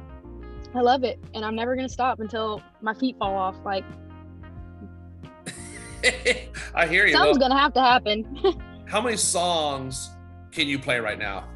I 0.74 0.80
love 0.80 1.04
it, 1.04 1.18
and 1.34 1.44
I'm 1.44 1.54
never 1.54 1.74
gonna 1.76 1.88
stop 1.88 2.20
until 2.20 2.62
my 2.82 2.94
feet 2.94 3.16
fall 3.18 3.34
off. 3.34 3.56
Like 3.64 3.84
I 6.74 6.86
hear 6.86 7.06
you. 7.06 7.12
something's 7.12 7.38
Well, 7.38 7.48
gonna 7.48 7.58
have 7.60 7.72
to 7.74 7.80
happen. 7.80 8.26
how 8.86 9.00
many 9.00 9.16
songs 9.16 10.10
can 10.52 10.68
you 10.68 10.78
play 10.78 11.00
right 11.00 11.18
now? 11.18 11.48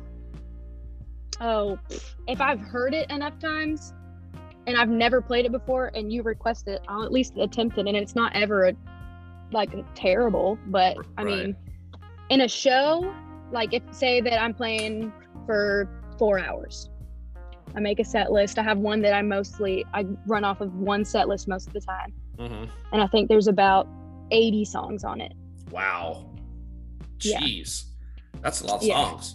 Oh, 1.41 1.79
if 2.27 2.41
I've 2.41 2.61
heard 2.61 2.95
it 2.95 3.11
enough 3.11 3.39
times 3.39 3.93
and 4.67 4.77
I've 4.77 4.89
never 4.89 5.21
played 5.21 5.47
it 5.47 5.53
before 5.53 5.91
and 5.95 6.13
you 6.13 6.23
request 6.23 6.69
it, 6.69 6.81
I'll 6.89 7.05
at 7.05 7.13
least 7.13 7.37
attempt 7.37 7.79
it. 7.79 7.87
And 7.87 7.97
it's 7.97 8.15
not 8.15 8.35
ever 8.35 8.69
a, 8.69 8.75
like 9.53 9.71
terrible, 9.95 10.59
but 10.67 10.97
I 11.17 11.25
mean, 11.25 11.57
in 12.29 12.43
a 12.43 12.49
show, 12.49 13.15
like 13.51 13.73
if 13.73 13.83
say 13.93 14.21
that 14.21 14.43
I'm 14.43 14.53
playing 14.53 15.13
for 15.47 15.89
four 16.19 16.39
hours, 16.39 16.91
I 17.75 17.81
make 17.81 18.01
a 18.01 18.05
set 18.05 18.33
list. 18.33 18.59
I 18.59 18.63
have 18.63 18.79
one 18.79 19.01
that 19.03 19.15
I 19.15 19.23
mostly 19.23 19.85
I 19.95 20.05
run 20.27 20.45
off 20.45 20.61
of 20.61 20.75
one 20.75 21.05
set 21.05 21.29
list 21.29 21.49
most 21.49 21.69
of 21.69 21.73
the 21.73 21.81
time, 21.81 22.13
hmm 22.39 22.65
and 22.93 23.03
I 23.03 23.07
think 23.07 23.29
there's 23.29 23.47
about 23.49 23.87
80 24.31 24.65
songs 24.65 25.05
on 25.05 25.21
it. 25.21 25.33
Wow. 25.71 26.31
Yeah. 27.23 27.41
Jeez, 27.41 27.85
that's 28.41 28.61
a 28.63 28.67
lot 28.67 28.77
of 28.77 28.83
Yeah. 28.83 29.03
songs. 29.03 29.35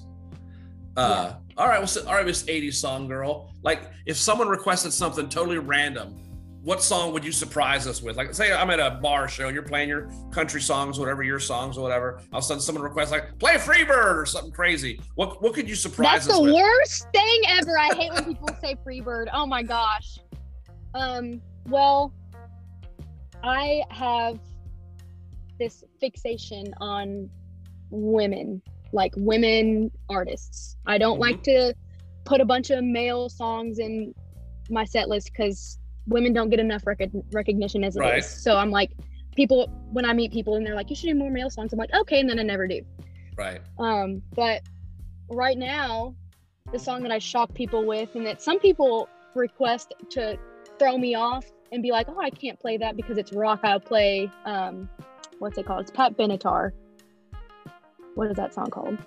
Uh, 0.95 1.33
all 1.57 1.67
right, 1.67 1.77
well, 1.77 1.87
so, 1.87 2.05
all 2.07 2.15
right, 2.15 2.25
Miss 2.25 2.43
80s 2.43 2.75
song 2.75 3.07
girl. 3.07 3.51
Like, 3.61 3.91
if 4.05 4.17
someone 4.17 4.47
requested 4.47 4.93
something 4.93 5.29
totally 5.29 5.59
random, 5.59 6.15
what 6.63 6.81
song 6.81 7.11
would 7.11 7.25
you 7.25 7.31
surprise 7.33 7.87
us 7.87 8.01
with? 8.01 8.15
Like, 8.15 8.33
say 8.33 8.53
I'm 8.53 8.69
at 8.69 8.79
a 8.79 8.99
bar 9.01 9.27
show 9.27 9.47
and 9.47 9.53
you're 9.53 9.63
playing 9.63 9.89
your 9.89 10.09
country 10.31 10.61
songs, 10.61 10.97
whatever 10.97 11.21
your 11.21 11.39
songs 11.39 11.77
or 11.77 11.81
whatever. 11.81 12.21
All 12.31 12.39
of 12.39 12.43
a 12.43 12.47
sudden, 12.47 12.61
someone 12.61 12.83
requests 12.83 13.11
like 13.11 13.37
play 13.37 13.55
Freebird 13.55 14.15
or 14.15 14.25
something 14.25 14.53
crazy. 14.53 15.01
What 15.15 15.41
what 15.41 15.53
could 15.53 15.67
you 15.67 15.75
surprise 15.75 16.25
That's 16.25 16.27
us 16.27 16.27
That's 16.27 16.37
the 16.37 16.43
with? 16.43 16.53
worst 16.53 17.07
thing 17.13 17.41
ever. 17.49 17.77
I 17.77 17.93
hate 17.95 18.13
when 18.13 18.23
people 18.23 18.49
say 18.61 18.77
Freebird. 18.85 19.27
Oh 19.33 19.45
my 19.45 19.61
gosh. 19.61 20.19
Um, 20.95 21.41
well, 21.67 22.13
I 23.43 23.83
have 23.89 24.39
this 25.59 25.83
fixation 25.99 26.73
on 26.79 27.29
women, 27.89 28.61
like 28.93 29.13
women 29.17 29.91
artists. 30.09 30.77
I 30.85 30.97
don't 30.97 31.17
Mhm. 31.17 31.21
like 31.21 31.43
to 31.43 31.73
put 32.25 32.39
a 32.39 32.45
bunch 32.45 32.69
of 32.69 32.83
male 32.83 33.27
songs 33.27 33.79
in 33.79 34.13
my 34.69 34.85
set 34.85 35.09
list 35.09 35.31
because 35.33 35.77
women 36.07 36.31
don't 36.31 36.49
get 36.49 36.59
enough 36.59 36.85
rec- 36.87 37.09
recognition 37.31 37.83
as 37.83 37.95
it 37.95 37.99
is. 37.99 38.05
Right. 38.05 38.23
So 38.23 38.55
I'm 38.55 38.71
like, 38.71 38.91
people, 39.35 39.67
when 39.91 40.05
I 40.05 40.13
meet 40.13 40.31
people 40.31 40.55
and 40.55 40.65
they're 40.65 40.75
like, 40.75 40.89
you 40.89 40.95
should 40.95 41.07
do 41.07 41.15
more 41.15 41.31
male 41.31 41.49
songs, 41.49 41.73
I'm 41.73 41.79
like, 41.79 41.93
okay, 41.93 42.19
and 42.19 42.29
then 42.29 42.39
I 42.39 42.43
never 42.43 42.67
do. 42.67 42.81
Right. 43.35 43.59
Um, 43.79 44.21
but 44.35 44.61
right 45.29 45.57
now, 45.57 46.15
the 46.71 46.79
song 46.79 47.03
that 47.03 47.11
I 47.11 47.19
shock 47.19 47.53
people 47.53 47.85
with, 47.85 48.15
and 48.15 48.25
that 48.25 48.41
some 48.41 48.59
people 48.59 49.09
request 49.35 49.93
to 50.11 50.37
throw 50.79 50.97
me 50.97 51.15
off 51.15 51.45
and 51.71 51.81
be 51.83 51.91
like, 51.91 52.07
"Oh, 52.07 52.19
I 52.19 52.29
can't 52.29 52.59
play 52.59 52.77
that 52.77 52.95
because 52.95 53.17
it's 53.17 53.33
rock." 53.33 53.59
I'll 53.63 53.79
play 53.79 54.29
um, 54.45 54.87
what's 55.39 55.57
it 55.57 55.65
called? 55.65 55.81
It's 55.81 55.91
Pat 55.91 56.15
Benatar. 56.17 56.71
What 58.15 58.29
is 58.29 58.37
that 58.37 58.53
song 58.53 58.69
called? 58.69 58.97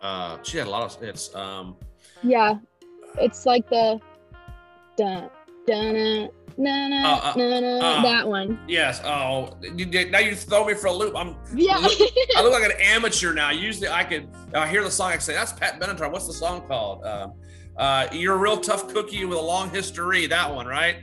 Uh, 0.00 0.38
she 0.42 0.58
had 0.58 0.66
a 0.66 0.70
lot 0.70 0.82
of 0.82 0.94
hits. 1.00 1.34
Um, 1.34 1.76
Yeah, 2.22 2.54
it's 3.18 3.46
like 3.46 3.68
the 3.68 4.00
dun 4.96 5.30
dun 5.66 6.28
na 6.58 6.88
na 6.88 6.96
Uh, 7.14 7.20
uh, 7.22 7.34
na 7.36 7.60
na 7.60 7.78
uh. 7.78 8.02
that 8.02 8.26
one. 8.28 8.58
yes. 8.68 9.00
Oh, 9.04 9.56
you 9.76 9.86
now 10.10 10.18
you 10.18 10.34
throw 10.34 10.64
me 10.66 10.74
for 10.74 10.88
a 10.88 10.92
loop. 10.92 11.14
I'm 11.16 11.36
Yeah, 11.54 11.76
I 11.78 12.42
look 12.42 12.52
like 12.52 12.64
an 12.64 12.76
amateur 12.80 13.32
now. 13.32 13.50
Usually 13.50 13.88
I 13.88 14.02
could 14.04 14.28
I 14.54 14.66
hear 14.66 14.82
the 14.82 14.90
song, 14.90 15.12
I 15.12 15.18
say, 15.18 15.34
that's 15.34 15.52
Pat 15.52 15.80
Benatar. 15.80 16.10
What's 16.10 16.26
the 16.26 16.32
song 16.32 16.62
called? 16.66 17.04
Um, 17.04 17.34
uh, 17.76 18.08
You're 18.12 18.34
a 18.34 18.38
real 18.38 18.58
tough 18.58 18.88
cookie 18.92 19.24
with 19.24 19.38
a 19.38 19.42
long 19.42 19.70
history. 19.70 20.26
That 20.26 20.52
one, 20.52 20.66
right? 20.66 20.96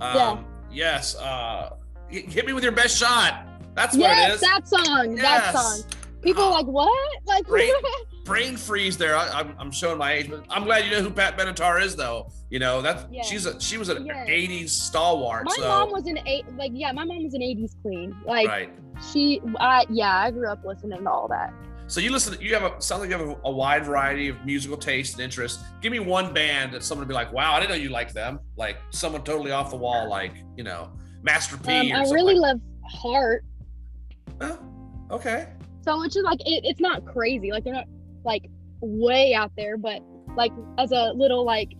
Um, 0.00 0.16
Yeah. 0.16 0.38
Yes. 0.70 1.16
Uh, 1.16 1.70
hit 2.08 2.46
me 2.46 2.52
with 2.54 2.62
your 2.64 2.72
best 2.72 2.96
shot. 2.98 3.46
That's 3.78 3.96
what 3.96 4.10
yes, 4.10 4.34
is. 4.34 4.40
that 4.40 4.68
song. 4.68 5.16
Yes. 5.16 5.52
That 5.52 5.54
song. 5.54 5.82
People 6.20 6.42
are 6.42 6.50
like, 6.50 6.66
"What?" 6.66 7.22
Like, 7.26 7.44
Great. 7.54 7.72
Brain 8.24 8.56
freeze 8.56 8.98
there. 8.98 9.16
I, 9.16 9.28
I'm, 9.30 9.54
I'm 9.58 9.70
showing 9.70 9.96
my 9.98 10.12
age, 10.12 10.28
but 10.28 10.44
I'm 10.50 10.64
glad 10.64 10.84
you 10.84 10.90
know 10.90 11.00
who 11.00 11.10
Pat 11.10 11.38
Benatar 11.38 11.80
is, 11.82 11.96
though. 11.96 12.30
You 12.50 12.58
know 12.58 12.82
that 12.82 13.06
Yeah. 13.12 13.22
she's 13.22 13.46
a 13.46 13.58
she 13.60 13.78
was 13.78 13.88
an 13.88 14.04
Yes. 14.04 14.28
'80s 14.28 14.68
stalwart. 14.70 15.44
my 15.46 15.54
so 15.56 15.62
mom 15.68 15.92
was 15.92 16.06
an 16.06 16.18
eight 16.26 16.44
like 16.56 16.72
yeah 16.74 16.90
my 16.92 17.04
mom 17.04 17.22
was 17.22 17.34
an 17.34 17.40
80s 17.42 17.80
queen 17.82 18.16
like 18.26 18.48
right. 18.48 18.70
she 19.12 19.40
i 19.60 19.84
yeah 19.90 20.16
i 20.16 20.30
grew 20.30 20.48
up 20.48 20.64
listening 20.64 21.02
to 21.04 21.10
all 21.10 21.28
that 21.28 21.52
So 21.88 22.00
you 22.00 22.10
listen. 22.10 22.38
You 22.40 22.52
have 22.54 22.64
a 22.64 22.80
sounds 22.82 23.00
like 23.02 23.10
you 23.10 23.16
have 23.18 23.28
a, 23.28 23.36
a 23.44 23.50
wide 23.50 23.84
variety 23.84 24.28
of 24.28 24.36
musical 24.44 24.76
taste 24.78 25.14
and 25.14 25.22
interests. 25.22 25.62
Give 25.82 25.92
me 25.92 26.00
one 26.00 26.32
band 26.34 26.72
that 26.74 26.82
someone 26.82 27.02
would 27.06 27.08
be 27.08 27.14
like, 27.14 27.32
"Wow, 27.32 27.54
I 27.54 27.60
didn't 27.60 27.70
know 27.70 27.76
you 27.82 27.88
liked 27.90 28.12
them." 28.14 28.40
Like 28.56 28.76
someone 28.90 29.22
totally 29.24 29.52
off 29.52 29.70
the 29.70 29.76
wall, 29.76 30.08
like 30.08 30.32
you 30.56 30.64
know, 30.64 30.90
Master 31.22 31.56
P. 31.56 31.92
um, 31.92 32.00
i 32.00 32.10
really 32.10 32.34
like- 32.34 32.56
love 32.56 32.60
heart 32.90 33.44
Oh, 34.40 34.58
okay. 35.10 35.48
so 35.82 36.02
it's 36.02 36.14
just 36.14 36.24
like 36.24 36.40
it, 36.40 36.62
it's 36.64 36.80
not 36.80 37.04
crazy 37.04 37.50
like 37.50 37.64
they're 37.64 37.74
not 37.74 37.86
like 38.24 38.44
way 38.80 39.34
out 39.34 39.52
there 39.56 39.76
but 39.76 40.00
like 40.36 40.52
as 40.78 40.92
a 40.92 41.12
little 41.12 41.44
like 41.44 41.72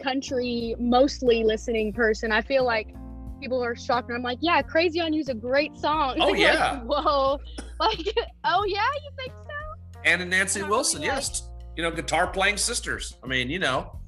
country 0.00 0.74
mostly 0.78 1.44
listening 1.44 1.92
person. 1.92 2.32
I 2.32 2.42
feel 2.42 2.64
like 2.64 2.94
people 3.40 3.62
are 3.62 3.76
shocked, 3.76 4.08
and 4.08 4.16
I'm 4.16 4.22
like, 4.22 4.38
yeah, 4.40 4.60
Crazy 4.62 5.00
on 5.00 5.12
You's 5.12 5.28
a 5.28 5.34
great 5.34 5.76
song. 5.76 6.16
Oh, 6.20 6.28
Like, 6.30 6.40
yeah. 6.40 6.80
whoa. 6.80 7.38
Like, 7.78 7.98
oh 8.44 8.64
yeah, 8.66 8.82
you 9.02 9.10
think 9.16 9.32
so? 9.32 10.00
Ann 10.04 10.20
and 10.20 10.30
Nancy 10.30 10.60
Probably 10.60 10.76
Wilson, 10.76 11.02
yes, 11.02 11.48
you 11.76 11.82
know, 11.82 11.90
guitar 11.90 12.26
playing 12.26 12.56
sisters. 12.56 13.16
I 13.22 13.26
mean, 13.26 13.48
you 13.48 13.58
know, 13.60 13.98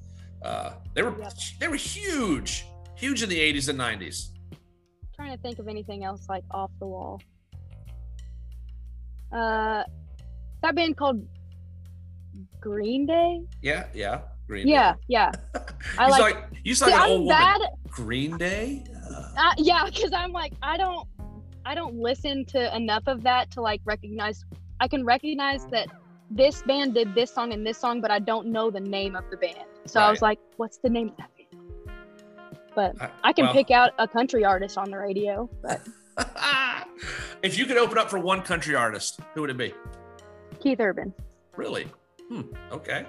uh, 0.45 0.73
they 0.95 1.03
were 1.03 1.15
Yep. 1.19 1.33
they 1.61 1.69
were 1.69 1.77
huge, 1.77 2.67
huge 2.97 3.23
in 3.23 3.29
the 3.29 3.39
'80s 3.39 3.69
and 3.69 3.79
'90s. 3.79 4.31
trying 5.15 5.35
to 5.35 5.41
think 5.43 5.59
of 5.59 5.69
anything 5.69 6.05
else 6.05 6.27
like 6.29 6.45
off 6.51 6.71
the 6.81 6.87
wall. 6.87 7.21
Uh, 9.33 9.83
that 10.63 10.75
band 10.75 10.97
called 10.97 11.23
Green 12.61 13.07
Day. 13.07 13.43
Yeah, 13.63 13.87
yeah, 13.95 14.21
Green 14.47 14.67
Yeah, 14.69 14.93
Day. 14.95 14.99
yeah. 15.09 15.31
I 15.99 16.09
like. 16.09 16.21
like, 16.21 16.45
you 16.65 16.75
like 16.81 16.93
an 16.93 17.01
I'm 17.01 17.11
old 17.11 17.27
woman. 17.27 17.61
Green 17.89 18.37
Day. 18.39 18.85
Uh, 19.11 19.23
Uh, 19.39 19.53
yeah, 19.59 19.85
because 19.87 20.13
I'm 20.13 20.33
like, 20.33 20.53
I 20.63 20.77
don't, 20.77 21.07
I 21.65 21.75
don't 21.75 21.97
listen 21.97 22.45
to 22.47 22.75
enough 22.77 23.05
of 23.07 23.23
that 23.23 23.51
to 23.53 23.61
like 23.61 23.81
recognize. 23.85 24.45
I 24.81 24.89
can 24.89 25.05
recognize 25.05 25.65
that 25.67 25.89
this 26.31 26.63
band 26.63 26.95
did 26.95 27.15
this 27.15 27.31
song 27.33 27.53
and 27.53 27.65
this 27.67 27.79
song, 27.79 28.01
but 28.01 28.11
I 28.11 28.19
don't 28.19 28.49
know 28.49 28.71
the 28.71 28.81
name 28.81 29.15
of 29.17 29.25
the 29.31 29.37
band. 29.37 29.65
So 29.87 30.01
I 30.01 30.11
was 30.11 30.21
like, 30.23 30.39
what's 30.57 30.79
the 30.79 30.89
name 30.91 31.09
of 31.11 31.17
that 31.19 31.31
band? 31.37 31.63
But 32.75 33.01
I- 33.01 33.11
I 33.25 33.33
can 33.33 33.45
well- 33.47 33.55
pick 33.55 33.71
out 33.71 33.93
a 33.99 34.09
country 34.09 34.45
artist 34.45 34.77
on 34.77 34.91
the 34.91 34.99
radio. 34.99 35.49
But 35.63 35.81
if 37.43 37.59
you 37.59 37.67
could 37.67 37.77
open 37.77 37.99
up 37.99 38.11
for 38.11 38.19
one 38.19 38.43
country 38.43 38.75
artist, 38.75 39.21
who 39.35 39.43
would 39.43 39.51
it 39.51 39.57
be? 39.59 39.75
Keith 40.61 40.81
Urban. 40.81 41.13
Really? 41.57 41.89
Hmm. 42.29 42.43
Okay. 42.73 43.07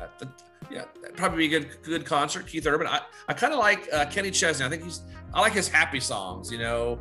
Uh, 0.00 0.06
th- 0.18 0.30
yeah, 0.70 0.84
that'd 1.00 1.16
probably 1.16 1.48
be 1.48 1.54
a 1.56 1.60
good 1.60 1.82
good 1.82 2.04
concert. 2.04 2.46
Keith 2.46 2.66
Urban. 2.66 2.86
I, 2.86 3.00
I 3.28 3.32
kind 3.34 3.52
of 3.52 3.58
like 3.60 3.88
uh, 3.92 4.06
Kenny 4.06 4.30
Chesney. 4.30 4.66
I 4.66 4.68
think 4.68 4.82
he's. 4.82 5.02
I 5.32 5.40
like 5.40 5.52
his 5.52 5.68
happy 5.68 6.00
songs. 6.00 6.50
You 6.50 6.58
know, 6.58 6.98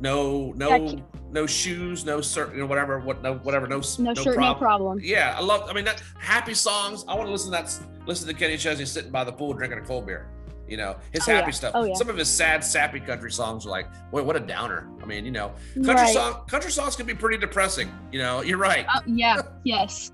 no 0.00 0.52
no 0.56 0.68
Yeah, 0.76 1.00
no 1.30 1.46
shoes, 1.46 2.04
no 2.04 2.18
cert, 2.18 2.52
you 2.54 2.60
know 2.60 2.66
whatever 2.66 3.00
what 3.00 3.22
no 3.22 3.34
whatever 3.38 3.66
no 3.66 3.78
s- 3.78 3.98
No, 3.98 4.14
shirt, 4.14 4.36
no 4.38 4.54
problem. 4.54 5.00
Yeah, 5.02 5.34
I 5.36 5.42
love. 5.42 5.68
I 5.68 5.72
mean, 5.72 5.84
that 5.84 6.00
happy 6.18 6.54
songs. 6.54 7.04
I 7.08 7.14
want 7.14 7.26
to 7.26 7.32
listen 7.32 7.50
to 7.52 7.58
that. 7.58 8.06
Listen 8.06 8.28
to 8.28 8.34
Kenny 8.34 8.56
Chesney 8.56 8.86
sitting 8.86 9.10
by 9.10 9.24
the 9.24 9.32
pool 9.32 9.52
drinking 9.52 9.80
a 9.80 9.82
cold 9.82 10.06
beer. 10.06 10.28
You 10.68 10.76
know 10.76 10.96
his 11.12 11.26
Oh, 11.28 11.32
happy 11.32 11.46
yeah. 11.46 11.50
stuff. 11.52 11.72
Oh, 11.74 11.84
yeah. 11.84 11.94
Some 11.94 12.08
of 12.08 12.16
his 12.16 12.28
sad, 12.28 12.62
sappy 12.62 13.00
country 13.00 13.30
songs 13.32 13.64
are 13.66 13.70
like, 13.70 13.86
wait, 14.12 14.24
what 14.24 14.36
a 14.36 14.40
downer. 14.40 14.88
I 15.02 15.06
mean, 15.06 15.24
you 15.24 15.30
know, 15.30 15.52
country 15.74 15.94
Right. 15.94 16.12
song 16.14 16.44
country 16.46 16.70
songs 16.70 16.94
can 16.96 17.06
be 17.06 17.14
pretty 17.14 17.38
depressing. 17.38 17.90
You 18.12 18.18
know, 18.20 18.42
you're 18.42 18.58
right. 18.58 18.86
Oh, 18.94 19.00
yeah. 19.06 19.40
Yes. 19.64 20.12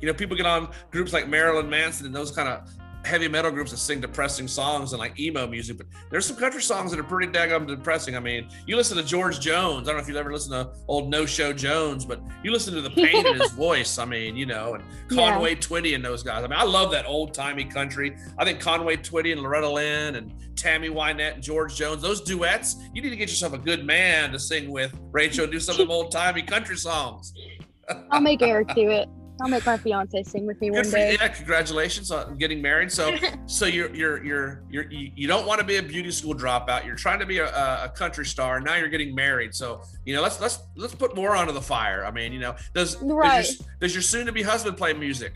you 0.00 0.06
know, 0.08 0.14
people 0.14 0.36
get 0.36 0.46
on 0.46 0.68
groups 0.90 1.12
like 1.12 1.28
Marilyn 1.28 1.68
Manson 1.70 2.06
and 2.06 2.14
those 2.14 2.30
kind 2.30 2.48
of 2.48 2.68
heavy 3.04 3.28
metal 3.28 3.50
groups 3.50 3.70
that 3.70 3.76
sing 3.76 4.00
depressing 4.00 4.48
songs 4.48 4.92
and 4.92 4.98
like 5.00 5.18
emo 5.20 5.46
music, 5.46 5.76
but 5.76 5.86
there's 6.10 6.24
some 6.26 6.36
country 6.36 6.62
songs 6.62 6.90
that 6.90 6.98
are 6.98 7.04
pretty 7.04 7.30
daggum 7.30 7.66
depressing. 7.66 8.16
I 8.16 8.20
mean, 8.20 8.48
you 8.66 8.76
listen 8.76 8.96
to 8.96 9.02
George 9.02 9.40
Jones. 9.40 9.86
I 9.88 9.92
don't 9.92 9.96
know 9.98 10.02
if 10.02 10.08
you've 10.08 10.16
ever 10.16 10.32
listened 10.32 10.52
to 10.52 10.70
old 10.88 11.10
No 11.10 11.26
Show 11.26 11.52
Jones, 11.52 12.04
but 12.04 12.20
you 12.42 12.50
listen 12.50 12.74
to 12.74 12.80
the 12.80 12.90
pain 13.02 13.26
in 13.26 13.38
his 13.40 13.52
voice. 13.52 13.98
I 13.98 14.04
mean, 14.04 14.36
you 14.36 14.46
know, 14.46 14.74
and 14.74 14.84
Yeah. 15.10 15.30
Conway 15.32 15.56
Twitty 15.56 15.94
and 15.94 16.04
those 16.04 16.22
guys. 16.22 16.44
I 16.44 16.48
mean, 16.48 16.58
I 16.58 16.64
love 16.64 16.90
that 16.92 17.06
old 17.06 17.34
timey 17.34 17.64
country. 17.64 18.16
I 18.38 18.44
think 18.44 18.60
Conway 18.60 18.96
Twitty 18.96 19.32
and 19.32 19.42
Loretta 19.42 19.68
Lynn 19.68 20.16
and 20.16 20.32
Tammy 20.56 20.88
Wynette 20.88 21.34
and 21.34 21.42
George 21.42 21.74
Jones, 21.74 22.00
those 22.00 22.20
duets, 22.22 22.76
you 22.94 23.02
need 23.02 23.10
to 23.10 23.16
get 23.16 23.28
yourself 23.28 23.52
a 23.52 23.58
good 23.58 23.84
man 23.84 24.32
to 24.32 24.38
sing 24.38 24.70
with, 24.70 24.94
Rachel, 25.12 25.46
do 25.46 25.60
some 25.60 25.74
of 25.74 25.78
them 25.78 25.90
old 25.90 26.10
timey 26.10 26.42
country 26.42 26.76
songs. 26.76 27.34
I'll 28.10 28.20
make 28.20 28.40
Eric 28.40 28.68
do 28.74 28.88
it. 28.90 29.08
I'll 29.40 29.48
make 29.48 29.66
my 29.66 29.76
fiance 29.76 30.22
sing 30.22 30.46
with 30.46 30.60
me 30.60 30.68
Good 30.68 30.76
one 30.76 30.84
for 30.84 30.96
you. 30.98 31.04
day. 31.04 31.16
Yeah, 31.20 31.28
congratulations 31.28 32.10
on 32.12 32.36
getting 32.38 32.62
married. 32.62 32.92
So, 32.92 33.14
so 33.46 33.66
you're 33.66 33.92
you're 33.94 34.24
you're 34.24 34.62
you're 34.70 34.90
you 34.90 35.26
don't 35.26 35.46
want 35.46 35.60
to 35.60 35.66
be 35.66 35.76
a 35.76 35.82
beauty 35.82 36.10
school 36.12 36.34
dropout. 36.34 36.86
You're 36.86 36.94
trying 36.94 37.18
to 37.18 37.26
be 37.26 37.38
a, 37.38 37.46
a 37.48 37.92
country 37.94 38.24
star. 38.26 38.56
And 38.56 38.64
now 38.64 38.76
you're 38.76 38.88
getting 38.88 39.14
married. 39.14 39.54
So, 39.54 39.82
you 40.04 40.14
know, 40.14 40.22
let's 40.22 40.40
let's 40.40 40.60
let's 40.76 40.94
put 40.94 41.16
more 41.16 41.34
onto 41.34 41.52
the 41.52 41.60
fire. 41.60 42.04
I 42.04 42.10
mean, 42.12 42.32
you 42.32 42.38
know, 42.38 42.54
does 42.74 42.96
Right. 43.02 43.38
does, 43.44 43.58
your, 43.58 43.68
does 43.80 43.94
your 43.94 44.02
soon-to-be 44.02 44.42
husband 44.42 44.76
play 44.76 44.92
music? 44.92 45.32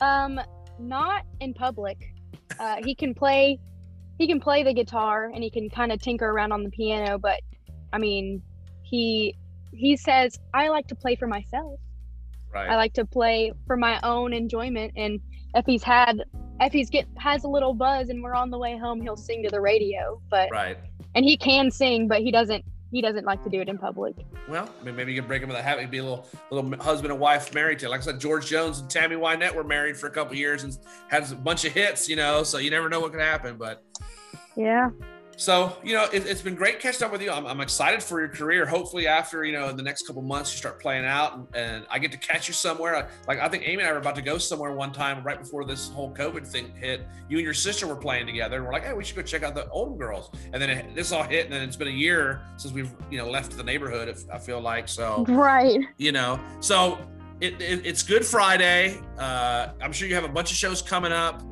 Um, 0.00 0.40
not 0.78 1.24
in 1.40 1.54
public. 1.54 2.12
Uh, 2.58 2.76
he 2.84 2.94
can 2.94 3.14
play, 3.14 3.58
he 4.18 4.26
can 4.26 4.40
play 4.40 4.62
the 4.64 4.74
guitar 4.74 5.30
and 5.32 5.42
he 5.42 5.50
can 5.50 5.70
kind 5.70 5.92
of 5.92 6.00
tinker 6.00 6.26
around 6.28 6.52
on 6.52 6.62
the 6.64 6.70
piano. 6.70 7.18
But 7.18 7.40
I 7.92 7.98
mean, 7.98 8.42
he 8.82 9.36
he 9.72 9.96
says 9.96 10.38
I 10.52 10.68
like 10.68 10.88
to 10.88 10.94
play 10.96 11.14
for 11.14 11.28
myself. 11.28 11.78
Right. 12.54 12.70
I 12.70 12.76
like 12.76 12.92
to 12.94 13.04
play 13.04 13.52
for 13.66 13.76
my 13.76 14.00
own 14.02 14.32
enjoyment. 14.32 14.92
And 14.96 15.20
if 15.54 15.66
he's 15.66 15.82
had, 15.82 16.22
if 16.60 16.72
he's 16.72 16.88
get 16.88 17.06
has 17.18 17.44
a 17.44 17.48
little 17.48 17.74
buzz 17.74 18.08
and 18.10 18.22
we're 18.22 18.34
on 18.34 18.50
the 18.50 18.58
way 18.58 18.78
home, 18.78 19.00
he'll 19.00 19.16
sing 19.16 19.42
to 19.42 19.50
the 19.50 19.60
radio. 19.60 20.20
But 20.30 20.50
right. 20.52 20.78
and 21.14 21.24
he 21.24 21.36
can 21.36 21.70
sing, 21.70 22.08
but 22.08 22.20
he 22.20 22.30
doesn't. 22.30 22.64
He 22.92 23.02
doesn't 23.02 23.24
like 23.24 23.42
to 23.42 23.50
do 23.50 23.60
it 23.60 23.68
in 23.68 23.76
public. 23.76 24.14
Well, 24.48 24.70
I 24.80 24.84
mean, 24.84 24.94
maybe 24.94 25.12
you 25.12 25.20
can 25.20 25.26
break 25.26 25.42
him 25.42 25.48
with 25.48 25.58
a 25.58 25.62
habit. 25.62 25.90
Be 25.90 25.98
a 25.98 26.04
little 26.04 26.28
little 26.52 26.80
husband 26.80 27.10
and 27.10 27.20
wife 27.20 27.52
married 27.52 27.80
to. 27.80 27.88
Like 27.88 28.02
I 28.02 28.04
said, 28.04 28.20
George 28.20 28.46
Jones 28.46 28.78
and 28.78 28.88
Tammy 28.88 29.16
Wynette 29.16 29.52
were 29.52 29.64
married 29.64 29.96
for 29.96 30.06
a 30.06 30.12
couple 30.12 30.36
years 30.36 30.62
and 30.62 30.78
had 31.08 31.28
a 31.32 31.34
bunch 31.34 31.64
of 31.64 31.72
hits. 31.72 32.08
You 32.08 32.14
know, 32.14 32.44
so 32.44 32.58
you 32.58 32.70
never 32.70 32.88
know 32.88 33.00
what 33.00 33.10
could 33.10 33.20
happen. 33.20 33.56
But 33.56 33.82
Yeah. 34.54 34.90
So, 35.36 35.76
you 35.82 35.94
know, 35.94 36.04
it, 36.12 36.26
it's 36.26 36.42
been 36.42 36.54
great 36.54 36.80
catching 36.80 37.04
up 37.04 37.12
with 37.12 37.20
you. 37.22 37.30
I'm, 37.30 37.46
I'm 37.46 37.60
excited 37.60 38.02
for 38.02 38.20
your 38.20 38.28
career. 38.28 38.64
Hopefully, 38.66 39.06
after, 39.06 39.44
you 39.44 39.52
know, 39.52 39.68
in 39.68 39.76
the 39.76 39.82
next 39.82 40.06
couple 40.06 40.22
months, 40.22 40.52
you 40.52 40.58
start 40.58 40.80
playing 40.80 41.04
out 41.04 41.34
and, 41.36 41.46
and 41.54 41.86
I 41.90 41.98
get 41.98 42.12
to 42.12 42.18
catch 42.18 42.46
you 42.48 42.54
somewhere. 42.54 42.96
I- 42.96 43.06
Like, 43.26 43.40
I 43.40 43.48
think 43.48 43.64
Amy 43.66 43.82
and 43.82 43.88
I 43.88 43.92
were 43.92 43.98
about 43.98 44.14
to 44.16 44.22
go 44.22 44.38
somewhere 44.38 44.72
one 44.72 44.92
time 44.92 45.22
right 45.24 45.38
before 45.38 45.64
this 45.64 45.88
whole 45.88 46.12
COVID 46.14 46.46
thing 46.46 46.72
hit. 46.76 47.06
You 47.28 47.38
and 47.38 47.44
your 47.44 47.54
sister 47.54 47.86
were 47.86 47.96
playing 47.96 48.26
together 48.26 48.56
and 48.56 48.64
we're 48.66 48.72
like, 48.72 48.84
hey, 48.84 48.92
we 48.92 49.02
should 49.04 49.16
go 49.16 49.22
check 49.22 49.42
out 49.42 49.54
the 49.54 49.68
Oldham 49.70 49.98
Girls. 49.98 50.30
And 50.52 50.62
then 50.62 50.70
it, 50.70 50.94
this 50.94 51.10
all 51.12 51.22
hit. 51.24 51.44
And 51.46 51.52
then 51.52 51.62
it's 51.62 51.76
been 51.76 51.88
a 51.88 51.90
year 51.90 52.42
since 52.56 52.72
we've, 52.72 52.92
you 53.10 53.18
know, 53.18 53.28
left 53.28 53.56
the 53.56 53.64
neighborhood, 53.64 54.08
if, 54.08 54.22
I 54.32 54.38
feel 54.38 54.60
like. 54.60 54.88
So, 54.88 55.24
Right. 55.28 55.80
you 55.98 56.12
know, 56.12 56.38
so 56.60 56.98
it, 57.40 57.60
it, 57.60 57.84
it's 57.84 58.02
Good 58.02 58.24
Friday. 58.24 59.00
Uh, 59.18 59.68
I'm 59.82 59.92
sure 59.92 60.06
you 60.08 60.14
have 60.14 60.24
a 60.24 60.28
bunch 60.28 60.50
of 60.50 60.56
shows 60.56 60.80
coming 60.80 61.12
up. 61.12 61.42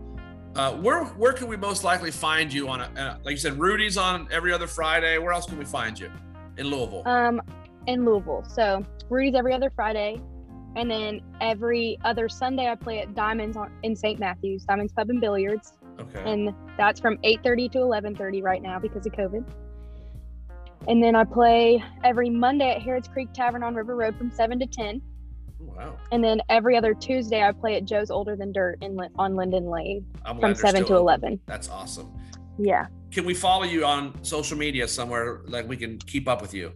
Uh, 0.54 0.72
where 0.74 1.04
where 1.04 1.32
can 1.32 1.48
we 1.48 1.56
most 1.56 1.82
likely 1.82 2.10
find 2.10 2.52
you 2.52 2.68
on 2.68 2.82
a 2.82 2.84
uh, 2.96 3.16
like 3.24 3.32
you 3.32 3.38
said 3.38 3.58
Rudy's 3.58 3.96
on 3.96 4.28
every 4.30 4.52
other 4.52 4.66
Friday? 4.66 5.16
Where 5.18 5.32
else 5.32 5.46
can 5.46 5.58
we 5.58 5.64
find 5.64 5.98
you 5.98 6.10
in 6.58 6.66
Louisville? 6.66 7.02
Um, 7.06 7.40
in 7.86 8.04
Louisville. 8.04 8.44
So 8.46 8.84
Rudy's 9.08 9.34
every 9.34 9.54
other 9.54 9.70
Friday, 9.74 10.20
and 10.76 10.90
then 10.90 11.22
every 11.40 11.98
other 12.04 12.28
Sunday 12.28 12.68
I 12.68 12.74
play 12.74 13.00
at 13.00 13.14
Diamonds 13.14 13.56
on, 13.56 13.72
in 13.82 13.96
St. 13.96 14.20
Matthews, 14.20 14.64
Diamonds 14.64 14.92
Pub 14.92 15.08
and 15.08 15.22
Billiards, 15.22 15.72
okay, 15.98 16.22
and 16.30 16.54
that's 16.76 17.00
from 17.00 17.16
8:30 17.24 17.72
to 17.72 17.78
11:30 17.78 18.42
right 18.42 18.60
now 18.60 18.78
because 18.78 19.06
of 19.06 19.12
COVID. 19.12 19.44
And 20.88 21.02
then 21.02 21.14
I 21.14 21.24
play 21.24 21.82
every 22.04 22.28
Monday 22.28 22.74
at 22.74 22.82
Harrods 22.82 23.08
Creek 23.08 23.32
Tavern 23.32 23.62
on 23.62 23.74
River 23.74 23.94
Road 23.94 24.16
from 24.18 24.30
7 24.30 24.58
to 24.58 24.66
10. 24.66 25.00
Wow, 25.64 25.96
And 26.10 26.22
then 26.22 26.40
every 26.48 26.76
other 26.76 26.94
Tuesday 26.94 27.42
I 27.42 27.52
play 27.52 27.76
at 27.76 27.84
Joe's 27.84 28.10
Older 28.10 28.36
Than 28.36 28.52
Dirt 28.52 28.78
in 28.82 28.98
on 29.16 29.36
Linden 29.36 29.66
Lane 29.66 30.06
I'm 30.24 30.38
from 30.38 30.54
7 30.54 30.84
to 30.86 30.96
11. 30.96 31.40
That's 31.46 31.68
awesome. 31.68 32.12
Yeah. 32.58 32.86
Can 33.10 33.24
we 33.24 33.34
follow 33.34 33.64
you 33.64 33.84
on 33.84 34.22
social 34.24 34.56
media 34.56 34.86
somewhere 34.88 35.40
like 35.46 35.68
we 35.68 35.76
can 35.76 35.98
keep 35.98 36.28
up 36.28 36.42
with 36.42 36.54
you? 36.54 36.72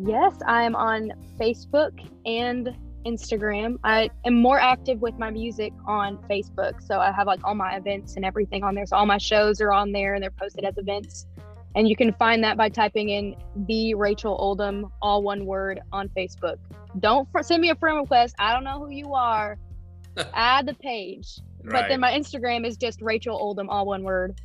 Yes, 0.00 0.36
I 0.46 0.62
am 0.62 0.76
on 0.76 1.12
Facebook 1.38 2.06
and 2.24 2.76
Instagram. 3.06 3.78
I 3.84 4.10
am 4.24 4.34
more 4.34 4.60
active 4.60 5.00
with 5.00 5.18
my 5.18 5.30
music 5.30 5.72
on 5.86 6.18
Facebook. 6.30 6.82
So 6.82 7.00
I 7.00 7.10
have 7.12 7.26
like 7.26 7.40
all 7.44 7.54
my 7.54 7.76
events 7.76 8.16
and 8.16 8.24
everything 8.24 8.62
on 8.62 8.74
there. 8.74 8.86
So 8.86 8.96
all 8.96 9.06
my 9.06 9.18
shows 9.18 9.60
are 9.60 9.72
on 9.72 9.92
there 9.92 10.14
and 10.14 10.22
they're 10.22 10.30
posted 10.30 10.64
as 10.64 10.76
events. 10.78 11.26
And 11.74 11.88
you 11.88 11.96
can 11.96 12.12
find 12.14 12.42
that 12.44 12.56
by 12.56 12.68
typing 12.68 13.10
in 13.10 13.36
the 13.66 13.94
Rachel 13.94 14.36
Oldham, 14.38 14.90
all 15.02 15.22
one 15.22 15.44
word, 15.46 15.80
on 15.92 16.08
Facebook. 16.16 16.56
Don't 16.98 17.30
fr- 17.30 17.42
send 17.42 17.60
me 17.60 17.70
a 17.70 17.74
friend 17.76 17.98
request. 17.98 18.34
I 18.38 18.52
don't 18.52 18.64
know 18.64 18.78
who 18.78 18.90
you 18.90 19.14
are. 19.14 19.58
Add 20.34 20.66
the 20.66 20.74
page. 20.74 21.38
But 21.64 21.88
then 21.88 22.00
my 22.00 22.12
Instagram 22.12 22.66
is 22.66 22.76
just 22.76 23.02
Rachel 23.02 23.36
Oldham, 23.36 23.68
all 23.68 23.86
one 23.86 24.02
word. 24.02 24.40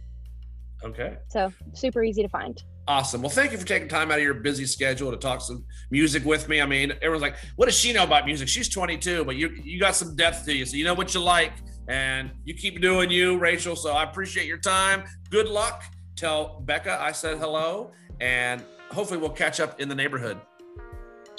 Okay. 0.84 1.18
So 1.30 1.52
super 1.74 2.04
easy 2.04 2.22
to 2.22 2.30
find. 2.30 2.62
Awesome. 2.88 3.22
Well, 3.22 3.30
thank 3.30 3.54
you 3.54 3.58
for 3.58 3.66
taking 3.66 3.88
time 3.88 4.12
out 4.12 4.18
of 4.18 4.24
your 4.24 4.34
busy 4.34 4.66
schedule 4.66 5.10
to 5.10 5.18
talk 5.18 5.40
some 5.40 5.64
music 5.90 6.26
with 6.26 6.50
me. 6.50 6.62
I 6.62 6.66
mean, 6.66 6.92
everyone's 7.02 7.22
like, 7.22 7.38
"What 7.56 7.68
does 7.68 7.80
she 7.80 7.94
know 7.94 8.04
about 8.04 8.26
music?" 8.26 8.50
She's 8.50 8.68
22, 8.68 9.24
but 9.24 9.38
you 9.38 9.52
you 9.64 9.80
got 9.80 9.96
some 9.96 10.18
depth 10.18 10.44
to 10.46 10.54
you, 10.54 10.66
so 10.66 10.76
you 10.76 10.84
know 10.84 10.94
what 10.94 11.14
you 11.14 11.22
like, 11.22 11.54
and 11.88 12.32
you 12.44 12.54
keep 12.54 12.82
doing 12.82 13.10
you, 13.10 13.38
Rachel. 13.38 13.78
So 13.78 13.94
I 13.94 14.04
appreciate 14.04 14.48
your 14.48 14.58
time. 14.58 15.06
Good 15.30 15.48
luck. 15.48 15.84
Tell 16.16 16.62
Becca 16.62 17.02
I 17.02 17.12
said 17.12 17.38
hello, 17.38 17.92
and 18.20 18.64
hopefully 18.92 19.20
we'll 19.20 19.30
catch 19.30 19.60
up 19.60 19.80
in 19.80 19.90
the 19.90 19.96
neighborhood. 19.96 20.40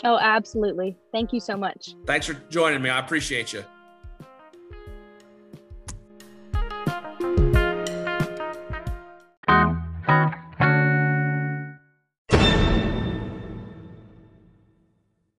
Oh, 0.03 0.19
absolutely. 0.19 0.97
Thank 1.13 1.33
you 1.33 1.41
so 1.41 1.57
much. 1.57 1.95
Thanks 2.05 2.27
for 2.27 2.35
joining 2.51 2.83
me. 2.83 2.91
I 2.91 2.99
appreciate 2.99 3.53
you. 3.53 3.65